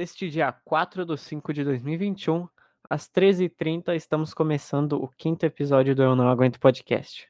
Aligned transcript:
Neste 0.00 0.30
dia 0.30 0.50
4 0.50 1.04
de 1.04 1.14
5 1.14 1.52
de 1.52 1.62
2021, 1.62 2.48
às 2.88 3.06
13h30, 3.06 3.94
estamos 3.94 4.32
começando 4.32 4.94
o 4.94 5.06
quinto 5.06 5.44
episódio 5.44 5.94
do 5.94 6.02
Eu 6.02 6.16
Não 6.16 6.26
Aguento 6.26 6.58
Podcast. 6.58 7.28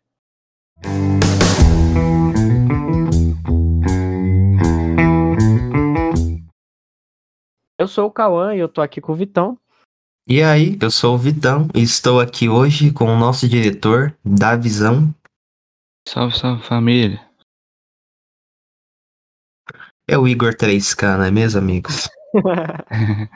Eu 7.76 7.88
sou 7.88 8.06
o 8.06 8.12
Cauã 8.12 8.54
e 8.54 8.60
eu 8.60 8.68
tô 8.68 8.80
aqui 8.80 9.00
com 9.00 9.10
o 9.10 9.16
Vitão. 9.16 9.58
E 10.24 10.40
aí, 10.40 10.78
eu 10.80 10.92
sou 10.92 11.16
o 11.16 11.18
Vitão 11.18 11.66
e 11.74 11.82
estou 11.82 12.20
aqui 12.20 12.48
hoje 12.48 12.92
com 12.92 13.06
o 13.06 13.18
nosso 13.18 13.48
diretor 13.48 14.16
da 14.24 14.54
Visão. 14.54 15.12
Salve, 16.06 16.38
salve 16.38 16.62
família. 16.62 17.20
É 20.08 20.16
o 20.16 20.28
Igor 20.28 20.54
3K, 20.54 21.18
não 21.18 21.24
é 21.24 21.32
mesmo, 21.32 21.58
amigos? 21.58 22.08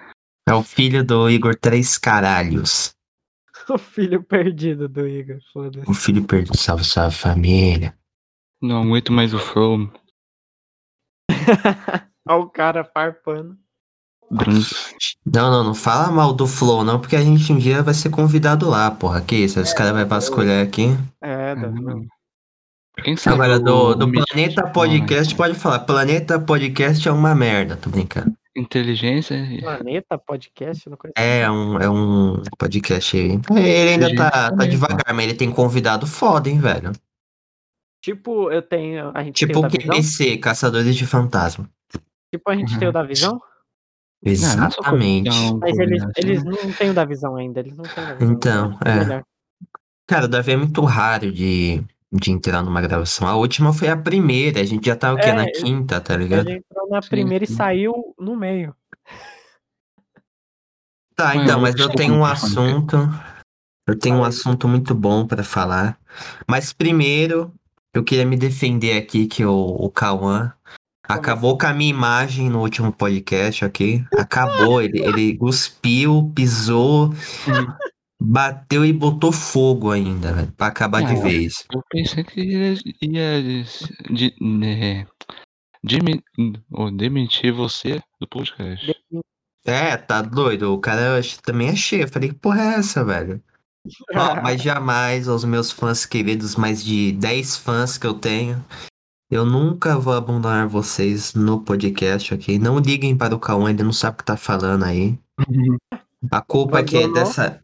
É 0.46 0.52
o 0.52 0.62
filho 0.62 1.02
do 1.02 1.30
Igor 1.30 1.56
Três 1.56 1.96
Caralhos. 1.96 2.94
o 3.68 3.78
filho 3.78 4.22
perdido 4.22 4.88
do 4.88 5.08
Igor, 5.08 5.38
foda-se. 5.52 5.90
O 5.90 5.94
filho 5.94 6.22
perdido. 6.24 6.56
Salve, 6.56 6.84
salve 6.84 7.16
família. 7.16 7.96
Não 8.60 8.82
aguento 8.82 9.10
mais 9.10 9.32
o 9.32 9.38
Flow. 9.38 9.90
Olha 12.28 12.38
o 12.40 12.50
cara 12.50 12.84
farpando. 12.84 13.56
Não, 15.24 15.50
não, 15.50 15.64
não 15.64 15.74
fala 15.74 16.10
mal 16.10 16.32
do 16.32 16.46
Flow, 16.46 16.82
não, 16.84 17.00
porque 17.00 17.16
a 17.16 17.22
gente 17.22 17.52
um 17.52 17.58
dia 17.58 17.82
vai 17.82 17.94
ser 17.94 18.10
convidado 18.10 18.68
lá, 18.68 18.90
porra. 18.90 19.20
Que 19.22 19.36
isso? 19.36 19.60
Os 19.60 19.72
caras 19.72 19.92
vão 19.94 20.06
vasculhar 20.06 20.62
aqui. 20.62 20.88
É, 21.22 21.54
dá 21.54 21.68
Quem 23.02 23.16
sabe 23.16 23.36
Agora, 23.36 23.56
o- 23.56 23.94
do, 23.94 23.94
do 23.94 24.12
Planeta 24.12 24.66
Podcast, 24.70 25.34
pode 25.34 25.54
falar. 25.54 25.80
Planeta 25.80 26.38
Podcast 26.38 27.06
é 27.08 27.12
uma 27.12 27.34
merda, 27.34 27.76
tô 27.76 27.88
brincando. 27.90 28.36
Inteligência. 28.56 29.36
Planeta 29.60 30.16
Podcast, 30.16 30.88
não 30.88 30.96
conheço. 30.96 31.14
É 31.16 31.50
um, 31.50 31.78
é 31.78 31.90
um 31.90 32.42
podcast 32.58 33.16
aí. 33.16 33.40
Ele 33.50 33.90
ainda 33.90 34.14
tá, 34.14 34.54
tá 34.54 34.66
devagar, 34.66 35.12
mas 35.12 35.24
ele 35.24 35.34
tem 35.34 35.50
convidado 35.50 36.06
foda, 36.06 36.48
hein, 36.48 36.58
velho. 36.58 36.92
Tipo, 38.00 38.52
eu 38.52 38.62
tenho. 38.62 39.10
A 39.14 39.24
gente 39.24 39.46
Tipo 39.46 39.60
o 39.60 39.68
visão. 39.68 39.96
QBC, 39.96 40.38
Caçadores 40.38 40.94
de 40.94 41.06
Fantasma. 41.06 41.68
Tipo, 42.32 42.50
a 42.50 42.56
gente 42.56 42.78
tem 42.78 42.88
o 42.88 42.92
da 42.92 43.02
visão. 43.02 43.32
Não, 43.32 43.40
não 44.22 44.32
é 44.32 44.36
só 44.36 44.46
Exatamente. 44.46 45.30
convidar 45.30 45.54
um 45.54 45.58
Mas 45.58 45.78
eles, 45.78 46.04
eles 46.16 46.44
não 46.44 46.72
têm 46.72 46.90
o 46.90 46.94
da 46.94 47.04
visão 47.04 47.36
ainda. 47.36 47.60
Eles 47.60 47.76
não 47.76 47.84
têm 47.84 48.04
o 48.04 48.06
da 48.06 48.14
visão. 48.14 48.32
Então, 48.32 48.78
é. 48.84 48.94
Melhor. 48.94 49.24
Cara, 50.06 50.26
o 50.26 50.28
Davi 50.28 50.52
é 50.52 50.56
muito 50.56 50.82
raro 50.84 51.32
de, 51.32 51.82
de 52.14 52.30
entrar 52.30 52.62
numa 52.62 52.80
gravação. 52.80 53.26
A 53.26 53.34
última 53.34 53.72
foi 53.72 53.88
a 53.88 53.96
primeira, 53.96 54.60
a 54.60 54.64
gente 54.64 54.86
já 54.86 54.94
tá 54.94 55.12
o 55.12 55.16
quê? 55.16 55.28
É, 55.28 55.32
Na 55.32 55.50
quinta, 55.50 56.00
tá 56.00 56.14
Ele 56.14 56.22
ligado? 56.24 56.48
entrou 56.48 56.88
na 56.88 57.02
Sim, 57.02 57.08
primeira 57.08 57.44
e 57.44 57.48
sim. 57.48 57.54
saiu 57.54 58.14
no 58.18 58.36
meio. 58.36 58.74
Tá, 61.16 61.36
então, 61.36 61.60
mas 61.60 61.76
eu 61.76 61.88
tenho 61.90 62.14
um 62.14 62.24
assunto. 62.24 62.96
Eu 63.86 63.98
tenho 63.98 64.16
um 64.16 64.24
assunto 64.24 64.66
muito 64.66 64.94
bom 64.94 65.26
pra 65.26 65.44
falar. 65.44 65.98
Mas 66.48 66.72
primeiro, 66.72 67.52
eu 67.92 68.02
queria 68.02 68.24
me 68.24 68.36
defender 68.36 68.96
aqui 68.96 69.26
que 69.26 69.44
o, 69.44 69.52
o 69.52 69.90
Cauã 69.90 70.52
acabou 71.06 71.58
com 71.58 71.66
a 71.66 71.74
minha 71.74 71.90
imagem 71.90 72.48
no 72.48 72.60
último 72.60 72.92
podcast, 72.92 73.64
ok? 73.64 74.04
Acabou, 74.18 74.80
ele, 74.80 75.02
ele 75.02 75.36
cuspiu, 75.36 76.32
pisou, 76.34 77.12
bateu 78.24 78.84
e 78.84 78.92
botou 78.92 79.30
fogo 79.30 79.90
ainda, 79.90 80.32
velho, 80.32 80.52
pra 80.52 80.68
acabar 80.68 81.02
de 81.02 81.20
vez. 81.20 81.64
Eu 81.72 81.82
pensei 81.90 82.24
que 82.24 82.40
ia, 82.40 82.74
ia 83.02 83.66
de, 84.10 84.34
né, 84.40 85.06
ou 86.72 86.90
demitir 86.90 87.52
você 87.52 88.00
do 88.18 88.26
podcast. 88.26 88.94
É, 89.66 89.96
tá 89.96 90.22
doido? 90.22 90.72
O 90.72 90.78
cara 90.78 91.20
também 91.42 91.70
achei. 91.70 92.02
Eu 92.02 92.08
falei, 92.08 92.30
que 92.30 92.34
porra 92.34 92.62
é 92.62 92.74
essa, 92.74 93.04
velho? 93.04 93.42
Ó, 94.14 94.40
mas 94.42 94.62
jamais 94.62 95.28
aos 95.28 95.44
meus 95.44 95.70
fãs 95.70 96.06
queridos, 96.06 96.56
mais 96.56 96.82
de 96.82 97.12
10 97.12 97.56
fãs 97.58 97.98
que 97.98 98.06
eu 98.06 98.14
tenho, 98.14 98.64
eu 99.30 99.44
nunca 99.44 99.98
vou 99.98 100.14
abandonar 100.14 100.66
vocês 100.66 101.34
no 101.34 101.60
podcast, 101.60 102.32
ok? 102.32 102.58
Não 102.58 102.78
liguem 102.78 103.16
para 103.16 103.34
o 103.34 103.40
Cauã, 103.40 103.70
ele 103.70 103.82
não 103.82 103.92
sabe 103.92 104.14
o 104.14 104.18
que 104.18 104.24
tá 104.24 104.36
falando 104.36 104.84
aí. 104.84 105.18
A 106.30 106.40
culpa 106.40 106.78
é 106.78 106.82
que 106.82 106.96
é 106.96 107.06
dessa. 107.12 107.60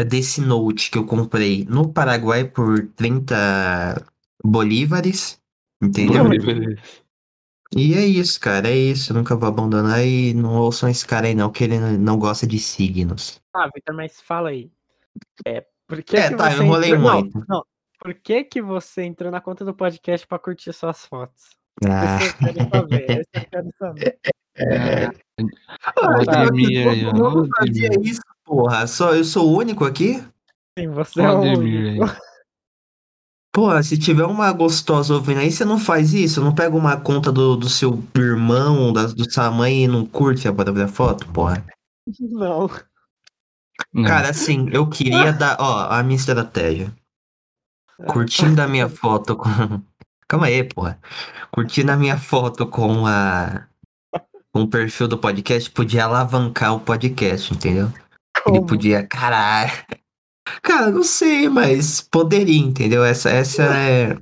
É 0.00 0.04
desse 0.04 0.40
note 0.40 0.90
que 0.90 0.96
eu 0.96 1.04
comprei 1.04 1.66
no 1.68 1.92
Paraguai 1.92 2.44
por 2.44 2.88
30 2.96 4.02
bolívares. 4.42 5.38
Entendeu? 5.82 6.26
Beleza. 6.26 6.80
E 7.76 7.94
é 7.94 8.04
isso, 8.04 8.40
cara, 8.40 8.68
é 8.68 8.74
isso. 8.74 9.12
Eu 9.12 9.16
nunca 9.16 9.36
vou 9.36 9.46
abandonar 9.46 10.02
e 10.04 10.32
não 10.32 10.56
ouçam 10.56 10.88
esse 10.88 11.06
cara 11.06 11.26
aí, 11.26 11.34
não, 11.34 11.50
que 11.50 11.64
ele 11.64 11.78
não 11.78 12.18
gosta 12.18 12.46
de 12.46 12.58
signos. 12.58 13.40
Ah, 13.54 13.68
Vitor, 13.74 13.94
mas 13.94 14.22
fala 14.22 14.48
aí. 14.48 14.70
É, 15.46 15.66
por 15.86 16.02
que 16.02 16.16
É, 16.16 16.30
que 16.30 16.36
tá, 16.36 16.50
você 16.50 16.60
eu 16.60 16.64
enrolei 16.64 16.90
entrou... 16.92 17.12
muito. 17.12 17.38
Não, 17.40 17.44
não. 17.48 17.64
Por 17.98 18.14
que 18.14 18.44
que 18.44 18.62
você 18.62 19.02
entrou 19.02 19.30
na 19.30 19.42
conta 19.42 19.66
do 19.66 19.74
podcast 19.74 20.26
pra 20.26 20.38
curtir 20.38 20.72
suas 20.72 21.04
fotos? 21.04 21.50
Ah. 21.84 22.16
Isso 22.16 22.36
eu 22.40 22.54
quero 22.54 22.70
saber. 22.70 23.10
Isso 23.10 23.30
eu 23.34 23.46
quero 23.50 23.70
saber. 23.78 24.18
Ah, 25.96 26.18
o 26.18 26.30
Ademir 26.30 26.88
aí, 26.88 27.06
ó. 27.06 27.12
Todo 27.12 27.30
mundo 27.30 27.48
o 27.48 27.56
fazia 27.56 27.88
isso, 28.02 28.20
porra. 28.50 28.86
Só, 28.88 29.14
eu 29.14 29.22
sou 29.22 29.48
o 29.48 29.56
único 29.56 29.84
aqui? 29.84 30.22
Sim, 30.76 30.88
você 30.88 31.22
é 31.22 31.30
o 31.30 31.40
único. 31.40 32.04
aí. 32.04 32.16
Porra, 33.52 33.82
se 33.82 33.96
tiver 33.96 34.24
uma 34.24 34.52
gostosa 34.52 35.14
ouvindo 35.14 35.38
aí, 35.38 35.50
você 35.50 35.64
não 35.64 35.78
faz 35.78 36.12
isso? 36.12 36.42
Não 36.42 36.54
pega 36.54 36.76
uma 36.76 36.96
conta 36.96 37.32
do, 37.32 37.56
do 37.56 37.68
seu 37.68 38.02
irmão, 38.14 38.92
da, 38.92 39.06
do 39.06 39.30
sua 39.30 39.50
mãe 39.50 39.84
e 39.84 39.88
não 39.88 40.04
curte 40.04 40.46
a 40.46 40.52
própria 40.52 40.88
foto, 40.88 41.26
porra? 41.28 41.64
Não. 42.20 42.68
Não. 43.92 44.04
Cara, 44.04 44.30
assim, 44.30 44.68
eu 44.72 44.88
queria 44.88 45.32
dar. 45.32 45.56
Ó, 45.58 45.88
a 45.90 46.02
minha 46.02 46.16
estratégia. 46.16 46.92
Curtindo 48.06 48.62
a 48.62 48.68
minha 48.68 48.88
foto 48.88 49.36
com. 49.36 49.48
Calma 50.28 50.46
aí, 50.46 50.62
porra. 50.62 50.98
Curtindo 51.50 51.90
a 51.90 51.96
minha 51.96 52.18
foto 52.18 52.66
com 52.66 53.06
a. 53.06 53.66
Com 54.52 54.62
o 54.62 54.68
perfil 54.68 55.08
do 55.08 55.18
podcast, 55.18 55.70
podia 55.70 56.04
alavancar 56.04 56.74
o 56.74 56.80
podcast, 56.80 57.52
entendeu? 57.52 57.92
Ele 58.46 58.56
Como? 58.56 58.66
podia. 58.66 59.06
Caralho. 59.06 59.72
Cara, 60.62 60.90
não 60.90 61.02
sei, 61.02 61.48
mas 61.48 62.00
poderia, 62.00 62.58
entendeu? 62.58 63.04
Essa, 63.04 63.30
essa 63.30 63.62
é, 63.62 64.16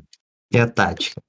é 0.53 0.61
a 0.61 0.69
tática. 0.71 1.21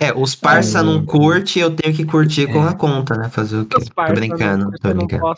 É, 0.00 0.12
os 0.14 0.34
parça 0.34 0.82
não 0.82 1.04
curte, 1.04 1.58
eu 1.58 1.74
tenho 1.74 1.94
que 1.96 2.04
curtir 2.04 2.46
com 2.52 2.60
a 2.62 2.74
conta, 2.74 3.16
né? 3.16 3.28
Fazer 3.30 3.58
o 3.58 3.66
quê? 3.66 3.78
Os 3.78 3.88
Tô 3.88 3.94
brincando, 4.14 4.64
não, 4.66 4.70
tô 4.72 4.88
não 4.88 5.06
brincando. 5.06 5.34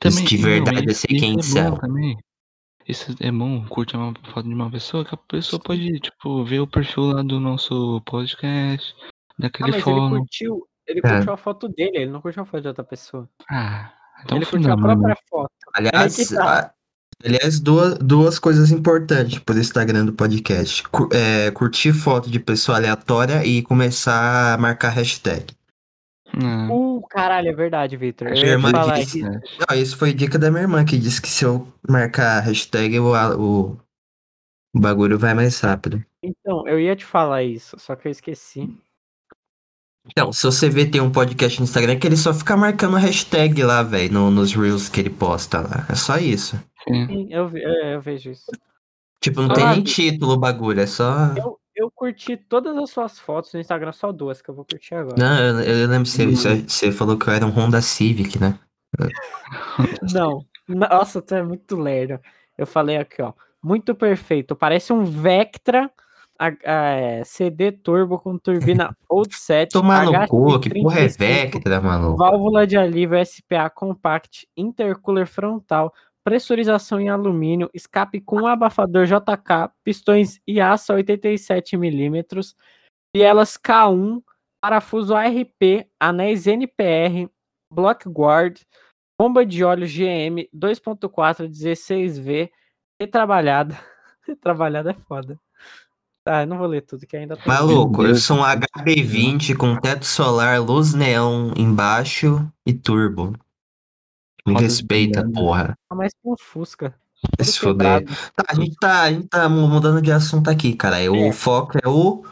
Também, 0.00 0.24
de 0.24 0.36
não, 0.38 0.44
verdade, 0.44 0.86
eu 0.86 0.90
isso- 0.92 1.06
sei 1.08 1.18
quem 1.18 1.38
é 1.38 1.42
são. 1.42 1.76
também. 1.76 2.16
Isso 2.86 3.14
é 3.20 3.30
bom, 3.30 3.66
curtir 3.66 3.96
uma 3.96 4.14
foto 4.32 4.48
de 4.48 4.54
uma 4.54 4.70
pessoa, 4.70 5.04
que 5.04 5.14
a 5.14 5.18
pessoa 5.18 5.60
pode, 5.62 6.00
tipo, 6.00 6.42
ver 6.44 6.60
o 6.60 6.66
perfil 6.66 7.02
lá 7.12 7.22
do 7.22 7.38
nosso 7.38 8.00
podcast, 8.06 8.94
Ah, 9.02 9.34
daquele 9.38 9.66
mas 9.72 9.74
ele 9.74 9.82
follow. 9.82 10.08
curtiu, 10.20 10.66
ele 10.88 11.00
É. 11.04 11.08
curtiu 11.16 11.32
a 11.32 11.36
foto 11.36 11.68
dele, 11.68 11.98
ele 11.98 12.10
não 12.10 12.20
curtiu 12.20 12.42
a 12.42 12.46
foto 12.46 12.62
de 12.62 12.68
outra 12.68 12.82
pessoa. 12.84 13.28
Ah, 13.50 13.92
então 14.24 14.36
ele 14.38 14.46
curtiu 14.46 14.68
da 14.68 14.74
a 14.74 14.76
própria 14.76 15.08
né? 15.08 15.14
foto. 15.28 15.50
Aliás, 15.74 16.16
tá. 16.28 16.74
aliás 17.24 17.60
duas, 17.60 17.98
duas 17.98 18.38
coisas 18.38 18.70
importantes 18.70 19.38
pro 19.38 19.58
Instagram 19.58 20.06
do 20.06 20.12
podcast. 20.12 20.82
Cu- 20.88 21.08
é, 21.12 21.50
curtir 21.50 21.92
foto 21.92 22.30
de 22.30 22.40
pessoa 22.40 22.78
aleatória 22.78 23.44
e 23.44 23.62
começar 23.62 24.54
a 24.54 24.58
marcar 24.58 24.88
hashtag. 24.90 25.46
Ah, 26.34 26.68
Uh, 26.70 27.00
caralho, 27.08 27.48
é 27.48 27.52
verdade, 27.52 27.96
Victor. 27.96 28.30
Minha 28.30 28.46
irmã 28.46 28.70
disse- 28.94 29.20
isso. 29.20 29.30
Não, 29.68 29.76
isso 29.76 29.96
foi 29.96 30.12
dica 30.12 30.38
da 30.38 30.50
minha 30.50 30.62
irmã, 30.62 30.84
que 30.84 30.98
disse 30.98 31.22
que 31.22 31.28
se 31.28 31.44
eu 31.44 31.66
marcar 31.88 32.40
hashtag, 32.40 32.98
o, 32.98 33.12
o, 33.38 33.78
o 34.74 34.80
bagulho 34.80 35.18
vai 35.18 35.32
mais 35.32 35.58
rápido. 35.60 36.04
Então, 36.22 36.66
eu 36.68 36.78
ia 36.78 36.94
te 36.94 37.04
falar 37.04 37.42
isso, 37.44 37.78
só 37.78 37.96
que 37.96 38.08
eu 38.08 38.12
esqueci. 38.12 38.68
Então, 40.10 40.32
se 40.32 40.42
você 40.44 40.68
vê, 40.68 40.86
tem 40.86 41.00
um 41.00 41.10
podcast 41.12 41.58
no 41.60 41.64
Instagram 41.64 41.98
que 41.98 42.06
ele 42.06 42.16
só 42.16 42.32
fica 42.34 42.56
marcando 42.56 42.96
hashtag 42.96 43.62
lá, 43.62 43.82
velho, 43.82 44.12
no, 44.12 44.30
nos 44.30 44.52
reels 44.54 44.88
que 44.88 45.00
ele 45.00 45.10
posta 45.10 45.60
lá. 45.60 45.86
É 45.88 45.94
só 45.94 46.16
isso. 46.18 46.56
sim. 46.86 47.28
Eu, 47.30 47.48
ve- 47.48 47.62
é, 47.64 47.94
eu 47.94 48.00
vejo 48.00 48.30
isso. 48.30 48.46
Tipo, 49.20 49.42
não 49.42 49.50
Ah, 49.50 49.54
tem 49.54 49.66
nem 49.66 49.82
título 49.82 50.32
o 50.32 50.38
bagulho, 50.38 50.80
é 50.80 50.86
só. 50.86 51.34
Eu, 51.36 51.58
eu 51.76 51.90
curti 51.90 52.36
todas 52.36 52.76
as 52.76 52.90
suas 52.90 53.18
fotos 53.18 53.52
no 53.52 53.60
Instagram, 53.60 53.92
só 53.92 54.10
duas 54.12 54.40
que 54.40 54.48
eu 54.48 54.54
vou 54.54 54.64
curtir 54.64 54.94
agora. 54.94 55.16
Não, 55.18 55.38
eu, 55.38 55.60
eu 55.60 55.88
lembro 55.88 56.04
que 56.04 56.10
você, 56.10 56.26
você, 56.26 56.56
você 56.62 56.92
falou 56.92 57.16
que 57.18 57.28
eu 57.28 57.32
era 57.34 57.46
um 57.46 57.50
Honda 57.50 57.80
Civic, 57.82 58.38
né? 58.38 58.58
Não. 60.12 60.44
Nossa, 60.68 61.20
tu 61.22 61.34
é 61.34 61.42
muito 61.42 61.76
lerdo. 61.76 62.20
Eu 62.56 62.66
falei 62.66 62.96
aqui, 62.96 63.22
ó. 63.22 63.32
Muito 63.62 63.94
perfeito. 63.94 64.54
Parece 64.54 64.92
um 64.92 65.04
Vectra 65.04 65.90
é, 66.62 67.22
CD 67.24 67.72
Turbo 67.72 68.18
com 68.18 68.38
turbina 68.38 68.96
Old 69.08 69.34
7. 69.34 69.72
Tomar 69.72 70.04
no 70.04 70.28
cu, 70.28 70.60
que 70.60 70.70
porra 70.70 71.00
é 71.00 71.08
35, 71.08 71.18
Vectra, 71.18 71.80
maluco? 71.80 72.16
Válvula 72.16 72.66
de 72.66 72.76
alívio 72.76 73.18
SPA 73.24 73.68
compact, 73.68 74.46
intercooler 74.56 75.26
frontal, 75.26 75.92
pressurização 76.24 77.00
em 77.00 77.08
alumínio, 77.08 77.70
escape 77.74 78.20
com 78.20 78.46
abafador 78.46 79.06
JK, 79.06 79.72
pistões 79.82 80.40
IASA 80.46 80.94
87 80.94 81.76
mm, 81.76 82.22
bielas 83.14 83.56
K1, 83.56 84.22
parafuso 84.60 85.14
ARP, 85.14 85.88
anéis 85.98 86.46
NPR, 86.46 87.28
block 87.72 88.08
guard, 88.08 88.60
bomba 89.20 89.44
de 89.44 89.64
óleo 89.64 89.86
GM 89.86 90.48
2.4 90.54 91.48
16V, 91.48 92.50
retrabalhada. 93.00 93.78
retrabalhada 94.26 94.90
é 94.90 94.94
foda. 94.94 95.40
Tá, 96.28 96.42
eu 96.42 96.46
não 96.46 96.58
vou 96.58 96.66
ler 96.66 96.82
tudo, 96.82 97.06
que 97.06 97.16
ainda 97.16 97.38
tem. 97.38 97.46
Maluco, 97.46 98.02
eu 98.04 98.14
sou 98.14 98.36
um 98.36 98.42
HB20 98.42 99.56
com 99.56 99.74
teto 99.80 100.04
solar, 100.04 100.60
luz 100.60 100.92
neon 100.92 101.52
embaixo 101.56 102.46
e 102.66 102.74
turbo. 102.74 103.32
Me 104.46 104.52
Roda 104.52 104.64
respeita, 104.66 105.22
brilhando. 105.22 105.40
porra. 105.40 105.78
Ah, 105.88 105.94
mas 105.94 106.12
com 106.22 106.34
Fusca. 106.38 106.94
Vai 107.22 107.46
Tudo 107.46 107.50
se 107.50 107.60
quebrado. 107.60 108.04
Tá, 108.36 108.44
a 108.46 108.54
gente 108.54 108.76
tá, 108.78 109.02
a 109.04 109.10
gente 109.10 109.26
tá 109.26 109.48
mudando 109.48 110.02
de 110.02 110.12
assunto 110.12 110.50
aqui, 110.50 110.74
cara. 110.74 110.98
O 111.10 111.16
É. 111.16 111.32
foco 111.32 111.78
é 111.82 111.88
o 111.88 112.22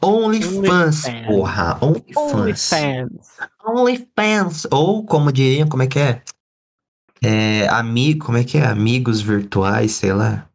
OnlyFans, 0.00 1.06
OnlyFans. 1.06 1.26
porra. 1.26 1.78
OnlyFans. 1.82 2.32
OnlyFans. 2.32 3.36
OnlyFans. 3.66 4.66
Ou, 4.70 5.04
como 5.04 5.32
diriam, 5.32 5.68
como 5.68 5.82
é 5.82 5.88
que 5.88 5.98
é? 5.98 6.22
É, 7.20 7.66
amigo, 7.66 8.26
como 8.26 8.38
é 8.38 8.44
que 8.44 8.58
é? 8.58 8.64
Amigos 8.64 9.20
virtuais, 9.20 9.90
sei 9.90 10.12
lá. 10.12 10.46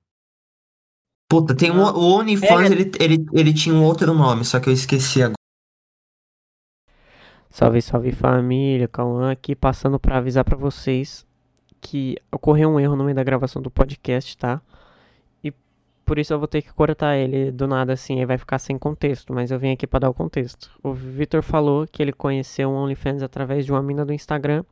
Puta, 1.29 1.55
tem 1.55 1.71
um, 1.71 1.81
o 1.81 2.19
OnlyFans, 2.19 2.69
É. 2.69 2.73
ele, 2.73 2.91
ele, 2.99 3.25
ele 3.33 3.53
tinha 3.53 3.73
um 3.73 3.83
outro 3.83 4.13
nome, 4.13 4.45
só 4.45 4.59
que 4.59 4.69
eu 4.69 4.73
esqueci 4.73 5.21
agora. 5.23 5.33
Salve, 7.49 7.81
salve 7.81 8.11
família, 8.11 8.87
Cauã 8.87 9.31
aqui 9.31 9.55
passando 9.55 9.99
pra 9.99 10.17
avisar 10.17 10.43
pra 10.43 10.57
vocês 10.57 11.25
que 11.79 12.17
ocorreu 12.31 12.69
um 12.69 12.79
erro 12.79 12.95
no 12.95 13.03
meio 13.03 13.15
da 13.15 13.23
gravação 13.23 13.61
do 13.61 13.71
podcast, 13.71 14.37
tá? 14.37 14.61
E 15.43 15.53
por 16.05 16.19
isso 16.19 16.33
eu 16.33 16.39
vou 16.39 16.47
ter 16.47 16.61
que 16.61 16.73
cortar 16.73 17.15
ele 17.15 17.51
do 17.51 17.65
nada 17.67 17.93
assim, 17.93 18.19
aí 18.19 18.25
vai 18.25 18.37
ficar 18.37 18.59
sem 18.59 18.77
contexto, 18.77 19.33
mas 19.33 19.51
eu 19.51 19.59
vim 19.59 19.71
aqui 19.71 19.87
pra 19.87 19.99
dar 19.99 20.09
o 20.09 20.13
contexto. 20.13 20.69
O 20.83 20.93
Vitor 20.93 21.41
falou 21.41 21.87
que 21.87 22.01
ele 22.03 22.11
conheceu 22.11 22.69
o 22.69 22.73
OnlyFans 22.73 23.21
através 23.23 23.65
de 23.65 23.71
uma 23.71 23.81
mina 23.81 24.03
do 24.05 24.11
Instagram, 24.13 24.63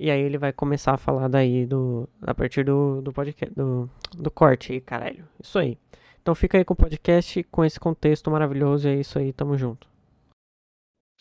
e 0.00 0.10
aí 0.10 0.22
ele 0.22 0.38
vai 0.38 0.50
começar 0.50 0.94
a 0.94 0.96
falar 0.96 1.28
daí 1.28 1.66
do 1.66 2.08
a 2.22 2.32
partir 2.32 2.64
do, 2.64 3.02
do 3.02 3.12
podcast 3.12 3.54
do, 3.54 3.88
do 4.16 4.30
corte 4.30 4.72
aí, 4.72 4.80
caralho. 4.80 5.28
Isso 5.38 5.58
aí. 5.58 5.76
Então 6.22 6.34
fica 6.34 6.56
aí 6.56 6.64
com 6.64 6.72
o 6.72 6.76
podcast 6.76 7.42
com 7.44 7.62
esse 7.62 7.78
contexto 7.78 8.30
maravilhoso, 8.30 8.88
e 8.88 8.92
é 8.92 9.00
isso 9.00 9.18
aí, 9.18 9.30
tamo 9.30 9.58
junto. 9.58 9.86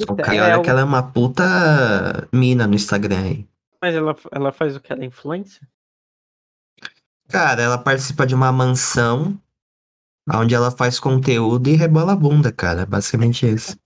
O 0.07 0.15
cara, 0.15 0.53
olha 0.55 0.61
que 0.61 0.69
ela 0.69 0.79
é 0.79 0.83
uma 0.85 1.03
puta 1.03 1.43
mina 2.31 2.65
no 2.65 2.73
Instagram 2.73 3.21
aí. 3.21 3.47
Mas 3.81 3.93
ela, 3.93 4.15
ela 4.31 4.51
faz 4.53 4.77
o 4.77 4.79
que? 4.79 4.93
Ela 4.93 5.03
é 5.03 5.07
influência? 5.07 5.67
Cara, 7.27 7.61
ela 7.61 7.77
participa 7.77 8.25
de 8.25 8.33
uma 8.33 8.49
mansão 8.49 9.37
onde 10.33 10.55
ela 10.55 10.71
faz 10.71 11.01
conteúdo 11.01 11.69
e 11.69 11.75
rebola 11.75 12.13
a 12.13 12.15
bunda, 12.15 12.49
cara. 12.49 12.85
Basicamente 12.85 13.45
isso. 13.45 13.77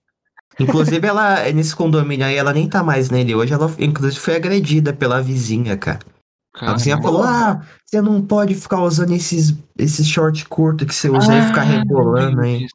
Inclusive, 0.58 1.06
ela, 1.06 1.50
nesse 1.52 1.74
condomínio 1.74 2.26
aí, 2.26 2.36
ela 2.36 2.52
nem 2.52 2.68
tá 2.68 2.82
mais 2.82 3.10
nele 3.10 3.34
hoje. 3.34 3.52
Ela, 3.52 3.70
inclusive, 3.78 4.20
foi 4.20 4.36
agredida 4.36 4.92
pela 4.92 5.20
vizinha, 5.20 5.76
cara. 5.76 6.00
A 6.60 6.72
vizinha 6.74 7.00
falou: 7.02 7.24
Ah, 7.24 7.66
você 7.84 8.00
não 8.00 8.22
pode 8.22 8.54
ficar 8.54 8.80
usando 8.80 9.12
esses, 9.12 9.54
esses 9.76 10.06
short 10.06 10.46
curto 10.48 10.86
que 10.86 10.94
você 10.94 11.10
usa 11.10 11.36
e 11.36 11.42
ficar 11.42 11.62
Ah, 11.62 11.64
rebolando 11.64 12.40
aí. 12.40 12.66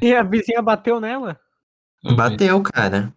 E 0.00 0.14
a 0.14 0.22
vizinha 0.22 0.62
bateu 0.62 1.00
nela? 1.00 1.38
Bateu, 2.14 2.62
cara. 2.62 3.12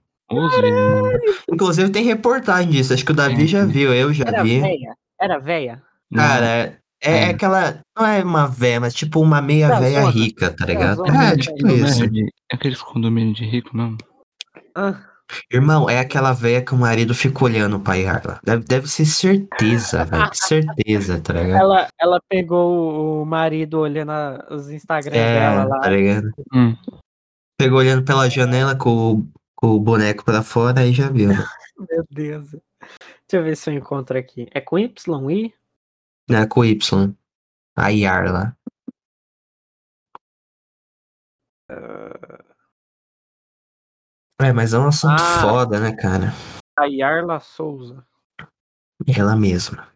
Inclusive, 1.52 1.90
tem 1.92 2.04
reportagem 2.04 2.72
disso. 2.72 2.94
Acho 2.94 3.06
que 3.06 3.12
o 3.12 3.16
Davi 3.16 3.36
Tem, 3.36 3.48
já 3.48 3.64
viu, 3.66 3.94
eu 3.94 4.12
já 4.12 4.26
Era 4.26 4.44
vi. 4.44 4.60
véia? 4.60 4.96
Era 5.20 5.38
véia? 5.38 5.84
Cara, 6.14 6.78
é, 7.02 7.12
é 7.12 7.18
É. 7.26 7.30
aquela. 7.30 7.80
Não 7.98 8.06
é 8.06 8.24
uma 8.24 8.48
véia, 8.48 8.80
mas 8.80 8.94
tipo 8.94 9.20
uma 9.22 9.42
meia 9.42 9.68
Da 9.68 9.80
véia 9.80 10.02
zona. 10.02 10.12
rica, 10.12 10.52
tá 10.56 10.66
ligado? 10.66 10.98
zona, 10.98 11.10
É, 11.10 11.36
né? 11.36 11.38
tipo 11.38 11.68
isso. 11.68 12.08
De- 12.10 12.30
É 12.52 12.56
aqueles 12.56 12.82
condomínios 12.82 13.38
de 13.38 13.46
rico 13.46 13.76
mesmo. 13.76 13.98
Ah, 14.76 15.02
Irmão, 15.52 15.90
é 15.90 15.98
aquela 16.00 16.34
véia 16.34 16.62
que 16.62 16.76
o 16.76 16.78
marido 16.78 17.16
fica 17.16 17.44
olhando 17.46 17.80
pra 17.80 17.96
Yarla. 17.96 18.40
Deve, 18.44 18.64
deve 18.64 18.88
ser 18.88 19.06
certeza, 19.06 20.06
velho. 20.06 20.30
Certeza, 20.36 21.20
tá 21.20 21.34
ligado? 21.34 21.60
ela, 21.60 21.88
ela 22.00 22.20
pegou 22.30 23.24
o 23.24 23.26
marido 23.26 23.80
olhando 23.80 24.12
a- 24.12 24.46
os 24.52 24.70
Instagram 24.70 25.16
É, 25.18 25.40
dela 25.40 25.64
lá. 25.66 25.80
tá 25.80 25.90
ligado? 25.90 26.30
Hum. 26.54 26.76
Pegou 27.58 27.80
olhando 27.80 28.06
pela 28.06 28.30
janela 28.30 28.76
com, 28.76 28.90
o- 29.14 29.28
com 29.56 29.68
o 29.70 29.80
boneco 29.80 30.24
pra 30.24 30.44
fora 30.44 30.82
aí 30.82 30.94
já 30.94 31.10
viu. 31.10 31.30
né? 31.30 31.44
Meu 31.90 32.06
Deus. 32.12 32.52
Deixa 32.52 32.62
eu 33.34 33.44
ver 33.44 33.58
se 33.58 33.72
eu 33.72 33.74
encontro 33.74 34.16
aqui. 34.20 34.48
É 34.54 34.62
com 34.62 34.78
Y, 34.78 35.32
I? 35.32 35.52
Né, 36.30 36.46
com 36.48 36.64
Y. 36.66 37.14
A 37.78 37.90
Yarla. 37.90 38.58
É, 44.42 44.52
mas 44.54 44.74
é 44.74 44.80
um 44.80 44.88
assunto 44.88 45.22
Ah. 45.22 45.42
foda, 45.42 45.80
né, 45.80 45.96
cara? 45.96 46.34
A 46.78 46.86
Yarla 46.86 47.40
Souza. 47.40 48.06
Ela 49.08 49.36
mesma. 49.36 49.88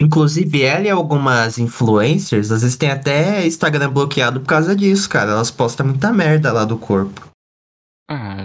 Inclusive, 0.00 0.62
ela 0.62 0.86
e 0.86 0.90
algumas 0.90 1.58
influencers, 1.58 2.50
às 2.50 2.62
vezes 2.62 2.76
tem 2.76 2.90
até 2.90 3.46
Instagram 3.46 3.92
bloqueado 3.92 4.40
por 4.40 4.46
causa 4.46 4.74
disso, 4.74 5.08
cara. 5.08 5.32
Elas 5.32 5.50
postam 5.50 5.86
muita 5.86 6.12
merda 6.12 6.52
lá 6.52 6.64
do 6.64 6.78
corpo. 6.78 7.29
Ah, 8.12 8.44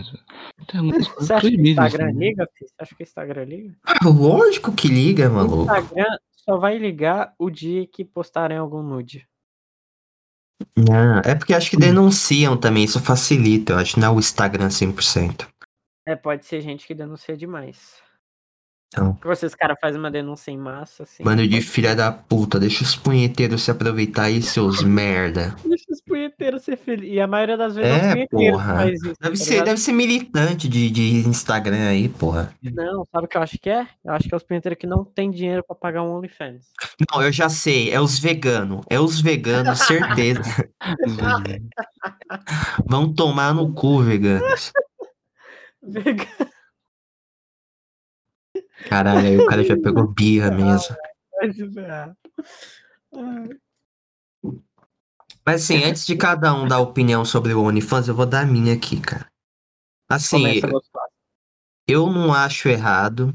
Você 1.18 1.34
acha 1.34 1.50
que 1.50 1.58
o. 1.58 1.68
Instagram 1.68 2.06
né? 2.14 2.28
liga, 2.28 2.48
filho? 2.54 2.70
Você 2.70 2.76
acha 2.80 2.96
que 2.96 3.02
o 3.02 3.04
Instagram 3.04 3.44
liga? 3.46 3.76
Ah, 3.84 4.08
lógico 4.08 4.72
que 4.72 4.88
liga, 4.88 5.28
O 5.28 5.34
maluco. 5.34 5.64
Instagram 5.64 6.18
só 6.36 6.58
vai 6.58 6.78
ligar 6.78 7.34
o 7.40 7.50
dia 7.50 7.88
que 7.88 8.06
postarem 8.06 8.60
algum 8.60 8.84
nude. 8.84 9.28
Não, 10.78 11.20
é 11.26 11.34
porque 11.34 11.54
acho 11.54 11.72
que 11.72 11.78
denunciam 11.78 12.56
também, 12.56 12.84
isso 12.84 13.02
facilita, 13.02 13.74
eu 13.74 13.78
acho, 13.80 14.00
não 14.00 14.08
é 14.10 14.12
o 14.12 14.20
Instagram 14.20 14.68
100%. 14.68 15.48
É, 16.08 16.16
pode 16.16 16.46
ser 16.46 16.62
gente 16.62 16.86
que 16.86 16.94
denuncia 16.94 17.36
demais. 17.36 17.96
Então. 18.88 19.18
Vocês, 19.24 19.54
cara, 19.54 19.76
fazem 19.82 20.00
uma 20.00 20.10
denúncia 20.10 20.52
em 20.52 20.58
massa, 20.58 21.04
assim. 21.04 21.22
Mano 21.24 21.46
de 21.46 21.60
filha 21.62 21.94
da 21.96 22.12
puta, 22.14 22.58
deixa 22.60 22.82
os 22.84 22.96
punheteiros 22.96 23.64
se 23.64 23.70
aproveitar 23.72 24.24
aí, 24.24 24.42
seus 24.42 24.82
merda. 24.84 25.54
Deixa 25.66 25.84
os 25.92 26.02
punheteiros 26.02 26.64
ser 26.64 26.78
felizes. 26.78 27.14
E 27.14 27.20
a 27.20 27.28
maioria 27.28 27.58
das 27.58 27.76
vezes 27.76 27.92
é, 27.92 28.22
É, 28.22 28.28
porra. 28.28 28.90
isso. 28.90 29.14
Deve 29.20 29.38
tá 29.38 29.44
ser, 29.44 29.64
deve 29.64 29.80
ser 29.82 29.92
militante 29.92 30.70
de, 30.70 30.90
de 30.90 31.28
Instagram 31.28 31.90
aí, 31.90 32.08
porra. 32.08 32.54
Não, 32.64 33.06
sabe 33.12 33.26
o 33.26 33.28
que 33.28 33.36
eu 33.38 33.42
acho 33.42 33.58
que 33.58 33.70
é? 33.70 33.86
Eu 34.06 34.14
acho 34.14 34.30
que 34.30 34.34
é 34.34 34.38
os 34.38 34.44
punheteiros 34.44 34.80
que 34.80 34.88
não 34.88 35.04
tem 35.04 35.30
dinheiro 35.30 35.62
pra 35.68 35.76
pagar 35.76 36.02
um 36.04 36.16
OnlyFans. 36.16 36.68
Não, 37.12 37.22
eu 37.22 37.32
já 37.34 37.50
sei, 37.50 37.92
é 37.92 38.00
os 38.00 38.18
veganos. 38.18 38.86
É 38.90 38.98
os 39.00 39.20
veganos, 39.20 39.80
certeza. 39.86 40.70
Vão 42.88 43.14
tomar 43.14 43.54
no 43.54 43.74
cu, 43.74 44.02
veganos. 44.02 44.72
Vega- 45.84 46.26
Caralho, 48.88 49.28
aí 49.28 49.38
o 49.38 49.46
cara 49.46 49.64
já 49.64 49.78
pegou 49.78 50.08
birra 50.08 50.52
mesmo. 50.52 50.96
Mas 55.46 55.64
assim, 55.64 55.84
antes 55.84 56.06
de 56.06 56.16
cada 56.16 56.54
um 56.54 56.68
dar 56.68 56.80
opinião 56.80 57.24
sobre 57.24 57.54
o 57.54 57.62
OnlyFans, 57.62 58.08
eu 58.08 58.16
vou 58.16 58.26
dar 58.26 58.42
a 58.42 58.46
minha 58.46 58.74
aqui, 58.74 59.00
cara. 59.00 59.28
Assim, 60.10 60.62
eu 61.88 62.10
não 62.12 62.34
acho 62.34 62.68
errado 62.68 63.34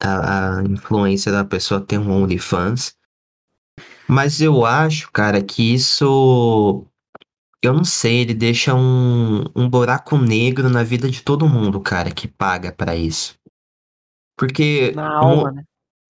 a, 0.00 0.58
a 0.58 0.62
influência 0.64 1.30
da 1.30 1.44
pessoa 1.44 1.80
ter 1.80 1.98
um 1.98 2.10
OnlyFans. 2.10 2.96
Mas 4.08 4.40
eu 4.40 4.64
acho, 4.64 5.10
cara, 5.12 5.42
que 5.42 5.74
isso. 5.74 6.84
Eu 7.62 7.74
não 7.74 7.84
sei, 7.84 8.22
ele 8.22 8.34
deixa 8.34 8.74
um, 8.74 9.44
um 9.54 9.68
buraco 9.68 10.16
negro 10.16 10.70
na 10.70 10.82
vida 10.82 11.10
de 11.10 11.22
todo 11.22 11.48
mundo, 11.48 11.78
cara, 11.80 12.10
que 12.10 12.26
paga 12.26 12.72
pra 12.72 12.96
isso. 12.96 13.38
Porque. 14.40 14.92
Na 14.96 15.20
um- 15.20 15.28
alma, 15.28 15.52
né? 15.52 15.62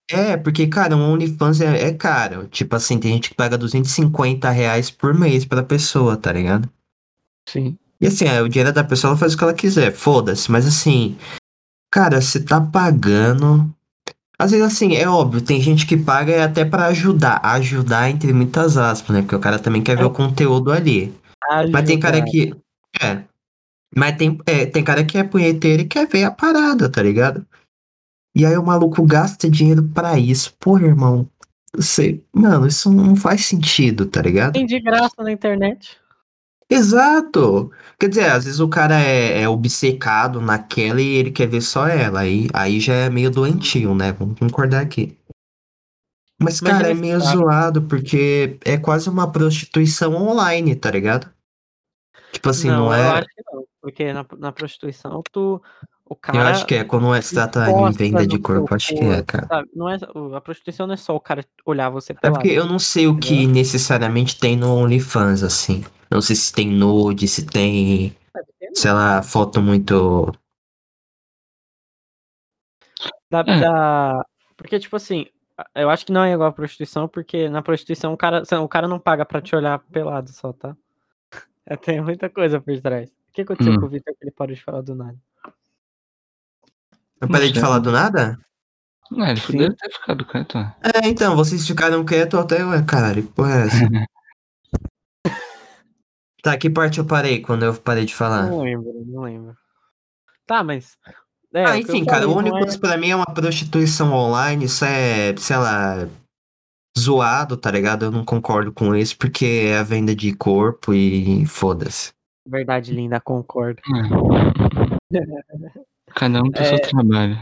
É, 0.09 0.35
porque, 0.35 0.67
cara, 0.67 0.95
um 0.95 1.11
OnlyFans 1.13 1.61
é, 1.61 1.87
é 1.87 1.93
caro. 1.93 2.47
Tipo 2.47 2.75
assim, 2.75 2.97
tem 2.99 3.13
gente 3.13 3.29
que 3.29 3.35
paga 3.35 3.57
250 3.57 4.49
reais 4.49 4.89
por 4.89 5.13
mês 5.13 5.45
pra 5.45 5.63
pessoa, 5.63 6.17
tá 6.17 6.31
ligado? 6.33 6.69
Sim. 7.47 7.77
E 7.99 8.07
assim, 8.07 8.25
é, 8.25 8.41
o 8.41 8.49
dinheiro 8.49 8.73
da 8.73 8.83
pessoa 8.83 9.11
ela 9.11 9.17
faz 9.17 9.33
o 9.33 9.37
que 9.37 9.43
ela 9.43 9.53
quiser, 9.53 9.91
foda-se. 9.93 10.51
Mas 10.51 10.65
assim, 10.65 11.17
cara, 11.93 12.19
você 12.21 12.41
tá 12.43 12.59
pagando. 12.59 13.69
Às 14.37 14.51
vezes, 14.51 14.65
assim, 14.65 14.95
é 14.95 15.07
óbvio, 15.07 15.39
tem 15.41 15.61
gente 15.61 15.85
que 15.85 15.95
paga 15.95 16.31
é 16.33 16.43
até 16.43 16.65
pra 16.65 16.87
ajudar. 16.87 17.39
Ajudar 17.43 18.09
entre 18.09 18.33
muitas 18.33 18.75
aspas, 18.77 19.15
né? 19.15 19.21
Porque 19.21 19.35
o 19.35 19.39
cara 19.39 19.59
também 19.59 19.81
quer 19.83 19.95
ver 19.95 20.03
É. 20.03 20.07
o 20.07 20.11
conteúdo 20.11 20.71
ali. 20.71 21.13
Mas 21.71 21.85
tem 21.85 21.99
cara 21.99 22.21
que. 22.23 22.53
É. 23.01 23.21
Mas 23.95 24.17
tem, 24.17 24.37
é, 24.45 24.65
tem 24.65 24.83
cara 24.83 25.03
que 25.05 25.17
é 25.17 25.23
punheteiro 25.23 25.83
e 25.83 25.85
quer 25.87 26.07
ver 26.07 26.23
a 26.23 26.31
parada, 26.31 26.89
tá 26.89 27.01
ligado? 27.03 27.45
E 28.35 28.45
aí 28.45 28.57
o 28.57 28.65
maluco 28.65 29.05
gasta 29.05 29.49
dinheiro 29.49 29.83
pra 29.83 30.17
isso. 30.17 30.53
Porra, 30.59 30.85
irmão. 30.85 31.27
Você, 31.73 32.21
mano, 32.33 32.67
isso 32.67 32.91
não 32.91 33.15
faz 33.15 33.45
sentido, 33.45 34.05
tá 34.05 34.21
ligado? 34.21 34.53
Tem 34.53 34.65
de 34.65 34.79
graça 34.79 35.21
na 35.23 35.31
internet. 35.31 35.97
Exato! 36.69 37.69
Quer 37.99 38.07
dizer, 38.07 38.29
às 38.29 38.45
vezes 38.45 38.59
o 38.61 38.67
cara 38.69 38.97
é, 38.99 39.41
é 39.41 39.49
obcecado 39.49 40.39
naquela 40.39 41.01
e 41.01 41.15
ele 41.15 41.31
quer 41.31 41.47
ver 41.47 41.61
só 41.61 41.87
ela. 41.87 42.21
Aí, 42.21 42.47
aí 42.53 42.79
já 42.79 42.93
é 42.93 43.09
meio 43.09 43.29
doentio, 43.29 43.93
né? 43.93 44.13
Vamos 44.13 44.39
concordar 44.39 44.81
aqui. 44.81 45.17
Mas, 46.41 46.59
Imagina 46.59 46.79
cara, 46.79 46.89
é 46.89 46.91
esse 46.93 47.01
meio 47.01 47.19
cara. 47.19 47.31
zoado 47.31 47.81
porque 47.83 48.57
é 48.65 48.77
quase 48.77 49.09
uma 49.09 49.29
prostituição 49.31 50.15
online, 50.15 50.75
tá 50.75 50.89
ligado? 50.89 51.29
Tipo 52.31 52.49
assim, 52.49 52.69
não, 52.69 52.85
eu 52.87 52.93
é. 52.93 53.19
acho 53.19 53.27
que 53.27 53.43
não. 53.51 53.65
Porque 53.81 54.13
na, 54.13 54.25
na 54.37 54.51
prostituição, 54.51 55.21
tu. 55.31 55.61
O 56.11 56.15
cara. 56.17 56.37
Eu 56.39 56.43
acho 56.47 56.65
que 56.65 56.75
é. 56.75 56.83
Quando 56.83 57.15
é 57.15 57.21
se 57.21 57.33
trata 57.33 57.71
em 57.71 57.91
venda 57.93 58.27
de 58.27 58.37
corpo, 58.37 58.67
seu 58.67 58.75
acho 58.75 58.87
que 58.89 58.95
é, 58.99 59.15
corpo, 59.15 59.25
cara. 59.27 59.47
sabe? 59.47 59.69
Não 59.73 59.89
é, 59.89 59.97
o- 60.13 60.35
a 60.35 60.41
prostituição 60.41 60.85
não 60.85 60.93
é 60.93 60.97
só 60.97 61.15
o 61.15 61.21
cara 61.21 61.45
olhar 61.65 61.89
você 61.89 62.11
É 62.11 62.15
pelado. 62.15 62.41
porque 62.41 62.53
eu 62.53 62.65
não 62.65 62.77
sei 62.77 63.07
o 63.07 63.17
que 63.17 63.47
necessariamente 63.47 64.37
tem 64.37 64.57
no 64.57 64.75
OnlyFans, 64.75 65.41
assim. 65.41 65.85
Não 66.09 66.21
sei 66.21 66.35
se 66.35 66.51
tem 66.51 66.67
nude, 66.69 67.29
se 67.29 67.45
tem, 67.45 68.13
sei 68.73 68.91
lá, 68.91 69.23
foto 69.23 69.61
muito. 69.61 70.33
Da, 73.29 73.39
É. 73.39 73.59
da- 73.61 74.25
Porque, 74.57 74.77
tipo 74.79 74.95
assim, 74.97 75.25
eu 75.73 75.89
acho 75.89 76.05
que 76.05 76.11
não 76.11 76.23
é 76.25 76.33
igual 76.33 76.49
a 76.49 76.53
prostituição, 76.53 77.07
porque 77.07 77.47
na 77.49 77.61
prostituição 77.61 78.11
o 78.13 78.17
cara, 78.17 78.43
o 78.61 78.67
cara 78.67 78.87
não 78.87 78.99
paga 78.99 79.25
pra 79.25 79.41
te 79.41 79.55
olhar 79.55 79.79
pelado 79.79 80.29
só, 80.31 80.51
tá? 80.53 80.75
É, 81.65 81.77
Tem 81.77 82.01
muita 82.01 82.29
coisa 82.29 82.59
por 82.59 82.77
trás. 82.81 83.09
O 83.09 83.31
que 83.33 83.41
aconteceu 83.43 83.71
Hum. 83.73 83.79
com 83.79 83.85
o 83.85 83.89
Vitor 83.89 84.13
que 84.13 84.25
ele 84.25 84.31
parou 84.31 84.53
de 84.53 84.61
falar 84.61 84.81
do 84.81 84.93
nada? 84.93 85.15
Eu 87.21 87.27
parei 87.29 87.49
de 87.49 87.53
sei. 87.53 87.61
falar 87.61 87.79
do 87.79 87.91
nada? 87.91 88.39
Não, 89.11 89.27
ele 89.27 89.39
Sim. 89.39 89.57
deve 89.57 89.75
ter 89.75 89.91
ficado 89.91 90.25
quieto. 90.25 90.57
né? 90.57 90.75
É, 90.81 91.07
então, 91.07 91.35
vocês 91.35 91.65
ficaram 91.67 92.03
quietos 92.03 92.39
até. 92.39 92.65
Ué, 92.65 92.81
caralho, 92.83 93.21
que 93.23 93.31
porra 93.31 93.61
é 93.61 93.67
essa? 93.67 93.85
tá, 96.41 96.57
que 96.57 96.69
parte 96.69 96.99
eu 96.99 97.05
parei 97.05 97.41
quando 97.41 97.63
eu 97.63 97.73
parei 97.75 98.05
de 98.05 98.15
falar? 98.15 98.47
Não 98.47 98.61
lembro, 98.61 98.91
não 99.05 99.21
lembro. 99.23 99.55
Tá, 100.47 100.63
mas. 100.63 100.97
É, 101.53 101.65
Ah, 101.65 101.69
o 101.71 101.73
que 101.73 101.79
eu 101.91 101.95
enfim, 101.95 102.05
cara, 102.05 102.27
o 102.27 102.33
falei, 102.33 102.49
não 102.49 102.57
ônibus 102.57 102.77
pra 102.77 102.97
mim 102.97 103.09
é 103.09 103.15
uma 103.15 103.25
prostituição 103.33 104.13
online, 104.13 104.65
isso 104.65 104.85
é, 104.85 105.35
sei 105.35 105.57
lá, 105.57 106.07
zoado, 106.97 107.57
tá 107.57 107.69
ligado? 107.69 108.05
Eu 108.05 108.11
não 108.11 108.23
concordo 108.23 108.71
com 108.71 108.95
isso, 108.95 109.17
porque 109.17 109.65
é 109.67 109.77
a 109.77 109.83
venda 109.83 110.15
de 110.15 110.33
corpo 110.33 110.93
e 110.93 111.45
foda-se. 111.45 112.11
Verdade 112.47 112.93
linda, 112.93 113.19
concordo. 113.19 113.81
É. 116.15 116.19
Cada 116.19 116.41
um 116.41 116.51
tem 116.51 116.65
seu 116.65 116.81
trabalho. 116.81 117.37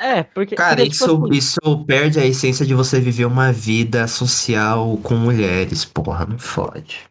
É, 0.00 0.22
porque. 0.22 0.54
Cara, 0.54 0.76
porque, 0.76 0.90
tipo 0.90 1.04
isso, 1.04 1.24
assim, 1.26 1.34
isso 1.36 1.84
perde 1.84 2.20
a 2.20 2.24
essência 2.24 2.64
de 2.64 2.72
você 2.74 3.00
viver 3.00 3.24
uma 3.24 3.52
vida 3.52 4.06
social 4.06 4.96
com 5.02 5.14
mulheres, 5.16 5.84
porra, 5.84 6.24
não 6.24 6.38
fode. 6.38 7.08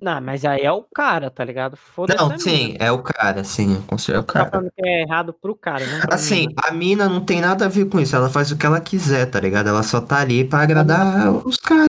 Não, 0.00 0.20
mas 0.20 0.44
aí 0.44 0.60
é 0.60 0.70
o 0.70 0.82
cara, 0.94 1.30
tá 1.30 1.44
ligado? 1.44 1.76
Foda-se. 1.76 2.18
a 2.18 2.22
Não, 2.22 2.28
mina. 2.28 2.38
sim, 2.38 2.76
é 2.78 2.92
o 2.92 3.02
cara, 3.02 3.42
sim, 3.42 3.82
é 4.12 4.18
o 4.18 4.22
Tá 4.22 4.32
cara. 4.32 4.50
falando 4.50 4.70
que 4.76 4.86
é 4.86 5.02
errado 5.02 5.32
pro 5.32 5.56
cara, 5.56 5.84
não 5.86 6.00
Assim, 6.10 6.46
mina. 6.48 6.54
a 6.64 6.70
mina 6.72 7.08
não 7.08 7.20
tem 7.24 7.40
nada 7.40 7.64
a 7.64 7.68
ver 7.68 7.86
com 7.88 7.98
isso, 7.98 8.14
ela 8.14 8.28
faz 8.28 8.52
o 8.52 8.56
que 8.58 8.64
ela 8.66 8.80
quiser, 8.80 9.26
tá 9.26 9.40
ligado? 9.40 9.68
Ela 9.68 9.82
só 9.82 10.00
tá 10.00 10.18
ali 10.20 10.44
pra 10.44 10.60
agradar 10.62 11.32
os 11.46 11.56
caras. 11.56 11.86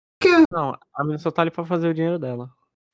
Não, 0.53 0.77
a 0.95 1.05
mina 1.05 1.19
só 1.19 1.31
tá 1.31 1.43
ali 1.43 1.51
pra 1.51 1.65
fazer 1.65 1.89
o 1.89 1.95
dinheiro 1.95 2.19
dela. 2.19 2.51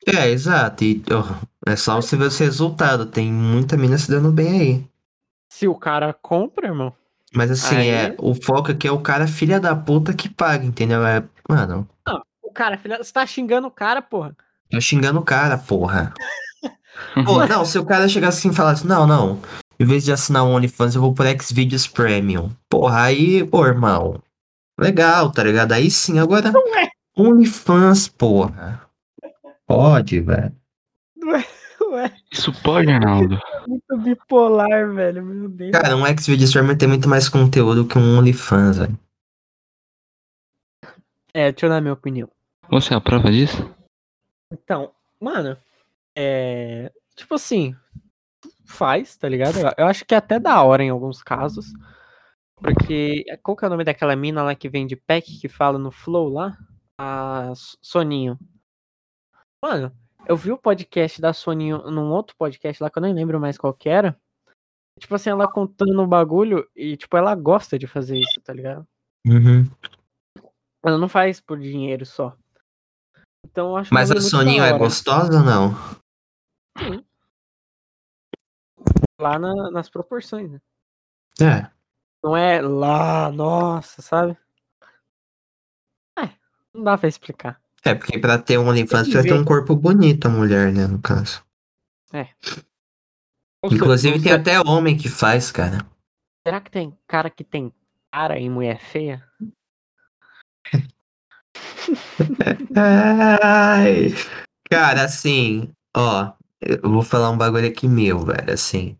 É, 0.06 0.28
exato. 0.28 0.84
E 0.84 1.02
ó, 1.10 1.24
é 1.66 1.74
só 1.74 1.96
você 1.96 2.16
ver 2.16 2.26
os 2.26 2.38
resultados. 2.38 3.06
Tem 3.10 3.32
muita 3.32 3.76
mina 3.76 3.96
se 3.96 4.10
dando 4.10 4.30
bem 4.30 4.60
aí. 4.60 4.86
Se 5.54 5.68
o 5.68 5.74
cara 5.76 6.12
compra, 6.12 6.66
irmão. 6.66 6.92
Mas 7.32 7.48
assim, 7.48 7.76
Aí- 7.76 7.88
é, 7.88 8.16
o 8.18 8.34
foco 8.34 8.72
aqui 8.72 8.88
é 8.88 8.90
o 8.90 8.98
cara 9.00 9.28
filha 9.28 9.60
da 9.60 9.74
puta 9.76 10.12
que 10.12 10.28
paga, 10.28 10.64
entendeu? 10.66 11.06
É, 11.06 11.22
mano, 11.48 11.88
O 12.42 12.50
cara, 12.50 12.76
filha, 12.76 12.98
você 13.00 13.12
tá 13.12 13.24
xingando 13.24 13.68
o 13.68 13.70
cara, 13.70 14.02
porra. 14.02 14.36
tô 14.68 14.80
xingando 14.80 15.20
o 15.20 15.24
cara, 15.24 15.56
porra. 15.56 16.12
Pô, 17.24 17.46
não, 17.46 17.64
se 17.64 17.78
o 17.78 17.84
cara 17.86 18.08
chegasse 18.08 18.38
assim 18.38 18.50
e 18.50 18.54
falasse, 18.56 18.84
não, 18.84 19.06
não, 19.06 19.40
em 19.78 19.84
vez 19.84 20.04
de 20.04 20.10
assinar 20.12 20.42
um 20.44 20.54
OnlyFans, 20.54 20.96
eu 20.96 21.00
vou 21.00 21.14
por 21.14 21.24
Xvideos 21.40 21.86
Premium. 21.86 22.50
Porra, 22.68 23.02
aí, 23.04 23.44
pô, 23.46 23.64
irmão, 23.64 24.20
legal, 24.76 25.30
tá 25.30 25.44
ligado? 25.44 25.70
Aí 25.70 25.88
sim, 25.88 26.18
agora, 26.18 26.48
é. 26.48 26.88
OnlyFans, 27.16 28.08
porra. 28.08 28.82
Pode, 29.68 30.20
velho. 30.20 30.52
Ué, 31.92 32.12
Isso 32.32 32.52
pode, 32.60 32.90
Arnaldo. 32.90 33.38
Muito 33.66 33.98
bipolar, 33.98 34.92
velho. 34.94 35.24
Meu 35.24 35.48
Deus. 35.48 35.72
Cara, 35.72 35.96
um 35.96 36.04
Xvideos 36.18 36.52
Premium 36.52 36.76
tem 36.76 36.88
muito 36.88 37.08
mais 37.08 37.28
conteúdo 37.28 37.86
que 37.86 37.98
um 37.98 38.18
OnlyFans, 38.18 38.78
velho. 38.78 38.98
É, 41.32 41.50
deixa 41.50 41.66
eu 41.66 41.70
dar 41.70 41.80
minha 41.80 41.92
opinião. 41.94 42.28
Você 42.70 42.94
é 42.94 42.96
a 42.96 43.00
prova 43.00 43.30
disso? 43.30 43.68
Então, 44.52 44.92
mano, 45.20 45.56
é. 46.16 46.92
Tipo 47.16 47.34
assim, 47.34 47.74
faz, 48.64 49.16
tá 49.16 49.28
ligado? 49.28 49.56
Eu- 49.76 49.86
acho 49.86 50.04
que 50.04 50.14
é 50.14 50.18
até 50.18 50.38
da 50.38 50.62
hora 50.62 50.82
em 50.82 50.90
alguns 50.90 51.22
casos. 51.22 51.66
Porque. 52.56 53.24
Qual 53.42 53.56
que 53.56 53.64
é 53.64 53.68
o 53.68 53.70
nome 53.70 53.84
daquela 53.84 54.14
mina 54.16 54.42
lá 54.42 54.54
que 54.54 54.68
vende 54.68 54.96
pack 54.96 55.38
que 55.40 55.48
fala 55.48 55.78
no 55.78 55.90
Flow 55.90 56.28
lá? 56.28 56.56
A 56.98 57.52
Soninho. 57.82 58.38
Mano, 59.60 59.92
eu 60.28 60.36
vi 60.36 60.52
o 60.52 60.58
podcast 60.58 61.20
da 61.20 61.32
Soninho 61.32 61.78
num 61.90 62.10
outro 62.12 62.34
podcast 62.36 62.82
lá 62.82 62.90
que 62.90 62.98
eu 62.98 63.02
nem 63.02 63.14
lembro 63.14 63.40
mais 63.40 63.56
qual 63.58 63.72
que 63.74 63.88
era. 63.88 64.18
Tipo 65.00 65.14
assim, 65.16 65.30
ela 65.30 65.50
contando 65.50 66.00
o 66.02 66.06
bagulho 66.06 66.68
e, 66.74 66.96
tipo, 66.96 67.16
ela 67.16 67.34
gosta 67.34 67.78
de 67.78 67.86
fazer 67.86 68.16
isso, 68.18 68.40
tá 68.42 68.52
ligado? 68.52 68.86
Uhum. 69.26 69.64
Ela 70.84 70.98
não 70.98 71.08
faz 71.08 71.40
por 71.40 71.58
dinheiro 71.58 72.06
só. 72.06 72.36
Então 73.44 73.70
eu 73.70 73.76
acho 73.76 73.92
um 73.92 73.94
Mas 73.94 74.10
a 74.10 74.20
Soninho 74.20 74.62
é 74.62 74.68
hora. 74.70 74.78
gostosa 74.78 75.38
ou 75.38 75.44
não? 75.44 75.74
Lá 79.20 79.38
na- 79.38 79.70
nas 79.70 79.88
proporções, 79.88 80.50
né? 80.50 80.60
É. 81.40 81.70
Não 82.22 82.36
é 82.36 82.60
lá, 82.60 83.30
nossa, 83.32 84.00
sabe? 84.02 84.36
É, 86.18 86.30
não 86.72 86.82
dá 86.84 86.96
pra 86.98 87.08
explicar. 87.08 87.60
É, 87.84 87.94
porque 87.94 88.18
pra 88.18 88.38
ter 88.38 88.58
um 88.58 88.66
OnlyFans 88.66 89.02
Tem 89.02 89.12
que 89.12 89.18
precisa 89.18 89.34
ter 89.36 89.40
um 89.40 89.44
corpo 89.44 89.76
bonito 89.76 90.26
a 90.26 90.30
mulher, 90.30 90.72
né, 90.72 90.86
no 90.86 91.00
caso. 91.00 91.44
Seja, 92.10 92.30
Inclusive 93.64 94.22
tem 94.22 94.32
até 94.32 94.60
homem 94.60 94.96
que 94.96 95.08
faz, 95.08 95.50
cara. 95.50 95.86
Será 96.46 96.60
que 96.60 96.70
tem 96.70 96.96
cara 97.06 97.30
que 97.30 97.42
tem 97.42 97.72
cara 98.12 98.38
em 98.38 98.50
mulher 98.50 98.78
feia? 98.78 99.22
Ai. 102.76 104.08
Cara, 104.70 105.04
assim, 105.04 105.70
ó, 105.96 106.32
eu 106.60 106.90
vou 106.90 107.02
falar 107.02 107.30
um 107.30 107.38
bagulho 107.38 107.68
aqui 107.68 107.88
meu, 107.88 108.24
velho, 108.24 108.52
assim. 108.52 108.98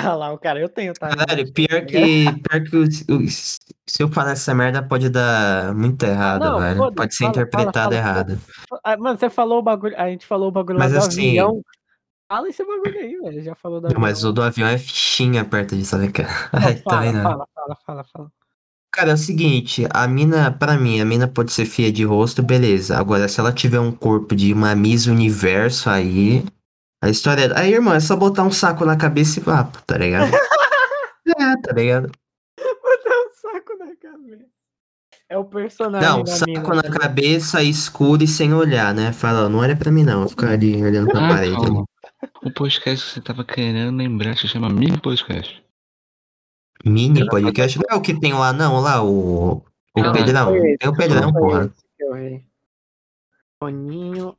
Ah 0.00 0.14
lá, 0.14 0.32
o 0.32 0.38
cara, 0.38 0.60
eu 0.60 0.68
tenho, 0.68 0.94
tá? 0.94 1.08
Caralho, 1.08 1.52
pior 1.52 1.84
que, 1.84 2.24
pior 2.48 2.62
que 2.64 2.76
o- 2.76 3.16
o- 3.16 3.28
se 3.28 3.58
eu 4.00 4.08
falar 4.08 4.30
essa 4.32 4.54
merda 4.54 4.80
pode 4.82 5.08
dar 5.10 5.74
muito 5.74 6.02
errado, 6.04 6.40
Não, 6.44 6.60
velho. 6.60 6.76
foda-se, 6.76 6.96
Pode 6.96 7.14
ser 7.14 7.24
fala, 7.24 7.34
fala, 7.34 7.42
interpretado 7.46 7.74
fala, 7.94 7.94
errado. 7.96 8.40
Ah, 8.84 8.96
Mano, 8.96 9.18
você 9.18 9.28
falou 9.28 9.58
o 9.58 9.62
bagulho. 9.62 9.96
A 9.98 10.08
gente 10.08 10.24
falou 10.24 10.48
o 10.48 10.52
bagulho 10.52 10.78
Mas 10.78 10.92
lá 10.92 11.00
do 11.00 11.04
assim- 11.06 11.28
avião. 11.30 11.62
Fala 12.30 12.48
esse 12.48 12.64
bagulho 12.64 12.98
aí, 12.98 13.16
velho. 13.18 13.42
Já 13.42 13.54
falou 13.56 13.80
do 13.80 13.86
avião. 13.86 14.00
Mas 14.00 14.22
o 14.22 14.32
do 14.32 14.42
avião 14.42 14.68
é 14.68 14.78
fichinha 14.78 15.44
perto 15.44 15.74
disso, 15.76 15.96
né, 15.98 16.10
cara? 16.12 16.28
Ai, 16.52 16.74
tá 16.76 16.90
fala, 16.90 17.00
vendo? 17.02 17.22
fala, 17.22 17.46
fala, 17.54 17.76
fala, 17.86 18.04
fala. 18.04 18.32
Cara, 18.92 19.10
é 19.10 19.14
o 19.14 19.18
seguinte, 19.18 19.86
a 19.90 20.06
mina, 20.06 20.50
pra 20.52 20.76
mim, 20.78 21.00
a 21.00 21.04
mina 21.04 21.26
pode 21.28 21.52
ser 21.52 21.66
feia 21.66 21.90
de 21.92 22.04
rosto, 22.04 22.42
beleza. 22.42 22.96
Agora, 22.98 23.28
se 23.28 23.38
ela 23.40 23.52
tiver 23.52 23.80
um 23.80 23.90
corpo 23.92 24.34
de 24.36 24.52
uma 24.52 24.74
Miss 24.74 25.06
Universo, 25.06 25.90
aí. 25.90 26.44
A 27.02 27.08
história 27.08 27.42
é. 27.44 27.58
Aí, 27.58 27.72
irmão, 27.72 27.94
é 27.94 28.00
só 28.00 28.16
botar 28.16 28.42
um 28.42 28.50
saco 28.50 28.84
na 28.84 28.96
cabeça 28.96 29.38
e 29.38 29.42
vá, 29.42 29.64
tá 29.64 29.96
ligado? 29.96 30.30
é, 31.26 31.56
tá 31.62 31.72
ligado? 31.72 32.10
Botar 32.56 33.16
um 33.16 33.32
saco 33.34 33.76
na 33.78 33.94
cabeça. 33.96 34.46
É 35.30 35.36
o 35.36 35.44
personagem 35.44 36.08
Não, 36.08 36.24
da 36.24 36.32
saco 36.32 36.50
mina. 36.50 36.74
na 36.74 36.90
cabeça, 36.90 37.62
escuro 37.62 38.24
e 38.24 38.26
sem 38.26 38.52
olhar, 38.54 38.94
né? 38.94 39.12
Fala, 39.12 39.44
ó, 39.44 39.48
não 39.48 39.58
olha 39.58 39.76
pra 39.76 39.90
mim 39.92 40.02
não, 40.02 40.22
eu 40.22 40.28
ficar 40.28 40.50
ali 40.52 40.82
olhando 40.82 41.10
pra 41.10 41.24
Ah, 41.24 41.28
parede. 41.28 41.54
calma. 41.56 41.84
O 42.42 42.50
podcast 42.50 43.06
que 43.06 43.12
você 43.14 43.20
tava 43.20 43.44
querendo 43.44 43.96
lembrar 43.96 44.36
se 44.36 44.48
chama 44.48 44.68
Mini 44.70 44.98
Podcast. 45.00 45.62
Mini 46.84 47.28
podcast. 47.28 47.78
Não 47.78 47.84
é 47.90 47.94
o 47.98 48.00
que 48.02 48.18
tem 48.18 48.32
lá, 48.32 48.52
não, 48.52 48.80
lá, 48.80 49.02
o. 49.04 49.62
O 49.96 50.00
Não, 50.02 50.12
Pedrão. 50.12 50.52
Tem 50.78 50.88
o 50.88 50.96
Pedrão, 50.96 51.32
porra. 51.32 51.72
Toninho 53.60 54.36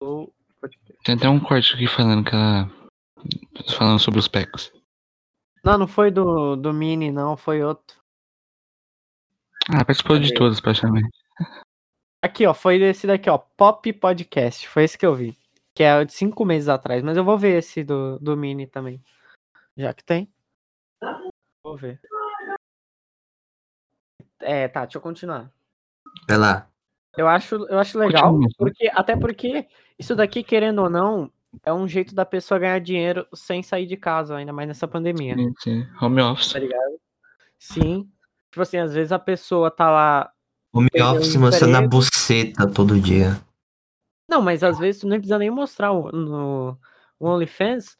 podcast. 0.00 0.35
Tem 1.06 1.14
até 1.14 1.28
um 1.28 1.38
corte 1.38 1.72
aqui 1.72 1.86
falando 1.86 2.24
que 2.24 2.34
ela. 2.34 2.68
Falando 3.78 4.00
sobre 4.00 4.18
os 4.18 4.26
packs. 4.26 4.72
Não, 5.62 5.78
não 5.78 5.86
foi 5.86 6.10
do, 6.10 6.56
do 6.56 6.72
Mini, 6.72 7.12
não, 7.12 7.36
foi 7.36 7.62
outro. 7.62 7.96
Ah, 9.68 9.84
participou 9.84 10.18
de 10.18 10.34
todos, 10.34 10.60
praticamente. 10.60 11.08
Aqui, 12.20 12.44
ó, 12.44 12.52
foi 12.52 12.82
esse 12.82 13.06
daqui, 13.06 13.30
ó, 13.30 13.38
Pop 13.38 13.92
Podcast. 13.92 14.68
Foi 14.68 14.82
esse 14.82 14.98
que 14.98 15.06
eu 15.06 15.14
vi. 15.14 15.38
Que 15.76 15.84
é 15.84 16.04
de 16.04 16.12
cinco 16.12 16.44
meses 16.44 16.68
atrás. 16.68 17.04
Mas 17.04 17.16
eu 17.16 17.24
vou 17.24 17.38
ver 17.38 17.58
esse 17.58 17.84
do, 17.84 18.18
do 18.18 18.36
Mini 18.36 18.66
também. 18.66 19.00
Já 19.76 19.94
que 19.94 20.02
tem. 20.02 20.28
Vou 21.62 21.76
ver. 21.76 22.00
É, 24.40 24.66
tá, 24.66 24.84
deixa 24.84 24.98
eu 24.98 25.02
continuar. 25.02 25.52
Vai 26.28 26.36
lá. 26.36 26.68
Eu 27.16 27.28
acho, 27.28 27.54
eu 27.54 27.78
acho 27.78 27.98
legal, 27.98 28.30
Continua. 28.32 28.50
porque, 28.58 28.90
até 28.94 29.16
porque 29.16 29.66
isso 29.98 30.14
daqui, 30.14 30.42
querendo 30.42 30.82
ou 30.82 30.90
não, 30.90 31.30
é 31.64 31.72
um 31.72 31.88
jeito 31.88 32.14
da 32.14 32.24
pessoa 32.26 32.60
ganhar 32.60 32.78
dinheiro 32.80 33.26
sem 33.34 33.62
sair 33.62 33.86
de 33.86 33.96
casa, 33.96 34.36
ainda 34.36 34.52
mais 34.52 34.68
nessa 34.68 34.86
pandemia. 34.86 35.34
Sim, 35.34 35.52
sim. 35.60 35.86
Home 36.00 36.20
office. 36.20 36.52
Tá 36.52 36.58
ligado? 36.58 36.96
Sim. 37.58 38.08
Tipo 38.50 38.62
assim, 38.62 38.78
às 38.78 38.92
vezes 38.94 39.12
a 39.12 39.18
pessoa 39.18 39.70
tá 39.70 39.90
lá. 39.90 40.30
Home 40.74 40.88
office 41.02 41.36
mostrando 41.36 41.76
a 41.76 41.86
buceta 41.88 42.66
todo 42.66 43.00
dia. 43.00 43.40
Não, 44.28 44.42
mas 44.42 44.62
às 44.62 44.78
vezes 44.78 45.00
tu 45.00 45.08
nem 45.08 45.18
precisa 45.18 45.38
nem 45.38 45.50
mostrar 45.50 45.92
o- 45.92 46.10
no 46.12 46.76
o 47.18 47.28
OnlyFans. 47.28 47.96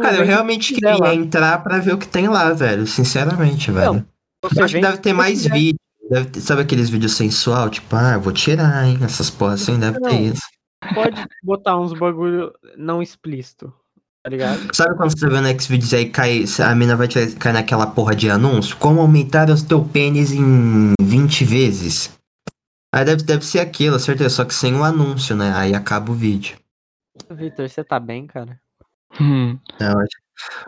Cara, 0.00 0.18
eu 0.18 0.24
realmente 0.24 0.74
queria 0.74 0.96
lá. 0.96 1.12
entrar 1.12 1.60
pra 1.64 1.78
ver 1.78 1.94
o 1.94 1.98
que 1.98 2.06
tem 2.06 2.28
lá, 2.28 2.52
velho. 2.52 2.86
Sinceramente, 2.86 3.72
velho. 3.72 4.06
Você 4.44 4.60
Eu 4.60 4.64
acho 4.64 4.74
que 4.76 4.80
deve 4.80 4.98
ter 4.98 5.12
mais 5.12 5.44
vídeo. 5.46 5.78
Deve 6.10 6.30
ter- 6.30 6.40
sabe 6.40 6.62
aqueles 6.62 6.90
vídeos 6.90 7.16
sensual? 7.16 7.70
Tipo, 7.70 7.96
ah, 7.96 8.14
eu 8.14 8.20
vou 8.20 8.32
tirar, 8.32 8.86
hein? 8.86 8.98
Essas 9.02 9.30
porra 9.30 9.54
assim, 9.54 9.78
deve 9.78 9.98
Não. 10.00 10.10
ter 10.10 10.20
isso. 10.20 10.42
Pode 10.94 11.24
botar 11.42 11.78
uns 11.78 11.92
bagulho 11.92 12.52
não 12.76 13.00
explícito, 13.00 13.72
tá 14.22 14.28
ligado? 14.30 14.74
Sabe 14.74 14.96
quando 14.96 15.10
você 15.10 15.26
tá 15.26 15.28
vendo 15.32 15.62
Xvideos 15.62 15.94
aí 15.94 16.10
cai, 16.10 16.44
a 16.64 16.74
mina 16.74 16.96
vai 16.96 17.06
cair 17.08 17.52
naquela 17.52 17.86
porra 17.86 18.16
de 18.16 18.28
anúncio? 18.28 18.76
Como 18.76 19.00
aumentar 19.00 19.48
o 19.48 19.64
teu 19.66 19.84
pênis 19.84 20.32
em 20.32 20.92
20 21.00 21.44
vezes? 21.44 22.10
Aí 22.94 23.04
deve, 23.04 23.22
deve 23.22 23.44
ser 23.46 23.60
aquilo, 23.60 23.98
certeza, 23.98 24.28
só 24.28 24.44
que 24.44 24.52
sem 24.54 24.74
o 24.74 24.84
anúncio, 24.84 25.34
né? 25.36 25.52
Aí 25.54 25.72
acaba 25.74 26.10
o 26.10 26.14
vídeo. 26.14 26.58
Vitor, 27.30 27.68
você 27.68 27.82
tá 27.84 27.98
bem, 28.00 28.26
cara? 28.26 28.60
Hum, 29.20 29.58
Não, 29.80 29.98
hoje, 29.98 30.08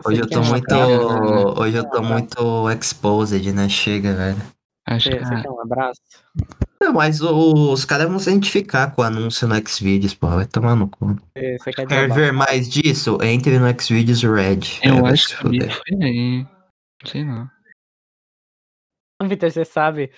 hoje 0.07 0.21
eu 0.21 0.29
tô 0.29 0.41
um 0.41 0.45
muito. 0.45 0.75
Hoje 1.61 1.77
eu 1.77 1.91
tô 1.91 2.03
muito 2.03 2.71
exposed, 2.71 3.53
né? 3.53 3.69
Chega, 3.69 4.15
velho. 4.15 4.43
Acho 4.87 5.09
Você, 5.11 5.19
que 5.19 5.25
você 5.25 5.43
quer 5.43 5.51
um 5.51 5.61
abraço? 5.61 6.01
Não, 6.81 6.93
mas 6.93 7.21
os 7.21 7.85
caras 7.85 8.09
vão 8.09 8.19
se 8.19 8.29
identificar 8.31 8.91
com 8.95 9.03
o 9.03 9.05
anúncio 9.05 9.49
no 9.49 9.55
Xvideos, 9.69 10.15
porra. 10.15 10.37
Vai 10.37 10.47
tomar 10.47 10.75
no 10.77 10.89
cu. 10.89 11.15
Você, 11.37 11.59
você 11.59 11.73
quer 11.73 11.87
Quer 11.87 12.13
ver 12.13 12.33
mais 12.33 12.69
disso? 12.69 13.19
Entre 13.23 13.59
no 13.59 13.67
Xvideos 13.81 14.23
Red. 14.23 14.61
Eu 14.83 15.01
vai 15.03 15.13
acho 15.13 15.29
que 15.29 15.35
foi 15.37 15.59
aí. 16.03 16.43
Não 16.43 17.11
sei 17.11 17.25
não. 17.25 17.51
Vitor, 19.29 19.51
você 19.51 19.65
sabe 19.65 20.11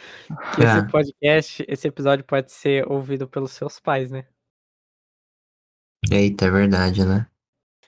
que 0.57 0.63
É. 0.65 0.79
esse 0.79 0.89
podcast, 0.91 1.65
esse 1.69 1.87
episódio 1.87 2.25
pode 2.25 2.51
ser 2.51 2.91
ouvido 2.91 3.29
pelos 3.29 3.53
seus 3.53 3.79
pais, 3.79 4.11
né? 4.11 4.25
Eita, 6.11 6.47
é 6.47 6.51
verdade, 6.51 7.05
né? 7.05 7.27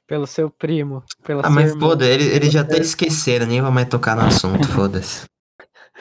Pelo 0.06 0.26
seu 0.26 0.50
primo, 0.50 1.02
pela 1.24 1.40
Ah, 1.40 1.44
sua 1.46 1.50
mas 1.54 1.70
irmã. 1.70 1.80
foda, 1.80 2.06
eles 2.06 2.26
ele 2.28 2.50
já 2.50 2.60
até 2.62 2.78
esqueceram, 2.78 3.46
nem 3.46 3.60
vou 3.60 3.70
mais 3.72 3.88
tocar 3.88 4.14
no 4.16 4.22
assunto, 4.22 4.66
foda-se. 4.68 5.26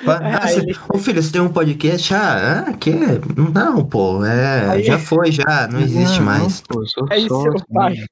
É, 0.05 0.35
ah, 0.35 0.47
você- 0.47 0.59
ele- 0.59 0.77
Ô 0.93 0.97
filho, 0.97 1.21
você 1.23 1.31
tem 1.31 1.41
um 1.41 1.49
podcast? 1.49 2.13
Ah, 2.13 2.65
ah 2.67 2.73
que? 2.73 2.91
Não, 3.53 3.83
pô, 3.85 4.23
é. 4.25 4.69
Aí- 4.69 4.83
Já 4.83 4.99
foi, 4.99 5.31
já, 5.31 5.67
não 5.71 5.79
existe 5.79 6.19
Não, 6.19 6.25
mais. 6.25 6.61
pô, 6.61 6.81
eu 6.81 6.85
sou 6.87 7.07
Aí 7.09 7.27
seu 7.27 7.55
pai, 7.73 7.93
né? 7.95 8.05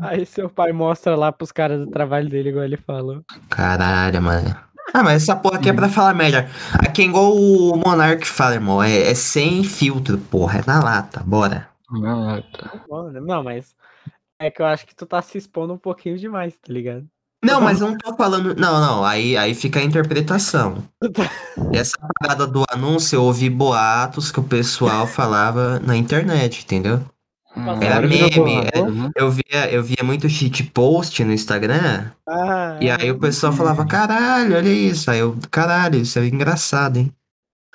aí 0.00 0.26
seu 0.26 0.48
pai 0.48 0.72
mostra 0.72 1.14
lá 1.14 1.30
pros 1.30 1.52
caras 1.52 1.80
do 1.80 1.86
trabalho 1.90 2.28
dele, 2.28 2.48
igual 2.48 2.64
ele 2.64 2.76
falou. 2.78 3.22
Caralho, 3.50 4.22
mano. 4.22 4.56
Ah, 4.94 5.02
mas 5.02 5.22
essa 5.22 5.36
porra 5.36 5.58
aqui 5.58 5.68
é 5.68 5.72
pra 5.74 5.88
falar 5.90 6.14
merda. 6.14 6.48
Aqui 6.72 7.02
é 7.02 7.04
igual 7.04 7.36
o 7.36 7.76
Monark 7.76 8.26
fala, 8.26 8.54
irmão. 8.54 8.82
É, 8.82 9.10
é 9.10 9.14
sem 9.14 9.62
filtro, 9.62 10.16
porra. 10.16 10.60
É 10.60 10.62
na 10.66 10.82
lata, 10.82 11.22
bora. 11.26 11.68
Tá. 11.88 12.72
Bom, 12.88 13.10
Não, 13.12 13.42
mas 13.42 13.74
é 14.38 14.50
que 14.50 14.62
eu 14.62 14.66
acho 14.66 14.86
que 14.86 14.94
tu 14.96 15.04
tá 15.04 15.20
se 15.20 15.36
expondo 15.36 15.74
um 15.74 15.78
pouquinho 15.78 16.16
demais, 16.16 16.54
tá 16.54 16.72
ligado? 16.72 17.06
Não, 17.44 17.60
mas 17.60 17.80
eu 17.80 17.88
não 17.88 17.96
tô 17.98 18.14
falando. 18.16 18.54
Não, 18.54 18.80
não. 18.80 19.04
Aí, 19.04 19.36
aí 19.36 19.54
fica 19.54 19.78
a 19.80 19.84
interpretação. 19.84 20.82
Essa 21.72 21.96
parada 22.20 22.46
do 22.46 22.64
anúncio, 22.70 23.16
eu 23.16 23.24
ouvi 23.24 23.48
boatos 23.48 24.30
que 24.32 24.40
o 24.40 24.44
pessoal 24.44 25.06
falava 25.06 25.78
na 25.80 25.96
internet, 25.96 26.64
entendeu? 26.64 27.00
Ah, 27.56 27.78
Era 27.80 28.00
meme, 28.06 28.30
boato, 28.30 28.92
né? 28.92 29.10
Eu 29.16 29.30
via, 29.30 29.70
eu 29.72 29.82
via 29.82 30.04
muito 30.04 30.28
cheat 30.28 30.64
post 30.64 31.24
no 31.24 31.32
Instagram. 31.32 32.10
Ah, 32.28 32.78
E 32.80 32.90
aí 32.90 33.10
o 33.10 33.18
pessoal 33.18 33.52
falava, 33.52 33.86
caralho, 33.86 34.56
olha 34.56 34.68
isso. 34.68 35.10
Aí 35.10 35.18
eu, 35.20 35.36
caralho, 35.50 35.98
isso 36.00 36.18
é 36.18 36.26
engraçado, 36.26 36.98
hein? 36.98 37.12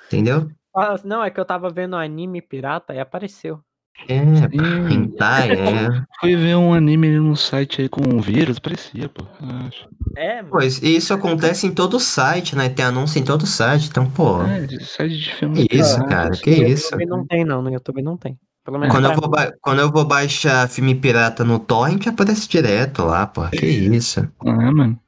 Entendeu? 0.08 0.50
ah, 0.74 0.96
Não, 1.04 1.22
é 1.22 1.30
que 1.30 1.40
eu 1.40 1.44
tava 1.44 1.70
vendo 1.70 1.96
anime 1.96 2.40
pirata 2.42 2.94
e 2.94 3.00
apareceu. 3.00 3.62
É, 4.08 4.18
Sim. 4.18 4.92
hentai, 4.92 5.50
é. 5.52 5.88
Fui 6.20 6.36
ver 6.36 6.56
um 6.56 6.74
anime 6.74 7.18
no 7.18 7.36
site 7.36 7.80
aí 7.82 7.88
com 7.88 8.02
um 8.02 8.20
vírus, 8.20 8.58
parecia, 8.58 9.08
pô. 9.08 9.24
Acho. 9.66 9.88
É, 10.16 10.36
mano. 10.36 10.48
Pois, 10.50 10.82
e 10.82 10.96
isso 10.96 11.14
acontece 11.14 11.66
em 11.66 11.72
todo 11.72 11.98
site, 11.98 12.54
né? 12.54 12.68
Tem 12.68 12.84
anúncio 12.84 13.18
em 13.18 13.24
todo 13.24 13.46
site, 13.46 13.88
então, 13.88 14.08
pô. 14.10 14.42
É, 14.42 14.66
de 14.66 14.84
site 14.84 15.16
de 15.16 15.34
filme. 15.34 15.66
Que 15.66 15.76
isso, 15.76 16.04
cara, 16.06 16.30
que 16.36 16.50
no 16.60 16.68
isso. 16.68 16.86
YouTube 16.92 17.06
não 17.06 17.26
tem, 17.26 17.44
não. 17.44 17.62
No 17.62 17.70
YouTube 17.70 18.02
não 18.02 18.16
tem. 18.16 18.38
Pelo 18.64 18.78
menos 18.78 18.94
Quando 18.94 19.04
eu, 19.10 19.14
vou 19.14 19.28
ba- 19.28 19.52
quando 19.60 19.78
eu 19.80 19.90
vou 19.92 20.04
baixar 20.04 20.68
filme 20.68 20.94
pirata 20.94 21.44
no 21.44 21.58
torrent, 21.58 22.06
aparece 22.06 22.48
direto 22.48 23.04
lá, 23.04 23.26
pô. 23.26 23.46
Que 23.48 23.66
isso. 23.66 24.26
Ah, 24.44 24.72
mano. 24.72 24.98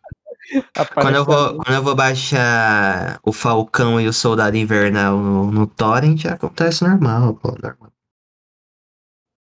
Quando 0.95 1.17
eu, 1.17 1.25
vou, 1.25 1.57
quando 1.57 1.75
eu 1.75 1.83
vou 1.83 1.95
baixar 1.97 3.19
o 3.25 3.33
Falcão 3.33 4.01
e 4.01 4.07
o 4.07 4.13
Soldado 4.13 4.57
Invernal 4.57 5.19
no, 5.19 5.51
no 5.51 5.67
torrent, 5.67 6.25
acontece 6.27 6.85
normal, 6.87 7.35
pô. 7.35 7.49
Normal. 7.61 7.91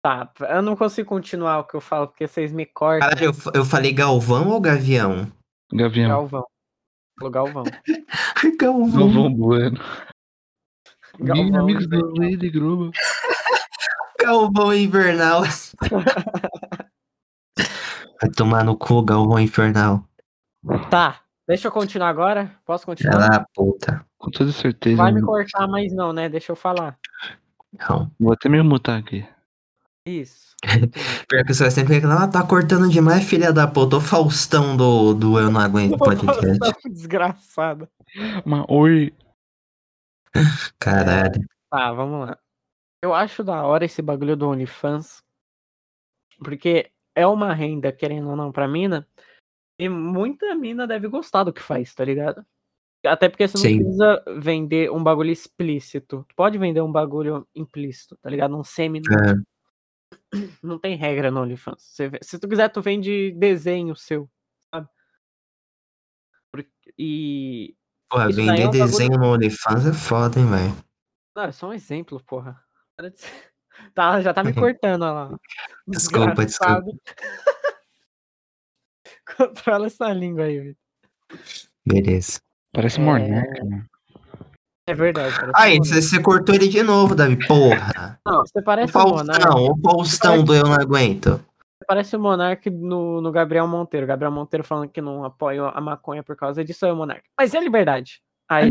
Tá, 0.05 0.29
eu 0.51 0.61
não 0.61 0.75
consigo 0.75 1.09
continuar 1.09 1.57
o 1.57 1.63
que 1.63 1.73
eu 1.73 1.81
falo, 1.81 2.07
porque 2.07 2.27
vocês 2.27 2.51
me 2.51 2.63
cortam. 2.63 3.09
Caralho, 3.09 3.25
eu, 3.25 3.33
eu 3.55 3.65
falei 3.65 3.91
Galvão 3.91 4.49
ou 4.49 4.61
Gavião? 4.61 5.31
Gavião. 5.73 6.09
Galvão. 6.09 6.45
Falou 7.17 7.31
Galvão. 7.31 7.63
Galvão. 8.61 8.91
Galvão 8.91 9.33
Bueno. 9.33 9.79
Galvão, 11.19 11.59
amigos 11.59 11.87
do 11.87 12.13
Lady 12.19 12.51
Gruba. 12.51 12.91
Galvão 14.21 14.75
Invernal. 14.75 15.41
Vai 18.21 18.29
tomar 18.37 18.63
no 18.63 18.77
cu, 18.77 19.01
Galvão 19.01 19.39
Infernal. 19.39 20.07
Tá, 20.91 21.21
deixa 21.47 21.69
eu 21.69 21.71
continuar 21.71 22.09
agora. 22.09 22.55
Posso 22.63 22.85
Vai 22.85 22.95
continuar? 22.95 23.17
lá, 23.17 23.43
puta. 23.55 24.05
Com 24.19 24.29
toda 24.29 24.51
certeza. 24.51 24.97
Vai 24.97 25.11
me 25.11 25.23
cortar 25.23 25.67
mais 25.67 25.91
não, 25.91 26.13
né? 26.13 26.29
Deixa 26.29 26.51
eu 26.51 26.55
falar. 26.55 26.95
Não. 27.89 28.11
Vou 28.19 28.33
até 28.33 28.47
me 28.47 28.61
mutar 28.61 28.99
aqui. 28.99 29.27
Isso. 30.05 30.55
Pior 31.27 31.43
que 31.45 31.53
você 31.53 31.63
vai 31.63 31.71
sempre 31.71 31.95
reclamar, 31.95 32.23
ah, 32.23 32.27
tá 32.27 32.45
cortando 32.45 32.87
demais, 32.89 33.27
filha 33.27 33.51
da 33.51 33.67
puta. 33.67 33.97
O 33.97 34.01
Faustão 34.01 34.77
do, 34.77 35.13
do 35.13 35.39
Eu 35.39 35.49
Não 35.49 35.59
Aguento 35.59 35.97
Podcast. 35.97 36.59
Desgraçado. 36.91 37.89
Mas 38.45 38.65
oi. 38.69 39.13
Caralho. 40.77 41.43
Tá, 41.71 41.91
vamos 41.91 42.27
lá. 42.27 42.37
Eu 43.03 43.13
acho 43.13 43.43
da 43.43 43.63
hora 43.63 43.85
esse 43.85 44.01
bagulho 44.01 44.35
do 44.35 44.47
OnlyFans. 44.47 45.23
Porque 46.43 46.91
é 47.15 47.25
uma 47.25 47.53
renda, 47.53 47.91
querendo 47.91 48.29
ou 48.29 48.35
não, 48.35 48.51
pra 48.51 48.67
mina. 48.67 49.07
E 49.79 49.89
muita 49.89 50.53
mina 50.55 50.85
deve 50.85 51.07
gostar 51.07 51.43
do 51.43 51.53
que 51.53 51.61
faz, 51.61 51.93
tá 51.93 52.05
ligado? 52.05 52.45
Até 53.05 53.29
porque 53.29 53.47
você 53.47 53.57
não 53.57 53.63
Sim. 53.63 53.77
precisa 53.77 54.23
vender 54.39 54.91
um 54.91 55.03
bagulho 55.03 55.31
explícito. 55.31 56.25
Tu 56.27 56.35
pode 56.35 56.57
vender 56.57 56.81
um 56.81 56.91
bagulho 56.91 57.47
implícito, 57.55 58.17
tá 58.21 58.29
ligado? 58.29 58.55
Um 58.55 58.63
semi. 58.63 58.99
É. 58.99 59.54
Não 60.61 60.77
tem 60.79 60.95
regra 60.95 61.29
no 61.31 61.41
OnlyFans. 61.41 61.81
Você 61.81 62.11
se 62.21 62.37
tu 62.39 62.47
quiser, 62.47 62.69
tu 62.69 62.81
vende 62.81 63.31
desenho 63.31 63.95
seu, 63.95 64.29
sabe? 64.73 64.87
Porque- 66.51 66.93
E. 66.97 67.75
Porra, 68.09 68.27
vender 68.27 68.61
é 68.61 68.67
um 68.67 68.71
bagulho- 68.71 68.85
desenho 68.85 69.17
no 69.17 69.27
OnlyFans 69.33 69.85
é 69.87 69.93
foda, 69.93 70.39
hein, 70.39 70.45
velho. 70.49 70.85
Não, 71.35 71.43
é 71.43 71.51
só 71.51 71.69
um 71.69 71.73
exemplo, 71.73 72.21
porra. 72.23 72.61
Para 72.95 73.09
de 73.11 73.19
ser- 73.19 73.27
Tá, 73.93 74.21
já 74.21 74.33
tá 74.33 74.43
me 74.43 74.53
cortando, 74.73 75.01
olha 75.03 75.11
lá. 75.11 75.39
Desculpa, 75.87 76.45
desculpa. 76.45 76.85
Controla 79.37 79.87
essa 79.87 80.11
língua 80.13 80.45
aí, 80.45 80.59
Vitor. 80.59 80.81
Beleza. 81.85 82.39
Parece 82.71 82.99
É. 82.99 83.03
Monark, 83.03 83.63
mano. 83.63 83.89
É 84.87 84.93
verdade. 84.93 85.35
Aí, 85.55 85.79
você 85.79 86.21
cortou 86.21 86.53
ele 86.53 86.67
de 86.67 86.83
novo, 86.83 87.15
Davi. 87.15 87.37
Porra. 87.47 88.19
Não, 88.25 88.41
você 88.45 88.59
O 88.59 88.63
parece 88.63 88.95
o 88.95 89.01
Monark. 89.01 89.41
Faustão, 89.41 89.65
o 89.71 89.81
Faustão 89.81 90.43
do 90.43 90.53
Eu 90.53 90.63
Não 90.65 90.73
Aguento. 90.73 91.43
Você 91.77 91.85
parece 91.87 92.15
o 92.15 92.19
Monark 92.19 92.69
no, 92.69 93.19
no 93.19 93.31
Gabriel 93.31 93.67
Monteiro. 93.67 94.05
Gabriel 94.05 94.31
Monteiro 94.31 94.63
falando 94.63 94.89
que 94.89 95.01
não 95.01 95.23
apoia 95.23 95.63
a 95.69 95.81
maconha 95.81 96.21
por 96.21 96.35
causa 96.35 96.63
disso, 96.63 96.85
é 96.85 96.93
o 96.93 96.95
Monark. 96.95 97.23
Mas 97.37 97.55
é 97.55 97.59
liberdade. 97.59 98.21
Aí, 98.47 98.69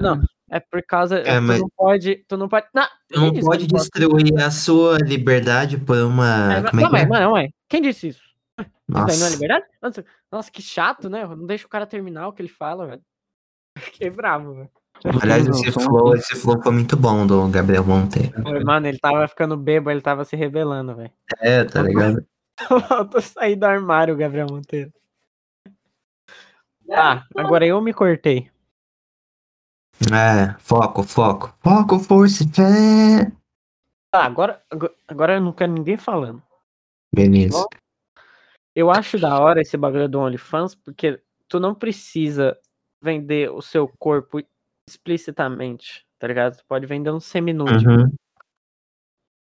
não, 0.00 0.20
é 0.50 0.58
por 0.58 0.82
causa. 0.82 1.18
É, 1.20 1.36
tu 1.36 1.40
não 1.42 1.68
pode. 1.76 2.16
Tu 2.26 2.36
não 2.36 2.48
pode. 2.48 2.66
Não, 2.74 2.86
Tu 3.08 3.20
não 3.20 3.32
pode 3.40 3.66
destruir 3.68 4.36
a 4.42 4.50
sua 4.50 4.98
liberdade 4.98 5.78
por 5.78 5.96
uma. 5.98 6.54
É, 6.54 6.60
mas- 6.60 6.70
Como 6.70 6.80
é 6.80 6.82
não, 6.82 6.90
que 6.90 6.96
é? 6.96 7.06
mas, 7.06 7.20
não, 7.20 7.36
é. 7.38 7.48
Quem 7.68 7.80
disse 7.80 8.08
isso? 8.08 8.22
Isso 8.60 8.68
daí 8.88 8.96
não 8.98 9.04
é 9.04 9.06
Nossa. 9.06 9.30
liberdade? 9.30 9.64
Nossa, 9.80 10.04
nossa, 10.30 10.50
que 10.50 10.60
chato, 10.60 11.08
né? 11.08 11.24
Não 11.24 11.46
deixa 11.46 11.66
o 11.66 11.70
cara 11.70 11.86
terminar 11.86 12.26
o 12.26 12.32
que 12.32 12.42
ele 12.42 12.48
fala, 12.48 12.84
velho. 12.88 13.02
Fiquei 13.78 14.10
bravo, 14.10 14.54
velho. 14.54 14.70
Aliás, 15.22 15.46
esse 15.48 15.72
flow, 15.72 16.14
esse 16.14 16.34
flow 16.36 16.62
foi 16.62 16.72
muito 16.72 16.96
bom 16.96 17.26
do 17.26 17.48
Gabriel 17.48 17.84
Monteiro. 17.84 18.32
Mano, 18.64 18.86
ele 18.86 18.98
tava 18.98 19.26
ficando 19.26 19.56
bêbado, 19.56 19.90
ele 19.90 20.00
tava 20.00 20.24
se 20.24 20.36
rebelando, 20.36 20.94
velho. 20.94 21.10
É, 21.40 21.64
tá 21.64 21.82
ligado? 21.82 22.24
Faltou 22.88 23.20
sair 23.20 23.56
do 23.56 23.64
armário, 23.64 24.16
Gabriel 24.16 24.46
Monteiro. 24.50 24.92
Tá, 26.86 27.26
agora 27.36 27.66
eu 27.66 27.80
me 27.80 27.92
cortei. 27.92 28.50
É, 30.12 30.54
foco, 30.58 31.02
foco. 31.02 31.54
Foco, 31.62 31.98
força 31.98 32.44
fé. 32.48 33.30
Tá, 34.10 34.24
agora, 34.24 34.62
agora- 34.70 34.94
agora 35.08 35.34
eu 35.34 35.40
não 35.40 35.52
quero 35.52 35.72
ninguém 35.72 35.96
falando. 35.96 36.42
Beleza. 37.14 37.66
Eu 38.74 38.90
acho 38.90 39.18
da 39.18 39.38
hora 39.38 39.60
esse 39.60 39.76
bagulho 39.76 40.08
do 40.08 40.18
OnlyFans, 40.18 40.74
porque 40.74 41.20
tu 41.48 41.60
não 41.60 41.74
precisa 41.74 42.58
vender 43.02 43.50
o 43.50 43.60
seu 43.60 43.88
corpo 43.98 44.40
explicitamente, 44.92 46.06
tá 46.18 46.26
ligado? 46.26 46.56
Tu 46.56 46.64
pode 46.66 46.86
vender 46.86 47.10
um 47.10 47.20
seminude. 47.20 47.86
Uhum. 47.86 48.14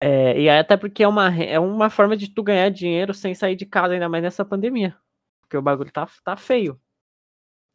É, 0.01 0.39
e 0.41 0.49
até 0.49 0.77
porque 0.77 1.03
é 1.03 1.09
uma, 1.09 1.35
é 1.35 1.59
uma 1.59 1.89
forma 1.89 2.17
de 2.17 2.29
tu 2.29 2.43
ganhar 2.43 2.69
dinheiro 2.71 3.15
sem 3.15 3.35
sair 3.35 3.57
de 3.57 3.65
casa, 3.65 3.95
ainda 3.95 4.09
mais 4.09 4.23
nessa 4.23 4.45
pandemia. 4.45 4.97
Porque 5.41 5.57
o 5.57 5.63
bagulho 5.63 5.91
tá, 5.91 6.07
tá 6.23 6.37
feio. 6.37 6.79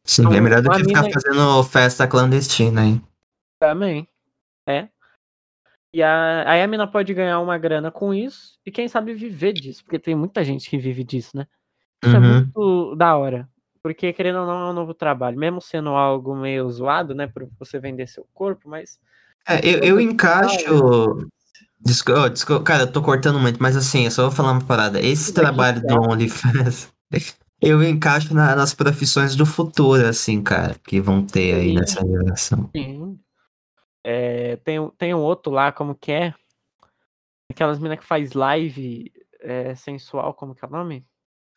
Sim, 0.04 0.22
Então, 0.22 0.34
é 0.34 0.40
melhor 0.40 0.62
do 0.62 0.70
que 0.70 0.84
ficar 0.84 1.02
mina- 1.02 1.12
fazendo 1.12 1.64
festa 1.64 2.06
clandestina, 2.06 2.84
hein? 2.84 3.02
Também. 3.58 4.06
É. 4.68 4.88
E 5.94 6.02
a, 6.02 6.50
aí 6.50 6.62
a 6.62 6.66
mina 6.66 6.86
pode 6.86 7.12
ganhar 7.12 7.38
uma 7.40 7.58
grana 7.58 7.90
com 7.90 8.14
isso 8.14 8.58
e 8.64 8.70
quem 8.70 8.88
sabe 8.88 9.14
viver 9.14 9.52
disso, 9.52 9.84
porque 9.84 9.98
tem 9.98 10.14
muita 10.14 10.42
gente 10.42 10.68
que 10.70 10.78
vive 10.78 11.04
disso, 11.04 11.36
né? 11.36 11.46
Isso 12.04 12.16
é 12.16 12.18
Uhum. 12.18 12.34
muito 12.34 12.96
da 12.96 13.16
hora. 13.16 13.48
Porque, 13.82 14.12
querendo 14.12 14.38
ou 14.40 14.46
não, 14.46 14.68
é 14.68 14.70
um 14.70 14.72
novo 14.72 14.94
trabalho. 14.94 15.36
Mesmo 15.38 15.60
sendo 15.60 15.90
algo 15.90 16.36
meio 16.36 16.70
zoado, 16.70 17.14
né? 17.14 17.26
Pra 17.26 17.46
você 17.58 17.80
vender 17.80 18.06
seu 18.06 18.26
corpo, 18.32 18.68
mas. 18.68 18.98
É, 19.48 19.58
eu, 19.66 19.80
eu 19.80 20.00
encaixo. 20.00 21.28
Desco- 21.80 22.12
oh, 22.12 22.28
desco- 22.28 22.60
Cara, 22.62 22.84
eu 22.84 22.92
tô 22.92 23.02
cortando 23.02 23.40
muito, 23.40 23.60
mas 23.60 23.76
assim, 23.76 24.04
eu 24.04 24.10
só 24.12 24.22
vou 24.22 24.30
falar 24.30 24.52
uma 24.52 24.64
parada. 24.64 25.00
Esse 25.00 25.34
trabalho 25.34 25.82
do. 25.82 26.00
OnlyFans, 26.00 26.92
eu 27.60 27.82
encaixo 27.82 28.32
na- 28.32 28.54
nas 28.54 28.72
profissões 28.72 29.34
do 29.34 29.44
futuro, 29.44 30.06
assim, 30.06 30.40
cara, 30.42 30.76
que 30.86 31.00
vão 31.00 31.26
ter 31.26 31.54
aí 31.54 31.68
Sim. 31.70 31.74
nessa 31.74 32.06
geração. 32.06 32.70
Sim. 32.76 33.18
É, 34.04 34.56
tem, 34.56 34.78
um- 34.78 34.90
tem 34.90 35.12
um 35.12 35.18
outro 35.18 35.52
lá, 35.52 35.72
como 35.72 35.94
que 35.96 36.12
é? 36.12 36.34
Aquelas 37.50 37.80
minas 37.80 37.98
que 37.98 38.06
faz 38.06 38.32
live 38.32 39.12
é, 39.40 39.74
sensual, 39.74 40.32
como 40.34 40.54
que 40.54 40.64
é 40.64 40.68
o 40.68 40.70
nome? 40.70 41.04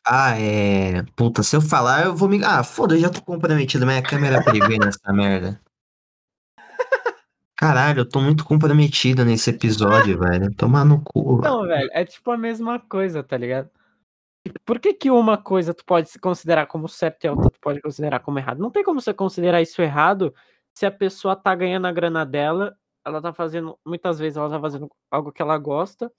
Ah, 0.08 0.38
é. 0.38 1.02
Puta, 1.16 1.42
se 1.42 1.56
eu 1.56 1.60
falar, 1.60 2.06
eu 2.06 2.14
vou 2.14 2.28
me. 2.28 2.42
Ah, 2.44 2.62
foda, 2.62 2.94
eu 2.94 3.00
já 3.00 3.10
tô 3.10 3.20
comprometido. 3.22 3.84
Minha 3.84 4.02
câmera 4.02 4.42
privê 4.42 4.78
nessa 4.78 5.12
merda. 5.12 5.60
Caralho, 7.56 8.00
eu 8.00 8.08
tô 8.08 8.20
muito 8.20 8.44
comprometido 8.44 9.24
nesse 9.24 9.50
episódio, 9.50 10.18
velho. 10.18 10.54
Tomar 10.54 10.84
no 10.84 11.02
cu. 11.02 11.40
Não, 11.42 11.62
velho, 11.66 11.88
é 11.92 12.04
tipo 12.04 12.30
a 12.30 12.36
mesma 12.36 12.78
coisa, 12.78 13.24
tá 13.24 13.36
ligado? 13.36 13.68
Por 14.64 14.78
que 14.78 14.94
que 14.94 15.10
uma 15.10 15.36
coisa 15.36 15.74
tu 15.74 15.84
pode 15.84 16.08
se 16.08 16.20
considerar 16.20 16.66
como 16.66 16.88
certo 16.88 17.24
e 17.24 17.28
outra 17.28 17.50
tu 17.50 17.58
pode 17.60 17.80
considerar 17.80 18.20
como 18.20 18.38
errado? 18.38 18.60
Não 18.60 18.70
tem 18.70 18.84
como 18.84 19.00
você 19.00 19.12
considerar 19.12 19.60
isso 19.60 19.82
errado 19.82 20.32
se 20.72 20.86
a 20.86 20.90
pessoa 20.90 21.34
tá 21.34 21.54
ganhando 21.54 21.86
a 21.86 21.92
grana 21.92 22.24
dela, 22.24 22.76
ela 23.04 23.20
tá 23.20 23.32
fazendo, 23.32 23.76
muitas 23.84 24.18
vezes 24.18 24.36
ela 24.36 24.50
tá 24.50 24.60
fazendo 24.60 24.88
algo 25.10 25.32
que 25.32 25.42
ela 25.42 25.56
gosta 25.58 26.12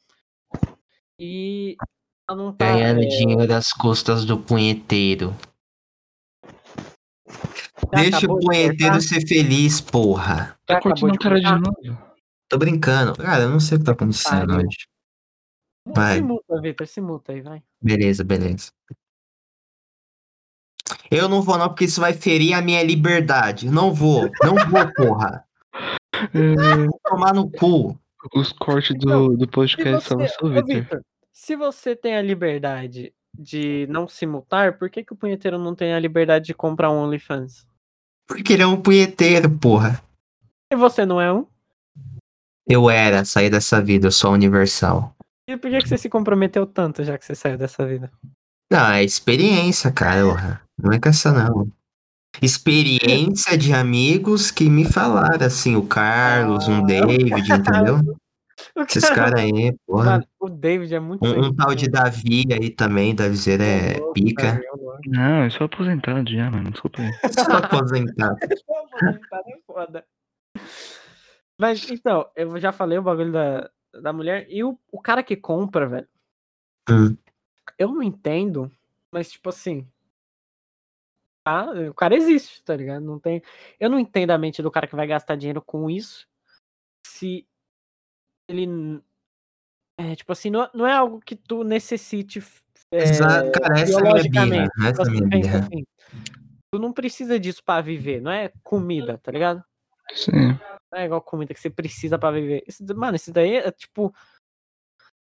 e 1.19 1.77
ela 2.29 2.37
não 2.37 2.53
tá... 2.53 2.65
Ganhando 2.65 3.01
é, 3.01 3.05
dinheiro 3.05 3.47
das 3.47 3.71
custas 3.71 4.25
do 4.25 4.37
punheteiro. 4.39 5.33
já 7.93 8.01
Deixa 8.01 8.31
o 8.31 8.39
punheteiro 8.39 9.01
ser 9.01 9.25
feliz, 9.25 9.79
porra. 9.79 10.57
Tá 10.65 10.81
curtindo 10.81 11.13
o 11.13 11.19
cara 11.19 11.39
de 11.39 11.51
novo. 11.51 11.97
Tô 12.49 12.57
brincando. 12.57 13.15
Cara, 13.15 13.43
eu 13.43 13.49
não 13.49 13.59
sei 13.59 13.77
o 13.77 13.79
que 13.79 13.85
tá 13.85 13.91
acontecendo 13.93 14.47
Pariu. 14.47 14.67
hoje. 14.67 14.87
Vai. 15.85 16.15
Se 16.17 16.21
multa, 16.21 16.61
Vitor, 16.61 16.87
se 16.87 17.01
multa 17.01 17.31
aí, 17.31 17.41
vai. 17.41 17.63
Beleza, 17.81 18.23
beleza. 18.23 18.71
Eu 21.09 21.29
não 21.29 21.41
vou 21.41 21.57
não, 21.57 21.69
porque 21.69 21.85
isso 21.85 22.01
vai 22.01 22.13
ferir 22.13 22.53
a 22.53 22.61
minha 22.61 22.83
liberdade. 22.83 23.69
Não 23.69 23.93
vou, 23.93 24.29
não 24.43 24.55
vou, 24.69 24.93
porra. 24.95 25.45
É, 26.33 26.85
Vou 26.85 26.99
tomar 27.03 27.33
no 27.33 27.49
cu. 27.49 27.97
os 28.35 28.51
cortes 28.51 28.97
do, 28.97 29.37
do 29.37 29.45
Se 29.45 29.51
podcast 29.51 30.09
você, 30.09 30.35
ô, 30.41 30.49
Victor. 30.49 31.01
Se 31.39 31.55
você 31.55 31.95
tem 31.95 32.17
a 32.17 32.21
liberdade 32.21 33.13
de 33.37 33.85
não 33.91 34.07
se 34.07 34.25
multar, 34.25 34.79
por 34.79 34.89
que, 34.89 35.03
que 35.03 35.13
o 35.13 35.15
punheteiro 35.15 35.59
não 35.59 35.75
tem 35.75 35.93
a 35.93 35.99
liberdade 35.99 36.45
de 36.45 36.53
comprar 36.53 36.89
um 36.89 36.95
OnlyFans? 36.95 37.63
Porque 38.27 38.53
ele 38.53 38.63
é 38.63 38.67
um 38.67 38.81
punheteiro, 38.81 39.47
porra. 39.47 40.01
E 40.73 40.75
você 40.75 41.05
não 41.05 41.21
é 41.21 41.31
um? 41.31 41.45
Eu 42.67 42.89
era, 42.89 43.23
saí 43.23 43.51
dessa 43.51 43.79
vida, 43.79 44.07
eu 44.07 44.11
sou 44.11 44.33
universal. 44.33 45.15
E 45.47 45.55
por 45.55 45.69
que, 45.69 45.77
que 45.77 45.87
você 45.87 45.97
se 45.99 46.09
comprometeu 46.09 46.65
tanto 46.65 47.03
já 47.03 47.15
que 47.15 47.23
você 47.23 47.35
saiu 47.35 47.55
dessa 47.55 47.85
vida? 47.85 48.11
Não, 48.71 48.91
é 48.91 49.03
experiência, 49.03 49.91
cara. 49.91 50.59
Não 50.75 50.91
é 50.91 50.99
com 50.99 51.07
essa, 51.07 51.31
não. 51.31 51.71
Experiência 52.41 53.55
de 53.55 53.73
amigos 53.73 54.49
que 54.49 54.71
me 54.71 54.85
falaram, 54.85 55.45
assim, 55.45 55.75
o 55.75 55.85
Carlos, 55.85 56.67
um 56.67 56.83
David, 56.83 57.53
entendeu? 57.53 58.17
O 58.77 58.81
Esses 58.83 59.03
cara- 59.09 59.15
caras 59.15 59.39
aí, 59.41 59.75
porra. 59.87 60.05
Mano, 60.11 60.27
o 60.39 60.49
David 60.49 60.93
é 60.93 60.99
muito. 60.99 61.25
Um, 61.25 61.45
um 61.47 61.55
tal 61.55 61.73
de. 61.73 61.89
Davi 61.89 62.43
aí 62.51 62.69
também, 62.69 63.15
Davizeira 63.15 63.63
é 63.63 63.97
louco, 63.97 64.13
pica. 64.13 64.61
Louco. 64.71 65.01
Não, 65.07 65.45
eu 65.45 65.51
sou 65.51 65.65
aposentado 65.65 66.29
já, 66.31 66.51
mano. 66.51 66.69
Desculpa 66.69 67.01
aí. 67.01 67.11
Só 67.33 67.51
aposentado. 67.57 68.35
Tá 69.29 69.43
nem 69.45 69.61
foda. 69.65 70.05
Mas 71.57 71.89
então, 71.89 72.29
eu 72.35 72.59
já 72.59 72.71
falei 72.71 72.97
o 72.97 73.03
bagulho 73.03 73.31
da, 73.31 73.69
da 74.01 74.13
mulher. 74.13 74.45
E 74.49 74.63
o, 74.63 74.77
o 74.91 75.01
cara 75.01 75.23
que 75.23 75.35
compra, 75.35 75.87
velho. 75.87 76.07
Hum. 76.89 77.17
Eu 77.77 77.89
não 77.89 78.03
entendo, 78.03 78.71
mas 79.11 79.31
tipo 79.31 79.49
assim. 79.49 79.87
Tá, 81.43 81.65
o 81.89 81.93
cara 81.93 82.15
existe, 82.15 82.63
tá 82.63 82.75
ligado? 82.75 83.03
Não 83.03 83.19
tem. 83.19 83.41
Eu 83.79 83.89
não 83.89 83.99
entendo 83.99 84.31
a 84.31 84.37
mente 84.37 84.61
do 84.61 84.69
cara 84.69 84.85
que 84.85 84.95
vai 84.95 85.07
gastar 85.07 85.35
dinheiro 85.35 85.61
com 85.61 85.89
isso. 85.89 86.27
Se 87.05 87.47
ele. 88.47 89.01
É, 89.99 90.15
tipo 90.15 90.31
assim, 90.31 90.49
não, 90.49 90.69
não 90.73 90.85
é 90.85 90.93
algo 90.93 91.19
que 91.19 91.35
tu 91.35 91.63
necessite. 91.63 92.39
é, 92.91 93.03
Exato, 93.03 93.51
cara, 93.59 93.79
essa 93.79 93.99
é. 93.99 94.01
Essa 94.01 94.01
é 94.01 94.89
a 94.89 94.93
Você 94.93 95.11
minha 95.11 95.29
pensa 95.29 95.47
birra. 95.49 95.59
assim, 95.59 95.83
tu 96.71 96.79
não 96.79 96.93
precisa 96.93 97.39
disso 97.39 97.63
pra 97.63 97.81
viver, 97.81 98.21
não 98.21 98.31
é 98.31 98.51
comida, 98.63 99.17
tá 99.17 99.31
ligado? 99.31 99.63
Sim. 100.13 100.57
Não 100.91 100.99
é 100.99 101.05
igual 101.05 101.21
comida 101.21 101.53
que 101.53 101.59
você 101.59 101.69
precisa 101.69 102.17
pra 102.17 102.31
viver. 102.31 102.63
Isso, 102.67 102.83
mano, 102.95 103.15
isso 103.15 103.31
daí 103.33 103.55
é 103.57 103.71
tipo. 103.71 104.13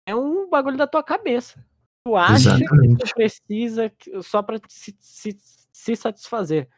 É 0.08 0.16
um 0.16 0.48
bagulho 0.50 0.78
da 0.78 0.86
tua 0.86 1.02
cabeça. 1.02 1.58
Tu 2.06 2.16
acha 2.16 2.56
que 2.58 2.64
Exatamente. 2.64 2.98
tu 3.04 3.14
precisa 3.16 3.90
que- 3.90 4.22
só 4.22 4.44
pra 4.44 4.60
se, 4.68 4.96
se, 5.00 5.36
se 5.74 5.96
satisfazer. 5.96 6.70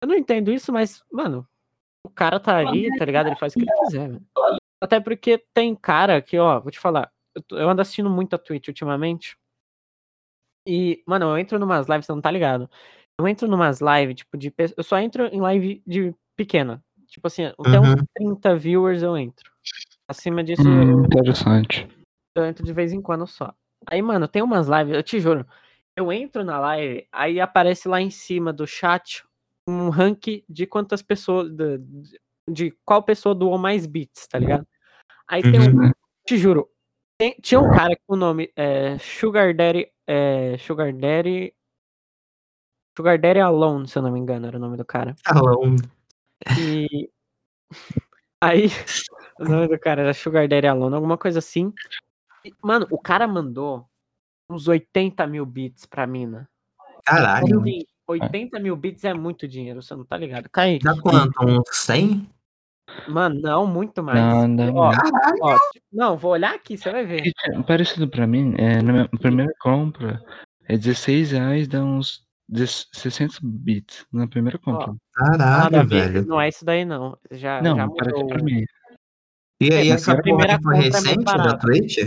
Eu 0.00 0.08
não 0.08 0.14
entendo 0.14 0.50
isso, 0.50 0.72
mas, 0.72 1.02
mano, 1.12 1.46
o 2.06 2.08
cara 2.08 2.40
tá 2.40 2.56
ali, 2.56 2.88
tá 2.96 3.04
ligado? 3.04 3.26
Ele 3.26 3.36
faz 3.36 3.52
o 3.52 3.56
que 3.58 3.62
ele 3.64 3.72
quiser, 3.84 4.08
velho. 4.08 4.26
Até 4.82 4.98
porque 4.98 5.38
tem 5.54 5.76
cara 5.76 6.20
que, 6.20 6.36
ó, 6.36 6.58
vou 6.60 6.72
te 6.72 6.80
falar, 6.80 7.08
eu, 7.52 7.68
ando 7.68 7.80
assistindo 7.80 8.10
muito 8.10 8.34
a 8.34 8.38
Twitch 8.38 8.66
ultimamente. 8.66 9.36
E, 10.66 11.00
mano, 11.06 11.26
eu 11.26 11.38
entro 11.38 11.56
numas 11.56 11.86
lives, 11.86 12.04
você 12.06 12.12
não 12.12 12.20
tá 12.20 12.30
ligado? 12.32 12.68
Eu 13.16 13.28
entro 13.28 13.46
numas 13.46 13.80
lives, 13.80 14.16
tipo, 14.16 14.36
de. 14.36 14.52
Eu 14.76 14.82
só 14.82 14.98
entro 14.98 15.26
em 15.26 15.40
live 15.40 15.80
de 15.86 16.12
pequena. 16.36 16.82
Tipo 17.06 17.28
assim, 17.28 17.44
até 17.44 17.78
uns 17.78 17.94
Uhum. 17.94 18.04
30 18.16 18.56
viewers 18.56 19.02
eu 19.02 19.16
entro. 19.16 19.52
Acima 20.08 20.42
disso, 20.42 20.62
Hum, 20.68 21.04
interessante. 21.04 21.86
eu 22.34 22.44
entro 22.44 22.64
de 22.64 22.72
vez 22.72 22.92
em 22.92 23.00
quando 23.00 23.24
só. 23.26 23.54
Aí, 23.88 24.02
mano, 24.02 24.26
tem 24.26 24.42
umas 24.42 24.66
lives, 24.66 24.94
eu 24.96 25.02
te 25.02 25.20
juro. 25.20 25.46
Eu 25.96 26.12
entro 26.12 26.42
na 26.44 26.58
live, 26.58 27.06
aí 27.12 27.40
aparece 27.40 27.86
lá 27.86 28.00
em 28.00 28.10
cima 28.10 28.52
do 28.52 28.66
chat 28.66 29.24
um 29.68 29.90
rank 29.90 30.42
de 30.48 30.66
quantas 30.66 31.02
pessoas. 31.02 31.50
De, 31.52 31.78
de 32.50 32.70
qual 32.84 33.02
pessoa 33.02 33.34
doou 33.34 33.56
mais 33.58 33.86
bits, 33.86 34.26
tá 34.26 34.38
ligado? 34.38 34.66
Aí 35.32 35.40
tem 35.40 35.58
um. 35.58 35.84
Uhum. 35.84 35.92
Te 36.26 36.36
juro. 36.36 36.68
tem- 37.16 37.34
tinha 37.40 37.58
um 37.58 37.70
cara 37.70 37.96
com 38.06 38.12
o 38.12 38.16
nome 38.16 38.52
é, 38.54 38.98
Sugar 38.98 39.54
Daddy. 39.56 39.90
É, 40.06 40.58
Sugar 40.58 40.92
Daddy. 40.92 41.54
Sugar 42.94 43.18
Daddy 43.18 43.40
Alone, 43.40 43.88
se 43.88 43.96
eu 43.96 44.02
não 44.02 44.12
me 44.12 44.20
engano, 44.20 44.46
era 44.46 44.58
o 44.58 44.60
nome 44.60 44.76
do 44.76 44.84
cara. 44.84 45.16
Alão. 45.24 45.76
E 46.60 47.08
aí, 48.42 48.66
o 49.40 49.44
nome 49.44 49.68
do 49.68 49.78
cara 49.78 50.02
era 50.02 50.12
Sugar 50.12 50.46
Daddy 50.46 50.66
Alone, 50.66 50.94
alguma 50.96 51.16
coisa 51.16 51.38
assim. 51.38 51.72
E, 52.44 52.52
mano, 52.62 52.86
o 52.90 52.98
cara 52.98 53.26
mandou 53.26 53.86
uns 54.50 54.68
80 54.68 55.26
mil 55.26 55.46
bits 55.46 55.86
pra 55.86 56.06
mina. 56.06 56.46
Caralho. 57.06 57.60
Assim, 57.62 57.86
80 58.06 58.60
mil 58.60 58.76
bits 58.76 59.02
é 59.04 59.14
muito 59.14 59.48
dinheiro, 59.48 59.80
você 59.80 59.94
não 59.94 60.04
tá 60.04 60.18
ligado? 60.18 60.50
Cai. 60.50 60.78
Dá 60.78 60.94
quanto? 61.00 61.42
Uns 61.42 61.64
100? 61.70 62.28
Mano, 63.08 63.40
não, 63.40 63.66
muito 63.66 64.02
mais. 64.02 64.18
Não, 64.18 64.48
não, 64.48 64.74
Ó, 64.76 64.90
Caralho. 64.92 65.38
ó, 65.42 65.58
não, 65.92 66.16
vou 66.16 66.32
olhar 66.32 66.54
aqui, 66.54 66.76
você 66.76 66.90
vai 66.90 67.04
ver. 67.06 67.32
Parecido 67.66 68.08
pra 68.08 68.26
mim, 68.26 68.54
é, 68.58 68.82
na 68.82 68.92
minha 68.92 69.08
primeira 69.08 69.52
compra, 69.60 70.20
é 70.68 70.76
16 70.76 71.32
reais, 71.32 71.68
dá 71.68 71.82
uns 71.82 72.22
10 72.48 72.88
600 72.92 73.38
bits 73.42 74.06
na 74.12 74.26
primeira 74.26 74.58
compra. 74.58 74.94
Nada 75.16 75.34
a 75.34 75.38
Caralho, 75.70 75.88
ver, 75.88 76.12
velho. 76.12 76.26
não 76.26 76.40
é 76.40 76.48
isso 76.48 76.64
daí 76.64 76.84
não. 76.84 77.16
Já, 77.30 77.62
não, 77.62 77.76
já 77.76 77.88
parece 77.88 78.14
mudou. 78.16 78.28
pra 78.28 78.42
mim. 78.42 78.64
E 79.60 79.72
aí, 79.72 79.88
É, 79.90 79.92
essa 79.92 80.16
primeira 80.20 80.56
compra 80.58 80.76
é 80.76 80.80
recente 80.80 81.24
da 81.24 81.36
barata. 81.36 81.58
Twitch? 81.66 81.98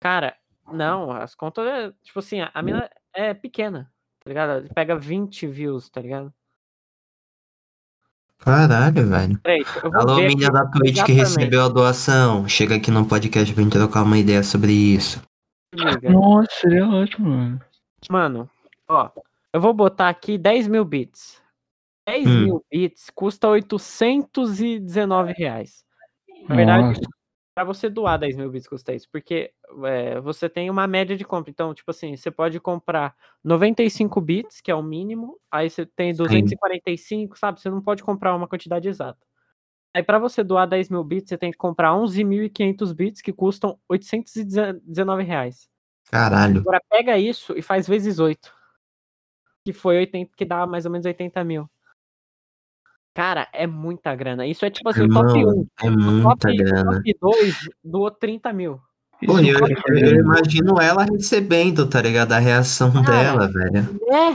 Cara, 0.00 0.34
não, 0.72 1.12
as 1.12 1.34
contas 1.34 1.66
é, 1.66 1.92
tipo 2.02 2.18
assim, 2.18 2.40
a 2.40 2.50
a 2.54 2.62
mina 2.62 2.90
é 3.14 3.34
pequena, 3.34 3.90
tá 4.24 4.28
ligado? 4.28 4.68
Pega 4.74 4.96
20 4.96 5.46
views, 5.46 5.88
tá 5.90 6.00
ligado? 6.00 6.32
Caralho, 8.38 9.06
velho. 9.08 9.38
Peraí, 9.42 9.64
Alô, 9.94 10.16
menina 10.16 10.50
da 10.50 10.66
Twitch 10.66 10.94
que 11.04 11.12
exatamente. 11.12 11.12
recebeu 11.12 11.64
a 11.64 11.68
doação. 11.68 12.48
Chega 12.48 12.76
aqui 12.76 12.90
no 12.90 13.04
podcast 13.06 13.52
pra 13.52 13.62
gente 13.62 13.72
trocar 13.72 14.02
uma 14.02 14.16
ideia 14.18 14.42
sobre 14.42 14.72
isso. 14.72 15.20
Nossa, 16.10 16.48
seria 16.60 16.88
ótimo, 16.88 17.28
mano. 17.28 17.60
Mano, 18.10 18.50
ó, 18.88 19.10
eu 19.52 19.60
vou 19.60 19.74
botar 19.74 20.08
aqui 20.08 20.38
10 20.38 20.68
mil 20.68 20.84
bits. 20.84 21.42
10 22.08 22.26
Hum. 22.26 22.44
mil 22.44 22.64
bits 22.72 23.10
custa 23.14 23.48
819 23.48 25.32
reais. 25.36 25.84
Na 26.48 26.54
verdade, 26.56 26.88
Nossa, 26.88 27.00
Pra 27.58 27.64
você 27.64 27.90
doar 27.90 28.16
10 28.20 28.36
mil 28.36 28.48
bits 28.52 28.68
custa 28.68 28.94
isso, 28.94 29.08
porque 29.10 29.52
é, 29.84 30.20
você 30.20 30.48
tem 30.48 30.70
uma 30.70 30.86
média 30.86 31.16
de 31.16 31.24
compra. 31.24 31.50
Então, 31.50 31.74
tipo 31.74 31.90
assim, 31.90 32.16
você 32.16 32.30
pode 32.30 32.60
comprar 32.60 33.16
95 33.42 34.20
bits, 34.20 34.60
que 34.60 34.70
é 34.70 34.74
o 34.76 34.80
mínimo, 34.80 35.36
aí 35.50 35.68
você 35.68 35.84
tem 35.84 36.14
245, 36.14 37.36
sabe? 37.36 37.60
Você 37.60 37.68
não 37.68 37.82
pode 37.82 38.04
comprar 38.04 38.32
uma 38.36 38.46
quantidade 38.46 38.88
exata. 38.88 39.18
Aí 39.92 40.04
pra 40.04 40.20
você 40.20 40.44
doar 40.44 40.68
10 40.68 40.88
mil 40.88 41.02
bits, 41.02 41.30
você 41.30 41.36
tem 41.36 41.50
que 41.50 41.58
comprar 41.58 41.90
11.500 41.94 42.92
bits, 42.92 43.20
que 43.20 43.32
custam 43.32 43.76
819 43.88 45.24
reais. 45.24 45.68
Caralho. 46.12 46.60
Agora 46.60 46.80
pega 46.88 47.18
isso 47.18 47.58
e 47.58 47.60
faz 47.60 47.88
vezes 47.88 48.20
8. 48.20 48.54
Que 49.64 49.72
foi 49.72 49.96
80, 49.96 50.30
que 50.36 50.44
dá 50.44 50.64
mais 50.64 50.86
ou 50.86 50.92
menos 50.92 51.06
80 51.06 51.42
mil. 51.42 51.68
Cara, 53.18 53.48
é 53.52 53.66
muita 53.66 54.14
grana. 54.14 54.46
Isso 54.46 54.64
é 54.64 54.70
tipo 54.70 54.88
assim, 54.90 55.02
o 55.02 55.08
top 55.08 55.36
Irmão, 55.36 55.66
1. 55.82 55.86
é 55.86 55.90
muita 55.90 56.28
top, 56.38 56.52
o 56.52 56.56
grana. 56.64 56.92
top 56.94 57.16
2 57.20 57.56
doou 57.82 58.10
30 58.12 58.52
mil. 58.52 58.80
Pô, 59.26 59.40
Isso, 59.40 59.58
eu, 59.58 59.66
eu- 59.66 59.98
eu 59.98 60.20
imagino 60.20 60.80
ela 60.80 61.04
recebendo, 61.04 61.88
tá 61.90 62.00
ligado? 62.00 62.30
A 62.30 62.38
reação 62.38 62.92
Cara, 62.92 63.10
dela, 63.10 63.48
velho. 63.48 63.98
É. 64.08 64.34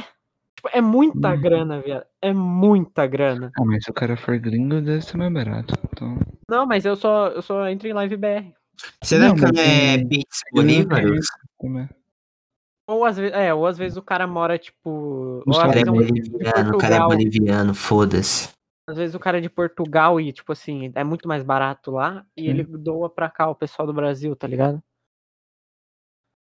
Tipo, 0.53 0.69
é 0.73 0.81
muita 0.81 1.29
Uhum. 1.33 1.39
grana, 1.41 1.79
viado. 1.81 2.03
É 2.21 2.33
muita 2.33 3.07
grana. 3.07 3.51
Ah, 3.57 3.63
mas 3.63 3.85
se 3.85 3.89
o 3.89 3.93
cara 3.93 4.17
for 4.17 4.37
gringo, 4.37 4.81
deve 4.81 5.01
ser 5.01 5.15
mais 5.15 5.31
barato. 5.31 5.73
Então... 5.93 6.17
Não, 6.49 6.65
mas 6.65 6.83
eu 6.83 6.97
só, 6.97 7.27
eu 7.29 7.41
só 7.41 7.65
entro 7.69 7.87
em 7.87 7.93
live 7.93 8.17
BR. 8.17 8.51
Será 9.01 9.29
Não, 9.29 9.35
que 9.35 9.41
mas 9.43 9.51
não 9.53 9.61
é 9.61 9.93
em- 9.95 10.05
Beats 10.05 10.41
eu 10.53 10.61
não 10.61 10.61
Bolívaros? 10.63 11.25
Como 11.55 11.79
é? 11.79 11.89
Ou 12.89 13.05
às 13.05 13.15
vezes, 13.15 13.33
é, 13.33 13.53
ou 13.53 13.65
às 13.65 13.77
vezes 13.77 13.97
o 13.97 14.01
cara 14.01 14.27
mora, 14.27 14.57
tipo. 14.57 15.41
O 15.47 15.51
cara 15.53 15.77
é 15.79 15.81
é 15.83 15.85
boliviano, 15.85 16.75
o 16.75 16.77
cara 16.77 16.95
é 16.95 16.99
boliviano, 16.99 17.73
foda-se. 17.73 18.49
Às 18.87 18.97
vezes 18.97 19.15
o 19.15 19.19
cara 19.19 19.37
é 19.37 19.41
de 19.41 19.49
Portugal 19.49 20.19
e, 20.19 20.33
tipo 20.33 20.51
assim, 20.51 20.91
é 20.93 21.03
muito 21.03 21.27
mais 21.27 21.41
barato 21.43 21.89
lá. 21.91 22.25
E 22.35 22.41
Sim. 22.43 22.47
ele 22.49 22.63
doa 22.63 23.09
pra 23.09 23.29
cá, 23.29 23.49
o 23.49 23.55
pessoal 23.55 23.85
do 23.87 23.93
Brasil, 23.93 24.35
tá 24.35 24.45
ligado? 24.47 24.81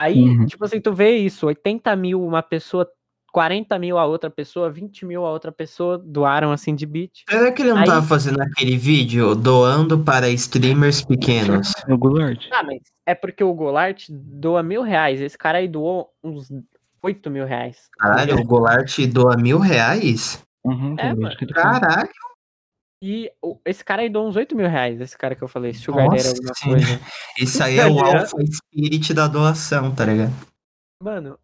Aí, 0.01 0.19
Uhum. 0.23 0.45
tipo 0.47 0.65
assim, 0.65 0.81
tu 0.81 0.91
vê 0.93 1.15
isso, 1.17 1.45
80 1.45 1.95
mil 1.95 2.21
uma 2.25 2.41
pessoa, 2.41 2.89
40 3.31 3.77
mil 3.77 3.97
a 3.97 4.05
outra 4.05 4.29
pessoa, 4.29 4.69
20 4.69 5.05
mil 5.05 5.25
a 5.25 5.31
outra 5.31 5.51
pessoa 5.51 5.97
doaram 5.97 6.51
assim 6.51 6.73
de 6.75 6.85
bit. 6.85 7.23
Será 7.29 7.51
que 7.51 7.61
ele 7.61 7.69
não 7.71 7.77
Aí- 7.77 7.85
tava 7.85 8.05
fazendo 8.05 8.41
aquele 8.41 8.75
vídeo 8.77 9.35
doando 9.35 10.03
para 10.03 10.27
streamers 10.29 11.03
pequenos? 11.05 11.71
É 11.87 11.93
o 11.93 11.97
Goulart. 11.97 12.47
Ah, 12.51 12.63
mas 12.63 12.79
é 13.05 13.13
porque 13.15 13.43
o 13.43 13.53
Golart 13.53 14.07
doa 14.09 14.61
mil 14.63 14.81
reais. 14.81 15.21
Esse 15.21 15.37
cara 15.37 15.59
aí 15.59 15.67
doou 15.67 16.09
uns 16.23 16.49
8 17.01 17.29
mil 17.29 17.45
reais. 17.45 17.87
Caralho, 17.97 18.35
o 18.39 18.43
Goulart 18.43 18.99
doa 19.07 19.37
mil 19.37 19.59
reais? 19.59 20.43
Uhum, 20.65 20.95
É, 20.97 21.07
é, 21.07 21.13
mano. 21.13 21.35
fala. 21.53 21.79
Caralho, 21.79 22.09
E 23.01 23.29
o- 23.41 23.59
esse 23.65 23.83
cara 23.83 24.01
aí 24.03 24.09
doou 24.09 24.27
uns 24.29 24.35
8 24.37 24.55
mil 24.55 24.67
reais. 24.69 25.01
Esse 25.01 25.17
cara 25.17 25.35
que 25.35 25.43
eu 25.43 25.47
falei, 25.49 25.73
Sugar 25.73 26.05
Nossa 26.05 26.29
alguma 26.29 26.53
coisa. 26.63 27.01
isso 27.37 27.61
aí 27.61 27.75
é 27.79 27.85
o 27.85 27.97
Tá 27.97 28.03
ligado? 28.05 28.21
alpha 28.21 28.37
spirit 28.45 29.13
da 29.13 29.27
doação, 29.27 29.93
tá 29.93 30.05
ligado? 30.05 30.31
Mano, 31.01 31.37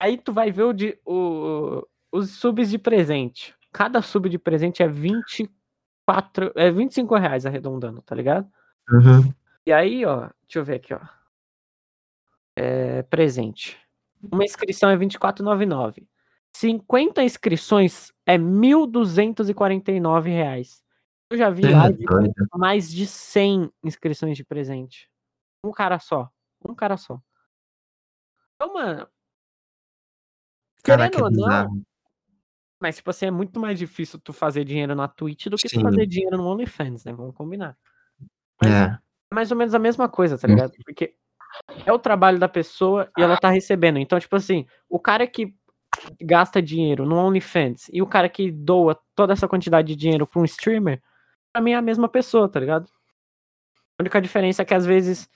aí 0.00 0.18
tu 0.18 0.32
vai 0.32 0.50
ver 0.50 0.64
o 0.64 0.72
de, 0.72 0.98
o, 1.06 1.86
os 2.10 2.30
subs 2.32 2.68
de 2.70 2.78
presente. 2.78 3.54
Cada 3.72 4.02
sub 4.02 4.28
de 4.28 4.38
presente 4.40 4.82
é 4.82 4.88
24, 4.88 6.52
é 6.56 6.68
25 6.72 7.14
reais 7.16 7.46
arredondando, 7.46 8.02
tá 8.02 8.14
ligado? 8.16 8.50
Uhum. 8.90 9.32
E 9.66 9.72
aí, 9.72 10.04
ó, 10.04 10.22
deixa 10.42 10.58
eu 10.58 10.64
ver 10.64 10.76
aqui, 10.76 10.94
ó. 10.94 11.00
É, 12.56 13.02
presente. 13.04 13.78
Uma 14.32 14.44
inscrição 14.44 14.90
é 14.90 14.96
24,99. 14.96 16.08
50 16.54 17.22
inscrições 17.22 18.12
é 18.26 18.36
1.249 18.36 20.24
reais. 20.28 20.82
Eu 21.30 21.36
já 21.38 21.50
vi 21.50 21.66
é 21.66 21.70
live 21.70 22.04
com 22.06 22.14
doido. 22.14 22.34
mais 22.54 22.90
de 22.90 23.06
100 23.06 23.70
inscrições 23.84 24.36
de 24.36 24.44
presente. 24.44 25.10
Um 25.62 25.70
cara 25.72 25.98
só. 25.98 26.30
Um 26.66 26.74
cara 26.74 26.96
só. 26.96 27.20
Então, 28.56 28.72
mano. 28.74 29.06
Caraca, 30.82 31.10
Querendo 31.18 31.40
é 31.40 31.42
ou 31.44 31.48
não, 31.66 31.82
mas 32.80 32.96
tipo 32.96 33.10
assim, 33.10 33.26
é 33.26 33.30
muito 33.30 33.58
mais 33.60 33.78
difícil 33.78 34.18
tu 34.20 34.32
fazer 34.32 34.64
dinheiro 34.64 34.94
na 34.94 35.06
Twitch 35.08 35.46
do 35.46 35.56
que 35.56 35.68
tu 35.68 35.76
Sim. 35.76 35.82
fazer 35.82 36.06
dinheiro 36.06 36.36
no 36.38 36.46
OnlyFans, 36.46 37.04
né? 37.04 37.12
Vamos 37.12 37.34
combinar. 37.34 37.76
Mas 38.62 38.72
É. 38.72 38.84
é 38.86 39.34
mais 39.34 39.50
ou 39.50 39.56
menos 39.56 39.74
a 39.74 39.78
mesma 39.78 40.08
coisa, 40.08 40.38
tá 40.38 40.48
ligado? 40.48 40.72
Porque 40.84 41.14
é 41.84 41.92
o 41.92 41.98
trabalho 41.98 42.38
da 42.38 42.48
pessoa 42.48 43.10
e 43.18 43.22
ela 43.22 43.36
tá 43.36 43.50
recebendo. 43.50 43.98
Então, 43.98 44.18
tipo 44.18 44.34
assim, 44.36 44.66
o 44.88 44.98
cara 44.98 45.26
que 45.26 45.54
gasta 46.20 46.62
dinheiro 46.62 47.06
no 47.06 47.16
OnlyFans 47.16 47.88
e 47.92 48.02
o 48.02 48.06
cara 48.06 48.28
que 48.28 48.50
doa 48.52 48.98
toda 49.14 49.32
essa 49.32 49.48
quantidade 49.48 49.88
de 49.88 49.96
dinheiro 49.96 50.26
pra 50.26 50.40
um 50.40 50.44
streamer, 50.44 51.02
pra 51.52 51.62
mim 51.62 51.72
é 51.72 51.76
a 51.76 51.82
mesma 51.82 52.08
pessoa, 52.08 52.48
tá 52.48 52.60
ligado? 52.60 52.88
A 53.98 54.02
única 54.04 54.20
diferença 54.22 54.62
é 54.62 54.64
que 54.64 54.74
às 54.74 54.86
vezes 54.86 55.28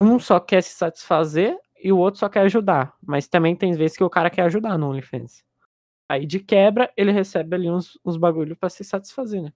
um 0.00 0.18
só 0.20 0.40
quer 0.40 0.62
se 0.62 0.74
satisfazer 0.76 1.58
e 1.82 1.92
o 1.92 1.98
outro 1.98 2.20
só 2.20 2.28
quer 2.28 2.40
ajudar. 2.42 2.94
Mas 3.06 3.28
também 3.28 3.56
tem 3.56 3.74
vezes 3.74 3.96
que 3.96 4.04
o 4.04 4.10
cara 4.10 4.30
quer 4.30 4.42
ajudar 4.44 4.78
no 4.78 4.88
OnlyFans. 4.90 5.44
Aí 6.08 6.26
de 6.26 6.40
quebra, 6.40 6.92
ele 6.96 7.12
recebe 7.12 7.56
ali 7.56 7.70
uns, 7.70 7.98
uns 8.04 8.16
bagulho 8.18 8.56
pra 8.56 8.70
se 8.70 8.84
satisfazer, 8.84 9.42
né? 9.42 9.52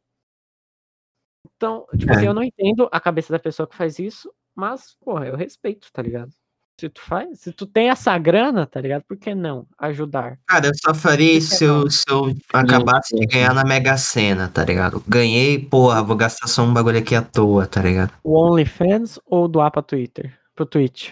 Então, 1.57 1.87
tipo 1.97 2.13
É. 2.13 2.17
assim, 2.17 2.27
eu 2.27 2.35
não 2.35 2.43
entendo 2.43 2.89
a 2.93 3.01
cabeça 3.01 3.33
da 3.33 3.39
pessoa 3.39 3.67
que 3.67 3.77
faz 3.77 3.99
isso, 3.99 4.33
mas, 4.55 4.95
porra, 5.01 5.27
eu 5.27 5.37
respeito, 5.37 5.91
tá 5.93 6.03
ligado? 6.03 6.33
Se 6.81 6.89
tu 6.89 7.03
faz, 7.03 7.41
se 7.41 7.53
tu 7.53 7.67
tem 7.67 7.91
essa 7.91 8.17
grana, 8.17 8.67
tá 8.67 8.81
ligado? 8.81 9.03
Por 9.03 9.15
que 9.15 9.35
não 9.35 9.67
ajudar? 9.79 10.39
Cara, 10.47 10.69
eu 10.69 10.73
só 10.75 10.95
faria 10.95 11.35
isso 11.35 11.55
se 11.55 11.65
eu, 11.65 11.91
se 11.91 12.07
eu 12.09 12.35
acabasse 12.55 13.15
de 13.15 13.27
ganhar 13.27 13.53
na 13.53 13.65
Mega 13.65 13.99
Sena, 13.99 14.49
tá 14.49 14.65
ligado? 14.65 15.05
Ganhei, 15.07 15.59
porra, 15.59 16.03
vou 16.03 16.17
gastar 16.17 16.47
só 16.47 16.63
um 16.63 16.73
bagulho 16.73 16.99
aqui 16.99 17.15
à 17.15 17.21
toa, 17.21 17.67
tá 17.67 17.83
ligado? 17.83 18.15
O 18.25 18.35
OnlyFans 18.35 19.21
ou 19.27 19.47
doar 19.47 19.71
pra 19.71 19.83
Twitter? 19.83 20.33
Pro 20.57 20.65
Twitch? 20.65 21.11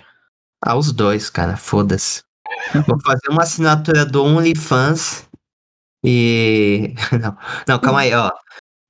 Ah, 0.64 0.74
os 0.74 0.90
dois, 0.90 1.28
cara, 1.28 1.59
foda-se. 1.59 2.22
Vou 2.87 2.98
fazer 3.04 3.28
uma 3.28 3.42
assinatura 3.42 4.07
do 4.07 4.24
OnlyFans 4.24 5.28
e. 6.02 6.94
Não, 7.20 7.37
não, 7.68 7.78
calma 7.78 8.00
aí, 8.00 8.14
ó. 8.14 8.31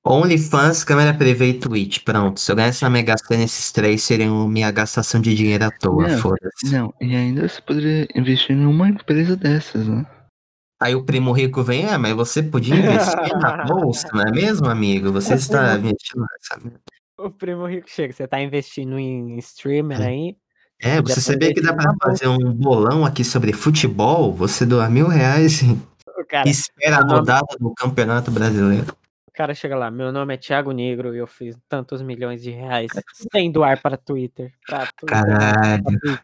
OnlyFans, 0.05 0.83
câmera 0.83 1.13
privê 1.13 1.49
e 1.49 1.53
Twitch. 1.59 2.03
Pronto. 2.03 2.39
Se 2.39 2.51
eu 2.51 2.55
ganhasse 2.55 2.81
na 2.83 2.89
Mega 2.89 3.15
Sena, 3.17 3.43
esses 3.43 3.71
três 3.71 4.01
seriam 4.03 4.47
minha 4.47 4.71
gastação 4.71 5.19
de 5.21 5.35
dinheiro 5.35 5.65
à 5.65 5.71
toa, 5.71 6.07
Não. 6.07 6.17
foda-se. 6.17 6.71
Não, 6.71 6.93
e 7.01 7.15
ainda 7.15 7.47
você 7.47 7.61
poderia 7.61 8.07
investir 8.15 8.55
em 8.55 8.65
uma 8.65 8.87
empresa 8.89 9.35
dessas, 9.35 9.87
né? 9.87 10.05
Aí 10.81 10.95
o 10.95 11.03
primo 11.03 11.33
rico 11.33 11.61
vem, 11.61 11.85
é, 11.85 11.97
mas 11.97 12.13
você 12.15 12.41
podia 12.41 12.75
investir 12.75 13.37
na 13.37 13.65
bolsa, 13.67 14.07
não 14.13 14.21
é 14.21 14.31
mesmo, 14.31 14.67
amigo? 14.69 15.11
Você 15.11 15.33
está 15.33 15.77
investindo 15.77 16.21
nessa. 16.21 16.79
O 17.17 17.29
primo 17.29 17.65
rico 17.67 17.89
chega, 17.89 18.13
você 18.13 18.25
tá 18.25 18.41
investindo 18.41 18.97
em 18.97 19.37
streamer 19.39 19.99
aí? 19.99 20.37
É, 20.81 21.01
você 21.01 21.19
sabia 21.19 21.53
que 21.53 21.59
dá 21.61 21.73
na 21.73 21.93
fazer 22.01 22.29
um 22.29 22.53
bolão 22.53 23.05
aqui 23.05 23.25
sobre 23.25 23.51
futebol? 23.51 24.33
Você 24.35 24.65
doa 24.65 24.89
mil 24.89 25.09
reais 25.09 25.61
e 25.61 25.77
espera 26.49 26.95
a 26.95 26.99
o 26.99 27.01
nome- 27.01 27.13
rodada 27.19 27.45
do 27.59 27.73
Campeonato 27.73 28.31
Brasileiro. 28.31 28.95
O 29.39 29.41
cara 29.41 29.55
chega 29.55 29.77
lá, 29.77 29.89
meu 29.89 30.11
nome 30.11 30.33
é 30.33 30.37
Thiago 30.37 30.73
Negro 30.73 31.15
e 31.15 31.17
eu 31.17 31.25
fiz 31.25 31.57
tantos 31.69 32.01
milhões 32.01 32.41
de 32.41 32.51
reais 32.51 32.91
sem 33.31 33.49
doar 33.49 33.81
para 33.81 33.95
Twitter. 33.95 34.53
Pra 34.67 34.85
Twitter 34.87 35.07
Caralho. 35.07 35.83
pra. 35.83 36.21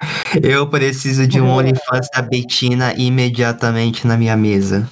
Eu 0.42 0.68
preciso 0.68 1.28
de 1.28 1.40
um 1.40 1.48
OnlyFans 1.48 2.08
da 2.12 2.20
Betina 2.20 2.92
imediatamente 2.94 4.04
na 4.04 4.16
minha 4.16 4.36
mesa. 4.36 4.90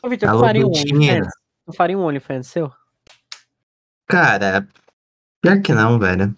Ô, 0.00 0.08
Vitor, 0.08 0.28
tu 0.28 0.30
Alô, 0.30 0.40
faria 0.40 0.64
um. 0.64 0.68
OnlyFans? 0.68 1.28
Tu 1.66 1.72
faria 1.72 1.98
um 1.98 2.02
OnlyFans 2.02 2.46
seu? 2.46 2.72
Cara, 4.06 4.68
pior 5.42 5.60
que 5.60 5.72
não, 5.72 5.98
velho. 5.98 6.32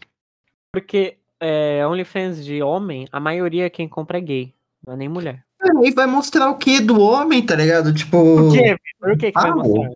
Porque 0.72 1.18
é, 1.38 1.86
OnlyFans 1.86 2.42
de 2.42 2.62
homem, 2.62 3.06
a 3.12 3.20
maioria 3.20 3.68
quem 3.68 3.86
compra 3.86 4.16
é 4.16 4.22
gay, 4.22 4.54
não 4.82 4.94
é 4.94 4.96
nem 4.96 5.08
mulher. 5.10 5.44
Aí 5.62 5.92
vai 5.92 6.06
mostrar 6.06 6.48
o 6.50 6.56
que 6.56 6.80
do 6.80 6.98
homem, 7.00 7.44
tá 7.44 7.54
ligado? 7.54 7.92
Tipo. 7.94 8.16
Por 8.36 8.52
quê? 8.52 8.76
O 9.02 9.16
que 9.16 9.32
que 9.32 9.40
vai 9.40 9.50
Ah, 9.50 9.54
mostrar? 9.54 9.90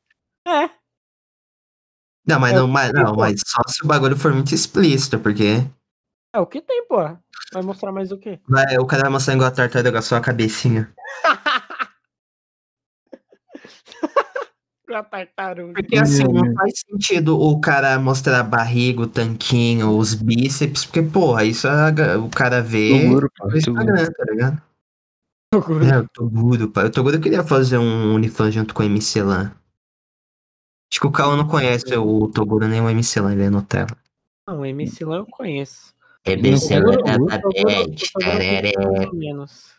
É, 0.47 0.71
Não, 2.27 2.39
mas 2.41 2.53
É 2.53 2.57
não, 2.57 2.65
o 2.67 2.69
mas, 2.69 2.93
não, 2.93 3.15
mas 3.15 3.41
só 3.47 3.63
se 3.69 3.85
o 3.85 3.87
bagulho 3.87 4.17
for 4.17 4.33
muito 4.33 4.55
explícito, 4.55 5.19
porque 5.19 5.63
é 6.35 6.41
o 6.41 6.47
que 6.47 6.61
tem, 6.61 6.87
pô. 6.87 6.97
Vai 7.53 7.63
mostrar 7.63 7.93
mais 7.93 8.11
o 8.13 8.19
quê? 8.19 8.41
vai, 8.49 8.77
o 8.79 8.87
cara 8.87 9.03
vai 9.05 9.13
mostrar 9.13 9.35
igual 9.35 9.49
a 9.49 9.53
tartaruga, 9.53 10.03
só 10.03 10.17
a 10.17 10.21
cabecinha. 10.21 10.93
A 14.93 15.03
tartaruga. 15.03 15.73
Porque 15.75 15.99
assim, 15.99 16.23
não 16.25 16.45
Hum. 16.47 16.55
faz 16.55 16.73
sentido 16.89 17.37
o 17.41 17.59
cara 17.61 17.99
mostrar 17.99 18.41
a 18.41 18.45
barriga, 18.45 19.01
o 19.03 19.07
tanquinho, 19.09 19.97
os 19.97 20.15
bíceps, 20.15 20.85
porque, 20.85 21.03
porra, 21.03 21.45
isso 21.45 21.67
a- 21.67 21.91
o 22.19 22.29
cara 22.31 22.61
vê 22.63 22.91
Toguro, 22.91 23.31
pô. 23.37 23.49
Instagram, 23.57 24.13
tá 24.13 24.25
ligado? 24.31 24.63
É, 25.93 25.99
o 25.99 26.09
Toguro, 26.09 26.69
pai. 26.71 26.87
O 26.87 26.91
Toguro 26.91 27.21
queria 27.21 27.43
fazer 27.45 27.79
um 27.79 28.15
OnlyFans 28.15 28.55
junto 28.55 28.75
com 28.75 28.83
o 28.83 28.87
MC 28.87 29.23
Lan. 29.23 29.53
Acho 30.91 31.01
que 31.01 31.07
o 31.07 31.11
Cauã 31.13 31.37
não 31.37 31.47
conhece 31.49 31.97
o 31.97 32.29
Toguro 32.29 32.69
nem 32.69 32.81
o 32.81 32.89
MC 32.89 33.21
Lan, 33.21 33.33
ele 33.33 33.45
é 33.45 33.51
Nutella. 33.51 33.97
Não, 34.47 34.61
o 34.61 34.65
MC 34.67 35.05
Lan 35.05 35.19
eu 35.19 35.27
conheço. 35.27 35.93
É 36.25 36.37
Toguro- 36.37 37.03
Lan 37.05 37.27
da 37.27 37.41
ou 39.09 39.15
menos. 39.15 39.75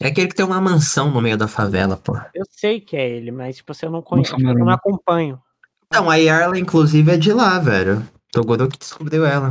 É 0.00 0.08
aquele 0.08 0.28
que 0.28 0.34
tem 0.34 0.44
uma 0.44 0.60
mansão 0.60 1.10
no 1.10 1.20
meio 1.20 1.36
da 1.36 1.46
favela, 1.46 1.96
pô. 1.96 2.16
Eu 2.34 2.44
sei 2.50 2.80
que 2.80 2.96
é 2.96 3.08
ele, 3.08 3.30
mas 3.30 3.56
tipo 3.56 3.70
assim, 3.72 3.86
eu 3.86 3.92
não 3.92 4.02
conheço, 4.02 4.34
eu 4.34 4.54
não 4.54 4.70
acompanho. 4.70 5.40
Não, 5.92 6.10
a 6.10 6.16
Yarla, 6.16 6.58
inclusive, 6.58 7.12
é 7.12 7.16
de 7.16 7.32
lá, 7.32 7.58
velho. 7.58 8.06
Toguro 8.32 8.66
que 8.68 8.78
descobriu 8.78 9.24
ela. 9.26 9.50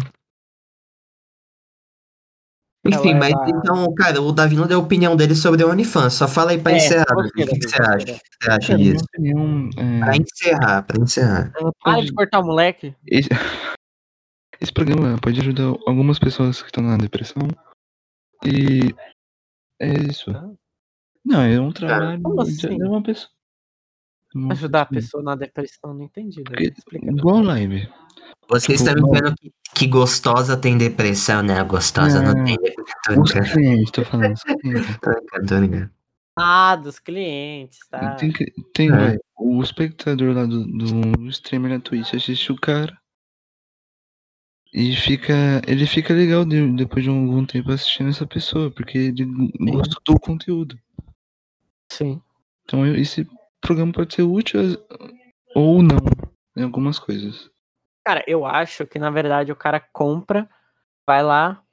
Enfim, 2.84 3.14
mas 3.14 3.32
da- 3.34 3.46
então, 3.50 3.94
cara, 3.94 4.22
o 4.22 4.32
Davi 4.32 4.56
não 4.56 4.66
deu 4.66 4.80
a 4.80 4.84
opinião 4.84 5.16
dele 5.16 5.36
sobre 5.36 5.64
o 5.64 5.70
OnlyFans. 5.70 6.14
Só 6.14 6.28
fala 6.28 6.52
aí 6.52 6.58
pra 6.60 6.72
É, 6.72 6.78
encerrar. 6.78 7.16
O 7.16 7.32
que, 7.32 7.46
que 7.46 7.68
você 7.70 7.82
acha? 7.82 8.06
Que 8.06 8.20
você 8.42 8.52
acha 8.52 8.78
disso? 8.78 9.06
opinião 9.06 9.70
é. 9.78 10.00
Pra 10.00 10.18
encerrar, 10.18 10.82
pra 10.84 11.02
encerrar. 11.04 11.54
Para 11.84 12.02
de 12.02 12.12
cortar 12.14 12.40
o 12.40 12.46
moleque. 12.46 12.96
esse, 13.06 13.30
esse 14.60 14.74
programa 14.74 15.16
pode 15.22 15.40
ajudar 15.40 15.64
algumas 15.86 16.18
pessoas 16.18 16.60
que 16.62 16.70
estão 16.70 16.84
na 16.84 16.98
depressão. 16.98 17.44
E 18.44 18.94
é 19.80 19.94
isso. 20.10 20.32
Não, 21.24 21.42
é 21.42 21.60
um 21.62 21.72
trabalho 21.72 22.20
como 22.22 22.42
assim? 22.42 22.78
de 22.78 22.84
uma 22.84 23.04
pessoa. 23.04 23.30
Uma 24.34 24.54
Ajudar 24.54 24.82
a 24.82 24.86
pessoa. 24.86 25.22
na 25.22 25.36
depressão, 25.36 25.94
não 25.94 26.06
entendi. 26.06 26.42
Explica. 26.58 27.12
igual 27.12 27.44
live. 27.44 27.88
Vocês 28.52 28.80
Tipo, 28.82 28.90
estão 28.90 29.08
não. 29.08 29.12
vendo 29.14 29.36
que, 29.38 29.52
que 29.76 29.88
gostosa 29.88 30.58
tem 30.58 30.78
depressão, 30.78 31.42
né? 31.42 31.64
Gostosa 31.64 32.22
não, 32.22 32.34
Não. 32.34 32.44
tem 32.46 32.58
depressão. 32.58 33.24
Os 33.24 33.32
clientes, 33.54 33.92
tô 33.92 34.04
falando. 34.06 34.34
Os 34.34 34.44
clientes. 34.44 34.98
tô 35.02 35.56
brincando. 35.56 35.92
Ah, 36.38 36.76
dos 36.76 37.00
clientes, 37.00 37.80
tá? 37.90 38.16
Tem, 38.16 38.32
tem 38.74 38.90
É. 38.92 39.18
o 39.38 39.62
espectador 39.62 40.34
lá 40.36 40.46
do, 40.46 40.66
do 40.66 41.28
streamer 41.30 41.72
na 41.72 41.80
Twitch 41.80 42.14
assiste 42.14 42.52
o 42.52 42.56
cara. 42.60 42.98
E 44.74 44.96
fica. 44.96 45.34
Ele 45.68 45.86
fica 45.86 46.14
legal 46.14 46.46
de- 46.46 46.72
depois 46.74 47.04
de 47.04 47.10
algum 47.10 47.46
tempo 47.46 47.72
assistindo 47.72 48.10
essa 48.10 48.26
pessoa, 48.26 48.72
porque 48.72 48.98
ele 48.98 49.26
gosta 49.60 49.96
do 50.06 50.18
conteúdo. 50.20 50.80
Sim. 51.92 52.22
Então 52.64 52.86
esse 52.96 53.28
programa 53.60 53.92
pode 53.92 54.14
ser 54.16 54.24
útil 54.24 54.62
ou 55.54 55.84
não 55.84 55.98
em 56.56 56.64
algumas 56.64 56.98
coisas. 56.98 57.50
Cara, 58.06 58.24
eu 58.28 58.46
acho 58.46 58.86
que 58.86 58.98
na 58.98 59.10
verdade 59.10 59.52
o 59.52 59.56
cara 59.56 59.80
compra, 59.80 60.50
vai 61.06 61.24
lá, 61.24 61.64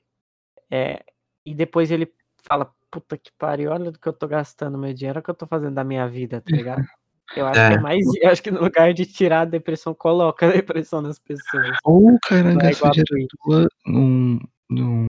é, 0.70 1.04
e 1.44 1.54
depois 1.54 1.90
ele 1.90 2.12
fala, 2.42 2.72
puta 2.90 3.16
que 3.16 3.30
pariu, 3.38 3.70
olha 3.70 3.90
do 3.90 3.98
que 3.98 4.08
eu 4.08 4.12
tô 4.12 4.28
gastando 4.28 4.78
meu 4.78 4.92
dinheiro, 4.92 5.18
olha 5.18 5.20
o 5.20 5.24
que 5.24 5.30
eu 5.30 5.34
tô 5.34 5.46
fazendo 5.46 5.74
da 5.74 5.84
minha 5.84 6.06
vida, 6.08 6.40
tá 6.40 6.54
ligado? 6.54 6.84
Eu 7.36 7.46
acho 7.46 7.60
que 7.60 7.74
É. 7.74 7.76
é 7.76 7.80
mais. 7.80 8.04
Eu 8.22 8.30
acho 8.30 8.42
que 8.42 8.50
no 8.50 8.60
lugar 8.60 8.92
de 8.94 9.04
tirar 9.04 9.42
a 9.42 9.44
depressão, 9.44 9.94
coloca 9.94 10.46
a 10.46 10.52
depressão 10.52 11.02
nas 11.02 11.18
pessoas. 11.18 11.76
Ou 11.84 12.14
o 12.14 12.18
cara 12.20 12.52
é 12.52 12.56
gasta 12.56 12.90
dinheiro 12.90 13.26
à 13.26 13.44
toa 13.44 13.68
num. 13.86 14.38
num. 14.70 15.06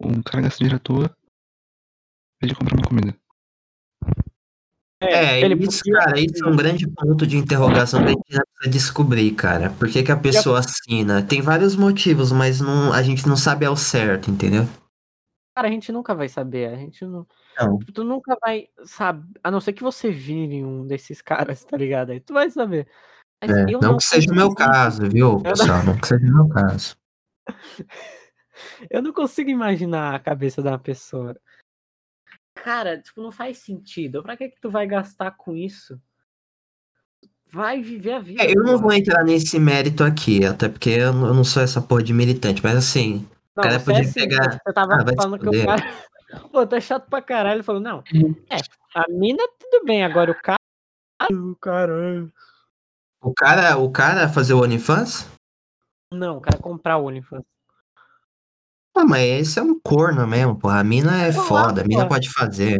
Um 0.00 0.22
cara 0.22 0.42
gasta 0.42 0.58
dinheiro 0.58 0.76
à 0.76 0.80
toa 0.80 1.16
de 2.42 2.54
comprar 2.56 2.76
uma 2.76 2.88
comida. 2.88 3.16
É, 5.02 5.40
ele 5.40 5.54
isso, 5.64 5.78
podia- 5.82 5.98
cara, 5.98 6.20
isso 6.20 6.44
é 6.44 6.48
um 6.48 6.56
grande 6.56 6.88
ponto 6.88 7.26
de 7.26 7.36
interrogação 7.36 8.00
que 8.00 8.06
a 8.06 8.10
gente 8.10 8.22
precisa 8.24 8.70
descobrir, 8.70 9.32
cara. 9.32 9.70
Por 9.70 9.88
que, 9.88 10.02
que 10.02 10.12
a 10.12 10.16
pessoa 10.16 10.60
assina? 10.60 11.22
Tem 11.22 11.40
vários 11.40 11.74
motivos, 11.74 12.30
mas 12.30 12.60
não, 12.60 12.92
a 12.92 13.02
gente 13.02 13.26
não 13.26 13.36
sabe 13.36 13.66
ao 13.66 13.76
certo, 13.76 14.30
entendeu? 14.30 14.66
Cara, 15.54 15.68
a 15.68 15.70
gente 15.70 15.92
nunca 15.92 16.14
vai 16.14 16.28
saber. 16.28 16.70
A 16.72 16.76
gente 16.76 17.04
não. 17.04 17.26
Não. 17.58 17.78
Tu 17.78 18.04
nunca 18.04 18.36
vai 18.40 18.68
saber. 18.84 19.26
A 19.44 19.50
não 19.50 19.60
ser 19.60 19.72
que 19.74 19.82
você 19.82 20.10
vire 20.10 20.64
um 20.64 20.86
desses 20.86 21.20
caras, 21.20 21.64
tá 21.64 21.76
ligado? 21.76 22.10
Aí 22.10 22.20
tu 22.20 22.32
vai 22.32 22.48
saber. 22.48 22.86
É, 23.40 23.48
eu 23.68 23.80
não 23.80 23.96
que 23.96 24.04
seja 24.04 24.30
o 24.30 24.36
meu 24.36 24.54
caso, 24.54 25.02
viu, 25.08 25.40
pessoal? 25.40 25.82
Não 25.84 25.98
que 25.98 26.06
seja 26.06 26.24
o 26.24 26.34
meu 26.34 26.48
caso. 26.48 26.96
Eu 28.90 29.02
não 29.02 29.12
consigo 29.12 29.50
imaginar 29.50 30.14
a 30.14 30.18
cabeça 30.18 30.60
uma 30.60 30.78
pessoa. 30.78 31.36
Cara, 32.62 33.00
tipo, 33.00 33.20
não 33.20 33.32
faz 33.32 33.58
sentido. 33.58 34.22
Pra 34.22 34.36
que 34.36 34.48
que 34.48 34.60
tu 34.60 34.70
vai 34.70 34.86
gastar 34.86 35.32
com 35.32 35.56
isso? 35.56 36.00
Vai 37.50 37.82
viver 37.82 38.12
a 38.12 38.18
vida. 38.20 38.42
É, 38.42 38.50
eu 38.50 38.62
não 38.62 38.78
vou 38.78 38.92
entrar 38.92 39.24
nesse 39.24 39.58
mérito 39.58 40.02
aqui, 40.04 40.44
até 40.44 40.68
porque 40.68 40.90
eu 40.90 41.12
não 41.12 41.26
eu 41.28 41.34
não 41.34 41.44
sou 41.44 41.62
essa 41.62 41.82
porra 41.82 42.02
de 42.02 42.14
militante, 42.14 42.62
mas 42.62 42.76
assim, 42.76 43.28
Não, 43.54 43.64
cara 43.64 43.78
você 43.78 43.84
podia 43.84 43.98
é 44.00 44.04
assim, 44.04 44.12
pegar- 44.14 44.60
Você 44.64 44.72
tava 44.72 44.94
Ah, 44.94 45.04
falando 45.16 45.38
que 45.38 45.48
o 45.48 45.66
cara. 45.66 45.82
Pô, 46.50 46.66
tá 46.66 46.80
chato 46.80 47.10
pra 47.10 47.20
caralho. 47.20 47.56
Ele 47.58 47.62
falou, 47.62 47.80
não. 47.80 48.02
Hum. 48.14 48.34
É, 48.48 48.56
a 48.94 49.04
mina 49.10 49.42
tudo 49.60 49.84
bem, 49.84 50.02
agora 50.02 50.30
o 50.30 50.34
cara. 50.34 50.56
O 51.30 51.54
caralho. 51.56 52.32
o 53.20 53.34
cara, 53.34 53.76
o 53.76 53.90
cara 53.90 54.28
fazer 54.28 54.54
o 54.54 54.62
OnlyFans? 54.62 55.28
Não, 56.10 56.38
o 56.38 56.40
cara 56.40 56.58
comprar 56.58 56.96
o 56.96 57.04
OnlyFans. 57.06 57.44
Ah, 58.94 59.04
mas 59.04 59.22
esse 59.22 59.58
é 59.58 59.62
um 59.62 59.78
corno 59.80 60.26
mesmo, 60.26 60.56
porra. 60.58 60.80
A 60.80 60.84
mina 60.84 61.22
é 61.22 61.32
foda, 61.32 61.80
a 61.82 61.84
mina 61.84 62.06
pode 62.06 62.30
fazer. 62.30 62.78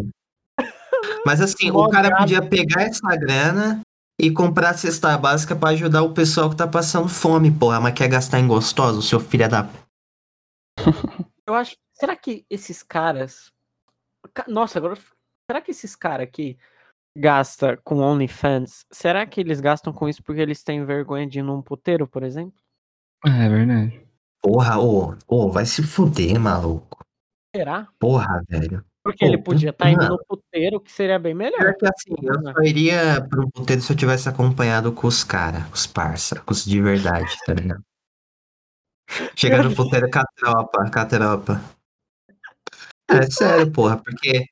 Mas 1.25 1.41
assim, 1.41 1.71
o 1.71 1.89
cara 1.89 2.15
podia 2.17 2.43
pegar 2.47 2.83
essa 2.83 3.17
grana 3.17 3.81
e 4.21 4.31
comprar 4.31 4.71
a 4.71 4.75
cesta 4.75 5.17
básica 5.17 5.57
pra 5.57 5.71
ajudar 5.71 6.03
o 6.03 6.13
pessoal 6.13 6.51
que 6.51 6.57
tá 6.57 6.67
passando 6.69 7.09
fome, 7.09 7.51
porra. 7.51 7.81
Mas 7.81 7.95
quer 7.95 8.09
gastar 8.09 8.39
em 8.41 8.47
gostoso, 8.47 9.01
seu 9.03 9.19
filho 9.19 9.49
da. 9.49 9.69
Eu 11.47 11.55
acho. 11.55 11.77
Será 11.95 12.17
que 12.17 12.45
esses 12.51 12.83
caras. 12.83 13.51
Ca- 14.35 14.47
Nossa, 14.49 14.79
agora. 14.79 14.97
Será 15.51 15.61
que 15.61 15.71
esses 15.71 15.97
caras 15.97 16.27
aqui 16.29 16.57
gasta 17.17 17.77
com 17.79 17.99
OnlyFans? 17.99 18.85
Será 18.93 19.27
que 19.27 19.41
eles 19.41 19.61
gastam 19.61 19.93
com 19.93 20.09
isso 20.09 20.23
porque 20.23 20.41
eles 20.41 20.63
têm 20.63 20.85
vergonha 20.85 21.27
de 21.27 21.39
ir 21.41 21.43
num 21.43 21.63
puteiro, 21.63 22.07
por 22.07 22.23
exemplo? 22.23 22.61
Ah, 23.25 23.45
é 23.45 23.49
verdade. 23.49 24.07
Porra, 24.43 24.81
ô, 24.81 25.15
ô, 25.29 25.51
vai 25.51 25.65
se 25.65 25.83
fuder, 25.83 26.39
maluco. 26.39 26.99
Será? 27.55 27.89
Porra, 27.99 28.43
velho. 28.49 28.85
Porque 29.05 29.25
Pô, 29.25 29.27
ele 29.27 29.39
podia 29.39 29.71
estar 29.71 29.91
indo 29.91 30.03
mano. 30.03 30.17
no 30.17 30.25
puteiro, 30.25 30.81
que 30.81 30.91
seria 30.91 31.19
bem 31.19 31.35
melhor. 31.35 31.75
Que 31.77 31.87
assim, 31.87 32.15
eu 32.23 32.53
só 32.53 32.63
iria 32.63 33.27
pro 33.29 33.51
puteiro 33.51 33.83
se 33.83 33.93
eu 33.93 33.97
tivesse 33.97 34.29
acompanhado 34.29 34.93
com 34.93 35.07
os 35.07 35.25
caras, 35.25 35.65
os 35.73 35.87
parça, 35.87 36.41
com 36.41 36.53
os 36.53 36.65
de 36.65 36.81
verdade, 36.81 37.37
tá 37.45 37.55
ligado? 37.55 37.83
Chegando 39.37 39.71
no 39.71 39.77
puteiro 39.77 40.09
com 40.11 40.19
a 40.21 40.25
tropa, 40.37 40.91
com 40.91 40.99
a 40.99 41.07
tropa. 41.07 41.61
É 43.11 43.23
sério, 43.31 43.71
porra, 43.71 43.99
porque. 43.99 44.47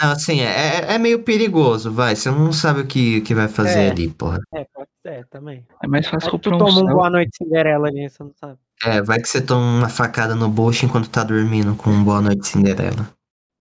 Não, 0.00 0.10
assim, 0.10 0.40
é, 0.40 0.92
é 0.94 0.98
meio 0.98 1.22
perigoso, 1.22 1.92
vai. 1.92 2.16
Você 2.16 2.30
não 2.30 2.52
sabe 2.52 2.80
o 2.80 2.86
que, 2.86 3.20
que 3.20 3.34
vai 3.34 3.46
fazer 3.48 3.78
É. 3.86 3.90
ali, 3.90 4.10
porra. 4.10 4.40
É, 4.52 4.64
pode 4.74 4.88
ser 5.06 5.26
também. 5.28 5.64
É 5.82 5.86
mais 5.86 6.06
fácil 6.08 6.30
tu 6.30 6.50
comprar 6.50 6.56
um 6.56 6.58
toma 6.58 6.80
um 6.80 6.94
boa 6.94 7.10
noite 7.10 7.36
Cinderela 7.36 7.86
ali, 7.88 8.08
você 8.10 8.22
não 8.24 8.32
sabe. 8.34 8.58
É, 8.84 9.00
vai 9.00 9.20
que 9.20 9.28
você 9.28 9.40
toma 9.40 9.60
uma 9.78 9.88
facada 9.88 10.34
no 10.34 10.48
bucho 10.48 10.84
enquanto 10.84 11.08
tá 11.08 11.22
dormindo 11.22 11.76
com 11.76 11.90
um 11.90 12.02
Boa 12.02 12.20
Noite 12.20 12.46
Cinderela. 12.48 13.08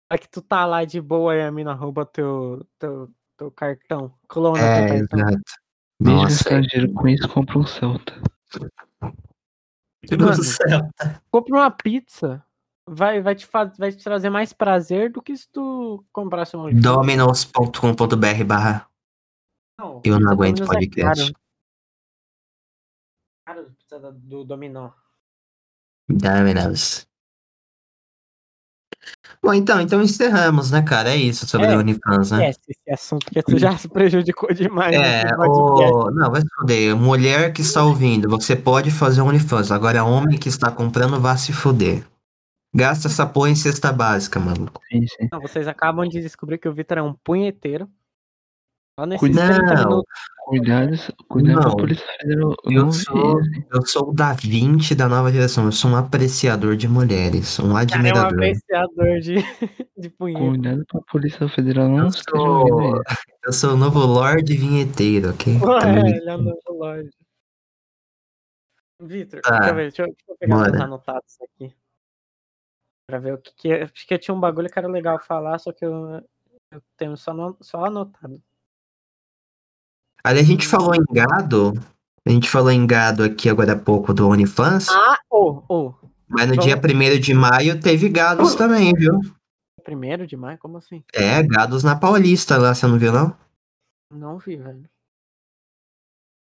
Aí 0.09 0.17
que 0.17 0.27
tu 0.27 0.41
tá 0.41 0.65
lá 0.65 0.83
de 0.83 0.99
boa 0.99 1.35
e 1.35 1.41
a 1.43 1.51
mina 1.51 1.73
rouba 1.73 2.05
teu, 2.05 2.65
teu, 2.79 3.09
teu 3.37 3.51
cartão. 3.51 4.11
Clona 4.27 4.59
É, 4.59 4.87
teu 4.87 5.07
cartão. 5.07 5.19
exato. 5.19 5.43
De 6.01 6.11
Nossa, 6.11 6.27
gastar 6.49 6.61
dinheiro 6.61 6.93
com 6.93 7.07
isso, 7.07 7.29
compra 7.29 7.59
um 7.59 7.65
Celta. 7.67 8.13
Meu 9.01 10.17
Deus 10.17 10.19
do 10.19 10.25
Mano, 10.25 10.43
céu. 10.43 10.89
compra 11.31 11.55
uma 11.55 11.71
pizza. 11.71 12.43
Vai, 12.87 13.19
vai, 13.21 13.33
te 13.33 13.45
faz, 13.47 13.75
vai 13.77 13.91
te 13.91 14.03
trazer 14.03 14.29
mais 14.29 14.53
prazer 14.53 15.11
do 15.11 15.21
que 15.21 15.35
se 15.35 15.49
tu 15.49 16.05
comprasse 16.11 16.55
um. 16.55 16.71
Dominos.com.br 16.79 18.43
barra 18.45 18.87
Não, 19.79 20.01
Eu 20.05 20.19
não 20.19 20.31
aguento 20.31 20.59
Domino's 20.59 20.69
é 20.69 20.79
podcast. 20.79 21.33
caro. 21.33 21.39
Caro 23.47 23.71
pizza 23.75 23.99
da- 23.99 24.11
do 24.11 24.43
Dominó. 24.43 24.91
Dominos. 26.07 27.07
Bom, 29.41 29.53
então, 29.53 29.79
então 29.81 30.01
encerramos, 30.01 30.71
né, 30.71 30.81
cara? 30.83 31.09
É 31.11 31.15
isso 31.17 31.47
sobre 31.47 31.67
É, 31.67 31.75
o 31.75 31.79
OnlyFans, 31.79 32.31
né? 32.31 32.49
Esquece 32.49 32.71
esse 32.71 32.91
assunto, 32.91 33.25
porque 33.25 33.43
tu 33.43 33.57
já 33.59 33.77
se 33.77 33.87
prejudicou 33.87 34.51
demais 34.53 34.95
É, 34.95 35.23
o... 35.37 36.09
não, 36.11 36.31
vai 36.31 36.41
se 36.41 36.47
foder. 36.55 36.95
Mulher 36.95 37.53
que 37.53 37.61
está 37.61 37.83
ouvindo, 37.83 38.27
você 38.29 38.55
pode 38.55 38.89
fazer 38.89 39.21
OnlyFans. 39.21 39.71
Agora, 39.71 40.03
homem 40.03 40.39
que 40.39 40.49
está 40.49 40.71
comprando, 40.71 41.19
vá 41.19 41.35
se 41.37 41.53
foder. 41.53 42.03
Gasta 42.75 43.07
essa 43.07 43.25
porra 43.25 43.49
em 43.49 43.55
cesta 43.55 43.93
básica, 43.93 44.37
maluco. 44.37 44.81
Sim, 44.91 45.07
sim. 45.07 45.29
Não, 45.31 45.39
vocês 45.39 45.65
acabam 45.65 46.05
de 46.07 46.19
descobrir 46.21 46.57
que 46.57 46.67
o 46.67 46.73
Vitor 46.73 46.97
é 46.97 47.01
um 47.01 47.13
punheteiro. 47.13 47.89
Cuidado. 49.17 49.55
30 49.55 49.73
Não, 49.73 49.79
minutos. 49.89 50.05
Cuidado, 50.45 50.97
cuidado 51.27 51.55
com 51.57 51.63
Não. 51.63 51.71
a 51.71 51.75
Polícia 51.77 52.05
Federal. 52.19 52.55
Eu 52.65 52.71
não 52.83 52.91
sou, 52.91 53.41
eu 53.73 53.85
sou 53.85 54.09
o 54.09 54.13
da 54.13 54.33
20 54.33 54.93
da 54.93 55.07
nova 55.09 55.31
geração. 55.31 55.65
Eu 55.65 55.71
sou 55.71 55.91
um 55.91 55.95
apreciador 55.95 56.75
de 56.75 56.87
mulheres, 56.87 57.57
um 57.59 57.71
O 57.71 57.73
cara 57.73 57.73
é 57.73 57.73
um 57.73 57.77
admirador. 57.77 58.33
apreciador 58.33 59.19
de, 59.21 59.35
de 59.97 60.09
punheta. 60.09 60.45
Cuidado 60.45 60.85
pra 60.87 61.01
Polícia 61.11 61.47
Federal 61.49 61.87
não 61.89 62.05
Eu 62.05 62.11
sou, 62.11 63.01
eu 63.45 63.53
sou 63.53 63.73
o 63.73 63.77
novo 63.77 63.99
Lorde 63.99 64.55
Vinheteiro, 64.55 65.29
ok? 65.31 65.59
Pô, 65.59 65.79
Tá 65.79 65.89
ele 65.97 66.29
é 66.29 66.35
o 66.35 66.41
novo 66.41 66.59
Lorde. 66.71 67.09
Vitor, 69.01 69.41
Tá. 69.41 69.59
deixa 69.73 70.03
eu 70.03 70.07
deixa 70.07 70.25
eu, 70.29 70.37
pegar 70.39 70.55
meus 70.57 70.81
anotados 70.81 71.35
aqui. 71.41 71.73
Pra 73.07 73.19
ver 73.19 73.33
o 73.33 73.37
que 73.37 73.53
que 73.55 73.71
é. 73.71 73.83
Acho 73.83 74.07
que 74.07 74.17
tinha 74.17 74.35
um 74.35 74.39
bagulho 74.39 74.69
que 74.69 74.79
era 74.79 74.87
legal 74.87 75.19
falar, 75.23 75.59
só 75.59 75.71
que 75.71 75.85
eu, 75.85 76.27
eu 76.71 76.81
tenho 76.97 77.15
só, 77.15 77.33
no- 77.33 77.57
só 77.61 77.85
anotado. 77.85 78.41
Ali 80.23 80.39
a 80.39 80.43
gente 80.43 80.67
falou 80.67 80.93
em 80.95 81.05
gado. 81.13 81.73
A 82.27 82.31
gente 82.31 82.49
falou 82.49 82.71
em 82.71 82.87
gado 82.87 83.23
aqui 83.23 83.47
agora 83.47 83.73
há 83.73 83.79
pouco 83.79 84.11
do 84.13 84.27
OnlyFans. 84.27 84.89
Ah, 84.89 85.19
ô, 85.29 85.61
ô. 85.69 85.93
mas 86.27 86.47
no 86.49 86.55
vamos- 86.55 86.65
dia 86.65 86.75
1 86.75 87.19
de 87.19 87.33
maio 87.35 87.79
teve 87.79 88.09
gados 88.09 88.55
também, 88.55 88.91
viu? 88.93 89.19
Primeiro 89.83 90.25
de 90.25 90.35
maio? 90.35 90.57
Como 90.57 90.77
assim? 90.77 91.03
É, 91.13 91.43
gados 91.43 91.83
na 91.83 91.95
Paulista 91.95 92.57
lá, 92.57 92.73
você 92.73 92.87
não 92.87 92.97
viu, 92.97 93.11
não? 93.11 93.37
Não 94.11 94.39
vi, 94.39 94.57
velho. 94.57 94.89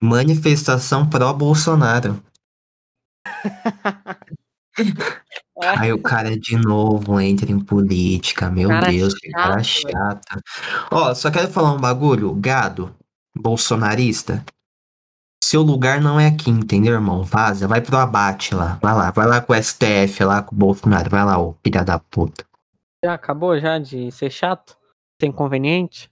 Manifestação 0.03 1.09
pró-Bolsonaro. 1.09 2.21
Aí 5.61 5.93
o 5.93 6.01
cara 6.01 6.37
de 6.37 6.57
novo 6.57 7.19
entra 7.19 7.51
em 7.51 7.59
política, 7.59 8.49
meu 8.49 8.69
Cara 8.69 8.89
Deus, 8.89 9.13
que 9.13 9.29
cara 9.29 9.63
chata. 9.63 10.41
Ó, 10.91 11.13
só 11.13 11.29
quero 11.29 11.47
falar 11.47 11.73
um 11.73 11.79
bagulho, 11.79 12.33
gado, 12.33 12.95
bolsonarista. 13.35 14.43
Seu 15.43 15.61
lugar 15.61 16.01
não 16.01 16.19
é 16.19 16.27
aqui, 16.27 16.49
entendeu, 16.49 16.93
irmão? 16.93 17.23
Vaza, 17.23 17.67
vai 17.67 17.81
pro 17.81 17.97
abate 17.97 18.55
lá. 18.55 18.79
Vai 18.81 18.95
lá, 18.95 19.11
vai 19.11 19.27
lá 19.27 19.41
com 19.41 19.53
o 19.53 19.55
STF, 19.55 20.23
lá 20.23 20.41
com 20.41 20.55
o 20.55 20.57
Bolsonaro. 20.57 21.09
Vai 21.09 21.23
lá, 21.23 21.39
ô 21.39 21.55
filha 21.63 21.83
da 21.83 21.99
puta. 21.99 22.43
Já 23.03 23.13
acabou 23.13 23.59
já 23.59 23.77
de 23.77 24.11
ser 24.11 24.31
chato? 24.31 24.75
Ser 25.21 25.27
inconveniente? 25.27 26.09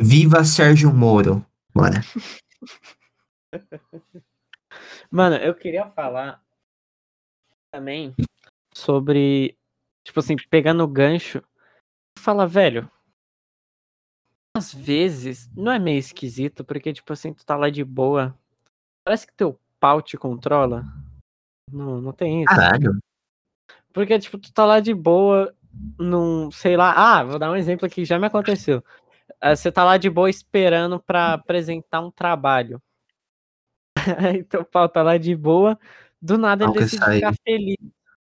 Viva 0.00 0.42
Sérgio 0.42 0.92
Moro. 0.92 1.46
Bora. 1.72 2.00
Mano, 5.10 5.36
eu 5.36 5.54
queria 5.54 5.86
falar 5.90 6.42
também 7.70 8.14
sobre, 8.74 9.56
tipo 10.04 10.20
assim, 10.20 10.36
pegando 10.50 10.82
o 10.82 10.88
gancho, 10.88 11.42
fala, 12.18 12.46
velho, 12.46 12.90
às 14.56 14.72
vezes 14.72 15.50
não 15.56 15.72
é 15.72 15.78
meio 15.78 15.98
esquisito, 15.98 16.64
porque, 16.64 16.92
tipo 16.92 17.12
assim, 17.12 17.32
tu 17.32 17.44
tá 17.44 17.56
lá 17.56 17.70
de 17.70 17.84
boa, 17.84 18.36
parece 19.04 19.26
que 19.26 19.32
teu 19.34 19.58
pau 19.80 20.02
te 20.02 20.16
controla. 20.16 20.84
Não, 21.70 22.00
não 22.00 22.12
tem 22.12 22.42
isso. 22.42 22.54
Caralho. 22.54 22.98
Porque, 23.92 24.18
tipo, 24.18 24.38
tu 24.38 24.52
tá 24.52 24.64
lá 24.64 24.80
de 24.80 24.94
boa, 24.94 25.54
num, 25.98 26.50
sei 26.50 26.76
lá, 26.76 26.92
ah, 26.92 27.24
vou 27.24 27.38
dar 27.38 27.50
um 27.50 27.56
exemplo 27.56 27.86
aqui, 27.86 28.04
já 28.04 28.18
me 28.18 28.26
aconteceu. 28.26 28.84
Ah, 29.40 29.56
Você 29.56 29.72
tá 29.72 29.84
lá 29.84 29.96
de 29.96 30.08
boa 30.10 30.30
esperando 30.30 31.00
pra 31.00 31.34
apresentar 31.34 32.00
um 32.00 32.10
trabalho. 32.10 32.80
Aí 34.18 34.44
teu 34.44 34.64
pau 34.64 34.88
tá 34.88 35.02
lá 35.02 35.16
de 35.16 35.34
boa, 35.34 35.78
do 36.20 36.36
nada 36.38 36.64
ele 36.64 36.74
decide 36.74 37.04
ficar 37.04 37.34
feliz. 37.44 37.78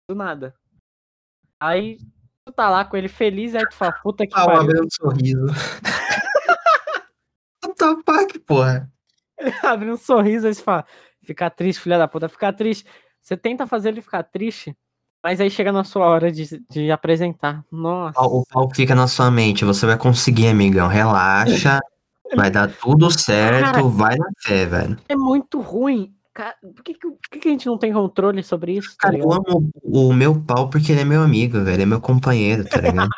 Do 0.08 0.14
nada. 0.14 0.54
Aí 1.60 1.98
tu 2.46 2.52
tá 2.52 2.70
lá 2.70 2.82
com 2.84 2.96
ele 2.96 3.08
feliz, 3.08 3.54
aí 3.54 3.62
tu 3.68 3.74
fala, 3.74 3.92
puta 4.02 4.26
que 4.26 4.32
Pau 4.34 4.46
pariu. 4.46 4.62
abrindo 4.62 4.86
um 4.86 4.90
sorriso. 4.90 5.46
What 7.62 7.76
the 7.76 7.96
fuck, 8.06 8.38
porra? 8.40 8.90
Abre 9.62 9.90
um 9.92 9.98
sorriso, 9.98 10.46
aí 10.46 10.54
você 10.54 10.62
fala, 10.62 10.86
ficar 11.22 11.50
triste, 11.50 11.82
filha 11.82 11.98
da 11.98 12.08
puta, 12.08 12.28
ficar 12.28 12.54
triste. 12.54 12.86
Você 13.20 13.36
tenta 13.36 13.66
fazer 13.66 13.90
ele 13.90 14.00
ficar 14.00 14.22
triste, 14.22 14.74
mas 15.22 15.42
aí 15.42 15.50
chega 15.50 15.70
na 15.72 15.84
sua 15.84 16.06
hora 16.06 16.32
de, 16.32 16.64
de 16.70 16.90
apresentar. 16.90 17.62
Nossa. 17.70 18.18
O 18.18 18.46
pau 18.46 18.70
fica 18.74 18.94
na 18.94 19.06
sua 19.06 19.30
mente, 19.30 19.64
você 19.64 19.84
vai 19.84 19.98
conseguir, 19.98 20.48
amigão. 20.48 20.88
Relaxa. 20.88 21.80
Vai 22.36 22.50
dar 22.50 22.70
tudo 22.70 23.10
certo, 23.10 23.72
Cara, 23.72 23.82
vai 23.84 24.14
na 24.14 24.28
fé, 24.38 24.66
velho. 24.66 24.98
É 25.08 25.16
muito 25.16 25.62
ruim. 25.62 26.14
Cara, 26.38 26.54
por 26.62 26.84
que, 26.84 26.94
por 26.94 27.18
que 27.40 27.48
a 27.48 27.50
gente 27.50 27.66
não 27.66 27.76
tem 27.76 27.92
controle 27.92 28.44
sobre 28.44 28.76
isso? 28.76 28.90
Tá 28.90 29.08
Cara, 29.08 29.18
eu 29.18 29.32
amo 29.32 29.68
o 29.82 30.12
meu 30.12 30.40
pau 30.40 30.70
porque 30.70 30.92
ele 30.92 31.00
é 31.00 31.04
meu 31.04 31.20
amigo, 31.20 31.64
velho. 31.64 31.82
É 31.82 31.84
meu 31.84 32.00
companheiro, 32.00 32.64
tá 32.64 32.80
ligado? 32.80 33.10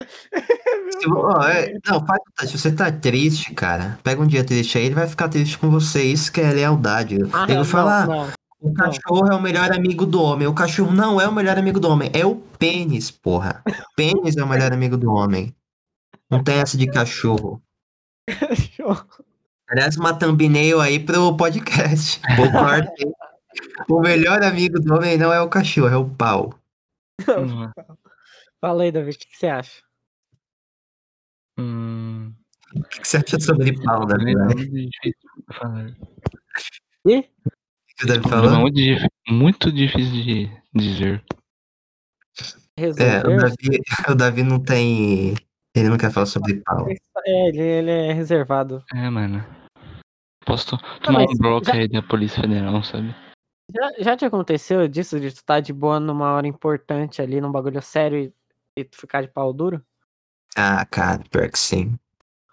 Se, 0.98 1.08
ó, 1.08 1.42
é- 1.46 1.74
não, 1.86 2.04
se 2.40 2.58
você 2.58 2.72
tá 2.72 2.90
triste, 2.90 3.52
cara, 3.54 3.98
pega 4.02 4.20
um 4.20 4.26
dia 4.26 4.42
triste 4.42 4.78
aí, 4.78 4.86
ele 4.86 4.94
vai 4.94 5.06
ficar 5.06 5.28
triste 5.28 5.58
com 5.58 5.70
você. 5.70 6.02
Isso 6.02 6.32
que 6.32 6.40
é 6.40 6.50
lealdade. 6.50 7.18
Ah, 7.32 7.44
Ele 7.44 7.56
não, 7.56 7.64
fala, 7.64 8.02
ah, 8.02 8.06
não. 8.06 8.32
o 8.60 8.72
cachorro 8.72 9.30
é 9.30 9.34
o 9.34 9.42
melhor 9.42 9.70
amigo 9.72 10.06
do 10.06 10.20
homem. 10.22 10.48
O 10.48 10.54
cachorro 10.54 10.92
não 10.92 11.20
é 11.20 11.28
o 11.28 11.32
melhor 11.32 11.58
amigo 11.58 11.78
do 11.78 11.88
homem, 11.88 12.10
é 12.14 12.24
o 12.24 12.34
pênis, 12.34 13.10
porra. 13.10 13.62
O 13.68 13.94
pênis 13.94 14.36
é 14.36 14.42
o 14.42 14.48
melhor 14.48 14.72
amigo 14.72 14.96
do 14.96 15.12
homem. 15.12 15.54
Não 16.30 16.42
tem 16.42 16.56
essa 16.56 16.78
de 16.78 16.86
cachorro. 16.86 17.62
Aliás, 19.68 19.96
uma 19.96 20.16
thumbnail 20.16 20.80
aí 20.80 20.98
pro 21.00 21.36
podcast. 21.36 22.20
O 23.88 24.00
melhor 24.00 24.42
amigo 24.42 24.78
do 24.80 24.94
homem 24.94 25.16
não 25.18 25.32
é 25.32 25.40
o 25.40 25.48
cachorro, 25.48 25.88
é 25.88 25.96
o 25.96 26.08
pau. 26.08 26.54
Hum, 27.22 27.70
Fala 28.60 28.82
aí, 28.84 28.92
Davi, 28.92 29.10
o 29.10 29.18
que, 29.18 29.26
que 29.26 29.36
você 29.36 29.46
acha? 29.48 29.82
hum, 31.58 32.32
O 32.74 32.82
que 32.84 33.00
que 33.00 33.08
você 33.08 33.16
acha 33.18 33.40
sobre 33.40 33.72
pau, 33.82 34.06
Davi? 34.06 34.32
é 34.32 34.54
difícil 34.54 35.30
de 35.48 35.56
falar. 35.58 35.86
Ih, 37.06 37.22
que 37.96 38.04
o 38.04 38.06
Davi 38.06 38.26
É 38.26 38.28
falou? 38.28 38.60
muito, 38.60 38.74
dif- 38.74 39.08
muito 39.28 39.72
difícil 39.72 40.12
de 40.22 40.50
dizer. 40.74 41.24
É, 42.78 42.82
resolveu? 42.82 43.36
o 43.36 43.40
Davi, 43.40 43.80
o 44.10 44.14
Davi 44.14 44.42
não 44.42 44.60
tem. 44.62 45.34
Ele 45.76 45.90
não 45.90 45.98
quer 45.98 46.10
falar 46.10 46.26
sobre 46.26 46.62
pau. 46.64 46.88
É, 47.26 47.48
ele, 47.48 47.60
ele 47.60 47.90
é 47.90 48.12
reservado. 48.12 48.82
É, 48.94 49.10
mano. 49.10 49.44
Posso 50.46 50.76
to- 50.76 51.00
tomar 51.02 51.22
um 51.22 51.36
bloco 51.36 51.66
já- 51.66 51.74
aí 51.74 51.86
da 51.88 52.02
Polícia 52.02 52.40
Federal, 52.40 52.82
sabe? 52.82 53.14
Já, 53.74 53.92
já 53.98 54.16
te 54.16 54.24
aconteceu 54.24 54.88
disso, 54.88 55.20
de 55.20 55.32
tu 55.34 55.44
tá 55.44 55.60
de 55.60 55.72
boa 55.72 56.00
numa 56.00 56.32
hora 56.32 56.46
importante 56.46 57.20
ali, 57.20 57.40
num 57.40 57.50
bagulho 57.52 57.82
sério 57.82 58.18
e, 58.18 58.32
e 58.80 58.84
tu 58.84 58.96
ficar 58.96 59.20
de 59.22 59.28
pau 59.28 59.52
duro? 59.52 59.82
Ah, 60.56 60.86
cara, 60.86 61.22
pior 61.30 61.50
que 61.50 61.58
sim. 61.58 61.94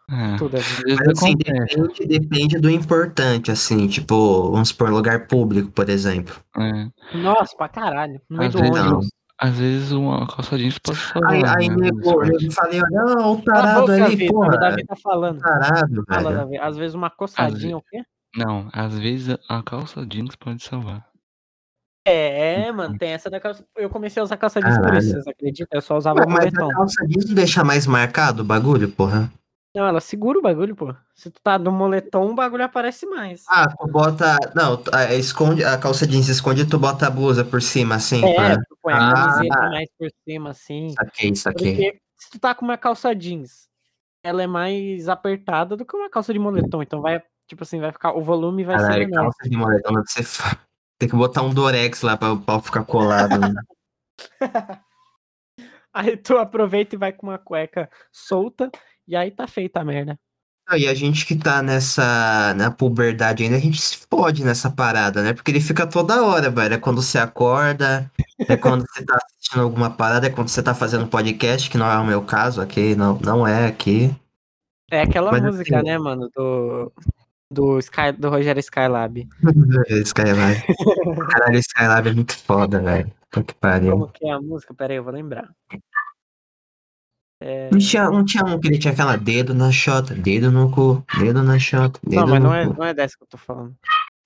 É, 0.09 0.37
Tudo, 0.37 0.57
vezes 0.57 0.83
Mas 0.99 1.07
assim, 1.07 1.35
depende, 1.37 2.05
depende 2.07 2.59
do 2.59 2.69
importante, 2.69 3.51
assim, 3.51 3.87
tipo, 3.87 4.51
vamos 4.51 4.69
supor, 4.69 4.89
lugar 4.89 5.27
público, 5.27 5.71
por 5.71 5.89
exemplo. 5.89 6.35
É. 6.57 7.17
Nossa, 7.17 7.55
pra 7.55 7.69
caralho. 7.69 8.19
Meio 8.29 8.49
Às 8.49 8.53
do 8.53 8.59
ônibus. 8.59 9.07
Às 9.43 9.59
vezes 9.59 9.91
uma 9.91 10.25
calça 10.25 10.57
jeans 10.57 10.77
pode 10.79 10.97
salvar. 10.99 11.33
Aí, 11.33 11.43
aí 11.45 11.69
né, 11.69 11.89
esporte. 11.89 12.49
falei, 12.51 12.79
olha, 12.81 13.15
não, 13.15 13.33
o 13.33 13.41
tarado 13.41 13.81
boca, 13.81 14.05
ali, 14.05 14.27
porra. 14.29 14.55
o 14.55 14.57
Davi 14.57 14.85
tá 14.85 14.95
falando. 14.95 15.39
Tarado, 15.41 16.03
Fala, 16.07 16.23
velho. 16.23 16.35
Davi. 16.37 16.57
Às 16.59 16.77
vezes 16.77 16.95
uma 16.95 17.09
coçadinha, 17.09 17.75
o 17.75 17.81
quê? 17.81 18.01
Não, 18.37 18.69
às 18.71 18.97
vezes 18.97 19.37
a 19.49 19.61
calça 19.61 20.05
jeans 20.05 20.33
pode 20.37 20.63
salvar. 20.63 21.05
É, 22.07 22.71
mano, 22.71 22.97
tem 22.97 23.11
essa 23.11 23.29
da 23.29 23.37
calça. 23.39 23.65
Eu 23.75 23.89
comecei 23.89 24.21
a 24.21 24.23
usar 24.23 24.37
calça 24.37 24.61
jeans 24.61 24.75
por 24.77 24.83
Caralho. 24.83 24.99
isso, 24.99 25.11
vocês 25.11 25.27
acreditam? 25.27 25.77
Eu 25.77 25.81
só 25.81 25.97
usava 25.97 26.19
Ué, 26.21 26.25
mas 26.25 26.37
moletom. 26.53 26.71
a 26.71 26.73
calça 26.75 27.05
jeans 27.05 27.25
não 27.27 27.35
deixa 27.35 27.63
mais 27.65 27.85
marcado 27.85 28.43
o 28.43 28.45
bagulho, 28.45 28.89
porra? 28.89 29.29
Não, 29.75 29.87
ela 29.87 29.99
segura 29.99 30.37
o 30.37 30.41
bagulho, 30.41 30.75
pô. 30.75 30.93
Se 31.15 31.31
tu 31.31 31.41
tá 31.41 31.57
no 31.57 31.71
moletom, 31.71 32.29
o 32.31 32.35
bagulho 32.35 32.63
aparece 32.63 33.07
mais. 33.07 33.43
Ah, 33.49 33.67
tu 33.67 33.87
bota. 33.87 34.37
Não, 34.55 34.81
ah, 34.93 35.13
esconde, 35.15 35.63
a 35.63 35.77
calça 35.79 36.05
jeans 36.05 36.27
esconde 36.29 36.61
e 36.61 36.65
tu 36.67 36.77
bota 36.77 37.07
a 37.07 37.09
blusa 37.09 37.43
por 37.43 37.59
cima, 37.61 37.95
assim, 37.95 38.23
É, 38.23 38.35
pra... 38.35 38.57
tu 38.57 38.77
põe 38.83 38.93
a 38.93 38.97
Ah. 39.09 39.13
camiseta 39.13 39.69
mais 39.69 39.89
por 39.97 40.09
cima, 40.27 40.49
assim. 40.51 40.89
Saquei, 40.91 41.35
saquei. 41.35 41.71
Porque 41.75 42.01
se 42.19 42.29
tu 42.29 42.39
tá 42.39 42.53
com 42.53 42.63
uma 42.65 42.77
calça 42.77 43.15
jeans, 43.15 43.67
ela 44.23 44.43
é 44.43 44.47
mais 44.47 45.09
apertada 45.09 45.75
do 45.75 45.83
que 45.85 45.95
uma 45.97 46.09
calça 46.09 46.31
de 46.31 46.37
moletom. 46.39 46.83
Então 46.83 47.01
vai, 47.01 47.23
tipo 47.47 47.63
assim, 47.63 47.79
vai 47.79 47.91
ficar. 47.91 48.13
O 48.13 48.21
volume 48.21 48.63
vai 48.63 48.77
ser 48.77 48.85
Caralho, 48.85 49.05
menor. 49.09 49.21
calça 49.23 49.49
de 49.49 49.57
moletom 49.57 49.93
deve 49.95 50.07
ser. 50.07 50.57
Tem 50.99 51.09
que 51.09 51.15
botar 51.15 51.41
um 51.41 51.51
Dorex 51.53 52.03
lá 52.03 52.15
pra 52.15 52.31
o 52.33 52.39
pau 52.39 52.61
ficar 52.61 52.83
colado. 52.85 53.39
né? 53.39 53.49
Aí 55.93 56.17
tu 56.17 56.37
aproveita 56.37 56.95
e 56.95 56.97
vai 56.97 57.11
com 57.11 57.27
uma 57.27 57.37
cueca 57.37 57.89
solta, 58.11 58.71
e 59.07 59.15
aí 59.15 59.31
tá 59.31 59.47
feita 59.47 59.81
a 59.81 59.85
merda. 59.85 60.17
Não, 60.69 60.77
E 60.77 60.87
a 60.87 60.93
gente 60.93 61.25
que 61.25 61.35
tá 61.35 61.61
nessa. 61.61 62.53
na 62.55 62.71
puberdade 62.71 63.43
ainda, 63.43 63.57
a 63.57 63.59
gente 63.59 63.81
se 63.81 63.97
fode 64.09 64.43
nessa 64.43 64.71
parada, 64.71 65.21
né? 65.21 65.33
Porque 65.33 65.51
ele 65.51 65.59
fica 65.59 65.85
toda 65.85 66.23
hora, 66.23 66.49
velho. 66.49 66.75
É 66.75 66.77
quando 66.77 67.01
você 67.01 67.17
acorda, 67.17 68.09
é 68.47 68.55
quando 68.55 68.85
você 68.87 69.03
tá 69.05 69.17
assistindo 69.17 69.61
alguma 69.61 69.89
parada, 69.89 70.27
é 70.27 70.29
quando 70.29 70.47
você 70.47 70.63
tá 70.63 70.73
fazendo 70.73 71.07
podcast, 71.07 71.69
que 71.69 71.77
não 71.77 71.89
é 71.91 71.97
o 71.97 72.05
meu 72.05 72.21
caso 72.21 72.61
aqui, 72.61 72.95
não, 72.95 73.19
não 73.19 73.45
é 73.45 73.67
aqui. 73.67 74.15
É 74.89 75.01
aquela 75.01 75.31
Mas, 75.31 75.43
música, 75.43 75.77
assim, 75.77 75.85
né, 75.85 75.97
mano, 75.97 76.29
do. 76.35 76.91
Do, 77.51 77.77
Sky, 77.77 78.11
do 78.17 78.29
Rogério 78.29 78.59
Skylab. 78.59 79.27
Skylab. 80.05 80.63
Caralho, 81.29 81.59
Skylab 81.59 82.09
é 82.09 82.13
muito 82.13 82.35
foda, 82.35 82.79
velho. 82.79 83.11
Que 83.31 83.53
pariu. 83.55 83.91
Como 83.91 84.07
que 84.07 84.25
é 84.27 84.31
a 84.31 84.39
música? 84.39 84.73
Pera 84.73 84.93
aí, 84.93 84.97
eu 84.97 85.03
vou 85.03 85.13
lembrar. 85.13 85.49
É... 87.45 87.69
Não 87.69 87.77
tinha, 87.77 88.09
não 88.09 88.23
tinha 88.23 88.45
um 88.45 88.57
que 88.57 88.69
ele 88.69 88.79
tinha 88.79 88.93
aquela 88.93 89.17
dedo 89.17 89.53
na 89.53 89.69
chota, 89.69 90.15
dedo 90.15 90.49
no 90.49 90.71
cu, 90.71 91.03
dedo 91.19 91.43
na 91.43 91.59
chota, 91.59 91.99
dedo 92.01 92.21
Não, 92.21 92.27
mas 92.27 92.41
não 92.41 92.53
é, 92.53 92.65
cu. 92.65 92.73
não 92.77 92.85
é 92.85 92.93
dessa 92.93 93.17
que 93.17 93.23
eu 93.23 93.27
tô 93.27 93.37
falando. 93.37 93.75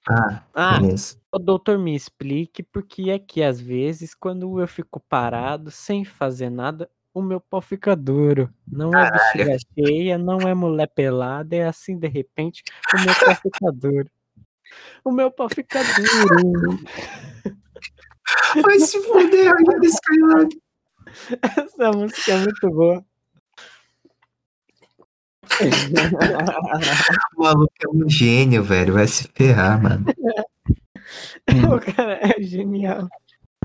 Ah, 0.07 0.43
Ah, 0.53 0.79
beleza. 0.79 1.17
Ô, 1.31 1.39
doutor, 1.39 1.79
me 1.79 1.95
explique 1.95 2.61
por 2.61 2.83
que 2.83 3.09
é 3.09 3.17
que 3.17 3.41
às 3.41 3.59
vezes, 3.59 4.13
quando 4.13 4.61
eu 4.61 4.67
fico 4.67 4.99
parado, 4.99 5.71
sem 5.71 6.05
fazer 6.05 6.51
nada, 6.51 6.87
o 7.11 7.19
meu 7.19 7.41
pau 7.41 7.59
fica 7.59 7.95
duro. 7.95 8.53
Não 8.71 8.91
é 8.95 9.09
bexiga 9.09 9.57
cheia, 9.73 10.15
não 10.19 10.37
é 10.41 10.53
mulher 10.53 10.87
pelada, 10.87 11.55
é 11.55 11.67
assim 11.67 11.97
de 11.97 12.07
repente, 12.07 12.61
o 12.93 13.01
meu 13.03 13.15
pau 13.15 13.35
fica 13.35 13.71
duro. 13.73 14.09
O 15.03 15.11
meu 15.11 15.31
pau 15.31 15.49
fica 15.49 15.79
duro. 15.83 16.79
Vai 18.61 18.79
se 18.79 19.01
fuder, 19.01 19.51
olha 19.55 19.79
desse 19.79 19.95
Skylab. 19.95 20.49
Essa 21.41 21.91
música 21.91 22.31
é 22.31 22.37
muito 22.37 22.69
boa. 22.69 23.03
O 27.37 27.43
maluco 27.43 27.73
é 27.81 27.89
um 27.89 28.09
gênio, 28.09 28.63
velho. 28.63 28.93
Vai 28.93 29.07
se 29.07 29.29
ferrar, 29.33 29.81
mano. 29.81 30.05
o 31.73 31.93
cara 31.93 32.19
é 32.21 32.41
genial. 32.41 33.07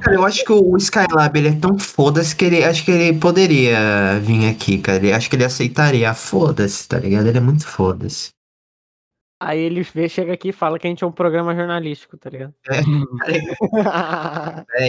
Cara, 0.01 0.17
eu 0.17 0.25
acho 0.25 0.45
que 0.45 0.53
o 0.53 0.77
Skylab 0.77 1.39
ele 1.39 1.49
é 1.49 1.59
tão 1.59 1.79
foda-se 1.79 2.35
que 2.35 2.45
ele 2.45 2.65
acho 2.65 2.85
que 2.85 2.91
ele 2.91 3.19
poderia 3.19 4.19
vir 4.21 4.49
aqui, 4.49 4.79
cara. 4.79 4.99
Ele, 4.99 5.13
acho 5.13 5.29
que 5.29 5.37
ele 5.37 5.45
aceitaria. 5.45 6.13
Foda-se, 6.15 6.89
tá 6.89 6.99
ligado? 6.99 7.27
Ele 7.27 7.39
é 7.39 7.41
muito 7.41 7.67
foda-se. 7.67 8.31
Aí 9.45 9.59
ele 9.59 9.83
vê, 9.83 10.09
chega 10.09 10.33
aqui 10.33 10.51
e 10.51 10.53
fala 10.53 10.79
que 10.79 10.87
a 10.87 10.91
gente 10.91 11.03
é 11.03 11.07
um 11.07 11.11
programa 11.13 11.55
jornalístico, 11.55 12.17
tá 12.17 12.31
ligado? 12.31 12.55
Peraí, 12.65 12.85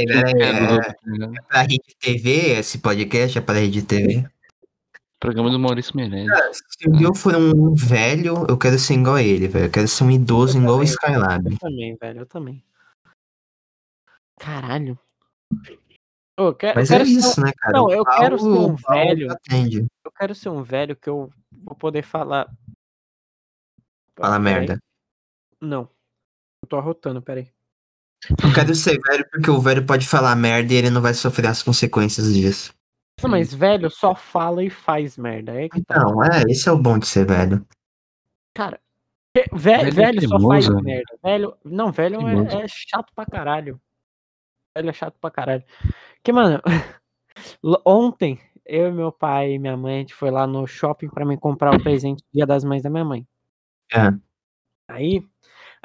peraí, 0.05 0.41
é, 0.41 1.25
é 1.25 1.41
pra 1.47 1.61
Rede 1.61 1.95
TV 1.99 2.57
esse 2.59 2.79
podcast? 2.79 3.37
É 3.37 3.41
pra 3.41 3.55
Rede 3.55 3.81
TV? 3.83 4.25
Programa 5.19 5.49
do 5.49 5.57
Maurício 5.57 5.95
Meirelles. 5.95 6.31
Se 6.69 6.89
um 6.89 6.93
dia 6.93 7.07
eu 7.07 7.15
for 7.15 7.35
um 7.35 7.73
velho, 7.73 8.45
eu 8.47 8.57
quero 8.57 8.77
ser 8.77 8.95
igual 8.95 9.15
a 9.15 9.23
ele, 9.23 9.47
velho. 9.47 9.65
Eu 9.65 9.71
quero 9.71 9.87
ser 9.87 10.03
um 10.03 10.11
idoso 10.11 10.57
igual 10.57 10.79
o 10.79 10.83
Skylab. 10.83 11.49
Eu 11.51 11.57
também, 11.57 11.95
velho, 11.99 12.19
eu 12.19 12.25
também. 12.25 12.63
Caralho. 14.39 14.99
Eu 16.37 16.53
quero, 16.53 16.79
Mas 16.79 16.89
eu 16.89 16.95
é 16.95 16.99
quero 16.99 17.09
ser 17.09 17.15
um- 17.15 17.19
isso, 17.19 17.41
né, 17.41 17.51
cara? 17.57 17.73
Não, 17.77 17.85
O 17.85 17.91
eu 17.93 18.03
quero 18.05 18.39
ser 18.39 18.45
um 18.45 18.73
o 18.73 18.75
velho. 18.75 19.31
Atende. 19.31 19.85
Eu 20.03 20.11
quero 20.11 20.35
ser 20.35 20.49
um 20.49 20.63
velho 20.63 20.95
que 20.95 21.09
eu 21.09 21.29
vou 21.63 21.75
poder 21.75 22.03
falar. 22.03 22.49
Fala 24.17 24.39
merda. 24.39 24.77
Não. 25.61 25.89
Eu 26.63 26.67
tô 26.69 26.77
arrotando, 26.77 27.21
peraí. 27.21 27.51
Eu 28.43 28.53
quero 28.53 28.73
ser 28.73 28.99
velho 29.01 29.27
porque 29.29 29.49
o 29.49 29.59
velho 29.59 29.85
pode 29.85 30.07
falar 30.07 30.35
merda 30.35 30.73
e 30.73 30.77
ele 30.77 30.89
não 30.89 31.01
vai 31.01 31.13
sofrer 31.13 31.47
as 31.47 31.61
consequências 31.61 32.33
disso. 32.33 32.73
Não, 33.21 33.29
mas 33.29 33.53
velho 33.53 33.89
só 33.89 34.15
fala 34.15 34.63
e 34.63 34.69
faz 34.69 35.17
merda. 35.17 35.53
É 35.61 35.67
que 35.69 35.83
tá. 35.83 35.99
Não, 35.99 36.23
é, 36.23 36.43
esse 36.49 36.67
é 36.67 36.71
o 36.71 36.77
bom 36.77 36.97
de 36.97 37.05
ser 37.07 37.25
velho. 37.25 37.65
Cara, 38.55 38.79
ve- 39.35 39.45
ve- 39.51 39.57
Velho 39.77 39.91
velho, 39.93 40.19
é 40.19 40.27
só 40.27 40.39
faz 40.39 40.65
teimoso. 40.65 40.83
merda. 40.83 41.17
Velho, 41.21 41.57
não, 41.65 41.91
velho 41.91 42.19
é, 42.49 42.63
é 42.63 42.67
chato 42.67 43.11
pra 43.13 43.25
caralho. 43.25 43.79
Velho 44.75 44.89
é 44.89 44.93
chato 44.93 45.17
pra 45.19 45.29
caralho. 45.31 45.63
Que, 46.23 46.31
mano, 46.31 46.61
ontem, 47.85 48.39
eu 48.65 48.87
e 48.87 48.91
meu 48.91 49.11
pai 49.11 49.53
e 49.53 49.59
minha 49.59 49.75
mãe, 49.77 49.95
a 49.95 49.99
gente 49.99 50.13
foi 50.13 50.31
lá 50.31 50.47
no 50.47 50.65
shopping 50.65 51.09
pra 51.09 51.25
me 51.25 51.37
comprar 51.37 51.75
o 51.75 51.83
presente 51.83 52.19
do 52.23 52.29
dia 52.33 52.45
das 52.45 52.63
mães 52.63 52.81
da 52.81 52.89
minha 52.89 53.05
mãe. 53.05 53.27
É. 53.93 54.11
Aí, 54.89 55.23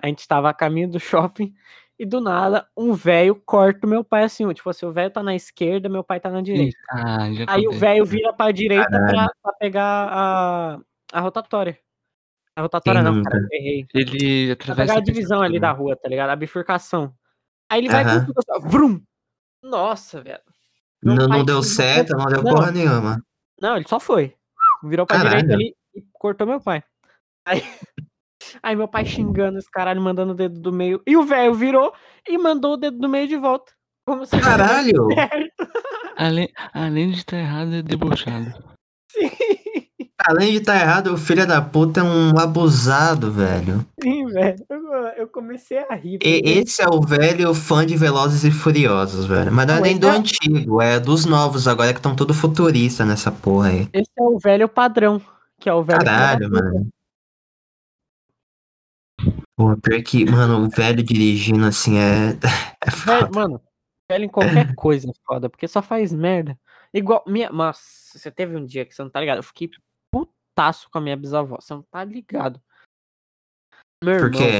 a 0.02 0.06
gente 0.06 0.26
tava 0.26 0.48
a 0.50 0.54
caminho 0.54 0.90
do 0.90 0.98
shopping 1.00 1.54
e 1.98 2.06
do 2.06 2.20
nada, 2.20 2.68
um 2.76 2.92
velho 2.92 3.34
corta 3.34 3.86
o 3.86 3.90
meu 3.90 4.04
pai 4.04 4.22
assim, 4.24 4.50
tipo 4.52 4.70
assim, 4.70 4.86
o 4.86 4.92
velho 4.92 5.10
tá 5.10 5.22
na 5.22 5.34
esquerda, 5.34 5.88
meu 5.88 6.04
pai 6.04 6.20
tá 6.20 6.30
na 6.30 6.40
direita. 6.40 6.76
Ah, 6.90 7.24
Aí 7.48 7.66
o 7.66 7.72
velho 7.72 8.04
vira 8.04 8.32
pra 8.32 8.52
direita 8.52 8.88
pra, 8.88 9.28
pra 9.42 9.52
pegar 9.54 10.08
a, 10.10 10.78
a 11.12 11.20
rotatória. 11.20 11.76
A 12.54 12.62
rotatória 12.62 13.02
Quem 13.02 13.12
não, 13.12 13.22
cara, 13.22 13.46
errei. 13.52 13.86
Ele 13.94 14.52
atravessa 14.52 14.86
pegar 14.94 15.00
a 15.00 15.04
divisão 15.04 15.42
ali 15.42 15.58
da 15.60 15.70
também. 15.70 15.86
rua, 15.86 15.96
tá 15.96 16.08
ligado? 16.08 16.30
A 16.30 16.36
bifurcação. 16.36 17.12
Aí 17.70 17.80
ele 17.80 17.88
vai 17.88 18.02
Aham. 18.04 18.20
com 18.20 18.26
tudo 18.32 18.38
assim, 18.38 18.68
vrum! 18.68 19.02
Nossa, 19.62 20.22
velho. 20.22 20.40
Não, 21.02 21.14
não 21.28 21.44
deu 21.44 21.62
certo, 21.62 22.16
não 22.16 22.26
deu 22.26 22.42
Não. 22.42 22.54
porra 22.54 22.70
nenhuma. 22.72 23.22
Não, 23.60 23.76
ele 23.76 23.86
só 23.88 23.98
foi. 24.00 24.34
Virou 24.82 25.04
pra 25.06 25.16
Caralho. 25.18 25.36
direita 25.36 25.54
ali 25.54 25.74
e 25.94 26.02
cortou 26.12 26.46
meu 26.46 26.60
pai. 26.60 26.82
Aí, 27.48 27.62
aí 28.62 28.76
meu 28.76 28.86
pai 28.86 29.04
xingando 29.04 29.58
esse 29.58 29.70
caralho, 29.70 30.00
mandando 30.02 30.32
o 30.32 30.36
dedo 30.36 30.60
do 30.60 30.72
meio. 30.72 31.00
E 31.06 31.16
o 31.16 31.24
velho 31.24 31.54
virou 31.54 31.92
e 32.28 32.36
mandou 32.36 32.74
o 32.74 32.76
dedo 32.76 32.98
do 32.98 33.08
meio 33.08 33.26
de 33.26 33.36
volta. 33.36 33.72
Como 34.06 34.24
se 34.24 34.38
Caralho! 34.38 35.08
Além, 36.16 36.48
além 36.74 37.10
de 37.12 37.18
estar 37.18 37.38
errado, 37.38 37.74
é 37.74 37.80
debochado. 37.82 38.52
Sim, 39.12 39.30
Além 40.26 40.50
de 40.50 40.58
estar 40.58 40.74
errado, 40.74 41.14
o 41.14 41.16
filho 41.16 41.46
da 41.46 41.62
puta 41.62 42.00
é 42.00 42.02
um 42.02 42.36
abusado, 42.36 43.30
velho. 43.30 43.86
sim, 44.02 44.26
velho. 44.26 44.56
Eu, 44.68 44.80
eu 45.16 45.28
comecei 45.28 45.78
a 45.78 45.94
rir. 45.94 46.18
E- 46.24 46.42
esse 46.44 46.82
é 46.82 46.88
o 46.88 47.00
velho 47.00 47.54
fã 47.54 47.86
de 47.86 47.96
Velozes 47.96 48.42
e 48.42 48.50
Furiosos, 48.50 49.26
velho. 49.26 49.52
Mas 49.52 49.66
não 49.68 49.76
é 49.76 49.80
nem 49.80 49.96
do 49.96 50.08
é- 50.08 50.16
antigo, 50.16 50.82
é 50.82 50.98
dos 50.98 51.24
novos 51.24 51.68
agora 51.68 51.92
que 51.92 52.00
estão 52.00 52.16
tudo 52.16 52.34
futurista 52.34 53.04
nessa 53.04 53.30
porra 53.30 53.68
aí. 53.68 53.88
Esse 53.92 54.10
é 54.18 54.22
o 54.22 54.38
velho 54.40 54.68
padrão. 54.68 55.22
Que 55.60 55.68
é 55.68 55.72
o 55.72 55.84
velho. 55.84 56.00
Caralho, 56.00 56.50
mano. 56.50 56.88
Pô, 59.58 59.76
pior 59.76 60.00
que, 60.04 60.24
mano, 60.24 60.64
o 60.64 60.70
velho 60.70 61.02
dirigindo 61.02 61.66
assim 61.66 61.98
é. 61.98 62.38
É 62.80 62.90
foda. 62.92 63.28
mano, 63.34 63.60
velho 64.08 64.24
em 64.24 64.28
qualquer 64.28 64.72
coisa 64.76 65.10
é 65.10 65.12
foda, 65.26 65.50
porque 65.50 65.66
só 65.66 65.82
faz 65.82 66.12
merda. 66.12 66.56
Igual, 66.94 67.24
minha, 67.26 67.50
nossa, 67.50 67.82
você 68.16 68.30
teve 68.30 68.54
um 68.56 68.64
dia 68.64 68.86
que 68.86 68.94
você 68.94 69.02
não 69.02 69.10
tá 69.10 69.18
ligado? 69.18 69.38
Eu 69.38 69.42
fiquei 69.42 69.68
putaço 70.12 70.88
com 70.92 70.98
a 70.98 71.00
minha 71.00 71.16
bisavó, 71.16 71.56
você 71.60 71.74
não 71.74 71.82
tá 71.82 72.04
ligado. 72.04 72.62
Meu 74.02 74.18
Por 74.18 74.26
irmão, 74.26 74.40
quê? 74.40 74.58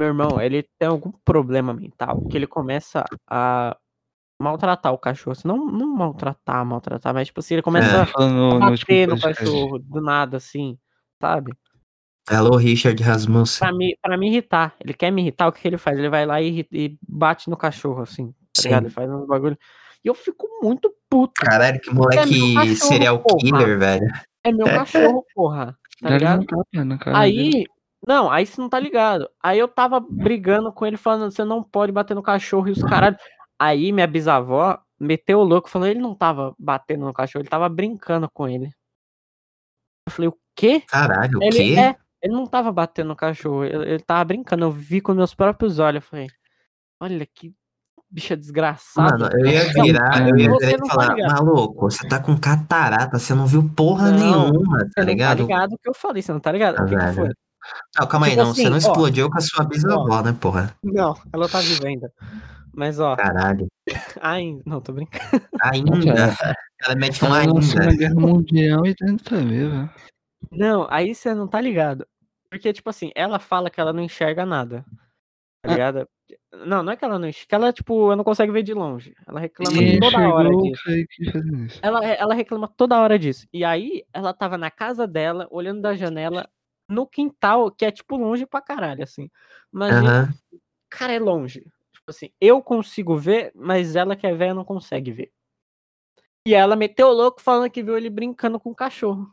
meu 0.00 0.08
irmão, 0.08 0.40
ele 0.40 0.62
tem 0.78 0.88
algum 0.88 1.12
problema 1.22 1.74
mental, 1.74 2.26
que 2.26 2.34
ele 2.38 2.46
começa 2.46 3.04
a 3.28 3.76
maltratar 4.40 4.90
o 4.94 4.98
cachorro. 4.98 5.32
Assim, 5.32 5.46
não, 5.46 5.66
não 5.66 5.86
maltratar, 5.94 6.64
maltratar, 6.64 7.12
mas 7.12 7.26
tipo 7.28 7.40
assim, 7.40 7.56
ele 7.56 7.62
começa 7.62 7.94
É. 7.94 8.00
a 8.24 8.26
no, 8.26 8.54
no 8.58 8.60
bater 8.70 9.06
no 9.06 9.20
podcast. 9.20 9.44
cachorro, 9.44 9.78
do 9.78 10.00
nada, 10.00 10.38
assim, 10.38 10.78
sabe? 11.22 11.52
Alô, 12.28 12.56
Richard 12.56 13.02
Rasmussen. 13.02 13.58
Pra 13.60 13.72
me, 13.76 13.98
pra 14.00 14.16
me 14.16 14.28
irritar. 14.28 14.74
Ele 14.80 14.94
quer 14.94 15.10
me 15.10 15.22
irritar, 15.22 15.48
o 15.48 15.52
que, 15.52 15.60
que 15.62 15.68
ele 15.68 15.78
faz? 15.78 15.98
Ele 15.98 16.08
vai 16.08 16.24
lá 16.26 16.40
e, 16.40 16.66
e 16.70 16.96
bate 17.06 17.50
no 17.50 17.56
cachorro, 17.56 18.02
assim, 18.02 18.30
tá 18.54 18.62
Sim. 18.62 18.68
ligado? 18.68 18.84
Ele 18.84 18.94
faz 18.94 19.10
uns 19.10 19.26
bagulho. 19.26 19.58
E 20.04 20.08
eu 20.08 20.14
fico 20.14 20.46
muito 20.62 20.94
puto. 21.08 21.34
Caralho, 21.44 21.80
que 21.80 21.90
É 21.90 21.92
moleque 21.92 22.54
cachorro, 22.54 22.76
serial 22.76 23.18
porra. 23.18 23.38
killer, 23.38 23.78
velho. 23.78 24.06
É 24.44 24.52
meu 24.52 24.66
cachorro, 24.66 25.24
porra. 25.34 25.76
Tá 26.00 26.08
um 26.08 26.12
ligado? 26.12 26.46
dele. 26.46 27.00
Aí. 27.14 27.64
Não, 28.06 28.30
aí 28.30 28.46
você 28.46 28.58
não 28.60 28.68
tá 28.70 28.78
ligado. 28.80 29.28
Aí 29.42 29.58
eu 29.58 29.68
tava 29.68 30.00
brigando 30.00 30.72
com 30.72 30.86
ele, 30.86 30.96
falando, 30.96 31.30
você 31.30 31.44
não 31.44 31.62
pode 31.62 31.92
bater 31.92 32.14
no 32.14 32.22
cachorro 32.22 32.68
e 32.68 32.70
os 32.72 32.82
caralho. 32.82 33.16
Aí 33.58 33.92
minha 33.92 34.06
bisavó 34.06 34.78
meteu 34.98 35.40
o 35.40 35.44
louco, 35.44 35.68
falou, 35.68 35.86
ele 35.86 36.00
não 36.00 36.14
tava 36.14 36.54
batendo 36.58 37.04
no 37.04 37.12
cachorro, 37.12 37.42
ele 37.42 37.50
tava 37.50 37.68
brincando 37.68 38.26
com 38.32 38.48
ele. 38.48 38.70
Eu 40.06 40.12
falei, 40.12 40.28
o 40.28 40.38
quê? 40.56 40.82
Caralho, 40.86 41.38
o 41.38 41.42
Ele, 41.42 41.74
quê? 41.74 41.78
é, 41.78 41.96
ele 42.22 42.34
não 42.34 42.46
tava 42.46 42.70
batendo 42.72 43.08
no 43.08 43.16
cachorro, 43.16 43.64
ele, 43.64 43.90
ele 43.92 44.00
tava 44.00 44.24
brincando. 44.24 44.64
Eu 44.64 44.70
vi 44.70 45.00
com 45.00 45.14
meus 45.14 45.34
próprios 45.34 45.78
olhos. 45.78 46.02
Eu 46.04 46.08
falei, 46.08 46.28
olha 47.00 47.26
que 47.26 47.54
bicha 48.10 48.36
desgraçada. 48.36 49.18
Mano, 49.18 49.30
eu 49.38 49.46
ia 49.46 49.72
virar, 49.72 50.28
eu 50.28 50.36
ia 50.36 50.50
você 50.50 50.66
virar 50.66 50.78
e 50.78 50.88
tá 50.88 50.94
falar, 50.94 51.16
maluco, 51.16 51.90
você 51.90 52.08
tá 52.08 52.18
com 52.18 52.36
catarata, 52.36 53.18
você 53.18 53.34
não 53.34 53.46
viu 53.46 53.68
porra 53.74 54.10
Não, 54.10 54.50
nenhuma, 54.50 54.80
Você 54.80 54.90
tá 54.96 55.02
não 55.02 55.08
ligado? 55.08 55.36
tá 55.38 55.42
ligado 55.44 55.72
o 55.74 55.78
que 55.78 55.88
eu 55.88 55.94
falei, 55.94 56.20
você 56.22 56.32
não 56.32 56.40
tá 56.40 56.50
ligado? 56.50 56.76
Ah, 56.80 56.82
o 56.82 56.86
que, 56.86 56.96
que 56.96 57.12
foi? 57.12 57.30
Não, 57.98 58.06
calma 58.06 58.26
aí, 58.26 58.32
Tipo 58.32 58.42
não, 58.42 58.54
você 58.54 58.62
assim, 58.62 58.70
não 58.70 58.76
ó. 58.76 58.78
explodiu 58.78 59.30
com 59.30 59.38
a 59.38 59.40
sua 59.40 59.64
bisavó, 59.64 60.22
né, 60.22 60.36
porra? 60.40 60.74
Não, 60.82 61.14
ela 61.32 61.48
tá 61.48 61.60
viva 61.60 61.86
ainda. 61.86 62.12
Mas 62.74 62.98
ó, 62.98 63.16
Caralho. 63.16 63.68
ainda. 64.20 64.62
Não, 64.66 64.80
tô 64.80 64.92
brincando. 64.92 65.42
Ainda. 65.60 66.34
Ela 66.82 66.94
mete 66.96 67.24
um 67.24 67.28
Ela 67.28 67.54
na 67.54 67.62
Segunda 67.62 67.82
ainda. 67.82 67.96
Guerra 67.96 68.14
Mundial 68.14 68.86
e 68.86 68.94
ver, 68.98 69.68
velho. 69.68 69.90
Não, 70.50 70.86
aí 70.90 71.14
você 71.14 71.32
não 71.34 71.46
tá 71.46 71.60
ligado. 71.60 72.06
Porque, 72.50 72.72
tipo 72.72 72.90
assim, 72.90 73.12
ela 73.14 73.38
fala 73.38 73.70
que 73.70 73.80
ela 73.80 73.92
não 73.92 74.02
enxerga 74.02 74.44
nada. 74.44 74.84
Tá 75.62 75.70
Ah. 75.70 75.74
ligado? 75.74 76.08
Não, 76.66 76.82
não 76.82 76.92
é 76.92 76.96
que 76.96 77.04
ela 77.04 77.18
não 77.18 77.28
enxerga. 77.28 77.48
Que 77.48 77.54
ela, 77.56 77.72
tipo, 77.72 78.06
ela 78.06 78.16
não 78.16 78.24
consegue 78.24 78.52
ver 78.52 78.62
de 78.62 78.74
longe. 78.74 79.14
Ela 79.26 79.40
reclama 79.40 79.82
E 79.82 79.98
toda 80.00 80.18
hora 80.28 80.50
disso. 80.56 80.82
Ela, 81.82 82.04
ela 82.06 82.34
reclama 82.34 82.68
toda 82.68 83.00
hora 83.00 83.18
disso. 83.18 83.46
E 83.52 83.64
aí, 83.64 84.04
ela 84.12 84.34
tava 84.34 84.58
na 84.58 84.70
casa 84.70 85.06
dela, 85.06 85.48
olhando 85.50 85.82
da 85.82 85.94
janela, 85.96 86.48
no 86.88 87.06
quintal, 87.06 87.70
que 87.70 87.84
é, 87.86 87.90
tipo, 87.92 88.16
longe 88.16 88.46
pra 88.46 88.60
caralho, 88.62 89.02
assim. 89.04 89.30
Imagina, 89.72 90.12
Aham. 90.12 90.34
cara, 90.90 91.12
é 91.14 91.18
longe. 91.20 91.60
Tipo 91.92 92.10
assim, 92.10 92.30
eu 92.40 92.62
consigo 92.62 93.16
ver, 93.16 93.52
mas 93.54 93.96
ela 93.96 94.16
que 94.16 94.26
é 94.26 94.34
velha 94.34 94.54
não 94.54 94.64
consegue 94.64 95.12
ver. 95.12 95.32
E 96.46 96.54
ela 96.54 96.74
meteu 96.76 97.08
o 97.08 97.12
louco 97.12 97.40
falando 97.40 97.70
que 97.70 97.82
viu 97.82 97.96
ele 97.96 98.08
brincando 98.08 98.58
com 98.58 98.70
o 98.70 98.74
cachorro. 98.74 99.30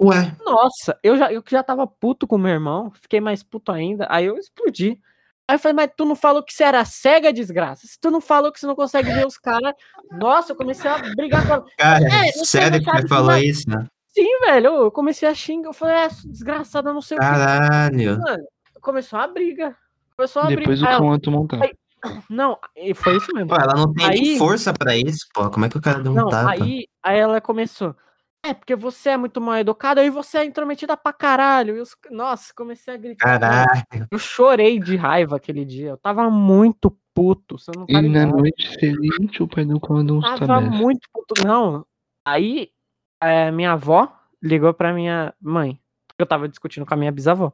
Ué, 0.00 0.32
Nossa, 0.44 0.96
eu 1.02 1.16
já, 1.16 1.32
eu 1.32 1.42
já 1.48 1.62
tava 1.62 1.86
puto 1.86 2.26
com 2.26 2.38
meu 2.38 2.52
irmão, 2.52 2.92
fiquei 3.00 3.20
mais 3.20 3.42
puto 3.42 3.72
ainda, 3.72 4.06
aí 4.08 4.26
eu 4.26 4.36
explodi. 4.38 5.00
Aí 5.48 5.54
eu 5.56 5.58
falei, 5.58 5.74
mas 5.74 5.90
tu 5.96 6.04
não 6.04 6.14
falou 6.14 6.42
que 6.42 6.52
você 6.52 6.62
era 6.62 6.84
cega, 6.84 7.32
desgraça? 7.32 7.86
Se 7.86 7.98
tu 7.98 8.10
não 8.10 8.20
falou 8.20 8.52
que 8.52 8.60
você 8.60 8.66
não 8.66 8.76
consegue 8.76 9.10
ver 9.10 9.26
os 9.26 9.38
caras. 9.38 9.72
Nossa, 10.12 10.52
eu 10.52 10.56
comecei 10.56 10.90
a 10.90 10.98
brigar 10.98 11.46
com 11.46 11.54
ela. 11.54 11.64
cara, 11.78 12.04
É, 12.04 12.32
sério 12.44 12.78
que 12.84 12.90
você 12.90 13.02
que 13.02 13.08
falou 13.08 13.36
isso? 13.38 13.68
né? 13.70 13.86
Sim, 14.08 14.40
velho, 14.40 14.66
eu 14.74 14.90
comecei 14.90 15.26
a 15.28 15.34
xingar. 15.34 15.70
Eu 15.70 15.72
falei, 15.72 15.96
é, 15.96 16.08
desgraçada, 16.26 16.92
não 16.92 17.00
sei 17.00 17.16
o 17.16 17.20
que. 17.20 17.26
Caralho. 17.26 18.18
Mano, 18.20 18.44
começou 18.82 19.18
a 19.18 19.26
briga. 19.26 19.74
Começou 20.16 20.42
a 20.42 20.46
briga. 20.46 20.60
Depois 20.60 20.82
o 20.82 20.86
Aí 20.86 20.94
um 20.96 21.18
tapa. 21.46 21.64
Aí- 21.64 21.74
Não, 22.28 22.58
e 22.76 22.92
foi 22.94 23.16
isso 23.16 23.32
mesmo. 23.32 23.48
Pô, 23.48 23.56
ela 23.56 23.74
não 23.74 23.92
tem 23.94 24.06
Aí- 24.06 24.38
força 24.38 24.72
pra 24.74 24.94
isso, 24.96 25.26
pô. 25.32 25.48
Como 25.50 25.64
é 25.64 25.68
que 25.70 25.78
o 25.78 25.80
cara 25.80 26.00
deu 26.02 26.12
um 26.12 26.14
Não, 26.14 26.28
tapa? 26.28 26.50
aí, 26.52 26.86
aí 27.02 27.18
ela 27.18 27.40
começou. 27.40 27.96
É, 28.44 28.54
porque 28.54 28.76
você 28.76 29.10
é 29.10 29.16
muito 29.16 29.40
mal 29.40 29.56
educada 29.56 30.02
e 30.04 30.10
você 30.10 30.38
é 30.38 30.44
intrometida 30.44 30.96
pra 30.96 31.12
caralho. 31.12 31.76
E 31.76 31.80
os... 31.80 31.96
Nossa, 32.10 32.52
comecei 32.54 32.94
a 32.94 32.96
gritar. 32.96 33.38
Caralho. 33.38 34.06
Eu 34.10 34.18
chorei 34.18 34.78
de 34.78 34.96
raiva 34.96 35.36
aquele 35.36 35.64
dia. 35.64 35.90
Eu 35.90 35.96
tava 35.96 36.30
muito 36.30 36.96
puto. 37.12 37.58
Você 37.58 37.72
não 37.76 37.84
tá 37.84 38.00
E 38.00 38.08
na 38.08 38.26
noite 38.26 38.78
seguinte, 38.78 39.42
o 39.42 39.48
pai 39.48 39.64
do 39.64 39.76
uns 39.76 40.22
Tava 40.22 40.46
tabefes. 40.46 40.78
muito 40.78 41.08
puto. 41.12 41.46
Não. 41.46 41.84
Aí, 42.24 42.70
é, 43.20 43.50
minha 43.50 43.72
avó 43.72 44.12
ligou 44.42 44.72
pra 44.72 44.92
minha 44.92 45.34
mãe. 45.40 45.80
Eu 46.16 46.26
tava 46.26 46.48
discutindo 46.48 46.86
com 46.86 46.94
a 46.94 46.96
minha 46.96 47.12
bisavó. 47.12 47.52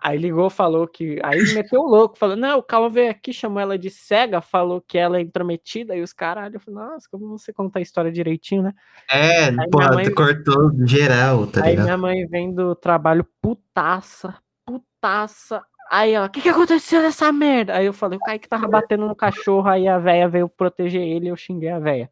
Aí 0.00 0.18
ligou, 0.18 0.50
falou 0.50 0.86
que. 0.88 1.18
Aí 1.22 1.40
meteu 1.54 1.80
o 1.80 1.86
louco, 1.86 2.18
falou: 2.18 2.36
Não, 2.36 2.58
o 2.58 2.62
Calma 2.62 2.88
veio 2.88 3.10
aqui, 3.10 3.32
chamou 3.32 3.60
ela 3.60 3.78
de 3.78 3.90
cega, 3.90 4.40
falou 4.40 4.80
que 4.80 4.98
ela 4.98 5.18
é 5.18 5.20
intrometida 5.20 5.94
e 5.96 6.02
os 6.02 6.12
caralho. 6.12 6.56
Eu 6.56 6.60
falei: 6.60 6.80
Nossa, 6.80 7.08
como 7.10 7.26
você 7.38 7.52
conta 7.52 7.78
a 7.78 7.82
história 7.82 8.10
direitinho, 8.10 8.62
né? 8.62 8.74
É, 9.10 9.44
Aí 9.46 9.70
pô, 9.70 9.78
minha 9.78 9.92
mãe- 9.92 10.04
tu 10.04 10.14
cortou 10.14 10.72
geral, 10.86 11.46
tá 11.46 11.62
Aí 11.64 11.70
ligado? 11.70 11.84
minha 11.84 11.96
mãe 11.96 12.26
vem 12.26 12.52
do 12.52 12.74
trabalho 12.74 13.26
putaça, 13.40 14.34
putaça. 14.66 15.62
Aí 15.90 16.12
ela, 16.12 16.26
o 16.26 16.30
que, 16.30 16.42
que 16.42 16.48
aconteceu 16.50 17.00
nessa 17.00 17.32
merda? 17.32 17.74
Aí 17.76 17.86
eu 17.86 17.94
falei, 17.94 18.18
o 18.18 18.20
Kaique 18.22 18.46
tava 18.48 18.68
batendo 18.68 19.06
no 19.06 19.16
cachorro, 19.16 19.68
aí 19.68 19.88
a 19.88 19.98
véia 19.98 20.28
veio 20.28 20.46
proteger 20.48 21.00
ele 21.00 21.28
eu 21.28 21.36
xinguei 21.36 21.70
a 21.70 21.78
véia. 21.78 22.10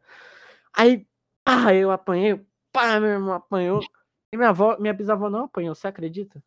Aí, 0.75 1.05
ah, 1.45 1.71
eu 1.75 1.91
apanhei, 1.91 2.41
pá, 2.71 2.99
meu 2.99 3.09
irmão 3.11 3.33
apanhou. 3.33 3.81
E 4.33 4.37
minha 4.37 4.49
avó, 4.49 4.77
minha 4.79 4.93
bisavó 4.93 5.29
não 5.29 5.43
apanhou, 5.45 5.75
você 5.75 5.87
acredita? 5.87 6.41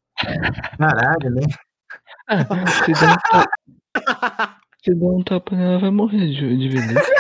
Caralho, 0.79 1.31
né? 1.31 1.43
Ah, 2.29 2.45
se 2.85 2.93
der 2.93 3.11
um 3.11 3.17
tapa, 3.31 4.61
se 4.85 4.95
der 4.95 5.07
um 5.07 5.23
tapa 5.25 5.57
nela, 5.57 5.79
vai 5.79 5.91
morrer 5.91 6.29
de, 6.29 6.57
de 6.57 6.69
velhice. 6.69 7.11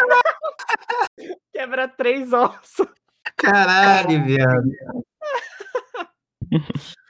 Quebra 1.52 1.88
três 1.88 2.32
ossos. 2.32 2.86
Caralho, 3.36 4.24
viado. 4.24 4.70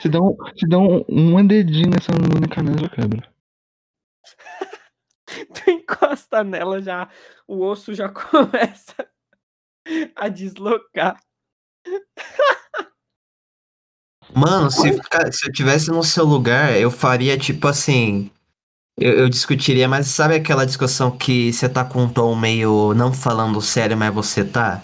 Se 0.00 0.08
dá 0.10 0.20
um, 0.20 0.36
se 0.58 0.68
dá 0.68 0.78
um, 0.78 1.04
um 1.08 1.46
dedinho 1.46 1.90
nessa 1.90 2.12
única 2.12 2.54
canela, 2.54 2.88
quebra. 2.88 3.26
Tu 5.54 5.70
encosta 5.70 6.44
nela 6.44 6.82
já, 6.82 7.08
o 7.48 7.64
osso 7.64 7.94
já 7.94 8.08
começa 8.12 9.08
a 10.14 10.28
deslocar. 10.28 11.18
Mano, 14.34 14.70
se, 14.70 14.98
cara, 15.02 15.30
se 15.30 15.46
eu 15.46 15.52
tivesse 15.52 15.90
no 15.90 16.02
seu 16.02 16.24
lugar, 16.24 16.76
eu 16.76 16.90
faria 16.90 17.38
tipo 17.38 17.68
assim. 17.68 18.30
Eu, 18.98 19.12
eu 19.12 19.28
discutiria, 19.28 19.88
mas 19.88 20.08
sabe 20.08 20.34
aquela 20.34 20.64
discussão 20.64 21.16
que 21.16 21.52
você 21.52 21.68
tá 21.68 21.84
com 21.84 22.02
um 22.02 22.08
tom 22.08 22.34
meio 22.34 22.94
não 22.94 23.12
falando 23.12 23.60
sério, 23.60 23.96
mas 23.96 24.12
você 24.14 24.44
tá? 24.44 24.82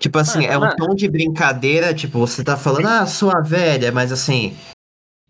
Tipo 0.00 0.18
assim, 0.18 0.44
é 0.44 0.56
um 0.56 0.62
Mano, 0.62 0.76
tom 0.76 0.94
de 0.94 1.08
brincadeira, 1.08 1.94
tipo, 1.94 2.18
você 2.18 2.44
tá 2.44 2.56
falando, 2.56 2.86
ah, 2.86 3.06
sua 3.06 3.40
velha, 3.40 3.90
mas 3.90 4.12
assim. 4.12 4.56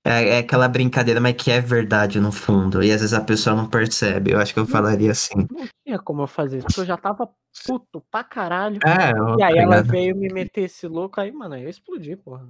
É, 0.05 0.37
é 0.37 0.39
aquela 0.39 0.69
brincadeira, 0.69 1.21
mas 1.21 1.35
que 1.35 1.51
é 1.51 1.61
verdade 1.61 2.21
no 2.21 2.31
fundo. 2.31 2.83
E 2.83 2.93
às 2.93 3.01
vezes 3.01 3.12
a 3.12 3.21
pessoa 3.21 3.57
não 3.57 3.69
percebe. 3.69 4.33
Eu 4.33 4.39
acho 4.39 4.55
que 4.55 4.61
eu 4.61 4.67
falaria 4.67 5.11
assim. 5.11 5.49
Não 5.51 5.67
tinha 5.85 5.99
como 5.99 6.23
eu 6.23 6.27
fazer 6.29 6.59
isso, 6.59 6.67
porque 6.67 6.81
eu 6.81 6.87
já 6.87 6.97
tava 6.97 7.29
puto 7.67 8.01
pra 8.09 8.23
caralho. 8.23 8.79
É, 8.85 9.11
E 9.39 9.43
aí 9.43 9.57
tá 9.57 9.62
ela 9.62 9.83
veio 9.83 10.14
me 10.14 10.33
meter 10.33 10.62
esse 10.62 10.87
louco 10.87 11.21
aí, 11.21 11.33
mano, 11.33 11.57
eu 11.57 11.69
explodi, 11.69 12.14
porra. 12.14 12.47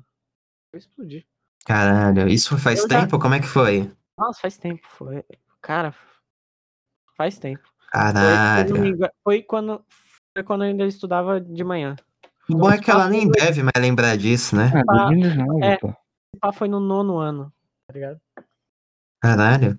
Eu 0.77 0.79
explodi. 0.79 1.27
Caralho, 1.64 2.29
isso 2.29 2.59
faz 2.59 2.81
Eu 2.83 2.89
já- 2.89 3.01
tempo? 3.01 3.18
Como 3.18 3.35
é 3.35 3.41
que 3.41 3.47
foi? 3.47 3.91
Nossa, 4.18 4.41
faz 4.43 4.59
tempo, 4.59 4.87
foi. 4.87 5.24
Cara, 5.62 5.95
faz 7.16 7.39
tempo. 7.39 7.62
Foi, 7.64 7.91
Caralho. 7.91 8.79
me 8.79 8.89
engano, 8.91 9.12
foi 9.24 9.43
quando, 9.43 9.83
foi 10.37 10.45
quando 10.45 10.64
eu 10.64 10.68
ainda 10.70 10.85
estudava 10.87 11.41
de 11.41 11.64
manhã. 11.64 11.97
O 12.49 12.57
bom 12.57 12.70
é 12.70 12.79
que 12.79 12.91
ela 12.91 13.09
nem 13.09 13.29
deve 13.29 13.62
mais 13.62 13.74
lembrar 13.81 14.16
disso, 14.16 14.55
né? 14.55 14.70
Ah, 14.89 15.07
2019, 15.09 15.64
é. 15.64 15.79
Pá, 16.39 16.53
foi 16.53 16.68
no 16.68 16.79
nono 16.79 17.18
ano, 17.18 17.53
tá 17.89 17.95
ligado? 17.95 18.20
Caralho. 19.20 19.79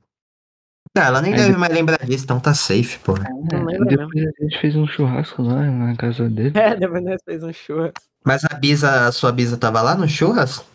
Ela 0.96 1.22
nem 1.22 1.34
Aí 1.34 1.40
deve 1.40 1.56
mais 1.58 1.72
lembrar 1.72 2.04
disso, 2.04 2.24
então 2.24 2.40
tá 2.40 2.56
safe, 2.56 2.98
pô. 3.00 3.14
Lembro 3.14 3.86
Depois 3.86 4.26
a 4.40 4.44
gente 4.44 4.60
fez 4.60 4.76
um 4.76 4.88
churrasco 4.88 5.44
lá 5.44 5.62
na 5.62 5.96
casa 5.96 6.28
dele. 6.28 6.54
É, 6.58 6.76
depois 6.76 7.04
nós 7.04 7.22
fez 7.24 7.44
um 7.44 7.54
churras. 7.54 7.94
Mas 8.26 8.44
a 8.46 8.56
Bisa, 8.58 9.08
a 9.08 9.12
sua 9.12 9.32
Bisa 9.32 9.58
tava 9.58 9.80
lá 9.84 9.94
no 9.96 10.08
churras? 10.08 10.66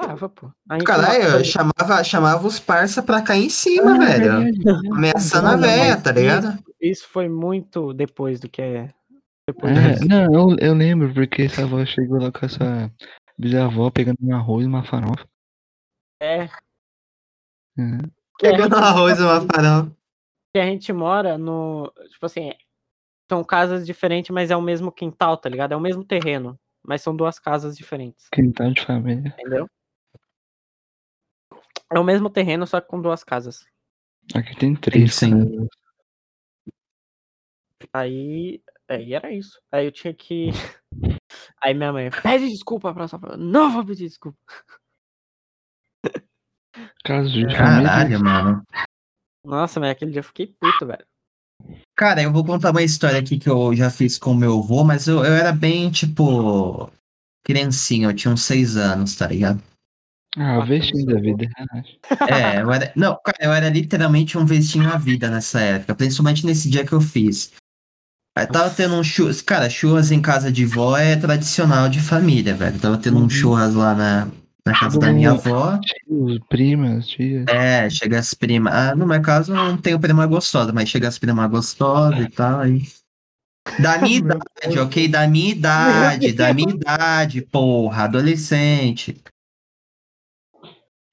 Tava, 0.00 0.28
pô. 0.28 0.50
Caralho, 0.84 1.44
chamava, 1.44 2.04
chamava 2.04 2.46
os 2.46 2.60
parça 2.60 3.02
pra 3.02 3.20
cair 3.20 3.46
em 3.46 3.50
cima, 3.50 3.94
Ah, 3.94 3.98
velho. 3.98 4.40
verdade. 4.44 4.88
Ameaçando 4.92 5.48
a 5.48 5.56
véia, 5.56 6.00
tá 6.00 6.12
ligado? 6.12 6.62
Isso 6.80 7.06
foi 7.08 7.28
muito 7.28 7.92
depois 7.92 8.38
do 8.38 8.48
que 8.48 8.62
é. 8.62 8.94
Depois 9.48 9.76
É, 9.76 9.90
disso. 9.94 10.06
não, 10.08 10.32
eu, 10.32 10.56
eu 10.60 10.74
lembro, 10.74 11.12
porque 11.12 11.42
essa 11.42 11.62
avó 11.64 11.84
chegou 11.84 12.20
lá 12.20 12.30
com 12.30 12.46
essa 12.46 12.92
bisavó 13.36 13.90
pegando 13.90 14.18
um 14.22 14.34
arroz 14.34 14.64
e 14.64 14.68
uma 14.68 14.84
farofa. 14.84 15.26
É. 16.22 16.44
É. 16.44 16.48
Pegando 18.40 18.74
gente- 18.76 18.84
arroz 18.84 19.18
e 19.18 19.22
uma 19.22 19.40
farofa. 19.40 19.92
que 20.54 20.60
a 20.60 20.64
gente 20.66 20.92
mora 20.92 21.36
no. 21.36 21.92
Tipo 22.10 22.26
assim, 22.26 22.52
são 23.30 23.42
casas 23.42 23.84
diferentes, 23.86 24.30
mas 24.30 24.50
é 24.50 24.56
o 24.56 24.62
mesmo 24.62 24.92
quintal, 24.92 25.36
tá 25.36 25.48
ligado? 25.48 25.72
É 25.72 25.76
o 25.76 25.80
mesmo 25.80 26.04
terreno. 26.04 26.58
Mas 26.86 27.02
são 27.02 27.14
duas 27.14 27.38
casas 27.38 27.76
diferentes, 27.76 28.28
Quintal 28.32 28.70
de 28.72 28.82
família. 28.84 29.34
entendeu? 29.38 29.68
É 31.90 31.98
o 31.98 32.04
mesmo 32.04 32.28
terreno, 32.28 32.66
só 32.66 32.80
que 32.80 32.88
com 32.88 33.00
duas 33.00 33.24
casas. 33.24 33.64
Aqui 34.34 34.56
tem 34.56 34.74
três. 34.74 35.14
sim. 35.14 35.68
Aí. 37.92 38.62
Aí 38.88 39.12
era 39.12 39.30
isso. 39.32 39.60
Aí 39.70 39.86
eu 39.86 39.92
tinha 39.92 40.14
que. 40.14 40.48
Aí 41.62 41.74
minha 41.74 41.92
mãe, 41.92 42.10
pede 42.22 42.48
desculpa 42.48 42.92
pra 42.94 43.08
sua. 43.08 43.18
Não 43.36 43.72
vou 43.72 43.84
pedir 43.84 44.08
desculpa. 44.08 44.38
Casos 47.04 47.32
de 47.32 47.42
família. 47.42 47.56
Caralho, 47.56 48.24
mano. 48.24 48.62
Nossa, 49.44 49.80
mas 49.80 49.90
aquele 49.90 50.10
dia 50.10 50.20
eu 50.20 50.24
fiquei 50.24 50.46
puto, 50.46 50.86
velho. 50.86 51.06
Cara, 51.96 52.22
eu 52.22 52.32
vou 52.32 52.44
contar 52.44 52.70
uma 52.70 52.82
história 52.82 53.18
aqui 53.18 53.38
que 53.38 53.48
eu 53.48 53.74
já 53.74 53.90
fiz 53.90 54.18
com 54.18 54.30
o 54.30 54.36
meu 54.36 54.58
avô, 54.58 54.84
mas 54.84 55.08
eu, 55.08 55.24
eu 55.24 55.34
era 55.34 55.52
bem, 55.52 55.90
tipo, 55.90 56.90
criancinha, 57.44 58.08
eu 58.08 58.14
tinha 58.14 58.32
uns 58.32 58.42
seis 58.42 58.76
anos, 58.76 59.16
tá 59.16 59.26
ligado? 59.26 59.60
Ah, 60.38 60.60
o 60.60 60.66
vestinho 60.66 61.04
da 61.04 61.20
vida. 61.20 61.48
É, 62.28 62.62
eu 62.62 62.72
era. 62.72 62.92
Não, 62.94 63.18
cara, 63.24 63.38
eu 63.40 63.52
era 63.52 63.68
literalmente 63.68 64.38
um 64.38 64.46
vestinho 64.46 64.88
à 64.88 64.96
vida 64.96 65.28
nessa 65.28 65.60
época, 65.60 65.96
principalmente 65.96 66.46
nesse 66.46 66.70
dia 66.70 66.84
que 66.84 66.92
eu 66.92 67.00
fiz. 67.00 67.52
Aí 68.36 68.46
tava 68.46 68.70
tendo 68.70 68.94
um 68.94 69.02
churras. 69.02 69.42
Cara, 69.42 69.68
churras 69.68 70.12
em 70.12 70.22
casa 70.22 70.52
de 70.52 70.64
vó 70.64 70.96
é 70.96 71.16
tradicional 71.16 71.88
de 71.88 72.00
família, 72.00 72.54
velho. 72.54 72.78
Tava 72.78 72.96
tendo 72.96 73.18
um 73.18 73.22
Uhum. 73.22 73.30
churras 73.30 73.74
lá 73.74 73.96
na, 73.96 74.28
na 74.64 74.78
casa 74.78 75.00
da 75.00 75.10
minha 75.12 75.32
avó. 75.32 75.76
Tios, 75.78 76.38
primas, 76.48 77.08
tias. 77.08 77.44
É, 77.48 77.90
chega 77.90 78.20
as 78.20 78.32
primas. 78.34 78.72
Ah, 78.72 78.94
no 78.94 79.08
meu 79.08 79.20
caso, 79.20 79.50
eu 79.52 79.56
não 79.56 79.76
tenho 79.76 79.98
prima 79.98 80.24
gostosa, 80.24 80.72
mas 80.72 80.88
chega 80.88 81.08
as 81.08 81.18
primas 81.18 81.50
gostosas 81.50 82.20
e 82.20 82.28
tal. 82.28 82.60
Aí... 82.60 82.82
Da 83.80 83.98
minha 83.98 84.18
idade, 84.18 84.78
ok? 84.78 85.08
Da 85.08 85.26
minha 85.26 85.50
idade, 85.50 86.32
da 86.32 86.54
minha 86.54 86.72
idade, 86.72 87.42
porra, 87.42 88.04
adolescente. 88.04 89.20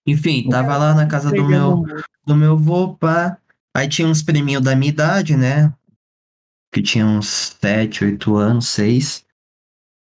Enfim, 0.08 0.48
tava 0.50 0.78
lá 0.78 0.94
na 0.94 1.08
casa 1.08 1.30
do 1.32 1.44
meu, 1.48 1.84
do 2.26 2.36
meu 2.36 2.58
vô, 2.58 2.96
pá. 2.96 3.38
Aí 3.76 3.88
tinha 3.90 4.08
uns 4.08 4.22
priminhos 4.24 4.64
da 4.64 4.76
minha 4.76 4.90
idade, 4.92 5.36
né? 5.36 5.74
Que 6.72 6.82
tinha 6.82 7.06
uns 7.06 7.56
7, 7.60 8.06
8 8.06 8.36
anos, 8.36 8.68
6. 8.70 9.26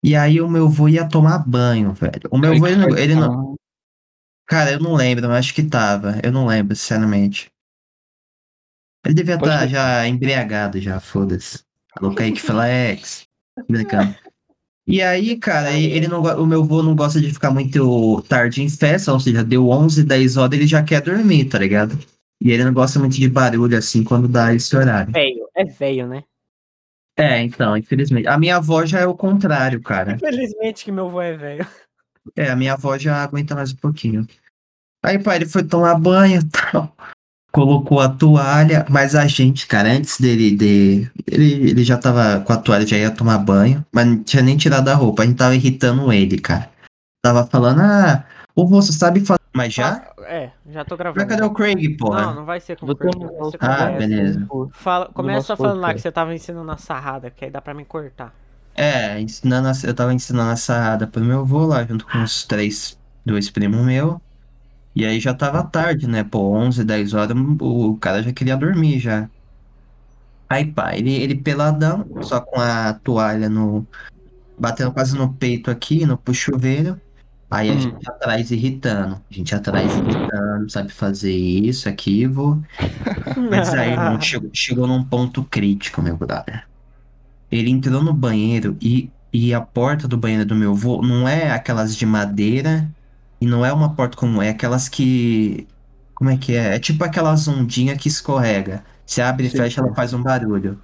E 0.03 0.15
aí 0.15 0.41
o 0.41 0.49
meu 0.49 0.69
vô 0.69 0.89
ia 0.89 1.09
tomar 1.09 1.39
banho, 1.39 1.93
velho. 1.93 2.29
O 2.31 2.37
meu 2.39 2.59
vô, 2.59 2.67
ele, 2.67 2.77
não- 2.77 2.97
ele 2.97 3.15
não. 3.15 3.55
Cara, 4.47 4.73
eu 4.73 4.81
não 4.81 4.95
lembro, 4.95 5.27
mas 5.29 5.39
acho 5.39 5.55
que 5.55 5.63
tava. 5.63 6.21
Eu 6.23 6.31
não 6.31 6.47
lembro, 6.47 6.77
sinceramente. 6.77 7.51
Ele 9.05 9.15
devia 9.15 9.35
estar 9.37 9.61
ser. 9.61 9.69
já 9.69 10.07
embriagado, 10.07 10.81
já, 10.81 11.01
foda-se. 11.01 11.63
Falou 11.95 12.15
Kaique 12.15 12.41
Flex. 12.41 13.27
Brincando. 13.69 14.15
E 14.87 15.01
aí, 15.01 15.37
cara, 15.39 15.73
ele 15.73 16.07
não, 16.07 16.23
o 16.23 16.47
meu 16.47 16.63
vô 16.63 16.83
não 16.83 16.95
gosta 16.95 17.19
de 17.19 17.33
ficar 17.33 17.51
muito 17.51 18.21
tarde 18.29 18.63
em 18.63 18.69
festa, 18.69 19.13
ou 19.13 19.19
seja, 19.19 19.43
deu 19.43 19.69
11, 19.69 20.05
10 20.05 20.37
horas, 20.37 20.59
ele 20.59 20.67
já 20.67 20.83
quer 20.83 21.01
dormir, 21.01 21.47
tá 21.47 21.59
ligado? 21.59 21.99
E 22.41 22.51
ele 22.51 22.65
não 22.65 22.75
gosta 22.75 22.99
muito 22.99 23.17
de 23.17 23.29
barulho 23.29 23.79
assim 23.79 24.05
quando 24.05 24.29
dá 24.29 24.55
esse 24.55 24.77
horário. 24.77 25.13
Velho, 25.13 25.49
é 25.57 25.65
velho, 25.65 26.07
né? 26.07 26.23
É, 27.17 27.41
então, 27.43 27.77
infelizmente. 27.77 28.27
A 28.29 28.37
minha 28.37 28.57
avó 28.57 28.85
já 28.85 29.01
é 29.01 29.07
o 29.07 29.15
contrário, 29.15 29.81
cara. 29.81 30.13
Infelizmente 30.13 30.85
que 30.85 30.93
meu 30.93 31.07
avô 31.07 31.21
é 31.23 31.37
velho. 31.37 31.67
É, 32.37 32.51
a 32.51 32.57
minha 32.57 32.75
avó 32.75 32.99
já 32.99 33.23
aguenta 33.23 33.55
mais 33.55 33.73
um 33.73 33.77
pouquinho. 33.77 34.27
Aí, 35.03 35.19
pai, 35.19 35.37
ele 35.37 35.47
foi 35.47 35.63
tomar 35.63 35.95
banho 35.99 36.41
e 36.41 36.45
tal. 36.45 36.95
Colocou 37.55 38.01
a 38.01 38.09
toalha, 38.09 38.85
mas 38.91 39.15
a 39.15 39.27
gente, 39.29 39.69
cara, 39.69 39.89
antes 39.89 40.21
dele, 40.21 40.57
de, 40.57 41.09
ele, 41.25 41.71
ele 41.71 41.85
já 41.85 41.97
tava 41.97 42.41
com 42.41 42.53
a 42.53 42.57
toalha, 42.57 42.85
já 42.85 42.97
ia 42.97 43.13
tomar 43.13 43.39
banho, 43.39 43.85
mas 43.93 44.07
não 44.07 44.25
tinha 44.25 44.43
nem 44.43 44.57
tirado 44.57 44.89
a 44.89 44.95
roupa. 44.95 45.23
A 45.23 45.27
gente 45.27 45.37
tava 45.37 45.55
irritando 45.55 46.13
ele, 46.13 46.37
cara. 46.39 46.69
Tava 47.25 47.47
falando, 47.47 47.81
ah, 47.81 48.25
o 48.57 48.67
você 48.67 48.93
sabe 48.93 49.21
fazer. 49.21 49.39
Mas 49.55 49.73
já? 49.73 50.03
É, 50.27 50.51
já 50.69 50.85
tô 50.85 50.97
Mas 50.97 50.99
gravando. 50.99 51.29
cadê 51.29 51.43
o 51.45 51.51
Craig, 51.51 51.97
porra? 51.97 52.27
Não, 52.27 52.35
não 52.35 52.45
vai 52.45 52.59
ser 52.59 52.77
com 52.77 52.87
Vou 52.87 52.97
Craig, 52.97 53.13
ter 53.17 53.27
vai 53.27 53.51
ser 53.51 53.59
com 53.59 53.67
Ah, 53.67 53.91
beleza. 53.91 54.49
Fala, 54.73 55.07
começa 55.15 55.57
falando 55.57 55.81
lá 55.81 55.95
que 55.95 56.01
você 56.01 56.11
tava 56.11 56.35
ensinando 56.35 56.71
a 56.73 56.77
sarrada, 56.77 57.31
que 57.31 57.45
aí 57.45 57.51
dá 57.53 57.63
pra 57.63 57.73
me 57.73 57.85
cortar. 57.85 58.35
É, 58.75 59.21
ensinando 59.21 59.69
a- 59.69 59.73
eu 59.85 59.95
tava 59.95 60.13
ensinando 60.13 60.51
a 60.51 60.57
sarrada 60.57 61.07
pro 61.07 61.25
meu 61.25 61.41
avô 61.41 61.67
lá, 61.67 61.85
junto 61.85 62.05
com 62.05 62.21
os 62.21 62.43
três, 62.45 62.99
dois 63.25 63.49
primos 63.49 63.81
meus. 63.87 64.17
E 64.95 65.05
aí 65.05 65.21
já 65.21 65.35
tava 65.35 65.65
tarde, 65.65 66.07
né? 66.09 66.25
Pô, 66.25 66.53
11, 66.57 66.85
10 66.85 67.15
horas, 67.15 67.37
o 67.61 67.97
cara 67.99 68.23
já 68.23 68.33
queria 68.33 68.57
dormir 68.57 68.99
já. 69.01 69.31
Aí, 70.49 70.73
pá, 70.73 70.95
ele, 70.97 71.13
ele 71.15 71.35
peladão, 71.43 72.11
só 72.23 72.41
com 72.41 72.61
a 72.61 72.95
toalha 72.95 73.49
no. 73.49 73.87
batendo 74.59 74.93
quase 74.93 75.17
no 75.17 75.35
peito 75.37 75.71
aqui, 75.71 76.07
no 76.07 76.21
chuveiro. 76.35 77.01
Aí 77.51 77.71
a 77.73 77.77
Hum. 77.77 77.79
gente 77.79 78.09
atrás 78.11 78.51
irritando. 78.51 79.25
A 79.31 79.35
gente 79.35 79.55
atrás 79.55 79.97
irritando, 79.97 80.71
sabe 80.71 80.93
fazer 80.93 81.33
isso, 81.35 81.89
aquilo. 81.89 82.63
Mas 83.51 83.75
aí, 83.75 83.93
irmão, 83.95 84.21
chegou, 84.21 84.51
chegou 84.55 84.87
num 84.89 85.05
ponto 85.05 85.45
crítico, 85.45 86.03
meu 86.03 86.17
brother. 86.17 86.67
Ele 87.51 87.71
entrou 87.71 88.03
no 88.03 88.13
banheiro 88.15 88.77
e, 88.81 89.13
e 89.33 89.55
a 89.55 89.61
porta 89.61 90.09
do 90.09 90.19
banheiro 90.19 90.45
do 90.47 90.55
meu 90.57 90.73
avô 90.73 91.03
não 91.03 91.29
é 91.29 91.51
aquelas 91.51 91.97
de 91.97 92.07
madeira 92.07 92.95
E 93.45 93.47
não 93.47 93.63
é 93.63 93.71
uma 93.75 93.95
porta 93.95 94.17
comum, 94.17 94.41
é 94.41 94.49
aquelas 94.49 94.89
que. 94.89 95.69
Como 96.15 96.31
é 96.31 96.39
que 96.39 96.57
é? 96.57 96.77
É 96.77 96.79
tipo 96.81 97.05
aquelas 97.05 97.47
ondinhas 97.47 97.99
que 97.99 98.09
escorrega. 98.09 98.83
Se 99.05 99.21
abre 99.21 99.49
e 99.49 99.51
Sim, 99.51 99.59
fecha, 99.59 99.83
ela 99.83 99.95
faz 99.95 100.15
um 100.15 100.23
barulho. 100.23 100.81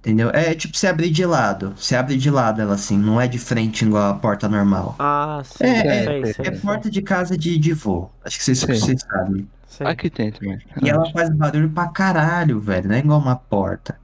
Entendeu? 0.00 0.30
É 0.30 0.54
tipo 0.54 0.76
se 0.76 0.86
abrir 0.86 1.10
de 1.10 1.26
lado. 1.26 1.74
Se 1.76 1.94
abre 1.94 2.16
de 2.16 2.30
lado 2.30 2.62
ela 2.62 2.74
assim, 2.74 2.96
não 2.96 3.20
é 3.20 3.28
de 3.28 3.38
frente 3.38 3.84
igual 3.84 4.10
a 4.12 4.14
porta 4.18 4.48
normal. 4.48 4.96
Ah, 4.98 5.42
sim, 5.44 5.64
É, 5.64 5.96
é, 5.98 6.04
sei, 6.04 6.22
é 6.22 6.32
sei, 6.32 6.46
É 6.46 6.50
porta 6.52 6.90
de 6.90 7.02
casa 7.02 7.36
de, 7.36 7.58
de 7.58 7.72
vô. 7.74 8.10
Acho 8.24 8.38
que 8.38 8.44
vocês, 8.44 8.58
Sim. 8.60 8.66
vocês 8.66 9.02
sabem. 9.02 9.50
Aqui 9.84 10.08
tem 10.08 10.32
também. 10.32 10.58
E 10.82 10.88
ela 10.88 11.10
faz 11.12 11.28
barulho 11.30 11.70
pra 11.70 11.88
caralho, 11.88 12.58
velho. 12.60 12.88
Não 12.88 12.94
é 12.94 13.00
igual 13.00 13.18
uma 13.20 13.36
porta. 13.36 14.00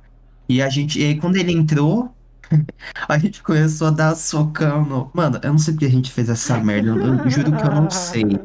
E 0.49 0.61
a 0.63 0.69
gente. 0.69 1.01
E 1.01 1.05
aí 1.07 1.19
quando 1.21 1.37
ele 1.37 1.53
entrou, 1.53 2.15
a 3.09 3.19
gente 3.19 3.43
começou 3.43 3.89
a 3.89 3.91
dar 3.91 4.15
socão 4.15 4.85
no. 4.85 5.11
Mano, 5.15 5.39
eu 5.43 5.51
não 5.51 5.59
sei 5.59 5.75
porque 5.75 5.87
a 5.87 5.91
gente 5.91 6.11
fez 6.11 6.29
essa 6.29 6.59
merda. 6.59 6.89
Eu, 6.89 6.97
eu 6.97 7.31
juro 7.31 7.53
que 7.53 7.63
eu 7.63 7.71
não 7.71 7.91
sei. 7.91 8.41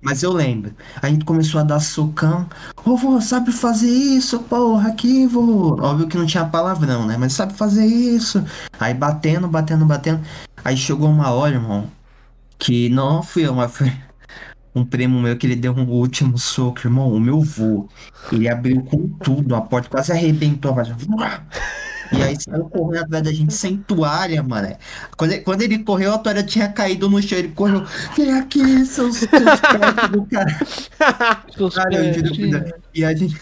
Mas 0.00 0.22
eu 0.22 0.32
lembro. 0.32 0.72
A 1.02 1.08
gente 1.08 1.24
começou 1.24 1.60
a 1.60 1.64
dar 1.64 1.80
socão. 1.80 2.48
Ô, 2.84 2.96
vô, 2.96 3.20
sabe 3.20 3.50
fazer 3.50 3.90
isso, 3.90 4.38
porra, 4.40 4.90
aqui, 4.90 5.26
vô. 5.26 5.76
Óbvio 5.80 6.06
que 6.06 6.16
não 6.16 6.26
tinha 6.26 6.44
palavrão, 6.44 7.06
né? 7.06 7.16
Mas 7.16 7.32
sabe 7.32 7.54
fazer 7.54 7.84
isso. 7.84 8.44
Aí 8.78 8.94
batendo, 8.94 9.48
batendo, 9.48 9.84
batendo. 9.84 10.20
Aí 10.64 10.76
chegou 10.76 11.08
uma 11.08 11.30
hora, 11.30 11.54
irmão, 11.54 11.90
que 12.58 12.88
não 12.88 13.22
fui 13.22 13.46
eu, 13.46 13.54
mas 13.54 13.72
foi 13.76 13.92
um 14.74 14.84
primo 14.84 15.20
meu 15.20 15.36
que 15.36 15.46
ele 15.46 15.56
deu 15.56 15.72
um 15.72 15.88
último 15.88 16.38
soco, 16.38 16.86
irmão. 16.86 17.12
O 17.12 17.18
meu 17.18 17.40
vô. 17.40 17.88
Ele 18.30 18.48
abriu 18.48 18.82
com 18.82 19.08
tudo, 19.08 19.56
a 19.56 19.60
porta 19.60 19.88
quase 19.88 20.12
arrebentou. 20.12 20.74
Mas... 20.74 20.88
E 22.12 22.22
aí 22.22 22.36
saiu 22.40 22.64
correndo 22.68 23.04
atrás 23.04 23.24
da 23.24 23.32
gente 23.32 23.54
sem 23.54 23.76
toalha, 23.76 24.42
mano. 24.42 24.76
Quando 25.16 25.32
ele, 25.32 25.40
quando 25.42 25.62
ele 25.62 25.78
correu, 25.78 26.14
a 26.14 26.18
toalha 26.18 26.42
tinha 26.42 26.68
caído 26.68 27.08
no 27.08 27.20
chão. 27.22 27.38
Ele 27.38 27.48
correu. 27.48 27.84
Vem 28.16 28.32
aqui, 28.32 28.84
seus, 28.86 29.20
pés 29.26 30.10
do 30.10 30.24
cara. 30.26 30.58
Deus. 31.56 31.74
E 32.94 33.04
a 33.04 33.14
gente. 33.14 33.40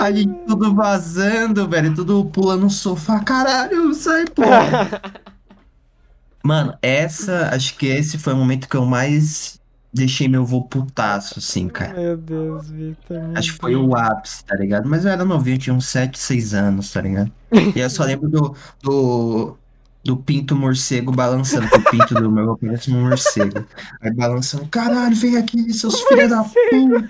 A 0.00 0.10
gente 0.10 0.34
tudo 0.46 0.74
vazando, 0.74 1.68
velho. 1.68 1.94
Tudo 1.94 2.24
pulando 2.26 2.62
no 2.62 2.70
sofá. 2.70 3.20
Caralho, 3.20 3.94
sai, 3.94 4.24
porra. 4.26 5.00
Mano, 6.42 6.76
essa. 6.82 7.50
Acho 7.52 7.76
que 7.76 7.86
esse 7.86 8.18
foi 8.18 8.32
o 8.32 8.36
momento 8.36 8.68
que 8.68 8.76
eu 8.76 8.84
mais 8.84 9.61
deixei 9.92 10.26
meu 10.26 10.44
vô 10.44 10.62
putaço, 10.62 11.38
assim, 11.38 11.68
cara. 11.68 11.92
Meu 11.92 12.16
Deus, 12.16 12.70
Victor. 12.70 13.20
meu 13.20 13.38
Acho 13.38 13.52
que 13.52 13.58
foi 13.58 13.76
o 13.76 13.94
ápice, 13.94 14.44
tá 14.44 14.56
ligado? 14.56 14.88
Mas 14.88 15.04
eu 15.04 15.10
era 15.10 15.24
novinho, 15.24 15.58
tinha 15.58 15.74
uns 15.74 15.86
7, 15.86 16.18
6 16.18 16.54
anos, 16.54 16.92
tá 16.92 17.00
ligado? 17.02 17.30
E 17.76 17.78
eu 17.78 17.90
só 17.90 18.04
lembro 18.04 18.28
do, 18.28 18.56
do, 18.82 19.56
do 20.02 20.16
pinto 20.16 20.56
morcego 20.56 21.12
balançando, 21.12 21.68
que 21.68 21.76
o 21.76 21.90
pinto 21.90 22.14
do 22.14 22.30
meu 22.30 22.44
avô 22.44 22.56
parece 22.56 22.90
um 22.90 23.02
morcego. 23.02 23.66
Aí 24.00 24.10
balançando, 24.14 24.66
caralho, 24.68 25.14
vem 25.14 25.36
aqui, 25.36 25.72
seus 25.74 26.00
filhos 26.02 26.30
da 26.30 26.42
puta. 26.42 27.08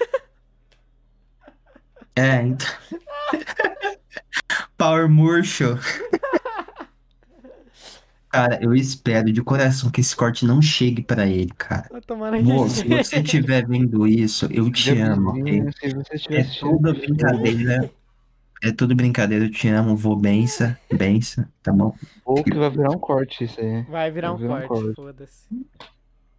É, 2.15 2.43
então. 2.43 2.69
Power 4.77 5.09
murcho. 5.09 5.79
Cara, 8.33 8.59
eu 8.63 8.75
espero 8.75 9.31
de 9.31 9.43
coração 9.43 9.91
que 9.91 10.01
esse 10.01 10.17
corte 10.17 10.47
não 10.47 10.63
chegue 10.63 11.03
pra 11.03 11.27
ele, 11.27 11.53
cara. 11.57 11.87
Na 11.93 12.41
Vô, 12.41 12.67
se 12.67 12.89
você 12.89 13.21
estiver 13.21 13.67
vendo 13.67 14.07
isso, 14.07 14.49
eu 14.51 14.71
te 14.73 14.99
amo, 14.99 15.31
ok? 15.31 15.63
Se 15.79 15.95
você 15.95 16.35
É 16.35 16.45
tudo 16.59 16.95
brincadeira. 16.95 17.91
É 18.63 18.73
tudo 18.73 18.95
brincadeira, 18.95 19.45
eu 19.45 19.51
te 19.51 19.69
amo, 19.69 19.97
vou 19.97 20.17
bença, 20.17 20.79
bença, 20.91 21.47
tá 21.63 21.73
bom? 21.73 21.95
Ou 22.25 22.43
que 22.43 22.55
vai 22.55 22.71
virar 22.71 22.91
um 22.91 22.99
corte 22.99 23.45
isso 23.45 23.61
aí. 23.61 23.83
Vai 23.83 24.11
virar 24.11 24.33
um 24.33 24.39
Vai 24.39 24.47
virar 24.47 24.65
um 24.65 24.69
corte, 24.69 24.83
corte. 24.85 24.97
foda-se. 24.97 25.67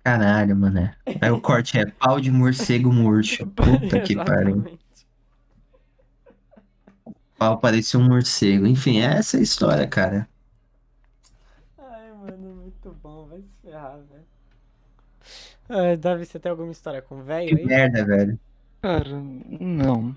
Caralho, 0.04 0.56
mané. 0.56 0.96
Aí 1.22 1.30
o 1.30 1.40
corte 1.40 1.78
é 1.78 1.86
pau 1.86 2.20
de 2.20 2.32
morcego 2.32 2.92
murcho. 2.92 3.46
Puta 3.56 4.00
que 4.00 4.16
pariu. 4.16 4.66
Pau 7.38 7.60
parecia 7.60 8.00
um 8.00 8.08
morcego. 8.08 8.66
Enfim, 8.66 9.00
essa 9.00 9.38
é 9.38 9.40
a 9.42 9.44
história, 9.44 9.86
cara. 9.86 10.28
Ai, 11.78 12.12
mano, 12.14 12.56
muito 12.56 12.96
bom. 13.04 13.30
Ferrar, 13.84 14.00
velho. 14.10 14.26
Ai, 15.70 15.98
Davi, 15.98 16.26
você 16.26 16.40
tem 16.40 16.50
alguma 16.52 16.72
história 16.72 17.02
com 17.02 17.20
o 17.20 17.24
velho 17.24 17.48
Que 17.48 17.56
aí? 17.56 17.66
merda, 17.66 18.06
velho. 18.06 18.40
Cara, 18.82 19.10
não. 19.60 20.16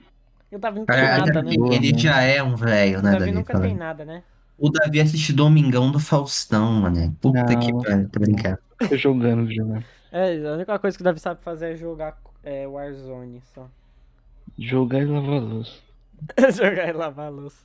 O 0.51 0.59
Davi 0.59 0.79
não 0.81 0.87
tem 0.87 1.03
nada, 1.03 1.43
né? 1.43 1.53
ele 1.71 1.99
já 1.99 2.23
é 2.23 2.43
um 2.43 2.57
velho, 2.57 2.99
O 2.99 3.03
né, 3.03 3.11
Davi 3.13 3.19
Davi? 3.19 3.33
nunca 3.33 3.57
tem 3.61 3.75
nada, 3.77 4.05
né? 4.05 4.23
O 4.59 4.71
Davi 4.71 5.01
assiste 5.01 5.33
Domingão 5.33 5.91
do 5.91 5.99
Faustão, 6.01 6.73
mané. 6.81 7.13
Puta 7.21 7.43
Não. 7.43 7.59
que 7.59 7.73
pariu, 7.73 8.09
tô 8.09 8.21
brincando. 8.21 8.59
Tô 8.89 8.97
jogando, 8.97 9.51
jogando. 9.53 9.85
É, 10.11 10.37
a 10.47 10.53
única 10.53 10.79
coisa 10.79 10.97
que 10.97 11.03
o 11.03 11.05
Davi 11.05 11.21
sabe 11.21 11.43
fazer 11.43 11.73
é 11.73 11.77
jogar 11.77 12.19
é, 12.43 12.67
Warzone 12.67 13.43
só. 13.55 13.69
Jogar 14.59 15.03
e 15.03 15.07
lavar 15.07 15.37
a 15.37 15.41
louça. 15.41 15.73
jogar 16.55 16.89
e 16.89 16.93
lavar 16.93 17.27
a 17.27 17.31
louça. 17.31 17.65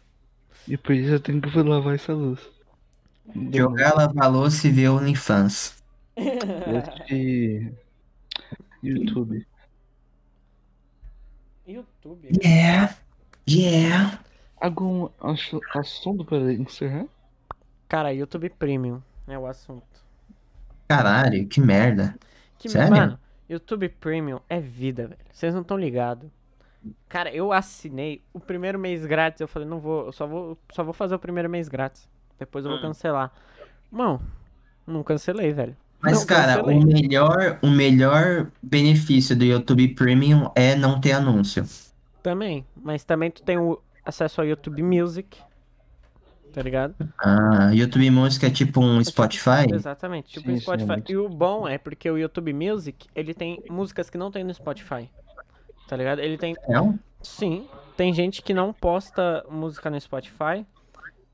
E 0.67 0.77
por 0.77 0.93
isso 0.95 1.13
eu 1.13 1.19
tenho 1.19 1.41
que 1.41 1.57
lavar 1.61 1.95
essa 1.95 2.13
louça. 2.13 2.49
Jogar, 3.53 3.95
lavar 3.95 4.31
louça 4.31 4.67
e 4.67 4.71
ver 4.71 4.89
OnlyFans. 4.89 5.80
Esse... 6.21 7.73
YouTube. 8.83 9.45
YouTube? 11.67 12.29
Yeah, 12.43 12.95
yeah. 13.49 14.19
Algum 14.59 15.09
assu- 15.19 15.61
assunto 15.75 16.25
para 16.25 16.51
encerrar? 16.53 17.05
Cara, 17.87 18.13
YouTube 18.13 18.49
Premium 18.49 19.01
é 19.27 19.37
o 19.37 19.45
assunto. 19.45 19.83
Caralho, 20.87 21.47
que 21.47 21.59
merda. 21.61 22.15
Que, 22.57 22.69
Sério? 22.69 22.91
mano, 22.95 23.19
YouTube 23.49 23.89
Premium 23.89 24.39
é 24.49 24.59
vida, 24.59 25.07
velho. 25.07 25.19
Vocês 25.31 25.53
não 25.53 25.61
estão 25.61 25.77
ligados. 25.77 26.29
Cara, 27.07 27.31
eu 27.33 27.51
assinei 27.51 28.21
o 28.33 28.39
primeiro 28.39 28.79
mês 28.79 29.05
grátis. 29.05 29.39
Eu 29.41 29.47
falei, 29.47 29.67
não 29.67 29.79
vou, 29.79 30.07
eu 30.07 30.11
só 30.11 30.25
vou, 30.27 30.57
só 30.73 30.83
vou 30.83 30.93
fazer 30.93 31.15
o 31.15 31.19
primeiro 31.19 31.49
mês 31.49 31.67
grátis. 31.69 32.09
Depois 32.39 32.65
eu 32.65 32.71
vou 32.71 32.79
Hum. 32.79 32.83
cancelar. 32.83 33.31
Mano, 33.89 34.21
não 34.85 35.03
cancelei, 35.03 35.51
velho. 35.53 35.75
Mas, 36.01 36.19
Não, 36.19 36.25
cara, 36.25 36.63
o 36.63 36.83
melhor, 36.83 37.59
o 37.61 37.67
melhor 37.67 38.51
benefício 38.61 39.35
do 39.35 39.45
YouTube 39.45 39.87
Premium 39.89 40.49
é 40.55 40.75
não 40.75 40.99
ter 40.99 41.11
anúncio. 41.11 41.63
Também, 42.23 42.65
mas 42.75 43.03
também 43.03 43.29
tu 43.29 43.43
tem 43.43 43.57
o 43.57 43.79
acesso 44.03 44.41
ao 44.41 44.47
YouTube 44.47 44.81
Music. 44.81 45.37
Tá 46.51 46.61
ligado? 46.61 46.95
Ah, 47.23 47.71
YouTube 47.73 48.09
Music 48.09 48.45
é 48.45 48.49
tipo 48.49 48.81
um 48.81 49.01
Spotify? 49.03 49.71
Exatamente, 49.71 50.31
tipo 50.31 50.47
Sim, 50.47 50.57
sim, 50.57 50.57
é 50.57 50.59
Spotify. 50.59 51.03
E 51.07 51.15
o 51.15 51.29
bom 51.29 51.67
é 51.67 51.77
porque 51.77 52.09
o 52.09 52.17
YouTube 52.17 52.51
Music, 52.51 53.07
ele 53.15 53.33
tem 53.33 53.63
músicas 53.69 54.09
que 54.09 54.17
não 54.17 54.29
tem 54.29 54.43
no 54.43 54.53
Spotify. 54.53 55.09
Tá 55.87 55.95
ligado? 55.95 56.19
Ele 56.19 56.37
tem 56.37 56.55
Não? 56.67 56.99
Sim, 57.21 57.67
tem 57.95 58.13
gente 58.13 58.41
que 58.41 58.53
não 58.53 58.73
posta 58.73 59.45
música 59.49 59.89
no 59.89 59.99
Spotify. 60.01 60.65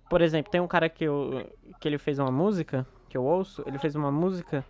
Por 0.09 0.21
exemplo, 0.21 0.51
tem 0.51 0.61
um 0.61 0.67
cara 0.67 0.87
que, 0.87 1.03
eu, 1.03 1.49
que 1.79 1.87
ele 1.87 1.97
fez 1.97 2.19
uma 2.19 2.31
música, 2.31 2.85
que 3.07 3.17
eu 3.17 3.23
ouço, 3.23 3.63
ele 3.65 3.77
fez 3.79 3.95
uma 3.95 4.11
música 4.11 4.63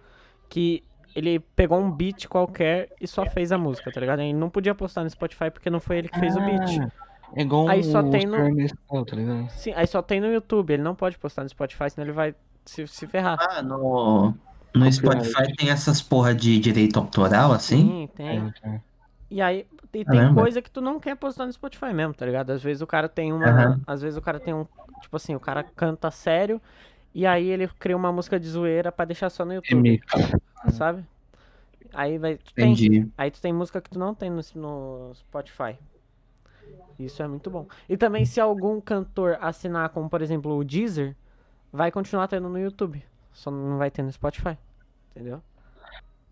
que 0.49 0.83
ele 1.15 1.39
pegou 1.39 1.79
um 1.79 1.89
beat 1.91 2.27
qualquer 2.27 2.89
e 3.01 3.07
só 3.07 3.25
fez 3.25 3.51
a 3.51 3.57
música, 3.57 3.91
tá 3.91 3.99
ligado? 3.99 4.21
Ele 4.21 4.33
não 4.33 4.49
podia 4.49 4.75
postar 4.75 5.03
no 5.03 5.09
Spotify 5.09 5.49
porque 5.49 5.69
não 5.69 5.79
foi 5.79 5.97
ele 5.97 6.09
que 6.09 6.19
fez 6.19 6.35
o 6.35 6.39
beat. 6.41 6.79
Ah, 6.81 6.91
É 7.35 7.41
igual 7.41 7.67
Aí 7.67 7.83
só 7.83 8.01
o 8.01 8.09
tem 8.11 8.25
no- 8.25 8.53
Nescau, 8.53 9.03
tá 9.05 9.15
ligado? 9.15 9.49
Sim, 9.51 9.73
aí 9.75 9.87
só 9.87 10.01
tem 10.01 10.21
no 10.21 10.27
YouTube, 10.27 10.71
ele 10.73 10.83
não 10.83 10.95
pode 10.95 11.17
postar 11.17 11.43
no 11.43 11.49
Spotify, 11.49 11.89
senão 11.89 12.05
ele 12.05 12.13
vai 12.13 12.35
se, 12.65 12.87
se 12.87 13.07
ferrar. 13.07 13.37
Ah, 13.39 13.61
no, 13.61 14.33
no. 14.75 14.91
Spotify 14.91 15.55
tem 15.57 15.69
essas 15.69 16.01
porra 16.01 16.33
de 16.35 16.59
direito 16.59 16.99
autoral, 16.99 17.51
assim? 17.51 17.77
Sim, 17.77 18.09
tem. 18.15 18.53
É, 18.63 18.69
é. 18.69 18.81
E 19.29 19.41
aí, 19.41 19.65
e 19.93 20.05
tem 20.05 20.05
Caramba. 20.05 20.41
coisa 20.41 20.61
que 20.61 20.71
tu 20.71 20.79
não 20.79 20.99
quer 20.99 21.15
postar 21.15 21.45
no 21.45 21.51
Spotify 21.51 21.93
mesmo, 21.93 22.13
tá 22.13 22.25
ligado? 22.25 22.51
Às 22.51 22.63
vezes 22.63 22.81
o 22.81 22.87
cara 22.87 23.09
tem 23.09 23.33
uma. 23.33 23.45
Aham. 23.49 23.81
Às 23.85 24.01
vezes 24.01 24.17
o 24.17 24.21
cara 24.21 24.39
tem 24.39 24.53
um. 24.53 24.65
Tipo 25.01 25.15
assim, 25.17 25.35
o 25.35 25.39
cara 25.39 25.63
canta 25.63 26.09
sério 26.11 26.61
e 27.17 27.25
aí 27.25 27.47
ele 27.47 27.67
cria 27.79 27.97
uma 27.97 28.11
música 28.11 28.39
de 28.39 28.47
zoeira 28.47 28.91
pra 28.91 29.03
deixar 29.05 29.29
só 29.31 29.43
no 29.43 29.53
YouTube, 29.55 29.73
Remix. 29.75 30.05
sabe? 30.69 31.03
Aí 31.91 32.19
vai. 32.19 32.37
Tu 32.37 32.53
tem, 32.53 33.11
aí 33.17 33.31
tu 33.31 33.41
tem 33.41 33.51
música 33.51 33.81
que 33.81 33.89
tu 33.89 33.97
não 33.97 34.13
tem 34.13 34.29
no, 34.29 34.41
no 34.55 35.11
Spotify. 35.15 35.75
Isso 36.99 37.23
é 37.23 37.27
muito 37.27 37.49
bom. 37.49 37.65
E 37.89 37.97
também 37.97 38.23
se 38.25 38.39
algum 38.39 38.79
cantor 38.79 39.37
assinar 39.41 39.89
como, 39.89 40.07
por 40.09 40.21
exemplo, 40.21 40.55
o 40.55 40.63
Deezer, 40.63 41.15
vai 41.73 41.91
continuar 41.91 42.27
tendo 42.27 42.49
no 42.49 42.59
YouTube. 42.59 43.03
Só 43.33 43.49
não 43.49 43.77
vai 43.79 43.89
ter 43.89 44.03
no 44.03 44.11
Spotify. 44.11 44.55
Entendeu? 45.11 45.41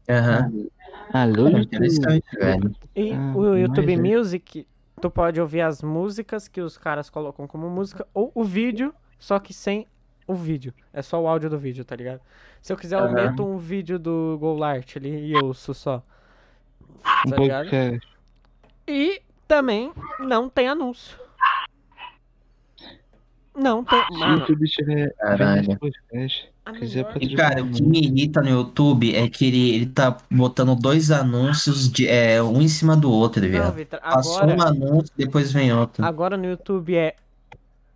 Aham. 0.08 0.68
Alô, 1.14 1.48
É 1.48 1.52
YouTube. 1.52 1.62
interessante, 1.64 2.26
velho. 2.38 2.76
E 2.96 3.12
Ah, 3.14 3.34
o 3.36 3.56
YouTube 3.56 3.98
mas 3.98 4.06
é- 4.06 4.18
Music, 4.18 4.68
tu 5.02 5.10
pode 5.10 5.42
ouvir 5.42 5.62
as 5.62 5.82
músicas 5.82 6.48
que 6.48 6.62
os 6.62 6.78
caras 6.78 7.10
colocam 7.10 7.48
como 7.48 7.70
música, 7.70 8.06
ou 8.14 8.32
o 8.36 8.44
vídeo, 8.44 8.94
só 9.18 9.40
que 9.40 9.52
sem 9.54 9.88
o 10.28 10.34
vídeo. 10.34 10.74
É 10.94 11.02
só 11.02 11.22
o 11.22 11.28
áudio 11.28 11.50
do 11.50 11.58
vídeo, 11.60 11.84
tá 11.86 11.96
ligado? 11.96 12.22
Se 12.62 12.74
eu 12.74 12.78
quiser, 12.78 12.96
eu 13.00 13.06
Aham. 13.06 13.14
meto 13.14 13.46
um 13.46 13.58
vídeo 13.58 14.00
do 14.00 14.38
Golart 14.40 14.98
ali 14.98 15.28
e 15.32 15.36
ouço 15.36 15.74
só. 15.74 16.04
Tá 17.30 17.36
ligado? 17.38 17.70
E 18.88 19.22
também 19.48 19.92
não 20.20 20.50
tem 20.50 20.68
anúncio. 20.68 21.18
Não, 23.56 23.84
tem. 23.86 24.04
Se 24.06 24.12
o 24.12 24.18
Mano, 24.20 24.40
YouTube 24.40 24.68
tiver 24.68 25.14
Caralho. 25.16 25.80
E, 27.22 27.36
cara, 27.36 27.64
o 27.64 27.72
que 27.72 27.84
me 27.84 28.00
irrita 28.02 28.42
no 28.42 28.50
YouTube 28.50 29.16
é 29.16 29.30
que 29.30 29.46
ele, 29.46 29.76
ele 29.76 29.86
tá 29.86 30.18
botando 30.32 30.76
dois 30.76 31.12
anúncios 31.12 31.90
de, 31.90 32.08
é, 32.08 32.42
um 32.42 32.60
em 32.62 32.68
cima 32.68 32.98
do 32.98 33.10
outro, 33.12 33.42
Não, 33.44 33.50
viado. 33.50 33.74
Vitor, 33.76 34.00
Passou 34.02 34.46
um 34.46 34.62
anúncio, 34.62 35.14
depois 35.16 35.52
vem 35.54 35.72
outro. 35.72 36.04
agora 36.04 36.36
no 36.36 36.46
YouTube 36.46 36.96
é 36.96 37.16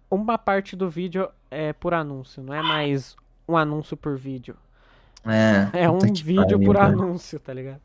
uma 0.09 0.37
parte 0.37 0.75
do 0.75 0.89
vídeo 0.89 1.27
é 1.51 1.73
por 1.73 1.93
anúncio, 1.93 2.43
não 2.43 2.53
é 2.53 2.61
mais 2.61 3.15
um 3.47 3.57
anúncio 3.57 3.97
por 3.97 4.17
vídeo. 4.17 4.55
É, 5.25 5.71
É 5.71 5.89
um 5.89 6.13
vídeo 6.15 6.59
pariu, 6.59 6.59
por 6.59 6.77
velho. 6.77 6.79
anúncio, 6.79 7.39
tá 7.39 7.53
ligado? 7.53 7.81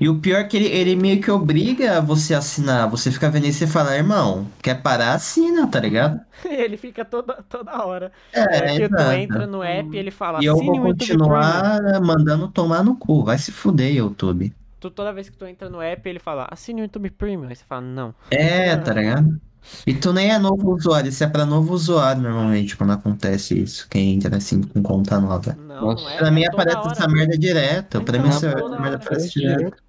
E 0.00 0.08
o 0.08 0.20
pior 0.20 0.40
é 0.40 0.44
que 0.44 0.56
ele, 0.56 0.66
ele 0.66 0.96
meio 0.96 1.20
que 1.20 1.30
obriga 1.30 2.00
você 2.00 2.34
a 2.34 2.38
assinar. 2.38 2.88
Você 2.90 3.10
fica 3.10 3.30
vendo 3.30 3.46
isso 3.46 3.62
e 3.64 3.66
fala, 3.68 3.96
irmão, 3.96 4.50
quer 4.60 4.82
parar, 4.82 5.14
assina, 5.14 5.66
tá 5.70 5.78
ligado? 5.80 6.20
Ele 6.44 6.76
fica 6.76 7.04
toda, 7.04 7.42
toda 7.44 7.84
hora. 7.84 8.12
É, 8.32 8.72
É, 8.76 8.80
que 8.80 8.88
tu 8.88 9.10
entra 9.10 9.46
no 9.46 9.62
app 9.62 9.94
e 9.96 9.98
ele 9.98 10.10
fala, 10.10 10.38
E 10.38 10.44
eu 10.44 10.60
assine 10.60 10.78
vou 10.78 10.80
o 10.80 10.88
YouTube 10.88 11.16
Premium. 11.18 11.64
continuar 11.74 12.00
mandando 12.02 12.48
tomar 12.50 12.82
no 12.84 12.96
cu. 12.96 13.24
Vai 13.24 13.38
se 13.38 13.52
fuder, 13.52 13.94
YouTube. 13.94 14.54
Tu, 14.80 14.90
toda 14.90 15.12
vez 15.12 15.28
que 15.30 15.36
tu 15.36 15.46
entra 15.46 15.70
no 15.70 15.80
app, 15.80 16.08
ele 16.08 16.18
fala, 16.18 16.46
assine 16.50 16.80
o 16.82 16.84
YouTube 16.84 17.10
Premium. 17.10 17.48
Aí 17.48 17.56
você 17.56 17.64
fala, 17.64 17.82
não. 17.82 18.14
É, 18.30 18.76
tá 18.76 18.92
ligado? 18.94 19.40
E 19.86 19.94
tu 19.94 20.12
nem 20.12 20.30
é 20.30 20.38
novo 20.38 20.72
usuário, 20.74 21.08
isso 21.08 21.22
é 21.24 21.26
pra 21.28 21.46
novo 21.46 21.72
usuário 21.74 22.22
normalmente 22.22 22.76
quando 22.76 22.92
acontece 22.92 23.60
isso. 23.62 23.88
Quem 23.88 24.14
entra 24.14 24.36
assim 24.36 24.62
com 24.62 24.82
conta 24.82 25.20
nova. 25.20 25.54
Não, 25.54 25.94
Nossa. 25.94 26.08
é. 26.10 26.18
Pra 26.18 26.30
mim 26.30 26.42
é 26.44 26.50
toda 26.50 26.62
aparece 26.62 26.78
hora. 26.78 26.92
essa 26.92 27.08
merda 27.08 27.38
direto. 27.38 28.02
Pra 28.02 28.18
Então, 28.18 28.22
mim 28.22 28.28
essa 28.28 28.52
toda 28.56 28.78
merda 28.80 28.96
hora. 28.96 29.04
aparece 29.04 29.30
direto. 29.30 29.82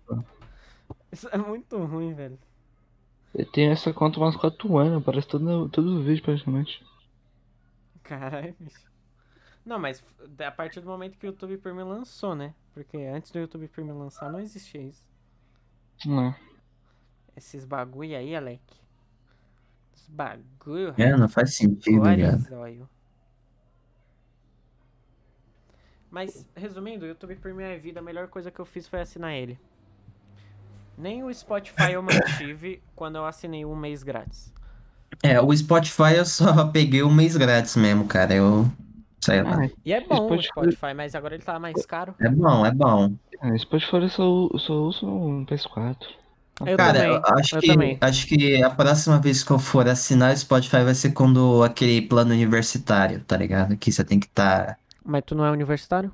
Isso 1.12 1.28
é 1.32 1.38
muito 1.38 1.78
ruim, 1.86 2.14
velho. 2.14 2.40
Eu 3.34 3.46
tenho 3.52 3.72
essa 3.72 3.92
conta 3.94 4.20
há 4.20 4.28
uns 4.28 4.36
4 4.36 4.78
anos, 4.78 4.98
aparece 5.02 5.28
todo, 5.28 5.70
todo 5.70 6.04
vídeo 6.04 6.24
praticamente. 6.24 6.84
Caralho, 8.04 8.56
bicho. 8.60 8.92
Não, 9.66 9.80
mas 9.80 10.04
a 10.46 10.52
partir 10.52 10.82
do 10.82 10.88
momento 10.88 11.18
que 11.18 11.26
o 11.26 11.30
YouTube 11.30 11.58
Premium 11.58 11.88
lançou, 11.88 12.36
né? 12.36 12.54
Porque 12.74 12.98
antes 12.98 13.32
do 13.32 13.40
YouTube 13.40 13.68
Premium 13.70 13.98
lançar 14.00 14.30
não 14.32 14.40
existia 14.40 14.82
isso. 14.82 15.04
Não. 16.06 16.36
Esses 17.36 17.66
bagulho 17.66 18.16
aí, 18.18 18.36
Alec. 18.36 18.62
Esses 19.94 20.10
bagulho. 20.10 20.94
É, 20.98 21.16
não 21.16 21.30
faz 21.30 21.56
sentido, 21.56 22.04
zóio. 22.50 22.90
Mas, 26.10 26.46
resumindo, 26.56 27.06
o 27.06 27.08
YouTube 27.08 27.36
Premium 27.36 27.66
é 27.68 27.78
vida. 27.78 28.00
A 28.00 28.04
melhor 28.04 28.28
coisa 28.28 28.52
que 28.52 28.60
eu 28.60 28.66
fiz 28.66 28.88
foi 28.88 29.02
assinar 29.02 29.34
ele. 29.34 29.60
Nem 30.98 31.24
o 31.24 31.34
Spotify 31.34 31.94
eu 31.94 32.04
mantive 32.04 32.82
quando 32.96 33.16
eu 33.16 33.26
assinei 33.26 33.66
um 33.66 33.76
mês 33.76 34.04
grátis. 34.04 34.54
É, 35.24 35.40
o 35.42 35.56
Spotify 35.56 36.16
eu 36.18 36.26
só 36.26 36.68
peguei 36.72 37.02
um 37.04 37.14
mês 37.14 37.36
grátis 37.36 37.76
mesmo, 37.76 38.06
cara. 38.08 38.34
Eu. 38.36 38.66
Sei 39.22 39.42
lá. 39.42 39.64
Ah, 39.66 39.70
E 39.86 39.94
é 39.94 40.02
bom 40.06 40.26
o 40.26 40.42
Spotify- 40.42 40.48
Spotify, 40.76 40.94
mas 40.94 41.16
agora 41.16 41.34
ele 41.36 41.44
tá 41.44 41.58
mais 41.58 41.84
caro. 41.86 42.14
É 42.20 42.30
bom, 42.30 42.66
é 42.66 42.72
bom. 42.72 43.16
ah, 43.40 43.58
Spotify 43.58 43.96
eu 43.96 44.10
só, 44.10 44.24
eu 44.54 44.60
só 44.60 44.74
uso 44.74 45.06
no 45.06 45.46
PS4. 45.46 45.98
Eu 46.66 46.78
Cara, 46.78 47.00
também. 47.00 47.22
acho 47.40 47.56
eu 47.56 47.62
que, 47.62 47.68
também. 47.68 47.98
acho 48.02 48.28
que 48.28 48.64
a 48.64 48.70
próxima 48.70 49.20
vez 49.20 49.44
que 49.44 49.52
eu 49.52 49.60
for 49.60 49.88
assinar 49.88 50.34
o 50.34 50.38
Spotify 50.38 50.84
vai 50.84 50.96
ser 50.96 51.12
quando 51.12 51.64
aquele 51.64 52.02
plano 52.02 52.32
universitário, 52.32 53.22
tá 53.24 53.38
ligado? 53.38 53.78
Que 53.78 53.92
você 53.92 54.04
tem 54.04 54.20
que 54.20 54.28
estar. 54.28 54.78
Mas 55.06 55.24
tu 55.26 55.36
não 55.36 55.46
é 55.46 55.52
universitário? 55.52 56.12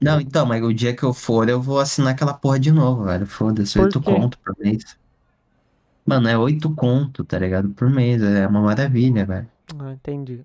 Não, 0.00 0.20
então, 0.20 0.44
mas 0.44 0.62
o 0.62 0.72
dia 0.74 0.94
que 0.94 1.02
eu 1.04 1.14
for, 1.14 1.48
eu 1.48 1.60
vou 1.62 1.78
assinar 1.78 2.12
aquela 2.12 2.34
porra 2.34 2.58
de 2.58 2.72
novo, 2.72 3.04
velho. 3.04 3.26
Foda-se, 3.26 3.78
oito 3.80 4.00
conto 4.02 4.38
por 4.40 4.56
mês. 4.58 4.96
Mano, 6.04 6.28
é 6.28 6.36
oito 6.36 6.74
conto, 6.74 7.24
tá 7.24 7.38
ligado? 7.38 7.70
Por 7.70 7.88
mês. 7.88 8.20
É 8.22 8.46
uma 8.46 8.60
maravilha, 8.60 9.24
velho. 9.24 9.48
Ah, 9.78 9.92
entendi. 9.92 10.44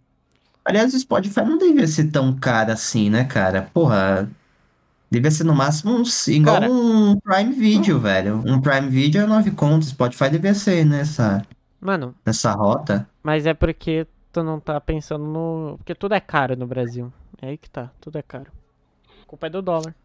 Aliás, 0.64 0.94
o 0.94 1.00
Spotify 1.00 1.42
não 1.42 1.58
devia 1.58 1.88
ser 1.88 2.12
tão 2.12 2.36
caro 2.36 2.72
assim, 2.72 3.10
né, 3.10 3.24
cara? 3.26 3.64
Porra. 3.74 4.30
Devia 5.10 5.32
ser 5.32 5.44
no 5.46 5.56
máximo 5.56 5.94
uns, 5.96 6.28
igual 6.28 6.60
Cara- 6.60 6.72
um 6.72 7.18
Prime 7.20 7.54
Video, 7.54 8.00
velho. 8.00 8.44
Um 8.46 8.60
Prime 8.60 8.90
Video 8.90 9.22
é 9.22 9.26
nove 9.26 9.52
contos. 9.52 9.90
Spotify 9.90 10.30
devia 10.30 10.54
ser 10.54 10.86
nessa, 10.86 11.42
Mano, 11.80 12.14
nessa 12.26 12.52
rota. 12.52 13.08
mas 13.24 13.46
é 13.46 13.54
porque 13.54 14.06
tu 14.34 14.44
não 14.44 14.60
tá 14.60 14.80
pensando 14.82 15.24
no. 15.26 15.76
Porque 15.78 15.96
tudo 15.96 16.14
é 16.14 16.20
caro 16.20 16.56
no 16.58 16.68
Brasil. 16.68 17.12
É 17.42 17.48
aí 17.50 17.58
que 17.58 17.70
tá, 17.70 17.90
tudo 18.02 18.18
é 18.18 18.22
caro. 18.22 18.48
A 19.24 19.26
culpa 19.26 19.48
é 19.48 19.50
do 19.50 19.62
dólar. 19.62 19.96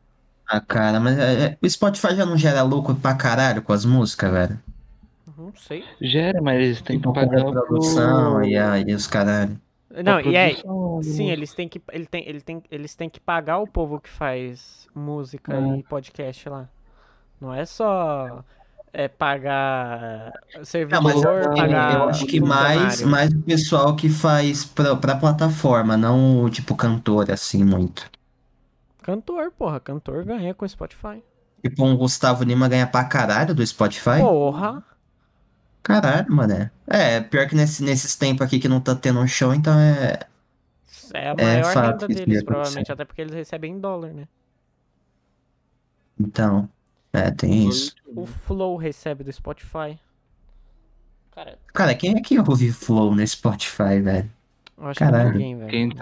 Ah, 0.48 0.60
cara, 0.60 1.00
mas 1.00 1.18
é- 1.18 1.44
é- 1.44 1.58
o 1.60 1.68
Spotify 1.68 2.14
já 2.14 2.26
não 2.26 2.36
gera 2.36 2.62
lucro 2.62 2.94
pra 2.94 3.14
caralho 3.14 3.62
com 3.62 3.72
as 3.72 3.84
músicas, 3.84 4.30
velho? 4.30 4.60
Não 5.38 5.52
sei. 5.56 5.82
Gera, 6.00 6.40
mas 6.42 6.60
eles 6.60 6.82
têm 6.82 7.00
que 7.00 7.12
pagar 7.12 7.38
reprodução 7.44 8.34
pro... 8.34 8.44
e, 8.44 8.56
a- 8.56 8.78
e 8.78 8.94
os 8.94 9.06
caralho. 9.06 9.58
Não, 10.04 10.20
e 10.20 10.36
é. 10.36 10.54
Sim, 11.02 11.30
eles 11.30 11.52
têm 11.54 11.68
que. 11.68 11.80
Ele 11.92 12.06
tem, 12.06 12.26
ele 12.28 12.40
tem, 12.40 12.62
eles 12.70 12.94
têm 12.94 13.10
que 13.10 13.20
pagar 13.20 13.58
o 13.58 13.66
povo 13.66 14.00
que 14.00 14.08
faz 14.08 14.86
música 14.94 15.54
É. 15.54 15.76
e 15.78 15.82
podcast 15.82 16.48
lá. 16.48 16.68
Não 17.40 17.52
é 17.52 17.64
só 17.66 18.44
é, 18.92 19.08
pagar 19.08 20.32
Não, 20.54 20.64
servidor, 20.64 21.02
mas 21.02 21.22
eu- 21.22 21.54
pagar. 21.54 21.94
eu 21.94 22.02
acho 22.08 22.26
que 22.26 22.40
mais, 22.40 23.02
mais 23.02 23.32
o 23.32 23.42
pessoal 23.42 23.96
que 23.96 24.08
faz 24.08 24.64
pra, 24.64 24.94
pra 24.96 25.16
plataforma, 25.16 25.96
não 25.96 26.42
o 26.44 26.48
tipo 26.50 26.74
cantor 26.74 27.30
assim 27.30 27.64
muito. 27.64 28.08
Cantor, 29.02 29.50
porra. 29.50 29.80
Cantor 29.80 30.24
ganha 30.24 30.54
com 30.54 30.64
o 30.64 30.68
Spotify. 30.68 31.22
Tipo, 31.64 31.84
um 31.84 31.96
Gustavo 31.96 32.44
Lima 32.44 32.68
ganha 32.68 32.86
pra 32.86 33.04
caralho 33.04 33.54
do 33.54 33.66
Spotify. 33.66 34.20
Porra! 34.20 34.82
Caralho, 35.82 36.32
mané. 36.32 36.70
É, 36.86 37.20
pior 37.20 37.48
que 37.48 37.54
nesse- 37.56 37.82
nesses 37.82 38.14
tempos 38.16 38.46
aqui 38.46 38.58
que 38.60 38.68
não 38.68 38.80
tá 38.80 38.94
tendo 38.94 39.20
um 39.20 39.26
show, 39.26 39.52
então 39.54 39.78
é. 39.78 40.20
É 41.14 41.28
a 41.30 41.32
É 41.32 41.34
maior 41.34 41.72
fato 41.72 42.02
renda 42.06 42.14
deles, 42.14 42.42
provavelmente. 42.42 42.90
Até 42.92 43.04
porque 43.04 43.20
eles 43.20 43.34
recebem 43.34 43.72
em 43.72 43.80
dólar, 43.80 44.12
né? 44.12 44.26
Então. 46.18 46.68
É, 47.12 47.30
tem 47.30 47.68
isso. 47.68 47.94
O 48.06 48.24
Flow 48.24 48.76
recebe 48.76 49.22
do 49.22 49.30
Spotify. 49.32 49.98
Cara, 51.34 51.58
Cara, 51.74 51.94
quem 51.94 52.16
é 52.16 52.20
que 52.20 52.38
ouve 52.38 52.72
Flow 52.72 53.14
no 53.14 53.26
Spotify, 53.26 54.00
velho? 54.00 54.30
eu 54.78 54.86
acho 54.86 54.98
Caralho. 54.98 55.32
que 55.32 55.38
ninguém, 55.38 55.58
velho. 55.58 55.70
Quem... 55.70 55.92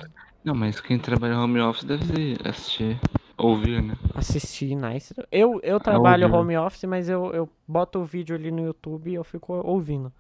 Não, 0.45 0.55
mas 0.55 0.81
quem 0.81 0.99
trabalha 0.99 1.39
home 1.39 1.61
office 1.61 1.85
deve 1.85 2.37
assistir, 2.45 2.99
ouvir, 3.41 3.83
né? 3.83 3.97
Assistir, 4.15 4.75
nice. 4.75 5.15
Eu, 5.31 5.61
eu 5.63 5.81
trabalho 5.81 6.25
ouvindo. 6.27 6.41
home 6.41 6.57
office, 6.57 6.85
mas 6.85 7.09
eu, 7.09 7.33
eu 7.33 7.49
boto 7.67 8.01
o 8.01 8.05
vídeo 8.05 8.35
ali 8.37 8.51
no 8.51 8.65
YouTube 8.67 9.11
e 9.11 9.15
eu 9.15 9.25
fico 9.25 9.55
ouvindo. 9.55 10.13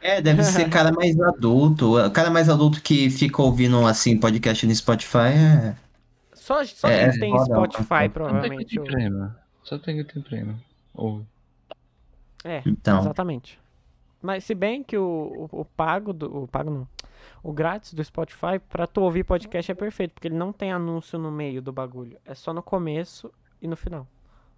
É, 0.00 0.20
deve 0.20 0.42
ser 0.44 0.68
cara 0.70 0.92
mais 0.92 1.18
adulto. 1.20 1.98
O 1.98 2.10
cara 2.10 2.30
mais 2.30 2.48
adulto 2.48 2.82
que 2.82 3.10
fica 3.10 3.42
ouvindo 3.42 3.86
assim 3.86 4.18
podcast 4.18 4.66
no 4.66 4.74
Spotify 4.74 5.18
é. 5.34 5.76
Só, 6.34 6.64
só 6.64 6.88
É, 6.88 7.10
quem 7.10 7.20
tem 7.20 7.32
roda, 7.32 7.44
Spotify, 7.44 7.94
roda. 7.94 8.10
provavelmente. 8.10 8.74
Só 8.74 8.80
tem 8.82 8.84
que 8.84 8.90
ter 8.90 8.92
prêmio. 8.96 9.34
Só 9.62 9.78
tem 9.78 9.96
que 9.96 10.04
ter 10.04 10.20
prêmio. 10.22 10.56
Ouve. 10.94 11.24
É, 12.44 12.62
Então. 12.66 13.00
exatamente. 13.00 13.58
Mas 14.22 14.44
se 14.44 14.54
bem 14.54 14.82
que 14.82 14.96
o, 14.98 15.48
o, 15.52 15.60
o 15.60 15.64
pago 15.64 16.12
do. 16.12 16.44
O 16.44 16.48
pago 16.48 16.70
não. 16.70 16.88
O 17.42 17.52
grátis 17.52 17.94
do 17.94 18.04
Spotify, 18.04 18.58
pra 18.68 18.86
tu 18.86 19.00
ouvir 19.00 19.24
podcast 19.24 19.70
é 19.72 19.74
perfeito, 19.74 20.12
porque 20.12 20.28
ele 20.28 20.36
não 20.36 20.52
tem 20.52 20.72
anúncio 20.72 21.18
no 21.18 21.30
meio 21.30 21.62
do 21.62 21.72
bagulho. 21.72 22.18
É 22.24 22.34
só 22.34 22.52
no 22.52 22.62
começo 22.62 23.32
e 23.62 23.66
no 23.66 23.76
final. 23.76 24.06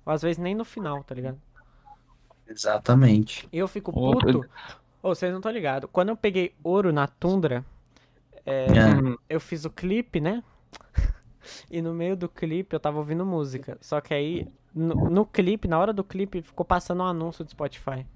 Ou 0.05 0.13
às 0.13 0.23
vezes 0.23 0.39
nem 0.39 0.55
no 0.55 0.65
final, 0.65 1.03
tá 1.05 1.15
ligado? 1.15 1.41
Exatamente. 2.47 3.49
E 3.53 3.59
eu 3.59 3.69
fico 3.69 3.93
puto. 3.93 4.45
Ô, 5.03 5.15
vocês 5.15 5.31
não 5.31 5.39
estão 5.39 5.53
ligados. 5.53 5.89
Quando 5.93 6.11
eu 6.11 6.17
peguei 6.17 6.55
ouro 6.63 6.93
na 6.93 7.07
tundra, 7.07 7.65
é, 8.45 8.67
É. 8.67 9.17
eu 9.29 9.41
fiz 9.41 9.65
o 9.65 9.71
clipe, 9.71 10.21
né? 10.21 10.43
E 11.69 11.83
no 11.83 11.93
meio 11.93 12.17
do 12.17 12.29
clipe 12.29 12.75
eu 12.75 12.79
tava 12.79 12.99
ouvindo 12.99 13.27
música. 13.27 13.77
Só 13.81 14.01
que 14.01 14.15
aí, 14.15 14.47
no, 14.73 14.95
no 15.11 15.27
clipe, 15.27 15.67
na 15.67 15.77
hora 15.77 15.93
do 15.93 16.05
clipe, 16.05 16.41
ficou 16.41 16.65
passando 16.65 17.03
um 17.03 17.07
anúncio 17.07 17.45
do 17.45 17.51
Spotify. 17.51 18.07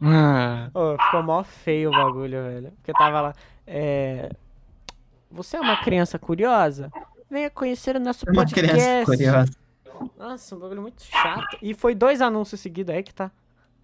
Ô, 0.74 0.96
ficou 0.98 1.22
mó 1.22 1.42
feio 1.44 1.90
o 1.90 1.92
bagulho, 1.92 2.42
velho. 2.42 2.72
Porque 2.76 2.92
tava 2.92 3.20
lá. 3.20 3.34
É... 3.66 4.30
Você 5.30 5.56
é 5.56 5.60
uma 5.60 5.76
criança 5.82 6.18
curiosa? 6.18 6.90
Venha 7.30 7.50
conhecer 7.50 7.94
o 7.96 8.00
nosso 8.00 8.26
É 8.28 8.32
uma 8.32 8.36
podcast. 8.42 8.70
criança 8.72 9.04
curiosa. 9.04 9.50
Nossa, 10.18 10.56
um 10.56 10.58
bagulho 10.58 10.82
muito 10.82 11.02
chato. 11.02 11.58
E 11.62 11.74
foi 11.74 11.94
dois 11.94 12.20
anúncios 12.20 12.60
seguidos 12.60 12.94
aí 12.94 13.02
que 13.02 13.14
tá. 13.14 13.30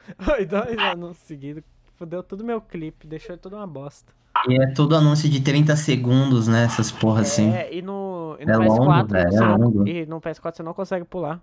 Foi 0.19 0.47
dois 0.47 0.79
anúncios 0.79 1.27
seguidos. 1.27 1.63
Fudeu 1.97 2.23
tudo 2.23 2.45
meu 2.45 2.61
clipe, 2.61 3.07
deixou 3.07 3.37
tudo 3.37 3.57
uma 3.57 3.67
bosta. 3.67 4.13
E 4.49 4.55
é 4.61 4.67
tudo 4.73 4.95
anúncio 4.97 5.29
de 5.29 5.41
30 5.41 5.75
segundos, 5.77 6.47
né? 6.47 6.65
Essas 6.65 6.93
porra 6.93 7.23
assim. 7.23 7.53
É, 7.53 7.75
e 7.75 7.83
no, 7.83 8.37
e 8.39 8.45
no 8.47 8.53
É 8.53 8.57
PS4 8.57 8.69
longo, 8.69 9.09
você 9.09 9.17
é 9.19 9.31
não, 9.41 9.57
longo. 9.57 9.89
e 9.89 10.07
no 10.07 10.21
PS4 10.21 10.57
você 10.57 10.63
não 10.63 10.75
consegue 10.75 11.05
pular. 11.05 11.41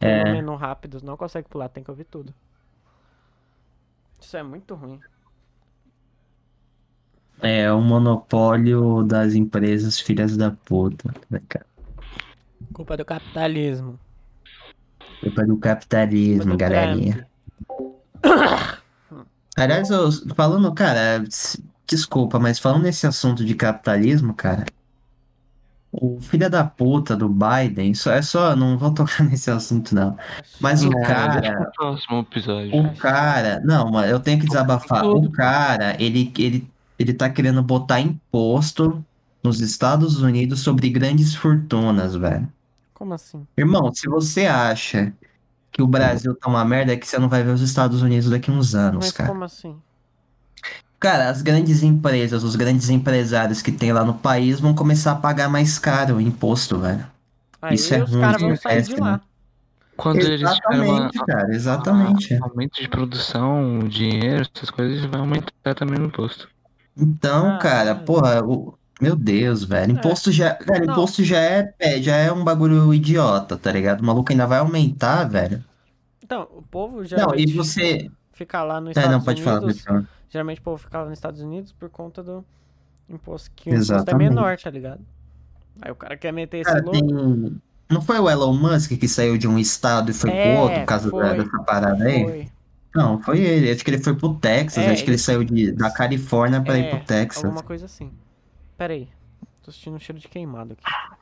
É. 0.00 0.24
no 0.24 0.32
menu 0.32 0.54
rápido, 0.54 1.00
não 1.02 1.16
consegue 1.16 1.48
pular, 1.48 1.68
tem 1.68 1.82
que 1.82 1.90
ouvir 1.90 2.04
tudo. 2.04 2.32
Isso 4.24 4.38
é 4.38 4.42
muito 4.42 4.74
ruim. 4.74 4.98
É 7.42 7.70
o 7.70 7.80
monopólio 7.82 9.02
das 9.02 9.34
empresas 9.34 10.00
filhas 10.00 10.34
da 10.34 10.50
puta. 10.50 11.14
né, 11.28 11.40
cara? 11.46 11.66
Culpa 12.72 12.96
do 12.96 13.04
capitalismo. 13.04 14.00
Culpa 15.20 15.44
do 15.44 15.58
capitalismo, 15.58 16.42
Culpa 16.42 16.50
do 16.52 16.56
galerinha. 16.56 17.28
Aliás, 19.56 19.90
eu, 19.90 20.10
falando, 20.34 20.72
cara, 20.72 21.22
desculpa, 21.86 22.38
mas 22.38 22.58
falando 22.58 22.84
nesse 22.84 23.06
assunto 23.06 23.44
de 23.44 23.54
capitalismo, 23.54 24.32
cara, 24.32 24.64
o 26.00 26.20
filho 26.20 26.50
da 26.50 26.64
puta 26.64 27.16
do 27.16 27.28
Biden, 27.28 27.94
só 27.94 28.12
é 28.12 28.22
só, 28.22 28.56
não 28.56 28.76
vou 28.78 28.92
tocar 28.92 29.22
nesse 29.24 29.50
assunto 29.50 29.94
não. 29.94 30.16
Mas 30.60 30.84
o 30.84 30.90
Não, 30.90 31.00
deixa 31.00 31.14
cara, 31.14 31.52
pro 31.52 31.72
próximo 31.72 32.20
episódio. 32.20 32.76
o 32.76 32.96
cara, 32.96 33.60
não, 33.64 33.90
mas 33.90 34.10
eu 34.10 34.20
tenho 34.20 34.40
que 34.40 34.46
desabafar. 34.46 35.04
O 35.06 35.30
cara, 35.30 35.96
ele, 36.02 36.32
ele, 36.38 36.70
ele 36.98 37.14
tá 37.14 37.30
querendo 37.30 37.62
botar 37.62 38.00
imposto 38.00 39.04
nos 39.42 39.60
Estados 39.60 40.20
Unidos 40.22 40.60
sobre 40.60 40.88
grandes 40.90 41.34
fortunas, 41.34 42.14
velho. 42.16 42.48
Como 42.94 43.14
assim? 43.14 43.46
Irmão, 43.56 43.92
se 43.94 44.08
você 44.08 44.46
acha 44.46 45.12
que 45.72 45.82
o 45.82 45.86
Brasil 45.86 46.34
tá 46.34 46.48
uma 46.48 46.64
merda, 46.64 46.92
é 46.92 46.96
que 46.96 47.06
você 47.06 47.18
não 47.18 47.28
vai 47.28 47.42
ver 47.42 47.52
os 47.52 47.60
Estados 47.60 48.02
Unidos 48.02 48.30
daqui 48.30 48.50
uns 48.50 48.74
anos, 48.74 49.06
Mas 49.06 49.12
cara. 49.12 49.28
como 49.28 49.44
assim? 49.44 49.76
Cara, 51.04 51.28
as 51.28 51.42
grandes 51.42 51.82
empresas, 51.82 52.42
os 52.42 52.56
grandes 52.56 52.88
empresários 52.88 53.60
que 53.60 53.70
tem 53.70 53.92
lá 53.92 54.02
no 54.02 54.14
país 54.14 54.58
vão 54.58 54.74
começar 54.74 55.12
a 55.12 55.16
pagar 55.16 55.50
mais 55.50 55.78
caro 55.78 56.16
o 56.16 56.20
imposto, 56.20 56.78
velho. 56.78 57.06
Aí 57.60 57.74
Isso 57.74 57.92
é 57.94 58.02
os 58.02 58.10
ruim, 58.10 58.20
caras 58.22 58.40
vão 58.40 58.52
isso 58.54 58.66
é 58.66 58.70
sair 58.70 58.82
de 58.82 58.88
péssimo. 58.88 59.06
lá. 59.06 59.20
Quando 59.98 60.20
eles 60.20 60.40
tiverem 60.50 60.80
uma- 60.80 60.96
Exatamente, 60.96 61.18
cara, 61.26 61.54
exatamente. 61.54 62.34
aumento 62.42 62.80
de 62.80 62.88
produção, 62.88 63.80
dinheiro, 63.80 64.48
essas 64.56 64.70
coisas, 64.70 65.04
vai 65.04 65.20
aumentar 65.20 65.74
também 65.74 66.00
o 66.00 66.06
imposto. 66.06 66.48
Então, 66.96 67.50
Ah, 67.52 67.58
cara, 67.58 67.90
é. 67.90 67.94
porra, 67.94 68.42
o- 68.42 68.74
meu 68.98 69.14
Deus, 69.14 69.62
velho. 69.62 69.92
Imposto 69.92 70.32
já, 70.32 70.54
cara, 70.54 70.86
Não. 70.86 70.94
imposto 70.94 71.22
já 71.22 71.38
é, 71.38 71.74
é, 71.78 72.00
já 72.00 72.16
é 72.16 72.32
um 72.32 72.42
bagulho 72.42 72.94
idiota, 72.94 73.58
tá 73.58 73.70
ligado? 73.70 74.00
O 74.00 74.04
maluco 74.06 74.32
ainda 74.32 74.46
vai 74.46 74.58
aumentar, 74.58 75.24
velho. 75.28 75.62
Então, 76.22 76.48
o 76.56 76.62
povo 76.62 76.98
Não, 77.00 77.04
geralmente 77.04 77.50
e 77.50 77.52
você. 77.56 78.10
fica 78.32 78.62
lá 78.64 78.80
nos 78.80 78.88
É, 78.96 79.00
Estados 79.00 79.10
não, 79.10 79.20
pode 79.22 79.42
falar, 79.42 79.58
Unidos. 79.60 79.82
falar. 79.82 80.04
Geralmente 80.30 80.60
o 80.60 80.62
povo 80.62 80.78
fica 80.78 80.98
lá 80.98 81.04
nos 81.04 81.14
Estados 81.18 81.40
Unidos 81.40 81.72
por 81.72 81.88
conta 81.88 82.22
do 82.22 82.44
imposto 83.08 83.50
que 83.54 83.70
o 83.70 83.74
imposto 83.74 84.10
é 84.10 84.14
menor, 84.14 84.56
tá 84.58 84.70
ligado? 84.70 85.00
Aí 85.82 85.90
o 85.90 85.94
cara 85.94 86.16
quer 86.16 86.32
meter 86.32 86.58
esse 86.58 86.70
Cara, 86.72 86.82
louco. 86.84 86.98
tem. 86.98 87.62
Não 87.90 88.00
foi 88.00 88.18
o 88.18 88.28
Elon 88.30 88.54
Musk 88.54 88.92
que 88.98 89.06
saiu 89.08 89.36
de 89.36 89.46
um 89.46 89.58
estado 89.58 90.10
e 90.10 90.14
foi 90.14 90.30
pro 90.30 90.38
É, 90.38 90.58
outro 90.60 90.80
por 90.80 90.86
causa 90.86 91.04
da- 91.10 91.10
foi. 91.10 91.36
dessa 91.44 91.58
parada 91.64 92.04
aí? 92.04 92.24
Foi. 92.24 92.48
Não, 92.94 93.20
foi 93.20 93.40
ele. 93.40 93.70
Acho 93.70 93.84
que 93.84 93.90
ele 93.90 94.02
foi 94.02 94.14
pro 94.14 94.34
Texas. 94.36 94.84
É, 94.84 94.90
acho 94.90 95.02
que 95.02 95.10
ele 95.10 95.16
ele- 95.16 95.18
saiu 95.22 95.44
de, 95.44 95.72
da 95.72 95.90
Califórnia 95.92 96.60
pra 96.62 96.78
ir 96.78 96.84
É, 96.86 96.90
pro 96.96 97.04
Texas. 97.04 97.44
Alguma 97.44 97.62
coisa 97.62 97.84
assim. 97.86 98.10
Pera 98.78 98.92
aí. 98.94 99.08
Tô 99.62 99.70
sentindo 99.72 99.96
um 99.96 100.00
cheiro 100.00 100.18
de 100.20 100.28
queimado 100.28 100.72
aqui. 100.74 101.16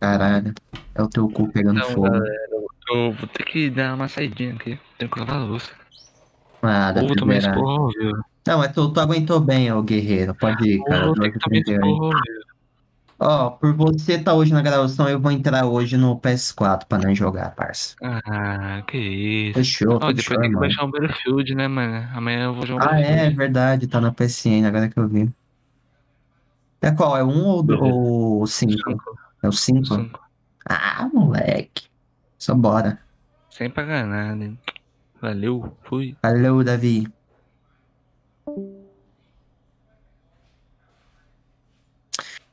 Caralho. 0.00 0.54
É 0.94 1.02
o 1.02 1.08
teu 1.08 1.28
cu 1.28 1.48
pegando 1.48 1.78
Então, 1.80 1.90
fogo. 1.90 2.02
galera, 2.10 2.48
eu 2.90 3.12
vou 3.12 3.28
ter 3.28 3.44
que 3.44 3.70
dar 3.70 3.94
uma 3.94 4.08
saidinha 4.08 4.54
aqui. 4.54 4.78
Tenho 4.98 5.10
que 5.10 5.18
lavar 5.18 5.36
a 5.36 5.44
louça. 5.44 5.72
Ah, 6.62 6.92
tomar 6.92 7.34
liberar. 7.34 7.56
esporro, 7.56 7.88
viu? 7.98 8.12
Não, 8.46 8.58
mas 8.58 8.72
tu, 8.72 8.92
tu 8.92 9.00
aguentou 9.00 9.40
bem, 9.40 9.70
ô 9.72 9.82
guerreiro. 9.82 10.34
Pode 10.34 10.68
ir, 10.68 10.82
cara. 10.84 11.06
Ou 11.06 11.14
ter 11.14 11.32
que 11.32 11.38
tomar 11.38 11.56
2h31 11.60 11.84
aí. 11.84 11.92
esporro, 11.92 12.10
viu? 12.10 12.48
Ó, 13.20 13.50
por 13.50 13.74
você 13.74 14.12
estar 14.14 14.34
hoje 14.34 14.52
na 14.52 14.62
gravação, 14.62 15.08
eu 15.08 15.18
vou 15.20 15.32
entrar 15.32 15.66
hoje 15.66 15.96
no 15.96 16.16
PS4 16.20 16.86
pra 16.86 16.98
não 16.98 17.12
jogar, 17.14 17.50
parça. 17.54 17.96
Ah, 18.00 18.82
que 18.86 18.96
isso. 18.96 19.58
Fechou, 19.58 19.94
Ó, 19.94 19.98
depois 19.98 20.16
fechou, 20.16 20.40
tem 20.40 20.50
que 20.50 20.56
baixar 20.56 20.84
um 20.84 20.90
Battlefield, 20.90 21.54
né, 21.56 21.66
mano? 21.66 22.08
Amanhã 22.14 22.44
eu 22.44 22.54
vou 22.54 22.64
jogar 22.64 22.94
Ah, 22.94 23.00
é 23.00 23.28
verdade, 23.30 23.88
tá 23.88 24.00
na 24.00 24.12
PSN, 24.12 24.66
agora 24.66 24.88
que 24.88 24.98
eu 24.98 25.08
vi. 25.08 25.28
É 26.80 26.92
qual? 26.92 27.16
É 27.16 27.24
um 27.24 27.44
ou 27.44 27.64
ou 27.82 28.46
cinco? 28.46 28.72
Cinco, 28.88 29.18
É 29.42 29.48
o 29.48 29.52
cinco? 29.52 29.94
cinco. 29.96 30.20
Ah, 30.68 31.08
moleque. 31.12 31.88
Só 32.38 32.54
bora. 32.54 33.00
Sem 33.50 33.68
pagar 33.68 34.06
nada, 34.06 34.44
hein? 34.44 34.56
Valeu, 35.20 35.76
fui. 35.82 36.16
Valeu, 36.22 36.62
Davi. 36.62 37.06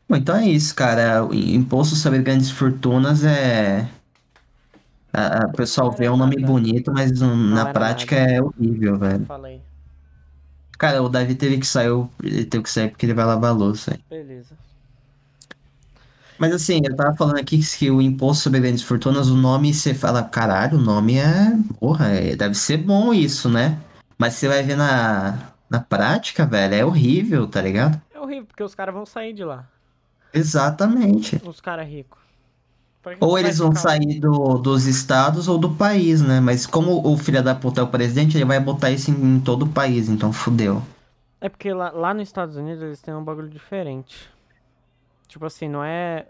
Bom, 0.07 0.16
então 0.16 0.36
é 0.36 0.47
isso, 0.47 0.76
cara. 0.76 1.26
O 1.26 1.34
imposto 1.34 1.95
sobre 1.95 2.22
grandes 2.22 2.51
fortunas 2.51 3.24
é. 3.24 3.89
O 5.49 5.53
pessoal 5.55 5.91
vê 5.91 6.09
um 6.09 6.18
nome 6.18 6.36
bonito, 6.38 6.91
mas 6.91 7.22
um, 7.22 7.36
na 7.36 7.61
era 7.61 7.74
prática 7.74 8.20
nada. 8.20 8.32
é 8.34 8.41
horrível, 8.41 8.97
velho. 8.97 9.26
Falei. 9.26 9.61
Cara, 10.78 11.01
o 11.01 11.07
Davi 11.07 11.36
teve 11.36 11.57
que 11.57 11.66
sair, 11.66 11.89
ele 12.22 12.45
teve 12.45 12.63
que 12.63 12.70
sair 12.70 12.89
porque 12.89 13.05
ele 13.05 13.13
vai 13.13 13.26
lavar 13.26 13.51
a 13.51 13.53
louça. 13.53 13.97
Beleza. 14.09 14.64
Mas 16.38 16.54
assim, 16.54 16.82
eu 16.84 16.96
tava 16.96 17.16
falando 17.16 17.40
aqui 17.40 17.60
que 17.60 17.90
o 17.90 18.02
imposto 18.02 18.44
sobre 18.44 18.60
grandes 18.60 18.84
fortunas, 18.84 19.30
o 19.30 19.36
nome 19.36 19.74
você 19.74 19.94
fala, 19.94 20.24
caralho, 20.24 20.78
o 20.78 20.82
nome 20.82 21.18
é. 21.18 21.54
Porra, 21.80 22.08
é- 22.10 22.36
deve 22.36 22.56
ser 22.56 22.78
bom 22.78 23.14
isso, 23.14 23.50
né? 23.50 23.78
Mas 24.18 24.34
você 24.36 24.48
vai 24.48 24.64
ver 24.64 24.76
na, 24.76 25.52
na 25.70 25.80
prática, 25.80 26.46
velho, 26.46 26.74
é 26.76 26.86
horrível, 26.86 27.48
tá 27.48 27.62
ligado? 27.62 28.02
É 28.14 28.20
horrível, 28.20 28.46
porque 28.46 28.64
os 28.64 28.76
caras 28.76 28.94
vão 28.94 29.06
sair 29.06 29.34
de 29.34 29.44
lá. 29.44 29.68
Exatamente. 30.34 31.42
Os 31.46 31.62
caras 31.62 31.88
ricos. 31.88 32.20
Ou 33.20 33.38
eles 33.38 33.60
vão 33.60 33.76
sair 33.76 34.20
do, 34.20 34.58
dos 34.58 34.86
estados 34.88 35.48
ou 35.48 35.60
do 35.60 35.70
país, 35.76 36.22
né? 36.22 36.40
Mas 36.40 36.66
como 36.66 37.08
o 37.08 37.16
filho 37.18 37.44
da 37.44 37.54
puta 37.54 37.82
é 37.82 37.84
o 37.84 37.88
presidente, 37.88 38.36
ele 38.36 38.46
vai 38.46 38.60
botar 38.60 38.90
isso 38.90 39.12
em, 39.12 39.36
em 39.36 39.40
todo 39.40 39.64
o 39.64 39.70
país, 39.70 40.10
então 40.10 40.34
fudeu. 40.34 40.82
É 41.40 41.48
porque 41.48 41.72
lá, 41.72 41.92
lá 41.92 42.14
nos 42.14 42.24
Estados 42.24 42.56
Unidos 42.56 42.82
eles 42.82 43.02
têm 43.02 43.14
um 43.14 43.24
bagulho 43.24 43.50
diferente. 43.50 44.28
Tipo 45.36 45.46
assim, 45.48 45.68
não 45.68 45.84
é 45.84 46.26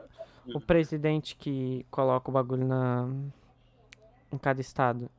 o 0.52 0.60
presidente 0.60 1.36
que 1.36 1.86
coloca 1.92 2.28
o 2.32 2.34
bagulho 2.34 2.66
na 2.66 3.08
em 4.32 4.38
cada 4.38 4.62
estado. 4.62 5.10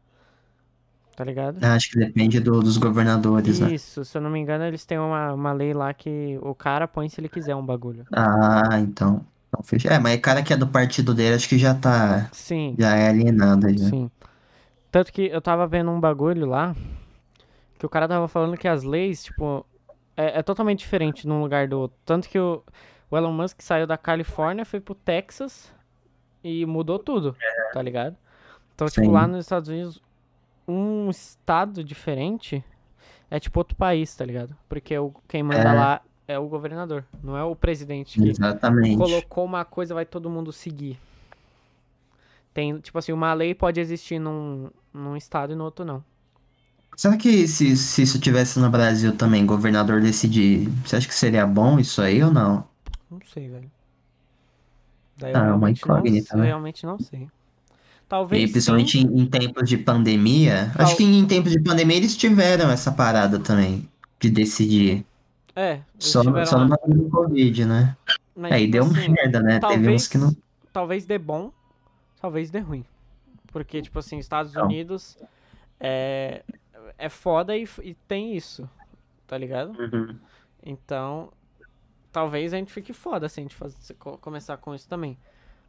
Tá 1.16 1.24
ligado? 1.24 1.61
Acho 1.61 1.91
que 1.91 1.99
depende 1.99 2.41
do- 2.41 2.61
dos 2.62 2.76
governadores, 2.78 3.61
né? 3.61 3.74
Isso, 3.74 4.05
se 4.05 4.16
eu 4.18 4.20
não 4.22 4.28
me 4.30 4.39
engano, 4.39 4.64
eles 4.64 4.84
têm 4.84 4.99
uma, 4.99 5.32
uma 5.32 5.53
lei 5.53 5.72
lá 5.72 5.93
que 5.95 6.39
o 6.43 6.55
cara 6.55 6.87
põe 6.89 7.09
se 7.09 7.20
ele 7.20 7.28
quiser 7.28 7.55
um 7.55 7.64
bagulho. 7.64 8.07
Ah, 8.12 8.78
então. 8.80 9.26
então 9.49 9.62
fecha. 9.64 9.89
É, 9.89 9.99
mas 9.99 10.16
o 10.18 10.20
cara 10.22 10.43
que 10.43 10.53
é 10.53 10.57
do 10.57 10.68
partido 10.68 11.14
dele, 11.14 11.34
acho 11.37 11.49
que 11.49 11.59
já 11.59 11.74
tá. 11.74 12.30
Sim, 12.30 12.78
Já 12.78 12.95
é 12.97 13.09
alienado 13.09 13.68
já. 13.76 13.91
sim. 13.91 14.11
Tanto 14.93 15.12
que 15.12 15.22
eu 15.26 15.41
tava 15.43 15.66
vendo 15.66 15.91
um 15.91 16.01
bagulho 16.01 16.47
lá 16.47 16.74
que 17.78 17.87
o 17.87 17.89
cara 17.89 18.09
tava 18.09 18.28
falando 18.28 18.57
que 18.57 18.68
as 18.68 18.82
leis, 18.82 19.24
tipo, 19.24 19.64
é, 20.16 20.39
é 20.39 20.43
totalmente 20.43 20.80
diferente 20.80 21.26
num 21.26 21.41
lugar 21.43 21.68
do 21.68 21.78
outro. 21.80 21.99
Tanto 22.05 22.28
que 22.28 22.39
o, 22.39 22.62
o 23.11 23.16
Elon 23.16 23.32
Musk 23.32 23.61
saiu 23.61 23.86
da 23.86 23.96
Califórnia, 23.96 24.64
foi 24.64 24.80
pro 24.80 24.94
Texas 24.94 25.72
e 26.42 26.64
mudou 26.66 26.98
tudo, 26.98 27.36
tá 27.72 27.80
ligado? 27.82 28.16
Então, 28.74 28.86
tipo, 28.88 29.07
Sim. 29.07 29.12
lá 29.12 29.26
nos 29.26 29.44
Estados 29.44 29.68
Unidos, 29.68 30.02
um 30.68 31.09
estado 31.09 31.82
diferente 31.82 32.62
é 33.30 33.40
tipo 33.40 33.59
outro 33.59 33.76
país, 33.76 34.14
tá 34.14 34.24
ligado? 34.24 34.54
Porque 34.68 34.96
o, 34.98 35.12
quem 35.28 35.42
manda 35.42 35.61
É. 35.61 35.72
lá 35.72 36.00
é 36.28 36.38
o 36.38 36.46
governador, 36.48 37.04
não 37.22 37.36
é 37.36 37.42
o 37.44 37.54
presidente 37.57 38.20
que 38.20 38.28
Exatamente. 38.28 38.96
colocou 38.96 39.44
uma 39.44 39.64
coisa, 39.64 39.94
vai 39.94 40.04
todo 40.04 40.28
mundo 40.30 40.52
seguir. 40.52 40.98
Tem, 42.52 42.78
tipo 42.80 42.98
assim, 42.98 43.12
uma 43.12 43.32
lei 43.34 43.54
pode 43.54 43.80
existir 43.80 44.18
num, 44.18 44.70
num 44.92 45.16
estado 45.16 45.52
e 45.52 45.57
no 45.57 45.64
outro 45.64 45.84
não. 45.84 46.02
Será 46.96 47.16
que 47.16 47.46
se, 47.46 47.76
se 47.76 48.02
isso 48.02 48.18
tivesse 48.18 48.59
no 48.59 48.70
Brasil 48.70 49.14
também, 49.14 49.44
governador 49.44 50.00
decidir, 50.00 50.66
você 50.84 50.96
acha 50.96 51.07
que 51.07 51.14
seria 51.14 51.46
bom 51.46 51.78
isso 51.78 52.00
aí 52.00 52.22
ou 52.22 52.30
não? 52.32 52.66
Não 53.11 53.20
sei, 53.32 53.48
velho. 53.48 53.70
Daí 55.16 55.32
Ah, 55.34 55.38
eu 55.38 55.44
uma 55.54 55.59
não, 55.59 55.68
incógnita, 55.68 56.34
eu 56.34 56.38
né? 56.40 56.46
realmente 56.46 56.84
não 56.84 56.98
sei. 56.98 57.22
E 57.22 57.28
Talvez 58.09 58.50
principalmente 58.52 59.00
sim. 59.00 59.07
em, 59.07 59.20
em 59.22 59.26
tempos 59.26 59.68
de 59.68 59.76
pandemia. 59.78 60.70
Tal- 60.76 60.86
Acho 60.86 60.96
que 60.96 61.02
em 61.04 61.26
tempos 61.26 61.52
de 61.52 61.61
pandemia 61.61 61.96
eles 61.96 62.16
tiveram 62.16 62.70
essa 62.70 62.92
parada 62.92 63.38
também, 63.38 63.88
de 64.20 64.30
decidir. 64.30 65.04
É, 65.54 65.80
Só, 65.98 66.18
no- 66.18 66.26
tiveram 66.30 66.46
só 66.46 66.59
no 66.59 66.68
bagulho 66.68 67.02
do 67.04 67.11
Covid, 67.11 67.64
né? 67.64 67.96
Mas, 68.36 68.52
Aí 68.52 68.61
tipo 68.66 68.72
deu 68.72 68.84
assim, 68.84 69.09
merda, 69.09 69.40
né? 69.40 69.52
Teve 69.59 69.61
talvez, 69.61 70.02
uns 70.02 70.09
que 70.09 70.18
não. 70.18 70.36
talvez 70.72 71.07
dê 71.07 71.18
bom, 71.18 71.50
talvez 72.20 72.50
dê 72.50 72.59
ruim. 72.61 72.84
Porque, 73.50 73.80
tipo 73.80 73.98
assim, 73.98 74.18
Estados 74.18 74.52
Então. 74.52 74.66
Unidos 74.66 75.16
é, 75.80 76.44
é 76.98 77.09
foda 77.09 77.57
e, 77.57 77.66
e 77.82 77.94
tem 78.07 78.36
isso, 78.36 78.68
tá 79.26 79.38
ligado? 79.38 79.70
Uhum. 79.80 80.14
Então, 80.62 81.32
talvez 82.16 82.54
a 82.54 82.56
gente 82.56 82.72
fique 82.72 82.94
foda 82.94 83.28
se 83.28 83.38
a 83.40 83.42
gente 83.42 83.54
faz- 83.54 83.74
se 83.78 83.92
co- 83.92 84.16
começar 84.16 84.56
com 84.56 84.74
isso 84.74 84.88
também. 84.88 85.18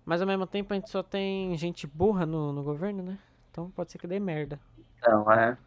Mas 0.06 0.22
ao 0.22 0.28
mesmo 0.28 0.48
tempo 0.48 0.72
a 0.74 0.78
gente 0.78 0.90
só 0.90 1.04
tem 1.04 1.58
gente 1.58 1.86
burra 1.86 2.26
no, 2.26 2.54
no 2.54 2.64
governo, 2.64 3.04
né? 3.04 3.18
Então 3.52 3.70
pode 3.72 3.92
ser 3.92 3.98
que 3.98 4.08
dê 4.08 4.18
merda. 4.18 4.58
Então, 4.98 5.30
é. 5.30 5.58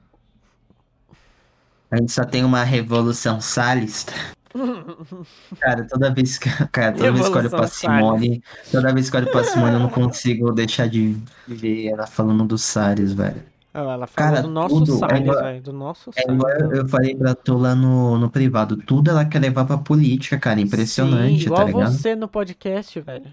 A 1.91 1.99
gente 1.99 2.11
só 2.11 2.25
tem 2.25 2.43
uma 2.45 2.65
revolução 2.65 3.43
salista. 3.43 4.15
Cara, 5.61 5.87
toda 5.87 6.15
vez 6.15 6.39
que, 6.39 6.49
cara, 6.69 6.93
toda 6.97 7.13
vez 7.13 7.29
que 7.29 7.35
eu 7.35 7.39
olho 7.41 7.51
pra 7.51 7.67
Simone, 7.67 8.43
toda 8.73 8.95
vez 8.95 9.11
que 9.11 9.17
eu 9.17 9.21
olho 9.21 9.31
pra 9.31 9.45
Simone, 9.45 9.75
eu 9.75 9.81
não 9.81 9.91
consigo 9.91 10.51
deixar 10.51 10.89
de 10.89 11.15
ver 11.47 11.89
ela 11.89 12.07
falando 12.07 12.47
do 12.47 12.57
Salles, 12.57 13.13
velho. 13.13 13.43
Ela 13.73 14.07
falou 14.07 14.09
Cara, 14.33 14.43
do 14.43 14.49
nosso 14.51 14.85
Salles, 14.99 15.25
velho. 15.35 15.63
Do 15.63 15.73
nosso 15.73 16.11
Salles. 16.13 16.43
eu, 16.73 16.89
falei 16.89 17.15
pra 17.15 17.35
tu 17.37 17.57
lá 17.57 17.75
no, 17.75 18.19
no 18.19 18.29
privado, 18.29 18.77
tudo 18.77 19.11
ela 19.11 19.25
quer 19.25 19.39
levar 19.39 19.65
pra 19.65 19.79
política, 19.79 20.39
cara, 20.39 20.61
impressionante, 20.61 21.39
Sim, 21.41 21.45
igual 21.47 21.61
tá 21.61 21.65
ligado? 21.67 21.93
você 21.93 22.17
no 22.17 22.27
podcast, 22.27 23.01
velho. 23.01 23.33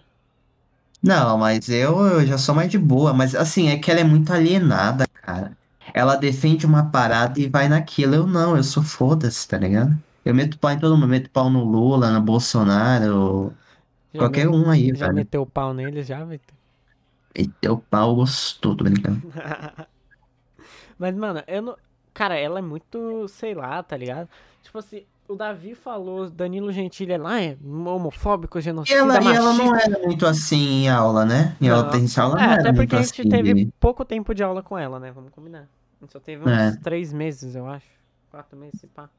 Não, 1.01 1.37
mas 1.37 1.69
eu, 1.69 1.99
eu 2.05 2.25
já 2.25 2.37
sou 2.37 2.53
mais 2.55 2.69
de 2.69 2.77
boa, 2.77 3.13
mas 3.13 3.33
assim, 3.35 3.69
é 3.69 3.77
que 3.77 3.89
ela 3.89 3.99
é 3.99 4.03
muito 4.03 4.31
alienada, 4.31 5.05
cara. 5.21 5.57
Ela 5.93 6.15
defende 6.15 6.65
uma 6.65 6.85
parada 6.85 7.39
e 7.39 7.47
vai 7.47 7.67
naquilo, 7.67 8.13
eu 8.15 8.27
não, 8.27 8.55
eu 8.57 8.63
sou 8.63 8.83
foda-se, 8.83 9.47
tá 9.47 9.57
ligado? 9.57 9.95
Eu 10.25 10.35
meto 10.35 10.59
pau 10.59 10.69
em 10.71 10.77
todo 10.79 10.95
mundo, 10.95 11.07
meto 11.07 11.29
pau 11.31 11.49
no 11.49 11.63
Lula, 11.63 12.11
no 12.11 12.21
Bolsonaro, 12.21 13.53
Já 14.13 14.19
qualquer 14.19 14.47
me- 14.47 14.55
um 14.55 14.69
aí, 14.69 14.89
Já 14.93 15.05
velho. 15.05 15.15
meteu 15.15 15.41
o 15.43 15.45
pau 15.47 15.73
nele, 15.73 16.03
já, 16.03 16.23
Vitor? 16.25 16.53
Meteu 17.35 17.77
pau 17.89 18.15
gostoso, 18.15 18.75
tô 18.75 18.83
brincando. 18.83 19.21
Mas, 20.97 21.15
mano, 21.15 21.43
eu 21.47 21.61
não. 21.61 21.77
Cara, 22.13 22.35
ela 22.35 22.59
é 22.59 22.61
muito, 22.61 23.27
sei 23.27 23.53
lá, 23.53 23.81
tá 23.83 23.95
ligado? 23.95 24.27
Tipo 24.63 24.79
assim, 24.79 25.03
o 25.27 25.35
Davi 25.35 25.75
falou, 25.75 26.29
Danilo 26.29 26.71
Gentili 26.71 27.13
é 27.13 27.17
lá, 27.17 27.39
é 27.39 27.55
homofóbico, 27.63 28.57
E 28.57 28.61
genocida, 28.61 28.97
ela, 28.97 29.17
e 29.17 29.23
machista. 29.23 29.35
ela 29.37 29.53
não 29.53 29.75
era 29.75 29.99
muito 29.99 30.25
assim 30.25 30.57
em 30.85 30.89
aula, 30.89 31.25
né? 31.25 31.55
Em 31.61 31.69
aula 31.69 31.83
Não. 31.83 31.89
presencial 31.91 32.31
ela 32.31 32.43
É, 32.43 32.47
não 32.47 32.53
até 32.55 32.73
porque 32.73 32.95
a 32.95 33.01
gente 33.03 33.21
assim. 33.21 33.29
teve 33.29 33.71
pouco 33.79 34.03
tempo 34.03 34.33
de 34.33 34.43
aula 34.43 34.63
com 34.63 34.77
ela, 34.77 34.99
né? 34.99 35.11
Vamos 35.11 35.29
combinar. 35.31 35.67
A 36.01 36.03
gente 36.05 36.11
só 36.13 36.19
teve 36.19 36.43
uns 36.43 36.49
É. 36.51 36.75
três 36.77 37.13
meses, 37.13 37.55
eu 37.55 37.67
acho. 37.67 37.85
Quatro 38.31 38.57
meses, 38.57 38.79
se 38.79 38.87
pá. 38.87 39.09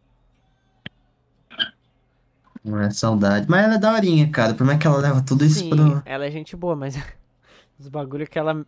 Não 2.64 2.80
é 2.80 2.90
saudade. 2.90 3.46
Mas 3.48 3.64
ela 3.64 3.74
é 3.74 3.78
daorinha, 3.78 4.28
cara. 4.30 4.54
Por 4.54 4.66
mais 4.66 4.78
que 4.78 4.86
ela 4.86 4.98
leva 4.98 5.22
tudo 5.22 5.44
isso 5.44 5.60
Sim, 5.60 5.70
pro. 5.70 6.02
ela 6.04 6.26
é 6.26 6.30
gente 6.30 6.56
boa, 6.56 6.74
mas 6.74 6.96
os 7.78 7.88
bagulho 7.88 8.26
que 8.28 8.38
ela. 8.38 8.66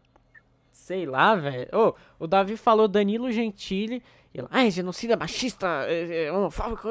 Sei 0.91 1.07
lá, 1.07 1.37
velho. 1.37 1.69
Ô, 1.73 1.95
o 2.19 2.27
Davi 2.27 2.57
falou 2.57 2.89
Danilo 2.89 3.31
Gentili. 3.31 4.03
E 4.35 4.41
ela, 4.41 4.49
ai, 4.51 4.73
genocida, 4.73 5.17
machista, 5.17 5.69
é, 5.87 6.25
é, 6.25 6.33
homofóbico. 6.33 6.89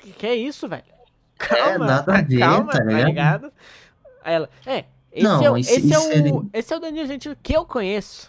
Que, 0.00 0.10
que 0.12 0.26
é 0.26 0.34
isso, 0.34 0.66
velho? 0.68 0.82
Calma, 1.38 1.86
nada 1.86 2.16
a 2.18 2.22
ver, 2.22 2.40
calma, 2.40 2.72
tá 2.72 2.78
tá 2.78 2.84
ligado? 2.84 3.06
ligado? 3.06 3.52
Aí 4.24 4.34
ela, 4.34 4.50
é, 4.66 4.84
esse, 5.12 5.22
Não, 5.24 5.44
é, 5.44 5.50
o, 5.52 5.56
isso- 5.56 5.70
esse, 5.78 5.94
é 5.94 5.98
o, 6.00 6.10
ele- 6.10 6.48
esse 6.52 6.74
é 6.74 6.76
o 6.76 6.80
Danilo 6.80 7.06
Gentili 7.06 7.36
que 7.40 7.52
eu 7.56 7.64
conheço. 7.64 8.28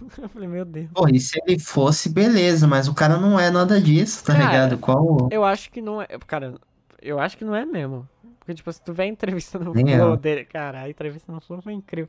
Eu 0.20 0.28
falei, 0.28 0.46
meu 0.46 0.66
Deus. 0.66 0.88
Pô, 0.92 1.08
e 1.08 1.18
se 1.18 1.40
ele 1.46 1.58
fosse, 1.58 2.10
beleza, 2.10 2.68
mas 2.68 2.88
o 2.88 2.94
cara 2.94 3.16
não 3.16 3.40
é 3.40 3.50
nada 3.50 3.80
disso, 3.80 4.22
tá 4.22 4.34
Cara, 4.34 4.44
ligado? 4.44 4.78
Qual. 4.78 5.28
Eu 5.32 5.44
acho 5.44 5.70
que 5.70 5.80
não 5.80 6.02
é. 6.02 6.06
Cara, 6.26 6.54
eu 7.00 7.18
acho 7.18 7.38
que 7.38 7.44
não 7.44 7.56
é 7.56 7.64
mesmo. 7.64 8.06
Porque, 8.38 8.52
tipo, 8.54 8.70
se 8.70 8.82
tu 8.82 8.92
vê 8.92 9.04
a 9.04 9.06
entrevista 9.06 9.58
no 9.58 9.72
Nem 9.72 9.96
Flow 9.96 10.10
eu. 10.10 10.16
dele. 10.18 10.44
Cara, 10.44 10.82
a 10.82 10.90
entrevista 10.90 11.32
no 11.32 11.40
Flow 11.40 11.62
foi 11.62 11.72
incrível. 11.72 12.08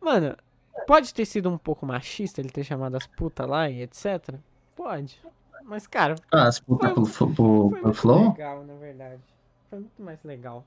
Mano, 0.00 0.36
pode 0.86 1.12
ter 1.14 1.24
sido 1.24 1.48
um 1.50 1.58
pouco 1.58 1.84
machista 1.86 2.40
ele 2.40 2.50
ter 2.50 2.64
chamado 2.64 2.96
as 2.96 3.06
putas 3.06 3.46
lá 3.48 3.68
e 3.68 3.82
etc. 3.82 4.34
Pode. 4.76 5.20
Mas, 5.64 5.86
cara, 5.86 6.14
Ah, 6.32 6.48
as 6.48 6.60
putas 6.60 6.92
pro, 6.92 7.06
pro, 7.34 7.70
pro 7.80 7.94
Flow? 7.94 8.28
legal, 8.32 8.64
na 8.64 8.74
verdade. 8.74 9.20
Foi 9.70 9.78
muito 9.78 10.02
mais 10.02 10.22
legal. 10.22 10.64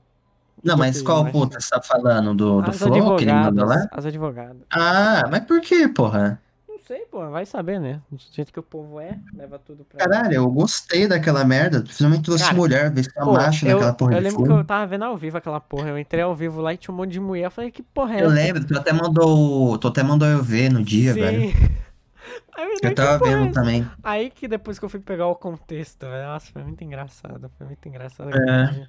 Não, 0.62 0.74
do 0.74 0.78
mas 0.80 0.98
que 0.98 1.04
qual 1.04 1.24
puta 1.26 1.60
você 1.60 1.70
tá 1.70 1.80
falando? 1.80 2.34
Do, 2.34 2.60
do 2.60 2.70
As 2.70 2.78
Flow 2.78 3.16
que 3.16 3.24
ele 3.24 3.32
mandou 3.32 3.64
lá? 3.64 3.86
As 3.92 4.04
advogadas. 4.04 4.62
Ah, 4.70 5.22
mas 5.30 5.44
por 5.44 5.60
que, 5.60 5.86
porra? 5.88 6.42
Não 6.88 6.96
sei, 6.96 7.04
pô, 7.04 7.28
vai 7.28 7.44
saber, 7.44 7.78
né? 7.78 8.00
Do 8.10 8.18
jeito 8.32 8.50
que 8.50 8.58
o 8.58 8.62
povo 8.62 8.98
é, 8.98 9.18
leva 9.34 9.58
tudo 9.58 9.84
pra. 9.84 9.98
Caralho, 9.98 10.32
eu 10.32 10.50
gostei 10.50 11.06
daquela 11.06 11.44
merda. 11.44 11.82
Principalmente 11.82 12.22
trouxe 12.22 12.44
Cara, 12.44 12.56
mulher, 12.56 12.90
ver 12.90 13.02
se 13.02 13.12
tá 13.12 13.26
macho 13.26 13.66
eu, 13.66 13.74
naquela 13.74 13.92
porra 13.92 14.14
eu 14.14 14.20
lembro 14.20 14.42
que 14.42 14.50
eu 14.50 14.64
tava 14.64 14.86
vendo 14.86 15.04
ao 15.04 15.14
vivo 15.14 15.36
aquela 15.36 15.60
porra. 15.60 15.90
Eu 15.90 15.98
entrei 15.98 16.22
ao 16.22 16.34
vivo 16.34 16.62
lá 16.62 16.72
e 16.72 16.78
tinha 16.78 16.94
um 16.94 16.96
monte 16.96 17.10
de 17.10 17.20
mulher. 17.20 17.44
Eu 17.44 17.50
falei, 17.50 17.70
que 17.70 17.82
porra 17.82 18.14
é 18.14 18.22
Eu 18.22 18.26
essa? 18.26 18.34
lembro, 18.34 18.66
tu 18.66 18.78
até 18.78 18.90
mandou. 18.94 19.76
Tu 19.76 19.86
até 19.86 20.02
mandou 20.02 20.26
eu 20.26 20.42
ver 20.42 20.72
no 20.72 20.82
dia, 20.82 21.12
Sim. 21.12 21.20
velho. 21.20 21.42
Aí 22.56 22.64
eu, 22.64 22.88
Eu 22.88 22.94
tava 22.94 23.26
é 23.26 23.28
vendo 23.28 23.44
essa? 23.44 23.52
também. 23.52 23.90
Aí 24.02 24.30
que 24.30 24.48
depois 24.48 24.78
que 24.78 24.84
eu 24.86 24.88
fui 24.88 25.00
pegar 25.00 25.26
o 25.26 25.34
contexto, 25.34 26.06
velho, 26.06 26.26
nossa, 26.26 26.50
foi 26.50 26.62
muito 26.62 26.82
engraçado. 26.82 27.50
Foi 27.58 27.66
muito 27.66 27.86
engraçado. 27.86 28.30
É. 28.34 28.88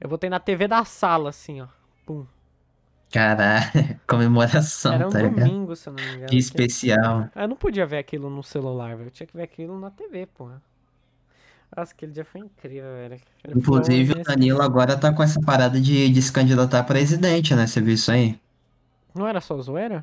Eu 0.00 0.08
botei 0.08 0.30
na 0.30 0.40
TV 0.40 0.66
da 0.66 0.82
sala, 0.82 1.28
assim, 1.28 1.60
ó. 1.60 1.66
Pum. 2.06 2.24
Caralho, 3.10 4.00
comemoração, 4.06 4.94
Era 4.94 5.08
um 5.08 5.12
tá 5.12 5.22
ligado? 5.22 5.54
domingo, 5.54 5.76
se 5.76 5.88
eu 5.88 5.92
não 5.92 6.00
me 6.02 6.10
engano. 6.10 6.36
Que 6.36 6.38
que- 6.44 6.66
especial. 6.66 7.30
Eu 7.34 7.48
não 7.48 7.56
podia 7.56 7.86
ver 7.86 7.98
aquilo 7.98 8.28
no 8.30 8.42
celular, 8.42 8.96
velho. 8.96 9.08
Eu 9.08 9.12
tinha 9.12 9.26
que 9.26 9.36
ver 9.36 9.44
aquilo 9.44 9.78
na 9.78 9.90
TV, 9.90 10.26
porra. 10.26 10.62
Nossa, 11.76 11.92
aquele 11.92 12.12
dia 12.12 12.24
foi 12.24 12.40
incrível, 12.40 12.90
velho. 12.94 13.20
Foi 13.42 13.54
Inclusive, 13.54 14.12
o 14.12 14.22
Danilo 14.22 14.62
agora 14.62 14.96
tá 14.96 15.12
com 15.12 15.22
essa 15.22 15.40
parada 15.42 15.78
de, 15.80 16.08
de 16.08 16.22
se 16.22 16.32
candidatar 16.32 16.78
a 16.80 16.84
presidente, 16.84 17.54
né? 17.54 17.66
Você 17.66 17.80
viu 17.80 17.92
isso 17.94 18.10
aí? 18.10 18.40
Não 19.14 19.26
era 19.28 19.40
só 19.40 19.58
zoeira? 19.60 20.02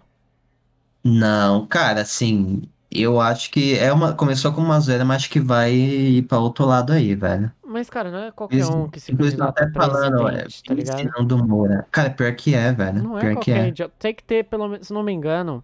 Não, 1.03 1.67
cara, 1.67 2.01
assim, 2.01 2.63
eu 2.89 3.21
acho 3.21 3.51
que 3.51 3.77
é 3.77 3.93
uma. 3.93 4.13
Começou 4.15 4.51
com 4.53 4.61
uma 4.61 4.79
zoeira, 4.79 5.05
mas 5.05 5.17
acho 5.17 5.29
que 5.29 5.39
vai 5.39 5.73
ir 5.73 6.23
pra 6.27 6.39
outro 6.39 6.65
lado 6.65 6.91
aí, 6.93 7.15
velho. 7.15 7.51
Mas, 7.78 7.89
cara, 7.89 8.09
não 8.09 8.19
é 8.19 8.32
qualquer 8.32 8.55
Eles- 8.55 8.69
um 8.69 8.88
que 8.88 9.01
se 9.01 9.11
Inclusive, 9.11 9.38
candidata 9.38 9.65
até 9.65 9.73
falando, 9.73 10.28
é, 10.30 10.32
presidente, 10.43 10.63
tá 10.63 10.73
ligado? 10.73 10.99
ensinando 11.01 11.38
Moura. 11.45 11.86
Cara, 11.91 12.09
pior 12.09 12.34
que 12.34 12.55
é, 12.55 12.71
velho. 12.71 13.03
Não 13.03 13.17
é 13.17 13.19
Pior 13.21 13.30
que 13.32 13.36
qualquer 13.36 13.65
é. 13.65 13.67
idiota. 13.67 13.93
Tem 13.99 14.15
que 14.15 14.23
ter, 14.23 14.45
pelo 14.45 14.69
menos, 14.69 14.88
se 14.88 14.93
não 14.93 15.03
me 15.03 15.11
engano, 15.11 15.61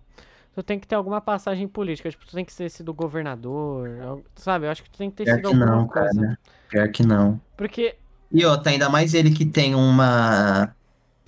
tu 0.54 0.62
tem 0.62 0.78
que 0.78 0.86
ter 0.86 0.96
alguma 0.96 1.22
passagem 1.22 1.70
política. 1.70 2.10
Tipo, 2.10 2.26
tu 2.26 2.34
tem 2.34 2.44
que 2.44 2.54
ter 2.54 2.70
sido 2.70 2.94
governador, 2.94 4.22
sabe? 4.36 4.66
Eu 4.66 4.72
acho 4.72 4.84
que 4.84 4.90
tu 4.90 4.98
tem 4.98 5.10
que 5.10 5.16
ter 5.16 5.24
Pior 5.24 5.36
sido 5.38 5.42
que 5.50 5.56
alguma 5.56 5.66
não, 5.66 5.88
coisa. 5.88 6.10
cara. 6.22 6.40
Pior 6.68 6.90
que 6.90 7.04
não. 7.06 7.40
Porque, 7.56 7.96
E 8.30 8.46
outra, 8.46 8.74
ainda 8.74 8.90
mais 8.90 9.14
ele 9.14 9.32
que 9.32 9.46
tem 9.46 9.74
uma, 9.74 10.76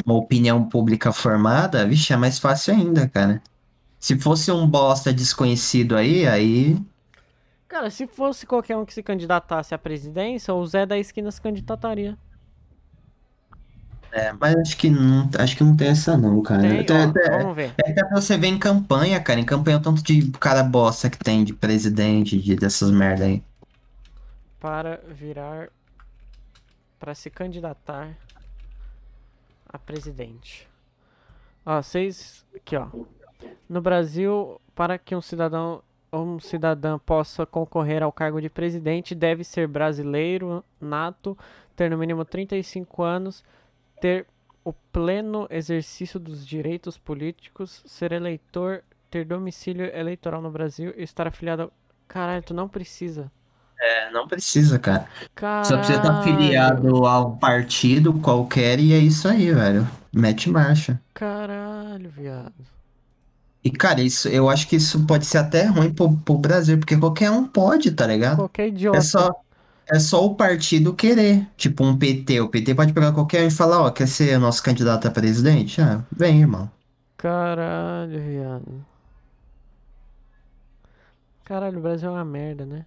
uma 0.06 0.16
opinião 0.16 0.68
pública 0.68 1.14
formada, 1.14 1.88
vixe, 1.88 2.12
é 2.12 2.18
mais 2.18 2.40
fácil 2.40 2.74
ainda, 2.74 3.08
cara. 3.08 3.42
Se 4.02 4.20
fosse 4.20 4.52
um 4.52 4.68
bosta 4.68 5.14
desconhecido 5.14 5.96
aí, 5.96 6.28
aí. 6.28 6.78
Cara, 7.74 7.90
se 7.90 8.06
fosse 8.06 8.46
qualquer 8.46 8.78
um 8.78 8.86
que 8.86 8.94
se 8.94 9.02
candidatasse 9.02 9.74
à 9.74 9.78
presidência, 9.80 10.54
o 10.54 10.64
Zé 10.66 10.86
da 10.86 10.96
esquina 10.98 11.32
se 11.32 11.42
candidataria. 11.42 12.16
É, 14.12 14.32
mas 14.34 14.56
acho 14.58 14.78
que 14.78 14.92
não, 14.92 15.28
acho 15.40 15.58
que 15.58 15.64
não 15.64 15.76
tem 15.76 15.88
essa 15.88 16.16
não, 16.16 16.40
cara. 16.44 16.62
Tem, 16.62 16.80
Até- 16.82 16.94
ó, 16.94 17.10
até- 17.10 17.38
vamos 17.40 17.56
ver. 17.56 17.74
É 17.84 17.90
até 17.90 18.04
pra 18.06 18.22
você 18.22 18.38
ver 18.38 18.46
em 18.48 18.60
campanha, 18.60 19.20
cara. 19.20 19.40
Em 19.40 19.44
campanha 19.46 19.78
o 19.78 19.82
tanto 19.82 20.04
de 20.04 20.30
cara 20.34 20.62
bosta 20.62 21.10
que 21.10 21.18
tem 21.18 21.44
de 21.44 21.52
presidente, 21.52 22.40
de, 22.40 22.56
dessas 22.56 22.92
merda 22.92 23.26
aí. 23.26 23.44
Para 24.60 24.98
virar. 25.08 25.70
Para 27.00 27.16
se 27.16 27.32
candidatar 27.32 28.16
a 29.68 29.80
presidente. 29.80 30.70
Ó, 31.66 31.82
seis. 31.82 32.46
Aqui, 32.56 32.76
ó. 32.78 32.88
No 33.68 33.82
Brasil, 33.82 34.62
para 34.76 35.00
que 35.00 35.16
um 35.16 35.22
cidadão 35.22 35.82
um 36.14 36.39
cidadã 36.39 36.97
possa 36.99 37.45
concorrer 37.45 38.03
ao 38.03 38.11
cargo 38.11 38.39
de 38.41 38.49
presidente, 38.49 39.16
deve 39.16 39.43
ser 39.43 39.68
brasileiro, 39.68 40.64
nato, 40.80 41.38
ter 41.76 41.89
no 41.89 41.97
mínimo 41.97 42.24
35 42.24 43.01
anos, 43.03 43.43
ter 43.99 44.26
o 44.64 44.72
pleno 44.72 45.47
exercício 45.49 46.20
dos 46.20 46.45
direitos 46.45 46.97
políticos, 46.97 47.82
ser 47.86 48.11
eleitor, 48.11 48.84
ter 49.09 49.26
domicílio 49.26 49.86
eleitoral 49.95 50.41
no 50.41 50.49
Brasil 50.51 50.93
e 50.97 51.03
estar 51.03 51.28
afiliado. 51.28 51.64
ao- 51.64 51.72
Caralho, 52.07 52.43
tu 52.43 52.53
não 52.53 52.68
precisa. 52.70 53.32
É, 53.80 54.11
não 54.11 54.28
precisa, 54.28 54.80
cara. 54.80 55.07
Caralho. 55.36 55.66
Só 55.66 55.78
precisa 55.78 55.97
estar 55.97 56.20
afiliado 56.20 57.05
a 57.05 57.26
um 57.26 57.36
partido 57.38 58.14
qualquer 58.22 58.80
e 58.80 58.93
é 58.93 58.97
isso 58.97 59.28
aí, 59.28 59.51
velho. 59.51 59.86
Mete 60.14 60.49
marcha. 60.49 61.02
Caralho, 61.14 62.10
viado. 62.10 62.53
E, 63.64 63.72
cara, 63.72 64.02
isso, 64.02 64.27
eu 64.27 64.49
acho 64.49 64.68
que 64.68 64.76
isso 64.76 65.06
pode 65.06 65.26
ser 65.26 65.38
até 65.38 65.65
ruim 65.68 65.94
pro, 65.94 66.18
pro 66.18 66.38
Brasil, 66.38 66.77
porque 66.77 66.98
qualquer 66.98 67.31
um 67.31 67.48
pode, 67.48 67.91
tá 67.91 68.06
ligado? 68.07 68.38
Qualquer 68.38 68.68
idiota. 68.68 68.98
É 68.98 69.02
só, 69.02 69.31
é 69.88 69.99
só 69.99 70.26
o 70.26 70.35
partido 70.35 70.94
querer. 70.95 71.48
Tipo, 71.57 71.84
um 71.85 71.98
PT. 71.98 72.41
O 72.41 72.49
PT 72.49 72.76
pode 72.76 72.94
pegar 72.94 73.14
qualquer 73.14 73.44
um 73.44 73.48
e 73.48 73.52
falar, 73.52 73.81
ó, 73.81 73.91
quer 73.91 74.07
ser 74.07 74.38
nosso 74.40 74.61
candidato 74.64 75.07
a 75.07 75.11
presidente? 75.11 75.81
Ah, 75.81 76.03
vem, 76.11 76.41
irmão. 76.41 76.69
Caralho, 77.18 78.19
viado. 78.22 78.85
Caralho, 81.45 81.80
o 81.80 81.81
Brasil 81.81 82.10
é 82.10 82.11
uma 82.11 82.26
merda, 82.26 82.65
né? 82.65 82.85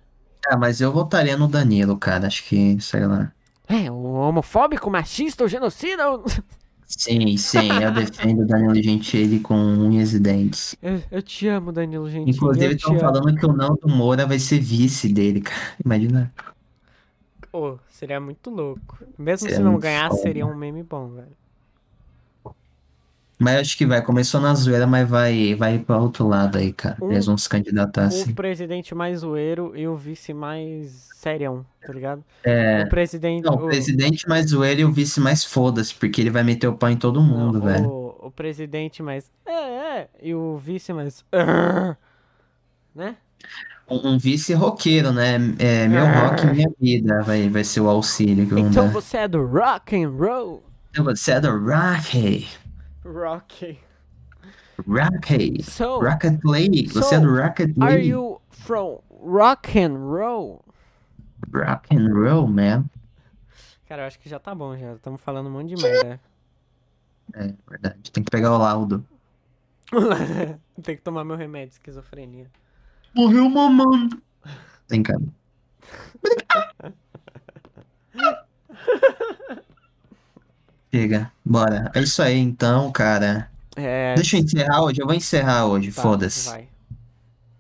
Ah, 0.48 0.56
mas 0.56 0.80
eu 0.80 0.92
votaria 0.92 1.36
no 1.36 1.48
Danilo, 1.48 1.98
cara. 1.98 2.26
Acho 2.26 2.44
que, 2.44 2.80
sei 2.80 3.06
lá. 3.06 3.32
É, 3.68 3.90
o 3.90 4.12
homofóbico, 4.14 4.90
machista, 4.90 5.44
o 5.44 5.48
genocida. 5.48 6.10
o- 6.12 6.24
Sim, 6.86 7.36
sim, 7.36 7.82
eu 7.82 7.92
defendo 7.92 8.42
o 8.42 8.46
Danilo 8.46 8.74
Gentili 8.80 9.40
com 9.40 9.54
unhas 9.56 10.14
e 10.14 10.20
dentes. 10.20 10.76
Eu, 10.80 11.02
eu 11.10 11.22
te 11.22 11.48
amo, 11.48 11.72
Danilo 11.72 12.08
Gentili. 12.08 12.30
Inclusive, 12.30 12.74
estão 12.74 12.92
amo. 12.92 13.00
falando 13.00 13.34
que 13.34 13.44
o 13.46 13.52
Nando 13.52 13.88
Moura 13.88 14.26
vai 14.26 14.38
ser 14.38 14.60
vice 14.60 15.12
dele, 15.12 15.40
cara. 15.40 15.74
Imagina. 15.84 16.32
Ô, 17.52 17.78
seria 17.88 18.20
muito 18.20 18.50
louco. 18.50 18.98
Mesmo 19.18 19.48
Seria 19.48 19.56
se 19.56 19.62
não 19.62 19.78
ganhar, 19.78 20.08
foda. 20.10 20.22
seria 20.22 20.46
um 20.46 20.54
meme 20.54 20.82
bom, 20.82 21.08
velho. 21.08 21.36
Mas 23.38 23.60
acho 23.60 23.76
que 23.76 23.84
vai. 23.86 24.00
Começou 24.00 24.40
na 24.40 24.54
zoeira, 24.54 24.86
mas 24.86 25.06
vai, 25.08 25.54
vai 25.54 25.78
pra 25.78 25.98
outro 25.98 26.26
lado 26.26 26.56
aí, 26.56 26.72
cara. 26.72 26.96
Um- 27.02 27.10
Eles 27.12 27.26
vão 27.26 27.36
se 27.36 27.48
candidatar 27.48 28.04
assim. 28.06 28.30
O 28.30 28.34
presidente 28.34 28.94
mais 28.94 29.18
zoeiro 29.20 29.72
e 29.76 29.86
o 29.86 29.94
vice 29.96 30.32
mais 30.32 31.08
serião, 31.14 31.64
tá 31.86 31.92
ligado? 31.92 32.24
É. 32.42 32.84
O 32.84 32.88
presidente. 32.88 33.44
Não, 33.44 33.52
o 33.54 33.66
presidente 33.66 34.26
mais 34.28 34.46
zoeiro 34.50 34.80
e 34.80 34.84
o 34.86 34.92
vice 34.92 35.20
mais 35.20 35.44
foda-se, 35.44 35.94
porque 35.94 36.20
ele 36.20 36.30
vai 36.30 36.42
meter 36.42 36.66
o 36.66 36.74
pau 36.76 36.88
em 36.90 36.96
todo 36.96 37.20
mundo, 37.20 37.58
não, 37.58 37.66
velho. 37.66 37.88
O, 37.88 38.26
o 38.28 38.30
presidente 38.30 39.02
mais. 39.02 39.30
É, 39.44 39.52
é. 39.52 40.08
E 40.22 40.34
o 40.34 40.56
vice 40.56 40.92
mais. 40.92 41.22
Né? 42.94 43.16
Um, 43.88 44.12
um 44.14 44.18
vice 44.18 44.54
roqueiro, 44.54 45.12
né? 45.12 45.34
É, 45.58 45.86
meu 45.86 46.06
rock, 46.06 46.46
minha 46.48 46.70
vida. 46.80 47.22
Vai, 47.22 47.48
vai 47.50 47.62
ser 47.62 47.80
o 47.80 47.88
auxílio 47.90 48.46
que 48.46 48.54
vão 48.54 48.68
Então 48.68 48.86
dar. 48.86 48.92
você 48.92 49.18
é 49.18 49.28
do 49.28 49.44
rock 49.44 49.94
and 50.02 50.08
roll. 50.10 50.62
Então 50.90 51.04
você 51.04 51.32
é 51.32 51.40
do. 51.40 51.50
Rock. 51.50 52.48
Rocky. 53.06 53.78
So, 55.62 56.00
Rocket 56.00 56.44
League. 56.44 56.88
Você 56.88 57.14
é 57.14 57.18
so, 57.18 57.20
do 57.20 57.34
Rocket 57.34 57.74
are 57.80 57.94
League. 57.94 58.08
you 58.08 58.40
from 58.50 58.98
rock 59.10 59.78
and 59.78 59.96
roll? 59.96 60.62
Rock 61.52 61.94
and 61.94 62.12
roll, 62.12 62.46
man. 62.46 62.90
Cara, 63.88 64.02
eu 64.02 64.06
acho 64.06 64.18
que 64.18 64.28
já 64.28 64.38
tá 64.38 64.54
bom 64.54 64.76
já. 64.76 64.92
Estamos 64.92 65.20
falando 65.20 65.46
um 65.46 65.52
monte 65.52 65.74
de 65.74 65.82
merda. 65.82 66.20
É 67.34 67.54
verdade. 67.68 68.10
Tem 68.12 68.22
que 68.22 68.30
pegar 68.30 68.54
o 68.54 68.58
laudo. 68.58 69.04
Tem 70.82 70.96
que 70.96 71.02
tomar 71.02 71.24
meu 71.24 71.36
remédio 71.36 71.68
de 71.68 71.74
esquizofrenia. 71.74 72.50
Morreu 73.14 73.48
mamando. 73.48 74.20
Brincando. 74.88 75.32
Chega, 80.94 81.32
bora. 81.44 81.90
É 81.94 82.00
isso 82.02 82.22
aí 82.22 82.38
então, 82.38 82.90
cara. 82.92 83.50
É. 83.76 84.14
Deixa 84.14 84.36
eu 84.36 84.40
encerrar 84.42 84.82
hoje. 84.82 85.00
Eu 85.00 85.06
vou 85.06 85.14
encerrar 85.14 85.66
hoje, 85.66 85.92
tá, 85.92 86.02
foda-se. 86.02 86.68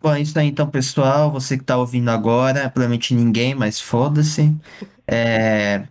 Bom, 0.00 0.14
é 0.14 0.20
isso 0.20 0.38
aí 0.38 0.48
então, 0.48 0.68
pessoal. 0.70 1.30
Você 1.32 1.58
que 1.58 1.64
tá 1.64 1.76
ouvindo 1.76 2.10
agora, 2.10 2.70
provavelmente 2.70 3.14
ninguém, 3.14 3.54
mas 3.54 3.80
foda-se. 3.80 4.54
É, 5.08 5.86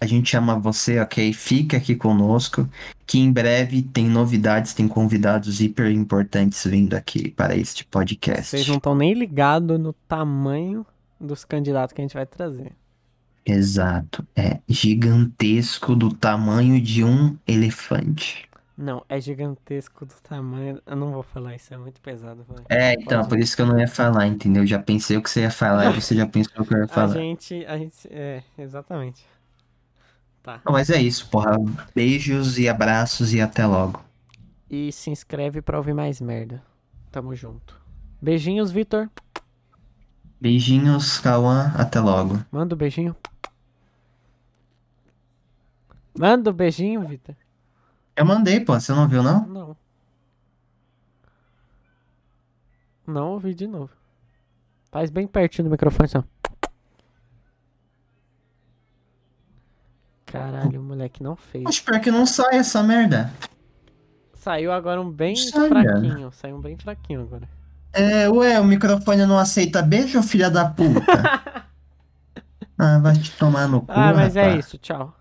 A 0.00 0.06
gente 0.06 0.36
ama 0.36 0.58
você, 0.58 1.00
ok? 1.00 1.32
Fica 1.32 1.76
aqui 1.78 1.96
conosco, 1.96 2.68
que 3.06 3.18
em 3.18 3.32
breve 3.32 3.82
tem 3.82 4.08
novidades, 4.08 4.74
tem 4.74 4.88
convidados 4.88 5.60
hiper 5.60 5.90
importantes 5.90 6.64
vindo 6.66 6.94
aqui 6.94 7.30
para 7.30 7.56
este 7.56 7.84
podcast. 7.84 8.50
Vocês 8.50 8.68
não 8.68 8.76
estão 8.76 8.94
nem 8.94 9.12
ligados 9.14 9.78
no 9.80 9.92
tamanho 9.92 10.86
dos 11.20 11.44
candidatos 11.44 11.92
que 11.94 12.00
a 12.00 12.04
gente 12.04 12.14
vai 12.14 12.26
trazer. 12.26 12.72
Exato. 13.44 14.26
É 14.34 14.60
gigantesco 14.66 15.94
do 15.94 16.10
tamanho 16.14 16.80
de 16.80 17.04
um 17.04 17.38
elefante. 17.46 18.48
Não, 18.76 19.04
é 19.08 19.20
gigantesco 19.20 20.04
do 20.06 20.14
tamanho. 20.22 20.80
Eu 20.86 20.96
não 20.96 21.12
vou 21.12 21.22
falar 21.22 21.54
isso, 21.54 21.72
é 21.74 21.76
muito 21.78 22.00
pesado. 22.00 22.44
É, 22.68 22.94
então, 22.94 23.22
Pode 23.22 23.28
por 23.28 23.38
isso 23.38 23.56
que 23.56 23.62
eu 23.62 23.66
não 23.66 23.78
ia 23.78 23.88
falar, 23.88 24.26
entendeu? 24.26 24.64
Já 24.66 24.78
pensei 24.80 25.16
o 25.16 25.22
que 25.22 25.28
você 25.30 25.40
ia 25.42 25.50
falar 25.50 25.88
e 25.88 25.92
você 25.92 26.14
já 26.14 26.26
pensou 26.28 26.62
o 26.62 26.66
que 26.66 26.74
eu 26.74 26.78
ia 26.80 26.88
A 26.88 26.88
falar. 26.88 27.06
gente, 27.06 27.64
a 27.66 27.78
gente. 27.78 28.08
É, 28.12 28.44
exatamente. 28.58 29.26
Tá. 30.42 30.62
Não, 30.64 30.72
mas 30.72 30.88
é 30.90 31.00
isso, 31.00 31.28
porra. 31.28 31.56
Beijos 31.94 32.58
e 32.58 32.66
abraços 32.68 33.34
e 33.34 33.40
até 33.42 33.66
logo. 33.66 34.02
E 34.70 34.90
se 34.92 35.10
inscreve 35.10 35.60
pra 35.60 35.76
ouvir 35.78 35.92
mais 35.94 36.20
merda. 36.20 36.62
Tamo 37.10 37.34
junto. 37.34 37.78
Beijinhos, 38.22 38.70
Vitor. 38.70 39.10
Beijinhos, 40.40 41.18
Cauã, 41.18 41.70
até 41.76 42.00
logo. 42.00 42.42
Manda 42.50 42.74
o 42.74 42.78
beijinho. 42.78 43.14
Manda 46.18 46.50
o 46.50 46.52
beijinho, 46.52 47.06
Vitor. 47.06 47.36
Eu 48.16 48.24
mandei, 48.24 48.60
pô, 48.60 48.78
você 48.78 48.92
não 48.92 49.06
viu, 49.06 49.22
não? 49.22 49.46
Não. 49.46 49.76
Não 53.06 53.32
ouvi 53.32 53.54
de 53.54 53.66
novo. 53.66 53.90
Faz 54.90 55.10
bem 55.10 55.26
pertinho 55.26 55.68
do 55.68 55.70
microfone, 55.70 56.08
só. 56.08 56.24
Caralho, 60.24 60.80
o 60.80 60.84
moleque 60.84 61.22
não 61.22 61.36
fez. 61.36 61.66
Acho 61.66 61.84
pior 61.84 62.00
que 62.00 62.10
não 62.10 62.24
sai 62.24 62.56
essa 62.56 62.82
merda. 62.82 63.32
Saiu 64.34 64.72
agora 64.72 65.00
um 65.00 65.10
bem 65.10 65.34
fraquinho. 65.36 66.32
Saiu 66.32 66.56
um 66.56 66.60
bem 66.60 66.76
fraquinho 66.76 67.22
agora. 67.22 67.48
É, 67.92 68.28
ué, 68.28 68.60
o 68.60 68.64
microfone 68.64 69.26
não 69.26 69.38
aceita 69.38 69.82
beijo, 69.82 70.22
filha 70.22 70.50
da 70.50 70.64
puta? 70.64 71.34
ah, 72.78 72.98
vai 72.98 73.16
te 73.18 73.30
tomar 73.36 73.68
no 73.68 73.82
cu, 73.86 73.88
Ah, 73.88 74.12
mas 74.12 74.36
é 74.36 74.48
rapaz. 74.48 74.58
isso. 74.58 74.78
Tchau. 74.78 75.14